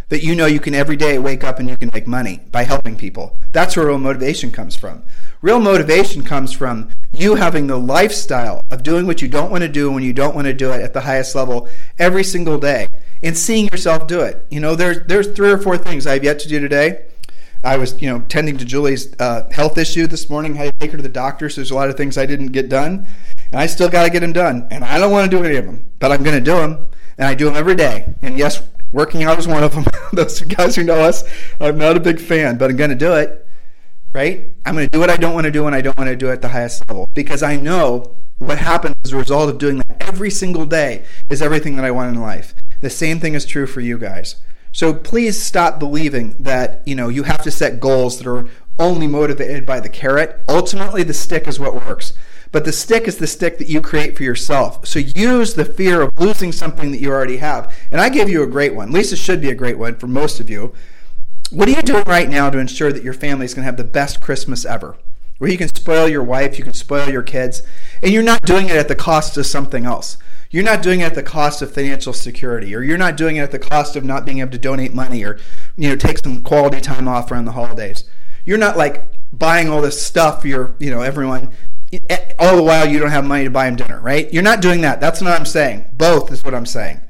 that 0.10 0.24
you 0.24 0.36
know 0.36 0.46
you 0.46 0.60
can 0.60 0.76
every 0.76 0.98
day 0.98 1.20
wake 1.20 1.46
up 1.46 1.58
and 1.58 1.70
you 1.70 1.78
can 1.78 1.90
make 1.94 2.06
money 2.06 2.42
by 2.52 2.64
helping 2.64 2.98
people. 2.98 3.40
That's 3.54 3.78
where 3.78 3.88
real 3.88 3.98
motivation 3.98 4.52
comes 4.52 4.76
from. 4.76 5.04
Real 5.42 5.62
motivation 5.62 6.22
comes 6.22 6.52
from 6.52 6.90
you 7.14 7.36
having 7.36 7.68
the 7.68 7.80
lifestyle 7.80 8.62
of 8.70 8.84
doing 8.84 9.08
what 9.08 9.22
you 9.22 9.30
don't 9.30 9.50
want 9.50 9.62
to 9.62 9.70
do 9.70 9.90
when 9.90 10.04
you 10.04 10.12
don't 10.12 10.36
want 10.36 10.48
to 10.48 10.54
do 10.54 10.74
it 10.74 10.82
at 10.82 10.92
the 10.92 11.00
highest 11.00 11.34
level 11.34 11.70
every 11.98 12.26
single 12.26 12.58
day 12.58 12.88
and 13.24 13.38
seeing 13.38 13.68
yourself 13.68 14.06
do 14.06 14.20
it. 14.20 14.46
You 14.50 14.60
know, 14.60 14.76
there's 14.76 15.08
there's 15.08 15.32
three 15.32 15.50
or 15.50 15.58
four 15.58 15.78
things 15.78 16.06
I've 16.06 16.26
yet 16.26 16.40
to 16.40 16.50
do 16.50 16.60
today. 16.60 17.07
I 17.68 17.78
was, 17.78 18.02
you 18.02 18.10
know, 18.10 18.22
tending 18.30 18.58
to 18.58 18.66
Julie's 18.66 19.14
uh, 19.20 19.50
health 19.52 19.78
issue 19.78 20.08
this 20.08 20.30
morning. 20.30 20.58
I 20.58 20.66
had 20.66 20.74
to 20.74 20.80
take 20.80 20.92
her 20.92 20.98
to 20.98 21.04
the 21.04 21.10
doctor, 21.10 21.50
so 21.50 21.62
there's 21.62 21.72
a 21.72 21.76
lot 21.76 21.90
of 21.90 21.98
things 21.98 22.18
I 22.18 22.26
didn't 22.26 22.48
get 22.48 22.70
done, 22.70 23.08
and 23.52 23.60
I 23.60 23.68
still 23.68 23.90
got 23.90 24.04
to 24.04 24.10
get 24.10 24.22
them 24.22 24.34
done. 24.34 24.68
And 24.72 24.84
I 24.84 24.98
don't 24.98 25.12
want 25.12 25.30
to 25.30 25.38
do 25.38 25.44
any 25.44 25.58
of 25.58 25.66
them, 25.66 25.86
but 26.00 26.12
I'm 26.12 26.24
going 26.24 26.38
to 26.38 26.44
do 26.44 26.56
them, 26.56 26.88
and 27.18 27.28
I 27.28 27.36
do 27.36 27.46
them 27.46 27.56
every 27.56 27.76
day. 27.76 28.14
And 28.22 28.38
yes, 28.38 28.64
Working 28.92 29.24
out 29.24 29.38
is 29.38 29.48
one 29.48 29.64
of 29.64 29.74
them. 29.74 29.86
Those 30.14 30.40
guys 30.42 30.76
who 30.76 30.84
know 30.84 31.02
us, 31.02 31.24
I'm 31.60 31.78
not 31.78 31.98
a 31.98 32.00
big 32.00 32.20
fan, 32.20 32.58
but 32.58 32.70
I'm 32.70 32.78
going 32.78 32.90
to 32.90 32.96
do 32.96 33.14
it. 33.14 33.46
Right? 34.14 34.54
I'm 34.66 34.74
going 34.76 34.88
to 34.88 34.92
do 34.92 35.00
what 35.00 35.10
I 35.10 35.18
don't 35.18 35.34
want 35.34 35.46
to 35.46 35.52
do, 35.52 35.68
and 35.68 35.76
I 35.76 35.82
don't 35.82 35.98
want 35.98 36.10
to 36.10 36.16
do 36.16 36.30
it 36.30 36.34
at 36.34 36.42
the 36.42 36.50
highest 36.50 36.88
level 36.88 37.10
because 37.14 37.44
I 37.44 37.58
know 37.58 38.16
what 38.40 38.58
happens 38.58 38.96
as 39.04 39.12
a 39.12 39.18
result 39.18 39.50
of 39.50 39.58
doing 39.58 39.78
that 39.78 40.02
every 40.02 40.32
single 40.32 40.66
day 40.66 41.04
is 41.30 41.42
everything 41.42 41.76
that 41.76 41.86
I 41.86 41.92
want 41.92 42.16
in 42.16 42.22
life. 42.22 42.56
The 42.80 42.90
same 42.90 43.20
thing 43.20 43.34
is 43.34 43.46
true 43.46 43.68
for 43.68 43.82
you 43.82 43.98
guys. 43.98 44.38
So 44.78 44.94
please 44.94 45.42
stop 45.42 45.80
believing 45.80 46.36
that 46.38 46.84
you 46.86 46.94
know 46.94 47.10
you 47.10 47.24
have 47.24 47.42
to 47.42 47.50
set 47.50 47.80
goals 47.80 48.20
that 48.20 48.28
are 48.28 48.48
only 48.78 49.08
motivated 49.08 49.66
by 49.66 49.80
the 49.80 49.90
carrot. 49.90 50.40
Ultimately, 50.48 51.02
the 51.02 51.16
stick 51.16 51.48
is 51.48 51.60
what 51.60 51.74
works. 51.74 52.14
But 52.52 52.64
the 52.64 52.72
stick 52.72 53.08
is 53.08 53.18
the 53.18 53.26
stick 53.26 53.58
that 53.58 53.70
you 53.70 53.82
create 53.82 54.16
for 54.16 54.22
yourself. 54.22 54.86
So 54.86 55.00
use 55.00 55.56
the 55.56 55.66
fear 55.66 56.02
of 56.02 56.12
losing 56.20 56.52
something 56.52 56.92
that 56.92 57.02
you 57.02 57.10
already 57.10 57.38
have. 57.38 57.76
And 57.92 58.00
I 58.00 58.10
gave 58.10 58.30
you 58.30 58.44
a 58.44 58.48
great 58.48 58.76
one. 58.76 58.92
Lisa 58.92 59.16
should 59.16 59.42
be 59.42 59.50
a 59.50 59.56
great 59.56 59.80
one 59.80 59.96
for 59.96 60.06
most 60.06 60.40
of 60.40 60.48
you. 60.48 60.76
What 61.50 61.68
are 61.68 61.72
you 61.72 61.82
doing 61.82 62.04
right 62.06 62.30
now 62.30 62.52
to 62.52 62.60
ensure 62.60 62.94
that 62.94 63.04
your 63.04 63.14
family 63.14 63.46
is 63.46 63.56
going 63.56 63.64
to 63.64 63.72
have 63.72 63.78
the 63.78 63.84
best 63.84 64.22
Christmas 64.22 64.64
ever? 64.64 64.96
where 65.38 65.52
you 65.52 65.58
can 65.58 65.70
spoil 65.70 66.08
your 66.08 66.24
wife, 66.24 66.58
you 66.58 66.64
can 66.64 66.74
spoil 66.74 67.10
your 67.10 67.22
kids, 67.22 67.62
and 68.02 68.12
you're 68.12 68.24
not 68.24 68.42
doing 68.42 68.70
it 68.70 68.76
at 68.76 68.88
the 68.88 68.96
cost 68.96 69.38
of 69.38 69.46
something 69.46 69.86
else. 69.86 70.18
You're 70.50 70.64
not 70.64 70.82
doing 70.82 71.02
it 71.02 71.06
at 71.06 71.16
the 71.16 71.24
cost 71.24 71.62
of 71.62 71.74
financial 71.74 72.14
security, 72.14 72.74
or 72.74 72.82
you're 72.82 72.98
not 72.98 73.18
doing 73.18 73.36
it 73.36 73.42
at 73.42 73.52
the 73.52 73.60
cost 73.60 73.96
of 73.96 74.06
not 74.06 74.26
being 74.26 74.40
able 74.40 74.52
to 74.52 74.58
donate 74.58 74.94
money 74.94 75.24
or 75.24 75.38
you 75.76 75.90
know 75.90 75.96
take 75.96 76.20
some 76.20 76.42
quality 76.42 76.80
time 76.80 77.08
off 77.08 77.32
around 77.32 77.46
the 77.46 77.52
holidays. 77.52 78.06
You're 78.46 78.58
not 78.58 78.78
like 78.78 79.12
buying 79.34 79.70
all 79.70 79.82
this 79.82 80.02
stuff 80.02 80.42
for 80.42 80.48
your 80.48 80.76
you 80.80 80.90
know 80.90 81.02
everyone 81.02 81.52
eh, 81.92 82.34
all 82.40 82.56
the 82.56 82.64
while 82.64 82.88
you 82.88 83.00
don't 83.00 83.12
have 83.12 83.26
money 83.26 83.44
to 83.44 83.50
buy 83.50 83.66
them 83.66 83.76
dinner, 83.76 84.00
right? 84.00 84.32
You're 84.34 84.44
not 84.44 84.62
doing 84.62 84.82
that. 84.82 85.02
That's 85.02 85.22
what 85.22 85.32
I'm 85.32 85.46
saying. 85.46 85.86
Both 85.94 86.32
is 86.32 86.44
what 86.44 86.56
I'm 86.56 86.66
saying. 86.66 87.02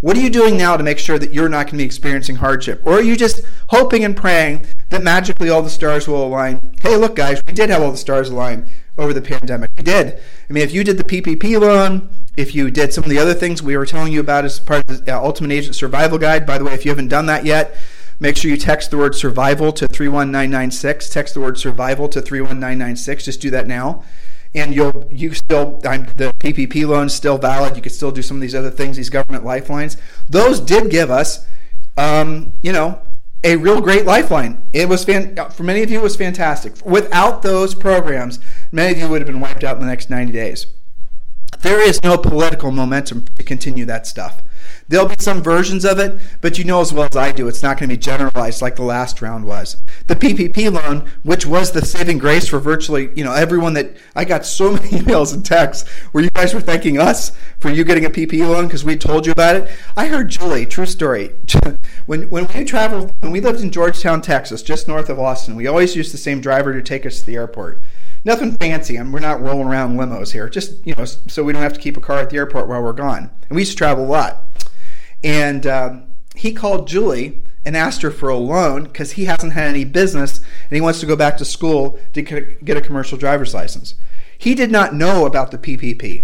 What 0.00 0.16
are 0.16 0.20
you 0.20 0.30
doing 0.30 0.56
now 0.56 0.76
to 0.76 0.84
make 0.84 0.98
sure 0.98 1.18
that 1.18 1.32
you're 1.32 1.48
not 1.48 1.66
going 1.66 1.72
to 1.72 1.78
be 1.78 1.84
experiencing 1.84 2.36
hardship? 2.36 2.82
Or 2.84 2.94
are 2.94 3.02
you 3.02 3.16
just 3.16 3.40
hoping 3.68 4.04
and 4.04 4.14
praying 4.14 4.66
that 4.90 5.02
magically 5.02 5.48
all 5.48 5.62
the 5.62 5.70
stars 5.70 6.06
will 6.06 6.26
align? 6.26 6.60
Hey, 6.82 6.96
look, 6.96 7.16
guys, 7.16 7.40
we 7.46 7.54
did 7.54 7.70
have 7.70 7.82
all 7.82 7.90
the 7.90 7.96
stars 7.96 8.28
align 8.28 8.68
over 8.98 9.12
the 9.12 9.22
pandemic. 9.22 9.70
We 9.76 9.82
did. 9.82 10.18
I 10.48 10.52
mean, 10.52 10.62
if 10.62 10.72
you 10.72 10.84
did 10.84 10.98
the 10.98 11.04
PPP 11.04 11.60
loan, 11.60 12.08
if 12.36 12.54
you 12.54 12.70
did 12.70 12.92
some 12.92 13.04
of 13.04 13.10
the 13.10 13.18
other 13.18 13.34
things 13.34 13.62
we 13.62 13.76
were 13.76 13.86
telling 13.86 14.12
you 14.12 14.20
about 14.20 14.44
as 14.44 14.60
part 14.60 14.88
of 14.88 15.04
the 15.04 15.16
uh, 15.16 15.20
Ultimate 15.20 15.52
Agent 15.52 15.74
Survival 15.74 16.18
Guide, 16.18 16.46
by 16.46 16.58
the 16.58 16.64
way, 16.64 16.74
if 16.74 16.84
you 16.84 16.90
haven't 16.90 17.08
done 17.08 17.26
that 17.26 17.44
yet, 17.44 17.76
make 18.20 18.36
sure 18.36 18.50
you 18.50 18.56
text 18.56 18.90
the 18.90 18.98
word 18.98 19.14
survival 19.14 19.72
to 19.72 19.86
31996. 19.88 21.08
Text 21.10 21.34
the 21.34 21.40
word 21.40 21.58
survival 21.58 22.08
to 22.08 22.20
31996. 22.20 23.24
Just 23.24 23.40
do 23.40 23.50
that 23.50 23.66
now 23.66 24.04
and 24.56 24.74
you'll 24.74 25.06
you 25.10 25.34
still 25.34 25.78
the 25.82 26.32
PPP 26.38 26.88
loan 26.88 27.06
is 27.06 27.14
still 27.14 27.38
valid. 27.38 27.76
You 27.76 27.82
could 27.82 27.92
still 27.92 28.10
do 28.10 28.22
some 28.22 28.38
of 28.38 28.40
these 28.40 28.54
other 28.54 28.70
things, 28.70 28.96
these 28.96 29.10
government 29.10 29.44
lifelines. 29.44 29.96
Those 30.28 30.60
did 30.60 30.90
give 30.90 31.10
us, 31.10 31.46
um, 31.98 32.54
you 32.62 32.72
know, 32.72 33.00
a 33.44 33.56
real 33.56 33.80
great 33.80 34.06
lifeline. 34.06 34.66
It 34.72 34.88
was 34.88 35.04
fan, 35.04 35.36
for 35.50 35.62
many 35.62 35.82
of 35.82 35.90
you 35.90 36.00
it 36.00 36.02
was 36.02 36.16
fantastic. 36.16 36.84
Without 36.84 37.42
those 37.42 37.74
programs, 37.74 38.40
many 38.72 38.92
of 38.92 38.98
you 38.98 39.08
would 39.08 39.20
have 39.20 39.26
been 39.26 39.40
wiped 39.40 39.64
out 39.64 39.76
in 39.76 39.80
the 39.80 39.86
next 39.86 40.10
90 40.10 40.32
days. 40.32 40.66
There 41.60 41.80
is 41.80 42.02
no 42.02 42.18
political 42.18 42.70
momentum 42.70 43.24
to 43.36 43.42
continue 43.42 43.84
that 43.86 44.06
stuff. 44.06 44.42
There'll 44.88 45.08
be 45.08 45.16
some 45.18 45.42
versions 45.42 45.84
of 45.84 45.98
it, 45.98 46.20
but 46.40 46.58
you 46.58 46.64
know 46.64 46.80
as 46.80 46.92
well 46.92 47.08
as 47.10 47.16
I 47.16 47.32
do, 47.32 47.48
it's 47.48 47.62
not 47.62 47.78
going 47.78 47.88
to 47.88 47.96
be 47.96 48.00
generalized 48.00 48.62
like 48.62 48.76
the 48.76 48.84
last 48.84 49.20
round 49.20 49.44
was. 49.44 49.82
The 50.06 50.14
PPP 50.14 50.70
loan, 50.72 51.10
which 51.24 51.44
was 51.44 51.72
the 51.72 51.84
saving 51.84 52.18
grace 52.18 52.48
for 52.48 52.60
virtually, 52.60 53.10
you 53.16 53.24
know, 53.24 53.32
everyone 53.32 53.74
that 53.74 53.96
I 54.14 54.24
got 54.24 54.46
so 54.46 54.72
many 54.74 54.90
emails 54.90 55.34
and 55.34 55.44
texts 55.44 55.88
where 56.12 56.22
you 56.22 56.30
guys 56.30 56.54
were 56.54 56.60
thanking 56.60 56.98
us 56.98 57.32
for 57.58 57.70
you 57.70 57.82
getting 57.84 58.04
a 58.04 58.10
PPP 58.10 58.48
loan 58.48 58.66
because 58.66 58.84
we 58.84 58.96
told 58.96 59.26
you 59.26 59.32
about 59.32 59.56
it. 59.56 59.68
I 59.96 60.06
heard 60.06 60.28
Julie, 60.28 60.66
true 60.66 60.86
story. 60.86 61.32
when 62.06 62.28
when 62.30 62.46
we 62.54 62.64
traveled, 62.64 63.12
when 63.20 63.32
we 63.32 63.40
lived 63.40 63.60
in 63.60 63.72
Georgetown, 63.72 64.22
Texas, 64.22 64.62
just 64.62 64.86
north 64.86 65.08
of 65.08 65.18
Austin, 65.18 65.56
we 65.56 65.66
always 65.66 65.96
used 65.96 66.12
the 66.12 66.18
same 66.18 66.40
driver 66.40 66.72
to 66.72 66.82
take 66.82 67.04
us 67.06 67.20
to 67.20 67.26
the 67.26 67.34
airport 67.34 67.80
nothing 68.26 68.56
fancy. 68.56 68.98
I 68.98 69.02
we're 69.04 69.20
not 69.20 69.40
rolling 69.40 69.68
around 69.68 69.96
limos 69.96 70.32
here. 70.32 70.50
Just 70.50 70.84
you 70.84 70.94
know, 70.96 71.04
so 71.06 71.42
we 71.42 71.52
don't 71.54 71.62
have 71.62 71.72
to 71.72 71.80
keep 71.80 71.96
a 71.96 72.00
car 72.00 72.18
at 72.18 72.28
the 72.28 72.36
airport 72.36 72.68
while 72.68 72.82
we're 72.82 72.92
gone. 72.92 73.30
And 73.48 73.56
we 73.56 73.62
used 73.62 73.70
to 73.70 73.78
travel 73.78 74.04
a 74.04 74.06
lot. 74.06 74.42
And 75.24 75.66
um, 75.66 76.08
he 76.34 76.52
called 76.52 76.88
Julie 76.88 77.42
and 77.64 77.76
asked 77.76 78.02
her 78.02 78.10
for 78.10 78.28
a 78.28 78.36
loan 78.36 78.84
because 78.84 79.12
he 79.12 79.24
hasn't 79.24 79.54
had 79.54 79.68
any 79.68 79.84
business 79.84 80.38
and 80.38 80.76
he 80.76 80.80
wants 80.80 81.00
to 81.00 81.06
go 81.06 81.16
back 81.16 81.36
to 81.38 81.44
school 81.44 81.98
to 82.12 82.22
get 82.22 82.76
a 82.76 82.80
commercial 82.80 83.16
driver's 83.16 83.54
license. 83.54 83.94
He 84.36 84.54
did 84.54 84.70
not 84.70 84.94
know 84.94 85.24
about 85.24 85.50
the 85.50 85.58
PPP. 85.58 86.22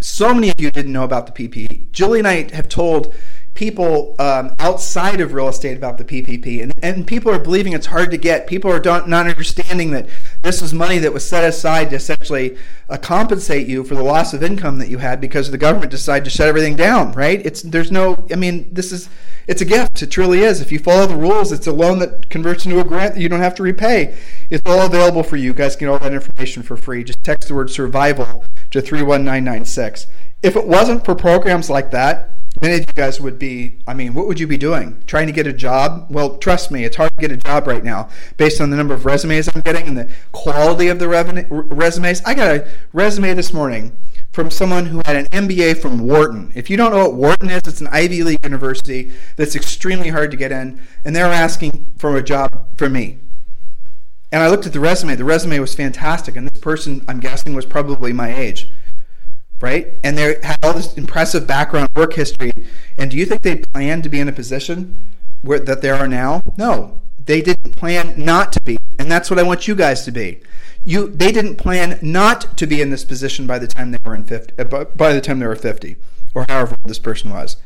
So 0.00 0.32
many 0.32 0.48
of 0.48 0.54
you 0.58 0.70
didn't 0.70 0.92
know 0.92 1.04
about 1.04 1.26
the 1.26 1.48
PPP. 1.48 1.92
Julie 1.92 2.20
and 2.20 2.28
I 2.28 2.54
have 2.54 2.68
told 2.68 3.14
people 3.60 4.16
um, 4.18 4.54
outside 4.58 5.20
of 5.20 5.34
real 5.34 5.46
estate 5.46 5.76
about 5.76 5.98
the 5.98 6.04
PPP, 6.04 6.62
and, 6.62 6.72
and 6.82 7.06
people 7.06 7.30
are 7.30 7.38
believing 7.38 7.74
it's 7.74 7.84
hard 7.84 8.10
to 8.10 8.16
get. 8.16 8.46
People 8.46 8.72
are 8.72 8.80
not 8.80 9.26
understanding 9.26 9.90
that 9.90 10.08
this 10.40 10.62
was 10.62 10.72
money 10.72 10.96
that 10.96 11.12
was 11.12 11.28
set 11.28 11.44
aside 11.44 11.90
to 11.90 11.96
essentially 11.96 12.56
uh, 12.88 12.96
compensate 12.96 13.66
you 13.68 13.84
for 13.84 13.94
the 13.94 14.02
loss 14.02 14.32
of 14.32 14.42
income 14.42 14.78
that 14.78 14.88
you 14.88 14.96
had 14.96 15.20
because 15.20 15.50
the 15.50 15.58
government 15.58 15.90
decided 15.90 16.24
to 16.24 16.30
shut 16.30 16.48
everything 16.48 16.74
down. 16.74 17.12
Right? 17.12 17.44
It's 17.44 17.60
there's 17.60 17.92
no. 17.92 18.26
I 18.32 18.36
mean, 18.36 18.72
this 18.72 18.92
is 18.92 19.10
it's 19.46 19.60
a 19.60 19.66
gift. 19.66 20.02
It 20.02 20.10
truly 20.10 20.40
is. 20.40 20.62
If 20.62 20.72
you 20.72 20.78
follow 20.78 21.06
the 21.06 21.16
rules, 21.16 21.52
it's 21.52 21.66
a 21.66 21.72
loan 21.72 21.98
that 21.98 22.30
converts 22.30 22.64
into 22.64 22.80
a 22.80 22.84
grant 22.84 23.16
that 23.16 23.20
you 23.20 23.28
don't 23.28 23.40
have 23.40 23.56
to 23.56 23.62
repay. 23.62 24.16
It's 24.48 24.62
all 24.64 24.86
available 24.86 25.22
for 25.22 25.36
you. 25.36 25.44
You 25.44 25.52
guys 25.52 25.76
get 25.76 25.90
all 25.90 25.98
that 25.98 26.14
information 26.14 26.62
for 26.62 26.78
free. 26.78 27.04
Just 27.04 27.22
text 27.22 27.48
the 27.48 27.54
word 27.54 27.68
survival 27.68 28.42
to 28.70 28.80
31996. 28.80 30.06
If 30.42 30.56
it 30.56 30.66
wasn't 30.66 31.04
for 31.04 31.14
programs 31.14 31.68
like 31.68 31.90
that, 31.90 32.39
many 32.60 32.74
of 32.74 32.80
you 32.80 32.92
guys 32.94 33.20
would 33.20 33.38
be 33.38 33.78
i 33.86 33.94
mean 33.94 34.14
what 34.14 34.26
would 34.26 34.38
you 34.38 34.46
be 34.46 34.56
doing? 34.56 35.02
Trying 35.06 35.26
to 35.26 35.32
get 35.32 35.46
a 35.46 35.52
job? 35.52 36.06
Well 36.10 36.36
trust 36.38 36.70
me 36.70 36.84
it's 36.84 36.96
hard 36.96 37.10
to 37.16 37.20
get 37.20 37.32
a 37.32 37.36
job 37.36 37.66
right 37.66 37.84
now 37.84 38.08
based 38.36 38.60
on 38.60 38.70
the 38.70 38.76
number 38.76 38.94
of 38.94 39.04
resumes 39.06 39.48
i'm 39.54 39.62
getting 39.62 39.86
and 39.86 39.96
the 39.96 40.08
quality 40.32 40.88
of 40.88 40.98
the 40.98 41.08
resumes. 41.08 42.22
I 42.24 42.34
got 42.34 42.56
a 42.56 42.68
resume 42.92 43.34
this 43.34 43.52
morning 43.52 43.96
from 44.32 44.50
someone 44.50 44.86
who 44.86 45.00
had 45.04 45.16
an 45.16 45.26
mba 45.26 45.80
from 45.80 46.00
wharton. 46.00 46.52
If 46.54 46.70
you 46.70 46.76
don't 46.76 46.92
know 46.92 47.08
what 47.08 47.14
wharton 47.14 47.50
is 47.50 47.62
it's 47.66 47.80
an 47.80 47.88
ivy 47.88 48.22
league 48.22 48.44
university 48.44 49.12
that's 49.36 49.56
extremely 49.56 50.08
hard 50.08 50.30
to 50.30 50.36
get 50.36 50.52
in 50.52 50.80
and 51.04 51.16
they're 51.16 51.26
asking 51.26 51.92
for 51.98 52.16
a 52.16 52.22
job 52.22 52.68
for 52.76 52.88
me. 52.88 53.18
And 54.32 54.42
i 54.42 54.48
looked 54.48 54.66
at 54.66 54.72
the 54.72 54.80
resume. 54.80 55.16
The 55.16 55.24
resume 55.24 55.58
was 55.58 55.74
fantastic 55.74 56.36
and 56.36 56.48
this 56.48 56.60
person 56.60 57.04
i'm 57.08 57.20
guessing 57.20 57.54
was 57.54 57.66
probably 57.66 58.12
my 58.12 58.34
age 58.34 58.70
right? 59.60 59.88
And 60.02 60.16
they 60.16 60.36
had 60.42 60.56
all 60.62 60.72
this 60.72 60.94
impressive 60.94 61.46
background 61.46 61.88
work 61.94 62.14
history. 62.14 62.52
And 62.98 63.10
do 63.10 63.16
you 63.16 63.26
think 63.26 63.42
they 63.42 63.56
planned 63.56 64.02
to 64.04 64.08
be 64.08 64.20
in 64.20 64.28
a 64.28 64.32
position 64.32 64.98
where 65.42 65.58
that 65.58 65.82
they 65.82 65.90
are 65.90 66.08
now? 66.08 66.40
No, 66.56 67.00
they 67.24 67.40
didn't 67.40 67.76
plan 67.76 68.14
not 68.16 68.52
to 68.54 68.60
be, 68.62 68.78
and 68.98 69.10
that's 69.10 69.30
what 69.30 69.38
I 69.38 69.42
want 69.42 69.68
you 69.68 69.74
guys 69.74 70.04
to 70.04 70.10
be. 70.10 70.40
You, 70.84 71.08
they 71.08 71.30
didn't 71.30 71.56
plan 71.56 71.98
not 72.00 72.56
to 72.56 72.66
be 72.66 72.80
in 72.80 72.90
this 72.90 73.04
position 73.04 73.46
by 73.46 73.58
the 73.58 73.66
time 73.66 73.90
they 73.90 73.98
were 74.04 74.14
in 74.14 74.24
50, 74.24 74.54
uh, 74.58 74.84
by 74.96 75.12
the 75.12 75.20
time 75.20 75.38
they 75.38 75.46
were 75.46 75.56
50, 75.56 75.96
or 76.34 76.46
however 76.48 76.76
this 76.84 76.98
person 76.98 77.30
was, 77.30 77.58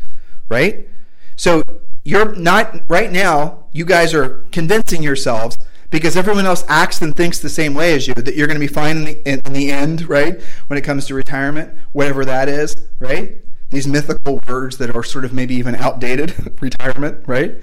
right? 0.49 0.89
So 1.37 1.63
you're 2.05 2.35
not 2.35 2.81
right 2.89 3.11
now. 3.11 3.65
You 3.73 3.85
guys 3.85 4.13
are 4.15 4.45
convincing 4.53 5.03
yourselves 5.03 5.57
because 5.95 6.17
everyone 6.17 6.45
else 6.45 6.65
acts 6.67 7.01
and 7.03 7.15
thinks 7.15 7.39
the 7.39 7.49
same 7.49 7.73
way 7.73 7.95
as 7.95 8.09
you 8.09 8.15
that 8.15 8.35
you're 8.35 8.49
going 8.49 8.59
to 8.59 8.67
be 8.67 8.67
fine 8.67 8.97
in 8.97 9.05
the, 9.05 9.29
in 9.29 9.53
the 9.53 9.71
end 9.71 10.09
right 10.09 10.43
when 10.67 10.77
it 10.77 10.83
comes 10.83 11.07
to 11.07 11.15
retirement 11.15 11.73
whatever 11.93 12.25
that 12.25 12.49
is 12.49 12.75
right 12.99 13.37
these 13.71 13.87
mythical 13.87 14.41
words 14.49 14.77
that 14.79 14.95
are 14.95 15.05
sort 15.05 15.25
of 15.25 15.33
maybe 15.33 15.55
even 15.55 15.77
outdated 15.77 16.35
retirement 16.61 17.23
right 17.29 17.55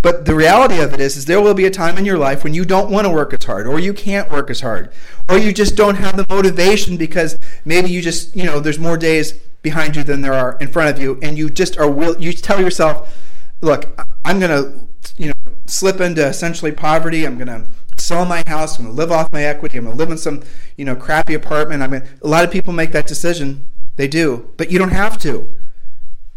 but 0.00 0.24
the 0.24 0.34
reality 0.34 0.80
of 0.80 0.94
it 0.94 1.00
is, 1.00 1.16
is 1.16 1.26
there 1.26 1.40
will 1.40 1.54
be 1.54 1.66
a 1.66 1.70
time 1.70 1.98
in 1.98 2.04
your 2.04 2.18
life 2.18 2.44
when 2.44 2.54
you 2.54 2.64
don't 2.64 2.88
want 2.88 3.04
to 3.04 3.12
work 3.12 3.34
as 3.34 3.44
hard, 3.44 3.66
or 3.66 3.80
you 3.80 3.92
can't 3.92 4.30
work 4.30 4.48
as 4.48 4.60
hard, 4.60 4.92
or 5.28 5.38
you 5.38 5.52
just 5.52 5.74
don't 5.74 5.96
have 5.96 6.16
the 6.16 6.24
motivation 6.28 6.96
because 6.96 7.36
maybe 7.64 7.90
you 7.90 8.00
just, 8.00 8.36
you 8.36 8.44
know, 8.44 8.60
there's 8.60 8.78
more 8.78 8.96
days 8.96 9.32
behind 9.62 9.96
you 9.96 10.04
than 10.04 10.20
there 10.20 10.34
are 10.34 10.56
in 10.60 10.68
front 10.68 10.94
of 10.94 11.02
you, 11.02 11.18
and 11.20 11.36
you 11.36 11.50
just 11.50 11.76
are 11.78 11.90
will. 11.90 12.16
You 12.20 12.32
tell 12.32 12.60
yourself, 12.60 13.12
look, 13.60 14.00
I'm 14.24 14.38
going 14.38 14.52
to 14.52 14.88
you 15.16 15.28
know, 15.28 15.47
slip 15.68 16.00
into 16.00 16.26
essentially 16.26 16.72
poverty. 16.72 17.26
I'm 17.26 17.36
going 17.36 17.48
to 17.48 17.68
sell 17.96 18.24
my 18.24 18.42
house. 18.46 18.78
I'm 18.78 18.86
going 18.86 18.96
to 18.96 19.00
live 19.00 19.12
off 19.12 19.32
my 19.32 19.44
equity. 19.44 19.78
I'm 19.78 19.84
going 19.84 19.96
to 19.96 19.98
live 19.98 20.10
in 20.10 20.18
some, 20.18 20.42
you 20.76 20.84
know, 20.84 20.96
crappy 20.96 21.34
apartment. 21.34 21.82
I 21.82 21.88
mean, 21.88 22.02
a 22.22 22.28
lot 22.28 22.44
of 22.44 22.50
people 22.50 22.72
make 22.72 22.92
that 22.92 23.06
decision. 23.06 23.66
They 23.96 24.08
do, 24.08 24.50
but 24.56 24.70
you 24.70 24.78
don't 24.78 24.92
have 24.92 25.18
to. 25.18 25.48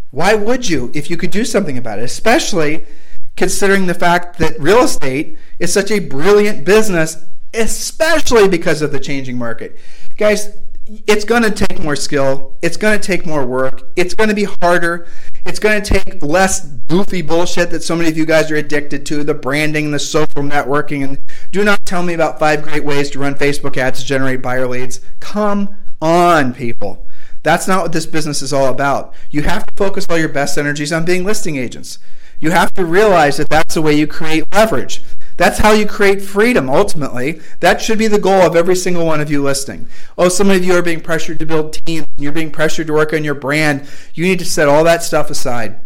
Why 0.10 0.34
would 0.34 0.68
you 0.68 0.92
if 0.96 1.10
you 1.10 1.18
could 1.18 1.30
do 1.32 1.46
something 1.46 1.78
about 1.78 2.00
it? 2.00 2.04
Especially 2.04 2.86
considering 3.38 3.86
the 3.86 3.94
fact 3.94 4.40
that 4.40 4.60
real 4.60 4.80
estate 4.80 5.38
is 5.60 5.72
such 5.72 5.92
a 5.92 6.00
brilliant 6.00 6.66
business, 6.66 7.24
especially 7.54 8.48
because 8.48 8.82
of 8.82 8.92
the 8.92 9.00
changing 9.00 9.38
market. 9.38 9.78
Guys, 10.18 10.58
it's 11.08 11.24
going 11.24 11.44
to 11.44 11.52
take 11.52 11.80
more 11.82 11.96
skill. 11.96 12.58
It's 12.62 12.76
going 12.76 13.00
to 13.00 13.06
take 13.06 13.26
more 13.26 13.46
work. 13.46 13.84
It's 13.96 14.14
going 14.14 14.28
to 14.28 14.36
be 14.36 14.48
harder. 14.62 15.08
It's 15.46 15.60
going 15.60 15.82
to 15.82 15.94
take 15.94 16.22
less 16.22 16.66
goofy 16.66 17.22
bullshit 17.22 17.70
that 17.70 17.82
so 17.82 17.96
many 17.96 18.10
of 18.10 18.18
you 18.18 18.26
guys 18.26 18.52
are 18.52 18.58
addicted 18.58 19.06
to 19.06 19.24
the 19.24 19.34
branding, 19.34 19.92
the 19.92 20.00
social 20.00 20.44
networking. 20.44 21.04
And 21.04 21.20
do 21.52 21.64
not 21.64 21.86
tell 21.86 22.04
me 22.04 22.14
about 22.14 22.40
five 22.40 22.62
great 22.62 22.84
ways 22.84 23.10
to 23.12 23.20
run 23.20 23.36
Facebook 23.36 23.78
ads 23.78 24.02
to 24.02 24.06
generate 24.06 24.42
buyer 24.42 24.68
leads. 24.68 25.00
Come 25.22 25.76
on, 26.02 26.54
people. 26.54 27.06
That's 27.44 27.68
not 27.68 27.84
what 27.84 27.94
this 27.94 28.06
business 28.06 28.42
is 28.42 28.52
all 28.52 28.68
about. 28.68 29.14
You 29.30 29.44
have 29.44 29.66
to 29.66 29.74
focus 29.76 30.06
all 30.10 30.18
your 30.18 30.30
best 30.30 30.58
energies 30.58 30.92
on 30.92 31.06
being 31.06 31.24
listing 31.24 31.56
agents. 31.56 32.00
You 32.40 32.52
have 32.52 32.74
to 32.74 32.86
realize 32.86 33.38
that 33.38 33.50
that's 33.50 33.76
the 33.76 33.82
way 33.82 33.94
you 33.94 34.08
create 34.08 34.44
leverage. 34.54 35.02
That's 35.42 35.58
how 35.58 35.72
you 35.72 35.88
create 35.88 36.22
freedom 36.22 36.70
ultimately. 36.70 37.42
That 37.62 37.82
should 37.82 37.98
be 37.98 38.06
the 38.06 38.20
goal 38.20 38.44
of 38.44 38.56
every 38.56 38.76
single 38.76 39.08
one 39.08 39.20
of 39.22 39.32
you 39.32 39.42
listening. 39.42 39.88
Oh, 40.16 40.30
some 40.30 40.52
of 40.52 40.64
you 40.64 40.76
are 40.76 40.84
being 40.84 41.02
pressured 41.02 41.40
to 41.40 41.48
build 41.48 41.74
teams, 41.74 42.06
you're 42.20 42.32
being 42.32 42.52
pressured 42.52 42.86
to 42.86 42.94
work 42.94 43.12
on 43.12 43.24
your 43.24 43.34
brand. 43.34 43.90
You 44.14 44.24
need 44.24 44.38
to 44.38 44.46
set 44.46 44.68
all 44.68 44.84
that 44.84 45.02
stuff 45.02 45.32
aside. 45.32 45.80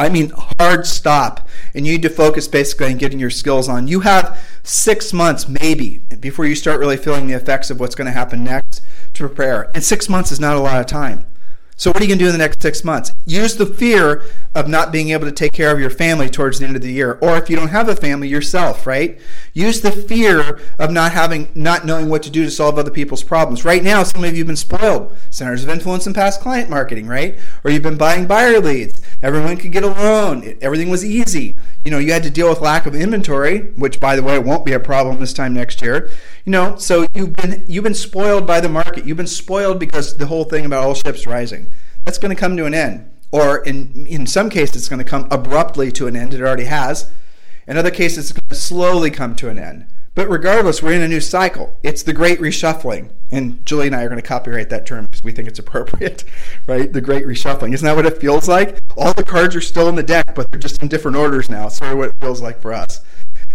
I 0.00 0.08
mean, 0.08 0.32
hard 0.58 0.86
stop. 0.86 1.50
And 1.74 1.86
you 1.86 1.92
need 1.92 2.00
to 2.00 2.08
focus 2.08 2.48
basically 2.48 2.86
on 2.86 2.96
getting 2.96 3.18
your 3.18 3.28
skills 3.28 3.68
on. 3.68 3.88
You 3.88 4.00
have 4.00 4.42
six 4.62 5.12
months, 5.12 5.46
maybe, 5.48 5.98
before 5.98 6.46
you 6.46 6.54
start 6.54 6.80
really 6.80 6.96
feeling 6.96 7.26
the 7.26 7.34
effects 7.34 7.70
of 7.70 7.78
what's 7.78 7.94
going 7.94 8.06
to 8.06 8.12
happen 8.12 8.42
next 8.42 8.80
to 9.12 9.28
prepare. 9.28 9.70
And 9.74 9.84
six 9.84 10.08
months 10.08 10.32
is 10.32 10.40
not 10.40 10.56
a 10.56 10.60
lot 10.60 10.80
of 10.80 10.86
time. 10.86 11.26
So, 11.82 11.90
what 11.90 12.00
are 12.00 12.04
you 12.04 12.08
going 12.10 12.20
to 12.20 12.24
do 12.24 12.28
in 12.28 12.32
the 12.32 12.38
next 12.38 12.62
six 12.62 12.84
months? 12.84 13.10
Use 13.26 13.56
the 13.56 13.66
fear 13.66 14.22
of 14.54 14.68
not 14.68 14.92
being 14.92 15.10
able 15.10 15.24
to 15.24 15.32
take 15.32 15.50
care 15.50 15.72
of 15.72 15.80
your 15.80 15.90
family 15.90 16.30
towards 16.30 16.60
the 16.60 16.64
end 16.64 16.76
of 16.76 16.82
the 16.82 16.92
year, 16.92 17.18
or 17.20 17.36
if 17.36 17.50
you 17.50 17.56
don't 17.56 17.70
have 17.70 17.88
a 17.88 17.96
family 17.96 18.28
yourself, 18.28 18.86
right? 18.86 19.20
Use 19.52 19.80
the 19.80 19.90
fear 19.90 20.60
of 20.78 20.92
not 20.92 21.10
having, 21.10 21.48
not 21.56 21.84
knowing 21.84 22.08
what 22.08 22.22
to 22.22 22.30
do 22.30 22.44
to 22.44 22.52
solve 22.52 22.78
other 22.78 22.92
people's 22.92 23.24
problems. 23.24 23.64
Right 23.64 23.82
now, 23.82 24.04
some 24.04 24.22
of 24.22 24.30
you 24.30 24.38
have 24.38 24.46
been 24.46 24.54
spoiled. 24.54 25.12
Centers 25.30 25.64
of 25.64 25.70
influence 25.70 26.06
and 26.06 26.14
past 26.14 26.40
client 26.40 26.70
marketing, 26.70 27.08
right? 27.08 27.36
Or 27.64 27.72
you've 27.72 27.82
been 27.82 27.98
buying 27.98 28.28
buyer 28.28 28.60
leads. 28.60 29.00
Everyone 29.20 29.56
could 29.56 29.72
get 29.72 29.82
a 29.82 29.88
loan. 29.88 30.56
Everything 30.60 30.88
was 30.88 31.04
easy. 31.04 31.56
You 31.84 31.90
know, 31.90 31.98
you 31.98 32.12
had 32.12 32.22
to 32.22 32.30
deal 32.30 32.48
with 32.48 32.60
lack 32.60 32.86
of 32.86 32.94
inventory, 32.94 33.72
which, 33.76 33.98
by 33.98 34.14
the 34.14 34.22
way, 34.22 34.38
won't 34.38 34.64
be 34.64 34.72
a 34.72 34.80
problem 34.80 35.18
this 35.18 35.32
time 35.32 35.52
next 35.52 35.82
year. 35.82 36.10
You 36.44 36.52
know, 36.52 36.76
so 36.76 37.06
you've 37.14 37.34
been 37.34 37.64
you've 37.66 37.84
been 37.84 37.94
spoiled 37.94 38.46
by 38.46 38.60
the 38.60 38.68
market. 38.68 39.04
You've 39.04 39.16
been 39.16 39.26
spoiled 39.26 39.80
because 39.80 40.16
the 40.16 40.26
whole 40.26 40.44
thing 40.44 40.64
about 40.64 40.84
all 40.84 40.94
ships 40.94 41.26
rising. 41.26 41.70
That's 42.04 42.18
going 42.18 42.34
to 42.34 42.40
come 42.40 42.56
to 42.56 42.66
an 42.66 42.74
end 42.74 43.12
or 43.32 43.64
in, 43.64 44.06
in 44.06 44.26
some 44.26 44.50
cases, 44.50 44.76
it's 44.76 44.88
going 44.88 45.02
to 45.02 45.10
come 45.10 45.26
abruptly 45.30 45.90
to 45.92 46.06
an 46.06 46.14
end. 46.14 46.34
It 46.34 46.40
already 46.42 46.64
has. 46.64 47.10
In 47.66 47.78
other 47.78 47.90
cases, 47.90 48.30
it's 48.30 48.38
going 48.38 48.48
to 48.50 48.54
slowly 48.54 49.10
come 49.10 49.34
to 49.36 49.48
an 49.48 49.58
end. 49.58 49.86
But 50.14 50.28
regardless, 50.28 50.82
we're 50.82 50.92
in 50.92 51.02
a 51.02 51.08
new 51.08 51.20
cycle. 51.20 51.74
It's 51.82 52.02
the 52.02 52.12
great 52.12 52.38
reshuffling. 52.38 53.12
And 53.30 53.64
Julie 53.64 53.86
and 53.86 53.96
I 53.96 54.02
are 54.02 54.08
going 54.08 54.20
to 54.20 54.26
copyright 54.26 54.68
that 54.68 54.84
term 54.84 55.06
because 55.06 55.24
we 55.24 55.32
think 55.32 55.48
it's 55.48 55.58
appropriate, 55.58 56.24
right? 56.66 56.92
The 56.92 57.00
great 57.00 57.24
reshuffling. 57.24 57.72
Isn't 57.72 57.86
that 57.86 57.96
what 57.96 58.04
it 58.04 58.18
feels 58.18 58.46
like? 58.46 58.78
All 58.96 59.14
the 59.14 59.24
cards 59.24 59.56
are 59.56 59.62
still 59.62 59.88
in 59.88 59.94
the 59.94 60.02
deck, 60.02 60.34
but 60.34 60.50
they're 60.50 60.60
just 60.60 60.82
in 60.82 60.88
different 60.88 61.16
orders 61.16 61.48
now. 61.48 61.68
Sort 61.68 61.92
of 61.92 61.98
what 61.98 62.10
it 62.10 62.16
feels 62.20 62.42
like 62.42 62.60
for 62.60 62.74
us. 62.74 63.00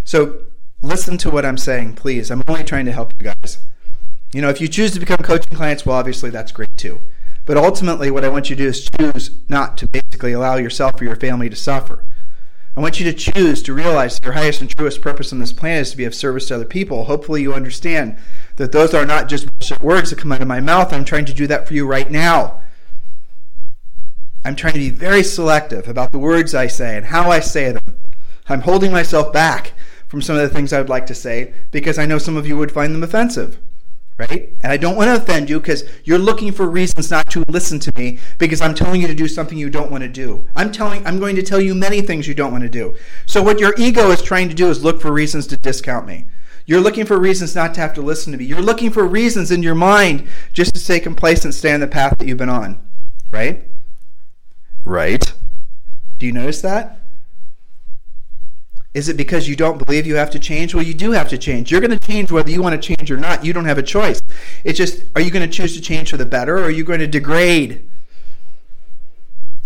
So 0.03 0.45
listen 0.81 1.17
to 1.19 1.29
what 1.29 1.45
I'm 1.45 1.57
saying, 1.57 1.93
please. 1.93 2.31
I'm 2.31 2.41
only 2.47 2.63
trying 2.63 2.85
to 2.85 2.91
help 2.91 3.13
you 3.19 3.31
guys. 3.31 3.59
You 4.33 4.41
know, 4.41 4.49
if 4.49 4.59
you 4.59 4.67
choose 4.67 4.91
to 4.91 4.99
become 4.99 5.17
coaching 5.17 5.55
clients, 5.55 5.85
well, 5.85 5.97
obviously 5.97 6.31
that's 6.31 6.51
great 6.51 6.75
too. 6.75 7.01
But 7.45 7.57
ultimately, 7.57 8.11
what 8.11 8.25
I 8.25 8.29
want 8.29 8.49
you 8.49 8.55
to 8.55 8.63
do 8.63 8.67
is 8.69 8.89
choose 8.99 9.39
not 9.47 9.77
to 9.77 9.87
basically 9.87 10.33
allow 10.33 10.57
yourself 10.57 10.99
or 10.99 11.05
your 11.05 11.15
family 11.15 11.49
to 11.49 11.55
suffer. 11.55 12.03
I 12.77 12.79
want 12.79 12.99
you 12.99 13.11
to 13.11 13.31
choose 13.31 13.63
to 13.63 13.73
realize 13.73 14.13
that 14.13 14.23
your 14.23 14.35
highest 14.35 14.61
and 14.61 14.69
truest 14.69 15.01
purpose 15.01 15.33
on 15.33 15.39
this 15.39 15.51
planet 15.51 15.81
is 15.81 15.91
to 15.91 15.97
be 15.97 16.05
of 16.05 16.13
service 16.13 16.47
to 16.49 16.55
other 16.55 16.65
people. 16.65 17.05
Hopefully, 17.05 17.41
you 17.41 17.55
understand 17.55 18.19
that 18.57 18.71
those 18.71 18.93
are 18.93 19.03
not 19.03 19.27
just 19.27 19.49
words 19.81 20.11
that 20.11 20.19
come 20.19 20.31
out 20.31 20.43
of 20.43 20.47
my 20.47 20.59
mouth. 20.59 20.93
I'm 20.93 21.03
trying 21.03 21.25
to 21.25 21.33
do 21.33 21.47
that 21.47 21.67
for 21.67 21.73
you 21.73 21.87
right 21.87 22.11
now. 22.11 22.61
I'm 24.45 24.55
trying 24.55 24.73
to 24.73 24.79
be 24.79 24.91
very 24.91 25.23
selective 25.23 25.87
about 25.87 26.11
the 26.11 26.19
words 26.19 26.53
I 26.53 26.67
say 26.67 26.95
and 26.95 27.07
how 27.07 27.31
I 27.31 27.39
say 27.39 27.71
them. 27.71 27.97
I'm 28.47 28.61
holding 28.61 28.91
myself 28.91 29.33
back 29.33 29.73
from 30.07 30.21
some 30.21 30.35
of 30.35 30.43
the 30.43 30.49
things 30.49 30.71
I 30.71 30.77
would 30.77 30.87
like 30.87 31.07
to 31.07 31.15
say 31.15 31.53
because 31.71 31.97
I 31.97 32.05
know 32.05 32.19
some 32.19 32.37
of 32.37 32.45
you 32.45 32.57
would 32.57 32.71
find 32.71 32.93
them 32.93 33.01
offensive 33.01 33.57
right? 34.17 34.53
And 34.61 34.71
I 34.71 34.77
don't 34.77 34.95
want 34.95 35.07
to 35.09 35.21
offend 35.21 35.49
you 35.49 35.59
because 35.59 35.83
you're 36.03 36.17
looking 36.17 36.51
for 36.51 36.67
reasons 36.67 37.11
not 37.11 37.29
to 37.31 37.43
listen 37.47 37.79
to 37.79 37.91
me 37.95 38.19
because 38.37 38.61
I'm 38.61 38.73
telling 38.73 39.01
you 39.01 39.07
to 39.07 39.15
do 39.15 39.27
something 39.27 39.57
you 39.57 39.69
don't 39.69 39.91
want 39.91 40.03
to 40.03 40.09
do. 40.09 40.47
I'm 40.55 40.71
telling 40.71 41.05
I'm 41.05 41.19
going 41.19 41.35
to 41.35 41.43
tell 41.43 41.61
you 41.61 41.75
many 41.75 42.01
things 42.01 42.27
you 42.27 42.33
don't 42.33 42.51
want 42.51 42.63
to 42.63 42.69
do. 42.69 42.95
So 43.25 43.43
what 43.43 43.59
your 43.59 43.73
ego 43.77 44.11
is 44.11 44.21
trying 44.21 44.49
to 44.49 44.55
do 44.55 44.69
is 44.69 44.83
look 44.83 45.01
for 45.01 45.11
reasons 45.11 45.47
to 45.47 45.57
discount 45.57 46.07
me. 46.07 46.25
You're 46.65 46.81
looking 46.81 47.05
for 47.05 47.17
reasons 47.17 47.55
not 47.55 47.73
to 47.75 47.81
have 47.81 47.93
to 47.93 48.01
listen 48.01 48.33
to 48.33 48.37
me. 48.37 48.43
You're 48.43 48.61
looking 48.61 48.91
for 48.91 49.07
reasons 49.07 49.51
in 49.51 49.63
your 49.63 49.75
mind 49.75 50.27
just 50.51 50.73
to 50.73 50.79
stay 50.79 50.99
complacent, 50.99 51.53
stay 51.53 51.73
on 51.73 51.79
the 51.79 51.87
path 51.87 52.15
that 52.17 52.27
you've 52.27 52.37
been 52.37 52.49
on. 52.49 52.79
Right? 53.31 53.63
Right. 54.83 55.33
Do 56.17 56.25
you 56.25 56.33
notice 56.33 56.61
that? 56.61 56.99
Is 58.97 59.09
it 59.09 59.15
because 59.15 59.47
you 59.47 59.55
don't 59.55 59.85
believe 59.85 60.07
you 60.07 60.15
have 60.15 60.31
to 60.31 60.39
change? 60.39 60.73
Well, 60.73 60.83
you 60.83 60.95
do 60.95 61.11
have 61.11 61.29
to 61.29 61.37
change. 61.37 61.71
You're 61.71 61.81
going 61.81 61.95
to 61.95 61.99
change 61.99 62.31
whether 62.31 62.49
you 62.49 62.63
want 62.63 62.81
to 62.81 62.95
change 62.95 63.11
or 63.11 63.17
not. 63.17 63.45
You 63.45 63.53
don't 63.53 63.65
have 63.65 63.77
a 63.77 63.83
choice. 63.83 64.19
It's 64.63 64.75
just, 64.75 65.03
are 65.15 65.21
you 65.21 65.29
going 65.29 65.47
to 65.47 65.55
choose 65.55 65.75
to 65.75 65.81
change 65.81 66.09
for 66.09 66.17
the 66.17 66.25
better 66.25 66.57
or 66.57 66.63
are 66.63 66.71
you 66.71 66.83
going 66.83 67.01
to 67.01 67.05
degrade? 67.05 67.87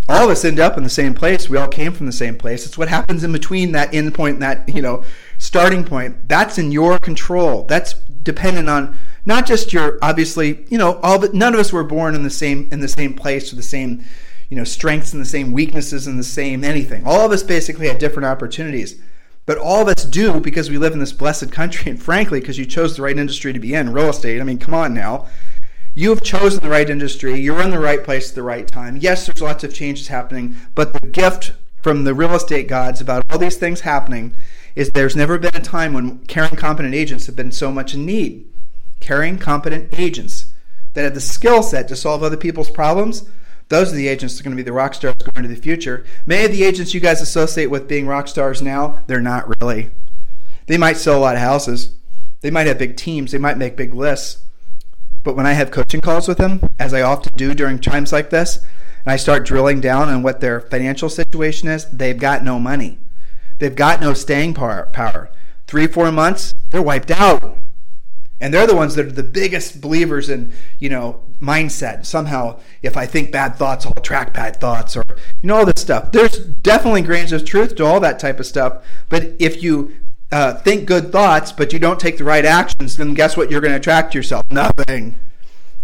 All 0.09 0.25
of 0.25 0.29
us 0.31 0.43
end 0.43 0.59
up 0.59 0.75
in 0.75 0.83
the 0.83 0.89
same 0.89 1.13
place. 1.13 1.49
We 1.49 1.57
all 1.57 1.69
came 1.69 1.93
from 1.93 2.07
the 2.07 2.11
same 2.11 2.37
place. 2.37 2.65
It's 2.65 2.77
what 2.77 2.89
happens 2.89 3.23
in 3.23 3.31
between 3.31 3.71
that 3.71 3.93
end 3.93 4.13
point 4.13 4.33
and 4.33 4.43
that, 4.43 4.67
you 4.67 4.81
know, 4.81 5.05
starting 5.37 5.85
point. 5.85 6.27
That's 6.27 6.57
in 6.57 6.73
your 6.73 6.99
control. 6.99 7.63
That's 7.63 7.93
dependent 7.93 8.67
on 8.67 8.97
not 9.25 9.45
just 9.45 9.71
your 9.71 9.97
obviously, 10.01 10.65
you 10.67 10.77
know, 10.77 10.99
all 11.03 11.17
but 11.17 11.33
none 11.33 11.53
of 11.53 11.59
us 11.61 11.71
were 11.71 11.85
born 11.85 12.15
in 12.15 12.23
the 12.23 12.29
same 12.29 12.67
in 12.69 12.81
the 12.81 12.89
same 12.89 13.13
place 13.13 13.49
with 13.49 13.57
the 13.57 13.63
same, 13.63 14.03
you 14.49 14.57
know, 14.57 14.65
strengths 14.65 15.13
and 15.13 15.21
the 15.21 15.25
same 15.25 15.53
weaknesses 15.53 16.05
and 16.05 16.19
the 16.19 16.23
same 16.23 16.65
anything. 16.65 17.05
All 17.05 17.25
of 17.25 17.31
us 17.31 17.43
basically 17.43 17.87
had 17.87 17.97
different 17.97 18.25
opportunities. 18.25 18.99
But 19.45 19.57
all 19.57 19.81
of 19.81 19.87
us 19.87 20.05
do 20.05 20.39
because 20.39 20.69
we 20.69 20.77
live 20.77 20.93
in 20.93 20.99
this 20.99 21.13
blessed 21.13 21.51
country, 21.51 21.89
and 21.91 22.01
frankly, 22.01 22.39
because 22.39 22.57
you 22.57 22.65
chose 22.65 22.95
the 22.95 23.01
right 23.01 23.17
industry 23.17 23.53
to 23.53 23.59
be 23.59 23.73
in, 23.73 23.91
real 23.91 24.09
estate. 24.09 24.39
I 24.39 24.43
mean, 24.43 24.59
come 24.59 24.73
on 24.73 24.93
now. 24.93 25.27
You 25.93 26.09
have 26.09 26.23
chosen 26.23 26.63
the 26.63 26.69
right 26.69 26.89
industry. 26.89 27.39
You're 27.39 27.61
in 27.61 27.71
the 27.71 27.79
right 27.79 28.03
place 28.03 28.29
at 28.29 28.35
the 28.35 28.43
right 28.43 28.67
time. 28.67 28.97
Yes, 28.97 29.25
there's 29.25 29.41
lots 29.41 29.63
of 29.63 29.73
changes 29.73 30.07
happening, 30.07 30.55
but 30.73 30.93
the 30.93 31.07
gift 31.07 31.53
from 31.81 32.03
the 32.03 32.13
real 32.13 32.35
estate 32.35 32.67
gods 32.67 33.01
about 33.01 33.25
all 33.29 33.39
these 33.39 33.57
things 33.57 33.81
happening 33.81 34.35
is 34.75 34.89
there's 34.91 35.15
never 35.15 35.37
been 35.37 35.55
a 35.55 35.59
time 35.59 35.93
when 35.93 36.19
caring, 36.27 36.55
competent 36.55 36.93
agents 36.93 37.25
have 37.25 37.35
been 37.35 37.51
so 37.51 37.71
much 37.71 37.93
in 37.93 38.05
need. 38.05 38.47
Caring, 39.01 39.37
competent 39.37 39.89
agents 39.99 40.53
that 40.93 41.03
have 41.03 41.13
the 41.13 41.21
skill 41.21 41.63
set 41.63 41.87
to 41.87 41.95
solve 41.95 42.23
other 42.23 42.37
people's 42.37 42.69
problems 42.69 43.27
those 43.71 43.91
are 43.91 43.95
the 43.95 44.09
agents 44.09 44.35
that 44.35 44.41
are 44.41 44.43
going 44.43 44.55
to 44.55 44.61
be 44.61 44.65
the 44.65 44.73
rock 44.73 44.93
stars 44.93 45.15
going 45.15 45.45
into 45.45 45.55
the 45.55 45.61
future. 45.61 46.05
Many 46.25 46.43
of 46.43 46.51
the 46.51 46.63
agents 46.63 46.93
you 46.93 46.99
guys 46.99 47.21
associate 47.21 47.67
with 47.67 47.87
being 47.87 48.05
rock 48.05 48.27
stars 48.27 48.61
now, 48.61 49.01
they're 49.07 49.21
not 49.21 49.47
really. 49.61 49.91
They 50.67 50.77
might 50.77 50.97
sell 50.97 51.17
a 51.17 51.21
lot 51.21 51.35
of 51.35 51.41
houses. 51.41 51.95
They 52.41 52.51
might 52.51 52.67
have 52.67 52.77
big 52.77 52.97
teams. 52.97 53.31
They 53.31 53.37
might 53.37 53.57
make 53.57 53.77
big 53.77 53.93
lists. 53.93 54.43
But 55.23 55.37
when 55.37 55.45
I 55.45 55.53
have 55.53 55.71
coaching 55.71 56.01
calls 56.01 56.27
with 56.27 56.37
them, 56.37 56.59
as 56.79 56.93
I 56.93 57.01
often 57.01 57.31
do 57.37 57.53
during 57.53 57.79
times 57.79 58.11
like 58.11 58.29
this, 58.29 58.57
and 58.57 59.13
I 59.13 59.15
start 59.15 59.45
drilling 59.45 59.79
down 59.79 60.09
on 60.09 60.21
what 60.21 60.41
their 60.41 60.59
financial 60.59 61.09
situation 61.09 61.69
is, 61.69 61.89
they've 61.91 62.19
got 62.19 62.43
no 62.43 62.59
money. 62.59 62.99
They've 63.59 63.73
got 63.73 64.01
no 64.01 64.13
staying 64.13 64.53
power. 64.53 65.31
Three, 65.67 65.87
four 65.87 66.11
months, 66.11 66.53
they're 66.71 66.81
wiped 66.81 67.11
out 67.11 67.57
and 68.41 68.53
they're 68.53 68.67
the 68.67 68.75
ones 68.75 68.95
that 68.95 69.05
are 69.05 69.11
the 69.11 69.23
biggest 69.23 69.79
believers 69.79 70.29
in 70.29 70.51
you 70.79 70.89
know 70.89 71.21
mindset. 71.39 72.05
Somehow 72.05 72.59
if 72.81 72.97
i 72.97 73.05
think 73.05 73.31
bad 73.31 73.55
thoughts 73.55 73.85
i'll 73.85 73.93
attract 73.95 74.33
bad 74.33 74.59
thoughts 74.59 74.97
or 74.97 75.03
you 75.41 75.47
know 75.47 75.57
all 75.57 75.65
this 75.65 75.81
stuff. 75.81 76.11
There's 76.11 76.37
definitely 76.39 77.03
grains 77.03 77.31
of 77.31 77.45
truth 77.45 77.75
to 77.75 77.85
all 77.85 77.99
that 78.01 78.19
type 78.19 78.39
of 78.39 78.45
stuff. 78.45 78.83
But 79.09 79.33
if 79.39 79.63
you 79.63 79.95
uh, 80.31 80.55
think 80.55 80.87
good 80.87 81.11
thoughts 81.11 81.51
but 81.51 81.73
you 81.73 81.79
don't 81.79 81.99
take 81.99 82.17
the 82.17 82.23
right 82.23 82.45
actions 82.45 82.97
then 82.97 83.13
guess 83.13 83.37
what? 83.37 83.51
You're 83.51 83.61
going 83.61 83.71
to 83.71 83.77
attract 83.77 84.15
yourself? 84.15 84.43
Nothing 84.49 85.15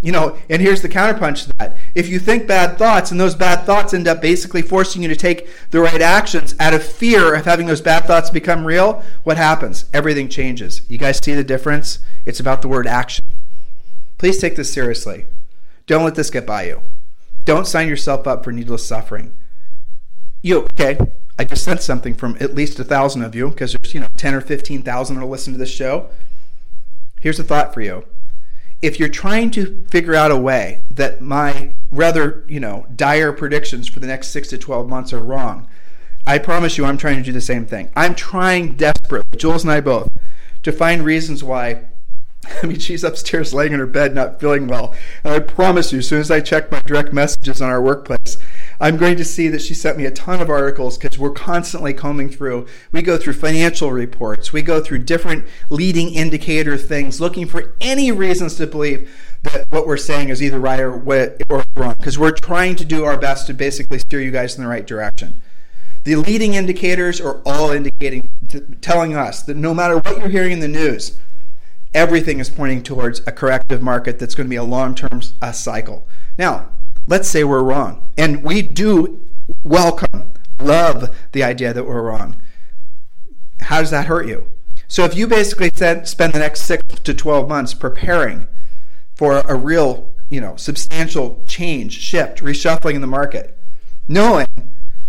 you 0.02 0.12
know, 0.12 0.38
and 0.50 0.62
here's 0.62 0.82
the 0.82 0.90
counterpunch 0.90 1.46
to 1.46 1.54
that. 1.58 1.78
If 1.96 2.08
you 2.08 2.20
think 2.20 2.46
bad 2.46 2.78
thoughts 2.78 3.10
and 3.10 3.20
those 3.20 3.34
bad 3.34 3.66
thoughts 3.66 3.94
end 3.94 4.08
up 4.08 4.22
basically 4.22 4.62
forcing 4.62 5.02
you 5.02 5.08
to 5.08 5.16
take 5.16 5.48
the 5.72 5.80
right 5.80 6.02
actions 6.02 6.54
out 6.60 6.76
of 6.76 6.84
fear 6.84 7.34
of 7.34 7.46
having 7.46 7.66
those 7.66 7.82
bad 7.82 8.06
thoughts 8.06 8.30
become 8.30 8.66
real, 8.66 9.04
what 9.24 9.38
happens? 9.38 9.86
Everything 9.94 10.30
changes. 10.30 10.84
You 10.88 11.00
guys 11.00 11.20
see 11.24 11.34
the 11.34 11.44
difference? 11.44 12.00
It's 12.26 12.40
about 12.40 12.62
the 12.62 12.68
word 12.68 12.86
action. 12.86 13.26
Please 14.20 14.38
take 14.38 14.56
this 14.56 14.72
seriously. 14.72 15.26
Don't 15.88 16.04
let 16.04 16.16
this 16.16 16.30
get 16.30 16.46
by 16.46 16.64
you. 16.64 16.84
Don't 17.44 17.66
sign 17.66 17.88
yourself 17.88 18.28
up 18.28 18.44
for 18.44 18.52
needless 18.52 18.86
suffering. 18.86 19.36
You, 20.44 20.68
okay, 20.80 21.00
I 21.40 21.44
just 21.44 21.64
sent 21.64 21.82
something 21.82 22.14
from 22.14 22.38
at 22.40 22.54
least 22.54 22.80
a 22.80 22.84
thousand 22.84 23.24
of 23.24 23.34
you 23.34 23.50
because 23.50 23.74
there's, 23.74 23.94
you 23.94 24.00
know, 24.00 24.08
10 24.16 24.36
or 24.36 24.42
15,000 24.42 25.16
that'll 25.16 25.30
listen 25.30 25.54
to 25.54 25.60
this 25.60 25.72
show. 25.72 26.10
Here's 27.20 27.40
a 27.40 27.44
thought 27.44 27.74
for 27.74 27.82
you 27.82 28.06
if 28.82 29.00
you're 29.00 29.10
trying 29.10 29.52
to 29.52 29.86
figure 29.90 30.16
out 30.16 30.32
a 30.32 30.38
way 30.38 30.82
that 30.92 31.22
my 31.22 31.74
rather, 31.92 32.46
you 32.48 32.60
know, 32.60 32.86
dire 32.96 33.32
predictions 33.32 33.88
for 33.88 34.00
the 34.00 34.08
next 34.08 34.30
six 34.30 34.50
to 34.50 34.58
12 34.58 34.88
months 34.88 35.14
are 35.14 35.20
wrong, 35.20 35.68
I 36.26 36.38
promise 36.38 36.78
you 36.78 36.86
I'm 36.86 36.98
trying 36.98 37.18
to 37.18 37.24
do 37.24 37.32
the 37.32 37.42
same 37.42 37.66
thing. 37.66 37.90
I'm 37.96 38.14
trying 38.14 38.76
desperately, 38.76 39.38
Jules 39.38 39.64
and 39.64 39.72
I 39.72 39.82
both, 39.82 40.10
to 40.64 40.72
find 40.72 41.04
reasons 41.04 41.44
why. 41.44 41.86
I 42.64 42.68
mean, 42.68 42.80
she's 42.80 43.04
upstairs 43.04 43.54
laying 43.54 43.74
in 43.74 43.80
her 43.80 43.88
bed 43.88 44.14
not 44.14 44.40
feeling 44.40 44.68
well. 44.68 44.94
And 45.24 45.34
I 45.34 45.40
promise 45.40 45.92
you, 45.92 46.00
as 46.00 46.08
soon 46.08 46.20
as 46.20 46.30
I 46.30 46.42
check 46.42 46.72
my 46.72 46.82
direct 46.82 47.14
messages 47.14 47.62
on 47.62 47.70
our 47.70 47.82
workplace, 47.82 48.38
I'm 48.80 48.98
going 48.98 49.18
to 49.18 49.26
see 49.26 49.48
that 49.48 49.62
she 49.62 49.74
sent 49.74 49.98
me 49.98 50.06
a 50.06 50.12
ton 50.12 50.40
of 50.40 50.50
articles 50.50 50.98
because 50.98 51.18
we're 51.18 51.32
constantly 51.32 51.94
combing 51.94 52.30
through. 52.30 52.68
We 52.92 53.02
go 53.02 53.18
through 53.18 53.34
financial 53.34 53.92
reports, 53.92 54.54
we 54.54 54.62
go 54.62 54.82
through 54.82 55.00
different 55.00 55.48
leading 55.70 56.14
indicator 56.14 56.78
things, 56.78 57.20
looking 57.20 57.48
for 57.48 57.76
any 57.82 58.12
reasons 58.12 58.56
to 58.56 58.68
believe 58.68 59.10
that 59.44 59.66
what 59.70 59.88
we're 59.88 59.98
saying 59.98 60.30
is 60.30 60.44
either 60.44 60.60
right 60.60 60.80
or, 60.80 60.94
or 61.50 61.64
wrong 61.76 61.96
because 61.98 62.20
we're 62.20 62.32
trying 62.32 62.76
to 62.76 62.86
do 62.86 63.04
our 63.04 63.18
best 63.18 63.48
to 63.48 63.54
basically 63.54 64.00
steer 64.00 64.22
you 64.22 64.32
guys 64.32 64.56
in 64.56 64.64
the 64.64 64.70
right 64.70 64.86
direction. 64.86 65.42
The 66.04 66.16
leading 66.16 66.54
indicators 66.54 67.20
are 67.20 67.42
all 67.46 67.72
indicating, 67.72 68.30
telling 68.82 69.16
us 69.16 69.42
that 69.44 69.58
no 69.58 69.74
matter 69.74 69.96
what 69.98 70.18
you're 70.20 70.30
hearing 70.30 70.54
in 70.54 70.60
the 70.60 70.68
news, 70.68 71.20
everything 71.94 72.40
is 72.40 72.50
pointing 72.50 72.84
towards 72.84 73.20
a 73.28 73.32
corrective 73.32 73.82
market 73.82 74.20
that's 74.20 74.36
going 74.36 74.48
to 74.48 74.50
be 74.50 74.56
a 74.56 74.64
long 74.64 74.96
term 74.96 75.22
uh, 75.42 75.52
cycle. 75.52 76.08
Now, 76.38 76.70
let's 77.08 77.28
say 77.28 77.44
we're 77.44 77.64
wrong. 77.64 78.10
And 78.18 78.44
we 78.44 78.62
do 78.62 79.22
welcome, 79.64 80.34
love 80.60 81.16
the 81.32 81.44
idea 81.44 81.74
that 81.74 81.86
we're 81.86 82.02
wrong. 82.02 82.36
How 83.62 83.80
does 83.80 83.92
that 83.92 84.06
hurt 84.06 84.28
you? 84.28 84.48
So 84.88 85.04
if 85.04 85.16
you 85.16 85.28
basically 85.28 85.70
spend 85.72 86.34
the 86.34 86.40
next 86.40 86.62
six 86.62 86.84
to 87.00 87.14
12 87.14 87.50
months 87.50 87.74
preparing 87.74 88.48
for 89.16 89.40
a 89.40 89.56
real 89.56 90.14
you 90.30 90.42
know, 90.42 90.56
substantial 90.56 91.44
change, 91.48 91.98
shift, 92.00 92.40
reshuffling 92.40 92.96
in 92.96 93.02
the 93.02 93.08
market, 93.08 93.58
knowing, 94.08 94.48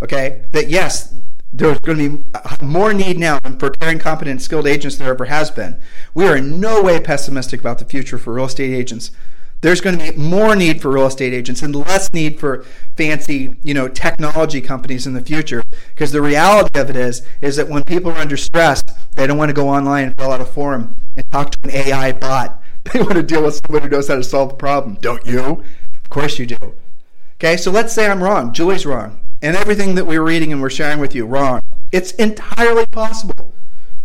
okay, 0.01 0.45
that 0.51 0.69
yes, 0.69 1.13
there's 1.51 1.79
going 1.79 1.97
to 1.97 2.17
be 2.17 2.65
more 2.65 2.93
need 2.93 3.17
now 3.17 3.39
in 3.43 3.57
preparing 3.57 3.99
competent, 3.99 4.41
skilled 4.41 4.67
agents 4.67 4.97
than 4.97 5.05
there 5.05 5.13
ever 5.13 5.25
has 5.25 5.51
been. 5.51 5.79
We 6.13 6.27
are 6.27 6.37
in 6.37 6.59
no 6.59 6.81
way 6.81 6.99
pessimistic 6.99 7.59
about 7.59 7.79
the 7.79 7.85
future 7.85 8.17
for 8.17 8.33
real 8.33 8.45
estate 8.45 8.73
agents. 8.73 9.11
There's 9.61 9.81
going 9.81 9.99
to 9.99 10.11
be 10.13 10.17
more 10.17 10.55
need 10.55 10.81
for 10.81 10.89
real 10.89 11.07
estate 11.07 11.33
agents 11.33 11.61
and 11.61 11.75
less 11.75 12.13
need 12.13 12.39
for 12.39 12.63
fancy, 12.95 13.57
you 13.61 13.73
know, 13.73 13.89
technology 13.89 14.61
companies 14.61 15.05
in 15.05 15.13
the 15.13 15.21
future. 15.21 15.61
Because 15.89 16.11
the 16.11 16.21
reality 16.21 16.79
of 16.79 16.89
it 16.89 16.95
is, 16.95 17.23
is 17.41 17.57
that 17.57 17.67
when 17.67 17.83
people 17.83 18.11
are 18.11 18.17
under 18.17 18.37
stress, 18.37 18.81
they 19.15 19.27
don't 19.27 19.37
want 19.37 19.49
to 19.49 19.53
go 19.53 19.67
online 19.67 20.07
and 20.07 20.17
fill 20.17 20.31
out 20.31 20.39
a 20.39 20.45
form 20.45 20.95
and 21.17 21.29
talk 21.31 21.51
to 21.51 21.59
an 21.63 21.71
AI 21.71 22.11
bot. 22.13 22.61
They 22.93 23.01
want 23.01 23.15
to 23.15 23.23
deal 23.23 23.43
with 23.43 23.59
someone 23.65 23.83
who 23.83 23.89
knows 23.89 24.07
how 24.07 24.15
to 24.15 24.23
solve 24.23 24.49
the 24.49 24.55
problem. 24.55 24.97
Don't 25.01 25.23
you? 25.25 25.63
Of 26.03 26.09
course 26.09 26.39
you 26.39 26.45
do. 26.45 26.73
Okay, 27.35 27.57
so 27.57 27.71
let's 27.71 27.93
say 27.93 28.09
I'm 28.09 28.23
wrong. 28.23 28.53
Julie's 28.53 28.85
wrong. 28.85 29.19
And 29.41 29.55
everything 29.55 29.95
that 29.95 30.05
we're 30.05 30.23
reading 30.23 30.51
and 30.53 30.61
we're 30.61 30.69
sharing 30.69 30.99
with 30.99 31.13
you, 31.13 31.25
wrong. 31.25 31.59
It's 31.91 32.11
entirely 32.13 32.85
possible. 32.87 33.53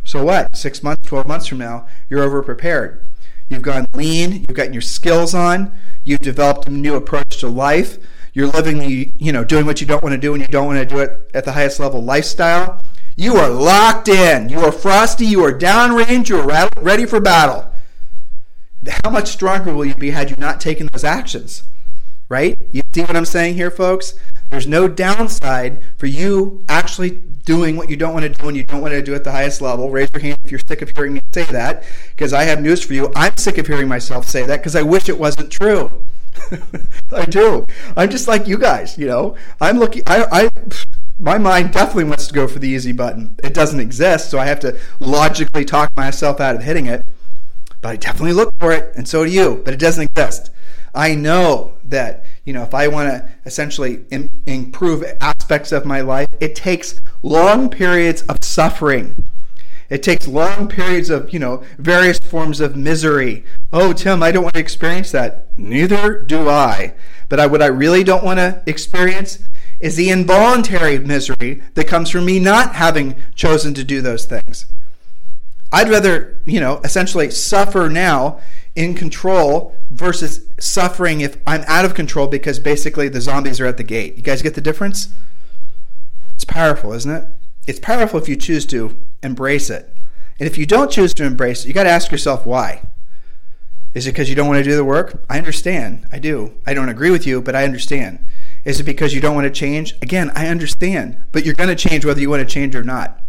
So 0.02 0.24
what? 0.24 0.56
Six 0.56 0.82
months, 0.82 1.08
12 1.08 1.26
months 1.26 1.46
from 1.46 1.58
now, 1.58 1.86
you're 2.10 2.22
over 2.22 2.42
prepared. 2.42 3.04
You've 3.48 3.62
gone 3.62 3.86
lean, 3.94 4.32
you've 4.32 4.54
gotten 4.54 4.72
your 4.72 4.82
skills 4.82 5.34
on, 5.34 5.72
you've 6.02 6.20
developed 6.20 6.66
a 6.66 6.70
new 6.70 6.94
approach 6.96 7.38
to 7.38 7.48
life. 7.48 7.98
You're 8.32 8.48
living 8.48 8.78
the, 8.78 9.12
you 9.16 9.30
know, 9.30 9.44
doing 9.44 9.64
what 9.64 9.80
you 9.80 9.86
don't 9.86 10.02
want 10.02 10.12
to 10.12 10.20
do 10.20 10.34
and 10.34 10.42
you 10.42 10.48
don't 10.48 10.66
want 10.66 10.78
to 10.80 10.84
do 10.84 11.00
it 11.00 11.30
at 11.34 11.44
the 11.44 11.52
highest 11.52 11.78
level 11.78 12.02
lifestyle. 12.02 12.82
You 13.16 13.36
are 13.36 13.48
locked 13.48 14.08
in. 14.08 14.48
You 14.48 14.58
are 14.60 14.72
frosty. 14.72 15.24
You 15.24 15.44
are 15.44 15.52
downrange. 15.52 16.28
You 16.28 16.40
are 16.40 16.68
ready 16.80 17.06
for 17.06 17.20
battle. 17.20 17.70
How 19.04 19.10
much 19.10 19.28
stronger 19.28 19.72
will 19.72 19.84
you 19.84 19.94
be 19.94 20.10
had 20.10 20.30
you 20.30 20.36
not 20.36 20.60
taken 20.60 20.88
those 20.92 21.04
actions? 21.04 21.62
Right? 22.28 22.56
You 22.72 22.82
see 22.92 23.02
what 23.02 23.16
I'm 23.16 23.24
saying 23.24 23.54
here, 23.54 23.70
folks? 23.70 24.14
There's 24.50 24.66
no 24.66 24.88
downside 24.88 25.84
for 25.96 26.06
you 26.06 26.64
actually 26.68 27.22
doing 27.44 27.76
what 27.76 27.90
you 27.90 27.96
don't 27.96 28.12
want 28.14 28.24
to 28.24 28.28
do 28.30 28.48
and 28.48 28.56
you 28.56 28.64
don't 28.64 28.80
want 28.80 28.92
to 28.92 29.02
do 29.02 29.14
at 29.14 29.24
the 29.24 29.30
highest 29.30 29.60
level. 29.60 29.90
Raise 29.90 30.08
your 30.12 30.22
hand 30.22 30.38
if 30.44 30.50
you're 30.50 30.60
sick 30.66 30.82
of 30.82 30.90
hearing 30.94 31.14
me 31.14 31.20
say 31.32 31.44
that, 31.44 31.84
because 32.10 32.32
I 32.32 32.44
have 32.44 32.60
news 32.60 32.84
for 32.84 32.94
you. 32.94 33.12
I'm 33.14 33.36
sick 33.36 33.58
of 33.58 33.66
hearing 33.66 33.88
myself 33.88 34.26
say 34.26 34.46
that 34.46 34.58
because 34.58 34.76
I 34.76 34.82
wish 34.82 35.08
it 35.08 35.18
wasn't 35.18 35.50
true. 35.50 36.02
I 37.12 37.24
do. 37.26 37.64
I'm 37.96 38.10
just 38.10 38.26
like 38.28 38.46
you 38.46 38.58
guys, 38.58 38.98
you 38.98 39.06
know. 39.06 39.36
I'm 39.60 39.78
looking. 39.78 40.02
I, 40.06 40.24
I, 40.30 40.48
my 41.18 41.38
mind 41.38 41.72
definitely 41.72 42.04
wants 42.04 42.26
to 42.26 42.34
go 42.34 42.48
for 42.48 42.58
the 42.58 42.68
easy 42.68 42.92
button. 42.92 43.36
It 43.42 43.54
doesn't 43.54 43.80
exist, 43.80 44.30
so 44.30 44.38
I 44.38 44.46
have 44.46 44.60
to 44.60 44.78
logically 45.00 45.64
talk 45.64 45.90
myself 45.96 46.40
out 46.40 46.56
of 46.56 46.62
hitting 46.62 46.86
it. 46.86 47.02
But 47.80 47.88
I 47.90 47.96
definitely 47.96 48.32
look 48.32 48.52
for 48.58 48.72
it, 48.72 48.94
and 48.96 49.06
so 49.06 49.24
do 49.24 49.30
you. 49.30 49.62
But 49.64 49.74
it 49.74 49.80
doesn't 49.80 50.08
exist. 50.10 50.50
I 50.94 51.14
know 51.14 51.73
that 51.94 52.24
you 52.44 52.52
know 52.52 52.62
if 52.62 52.74
I 52.74 52.88
want 52.88 53.08
to 53.08 53.28
essentially 53.46 54.04
Im- 54.10 54.28
improve 54.46 55.04
aspects 55.20 55.72
of 55.72 55.86
my 55.86 56.00
life, 56.00 56.28
it 56.40 56.54
takes 56.54 57.00
long 57.22 57.70
periods 57.70 58.22
of 58.22 58.38
suffering. 58.42 59.24
It 59.90 60.02
takes 60.02 60.26
long 60.26 60.66
periods 60.66 61.10
of, 61.10 61.32
you 61.32 61.38
know, 61.38 61.62
various 61.78 62.18
forms 62.18 62.60
of 62.60 62.74
misery. 62.74 63.44
Oh, 63.72 63.92
Tim, 63.92 64.22
I 64.22 64.32
don't 64.32 64.42
want 64.42 64.54
to 64.54 64.60
experience 64.60 65.12
that. 65.12 65.46
Neither 65.58 66.20
do 66.20 66.48
I. 66.48 66.94
But 67.28 67.38
I, 67.38 67.46
what 67.46 67.62
I 67.62 67.66
really 67.66 68.02
don't 68.02 68.24
want 68.24 68.38
to 68.38 68.62
experience 68.66 69.40
is 69.80 69.96
the 69.96 70.10
involuntary 70.10 70.98
misery 70.98 71.62
that 71.74 71.86
comes 71.86 72.08
from 72.10 72.24
me 72.24 72.40
not 72.40 72.74
having 72.74 73.14
chosen 73.34 73.74
to 73.74 73.84
do 73.84 74.00
those 74.00 74.24
things. 74.24 74.66
I'd 75.70 75.90
rather, 75.90 76.40
you 76.46 76.60
know, 76.60 76.80
essentially 76.82 77.30
suffer 77.30 77.90
now 77.90 78.40
in 78.74 78.94
control 78.94 79.74
versus 79.90 80.48
suffering 80.58 81.20
if 81.20 81.36
I'm 81.46 81.62
out 81.66 81.84
of 81.84 81.94
control 81.94 82.26
because 82.26 82.58
basically 82.58 83.08
the 83.08 83.20
zombies 83.20 83.60
are 83.60 83.66
at 83.66 83.76
the 83.76 83.84
gate. 83.84 84.16
You 84.16 84.22
guys 84.22 84.42
get 84.42 84.54
the 84.54 84.60
difference? 84.60 85.12
It's 86.34 86.44
powerful, 86.44 86.92
isn't 86.92 87.10
it? 87.10 87.28
It's 87.66 87.80
powerful 87.80 88.20
if 88.20 88.28
you 88.28 88.36
choose 88.36 88.66
to 88.66 88.96
embrace 89.22 89.70
it. 89.70 89.96
And 90.38 90.48
if 90.48 90.58
you 90.58 90.66
don't 90.66 90.90
choose 90.90 91.14
to 91.14 91.24
embrace 91.24 91.64
it, 91.64 91.68
you 91.68 91.74
got 91.74 91.84
to 91.84 91.90
ask 91.90 92.10
yourself 92.10 92.44
why. 92.44 92.82
Is 93.94 94.08
it 94.08 94.10
because 94.10 94.28
you 94.28 94.34
don't 94.34 94.48
want 94.48 94.58
to 94.58 94.68
do 94.68 94.74
the 94.74 94.84
work? 94.84 95.24
I 95.30 95.38
understand. 95.38 96.08
I 96.10 96.18
do. 96.18 96.54
I 96.66 96.74
don't 96.74 96.88
agree 96.88 97.10
with 97.10 97.28
you, 97.28 97.40
but 97.40 97.54
I 97.54 97.62
understand. 97.62 98.26
Is 98.64 98.80
it 98.80 98.84
because 98.84 99.14
you 99.14 99.20
don't 99.20 99.36
want 99.36 99.44
to 99.44 99.52
change? 99.52 99.94
Again, 100.02 100.32
I 100.34 100.48
understand. 100.48 101.22
But 101.30 101.44
you're 101.44 101.54
going 101.54 101.68
to 101.68 101.76
change 101.76 102.04
whether 102.04 102.20
you 102.20 102.28
want 102.28 102.40
to 102.40 102.52
change 102.52 102.74
or 102.74 102.82
not. 102.82 103.22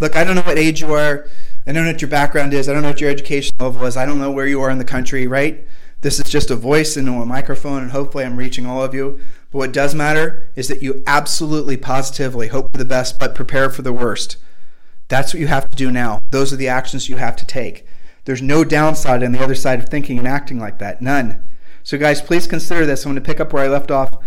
Look, 0.00 0.16
I 0.16 0.24
don't 0.24 0.34
know 0.34 0.42
what 0.42 0.58
age 0.58 0.80
you 0.80 0.92
are. 0.92 1.28
I 1.66 1.72
don't 1.72 1.84
know 1.84 1.90
what 1.90 2.00
your 2.00 2.10
background 2.10 2.54
is. 2.54 2.68
I 2.68 2.72
don't 2.72 2.82
know 2.82 2.90
what 2.90 3.00
your 3.00 3.10
education 3.10 3.52
level 3.58 3.84
is. 3.86 3.96
I 3.96 4.06
don't 4.06 4.20
know 4.20 4.30
where 4.30 4.46
you 4.46 4.60
are 4.62 4.70
in 4.70 4.78
the 4.78 4.84
country, 4.84 5.26
right? 5.26 5.66
This 6.02 6.20
is 6.20 6.30
just 6.30 6.50
a 6.50 6.56
voice 6.56 6.96
into 6.96 7.10
a 7.12 7.26
microphone, 7.26 7.82
and 7.82 7.90
hopefully 7.90 8.24
I'm 8.24 8.36
reaching 8.36 8.66
all 8.66 8.84
of 8.84 8.94
you. 8.94 9.18
But 9.50 9.58
what 9.58 9.72
does 9.72 9.94
matter 9.94 10.48
is 10.54 10.68
that 10.68 10.82
you 10.82 11.02
absolutely, 11.06 11.76
positively 11.76 12.48
hope 12.48 12.70
for 12.70 12.78
the 12.78 12.84
best, 12.84 13.18
but 13.18 13.34
prepare 13.34 13.68
for 13.68 13.82
the 13.82 13.92
worst. 13.92 14.36
That's 15.08 15.34
what 15.34 15.40
you 15.40 15.48
have 15.48 15.68
to 15.68 15.76
do 15.76 15.90
now. 15.90 16.20
Those 16.30 16.52
are 16.52 16.56
the 16.56 16.68
actions 16.68 17.08
you 17.08 17.16
have 17.16 17.34
to 17.36 17.46
take. 17.46 17.86
There's 18.26 18.42
no 18.42 18.62
downside 18.62 19.24
on 19.24 19.32
the 19.32 19.42
other 19.42 19.54
side 19.54 19.80
of 19.80 19.88
thinking 19.88 20.18
and 20.18 20.28
acting 20.28 20.60
like 20.60 20.78
that. 20.78 21.02
None. 21.02 21.42
So, 21.82 21.98
guys, 21.98 22.20
please 22.20 22.46
consider 22.46 22.86
this. 22.86 23.04
I'm 23.04 23.12
going 23.12 23.22
to 23.22 23.26
pick 23.26 23.40
up 23.40 23.52
where 23.52 23.64
I 23.64 23.68
left 23.68 23.90
off 23.90 24.18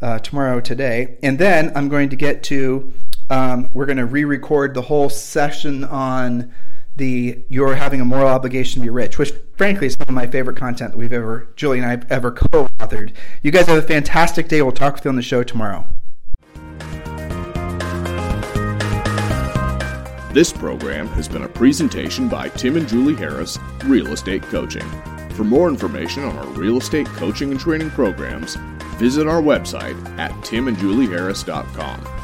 uh, 0.00 0.18
tomorrow 0.18 0.60
today. 0.60 1.16
And 1.22 1.38
then 1.38 1.72
I'm 1.74 1.88
going 1.88 2.08
to 2.10 2.16
get 2.16 2.42
to, 2.44 2.92
um, 3.30 3.68
we're 3.72 3.86
going 3.86 3.98
to 3.98 4.06
re 4.06 4.24
record 4.24 4.74
the 4.74 4.82
whole 4.82 5.08
session 5.08 5.84
on 5.84 6.52
the 6.96 7.44
you're 7.48 7.74
having 7.74 8.00
a 8.00 8.04
moral 8.04 8.28
obligation 8.28 8.80
to 8.80 8.86
be 8.86 8.90
rich, 8.90 9.18
which 9.18 9.32
frankly 9.56 9.88
is 9.88 9.94
some 9.94 10.08
of 10.08 10.14
my 10.14 10.26
favorite 10.26 10.56
content 10.56 10.92
that 10.92 10.98
we've 10.98 11.12
ever, 11.12 11.48
Julie 11.56 11.78
and 11.78 11.86
I 11.86 11.90
have 11.90 12.10
ever 12.10 12.30
co-authored. 12.30 13.12
You 13.42 13.50
guys 13.50 13.66
have 13.66 13.78
a 13.78 13.82
fantastic 13.82 14.48
day. 14.48 14.62
We'll 14.62 14.72
talk 14.72 14.94
with 14.94 15.04
you 15.04 15.08
on 15.08 15.16
the 15.16 15.22
show 15.22 15.42
tomorrow. 15.42 15.86
This 20.32 20.52
program 20.52 21.06
has 21.08 21.28
been 21.28 21.42
a 21.44 21.48
presentation 21.48 22.28
by 22.28 22.48
Tim 22.48 22.76
and 22.76 22.88
Julie 22.88 23.14
Harris, 23.14 23.56
Real 23.84 24.08
Estate 24.08 24.42
Coaching. 24.42 24.82
For 25.30 25.44
more 25.44 25.68
information 25.68 26.24
on 26.24 26.36
our 26.36 26.46
real 26.46 26.78
estate 26.78 27.06
coaching 27.06 27.52
and 27.52 27.60
training 27.60 27.90
programs, 27.90 28.56
visit 28.98 29.28
our 29.28 29.40
website 29.40 29.96
at 30.18 30.30
timandjulieharris.com. 30.42 32.23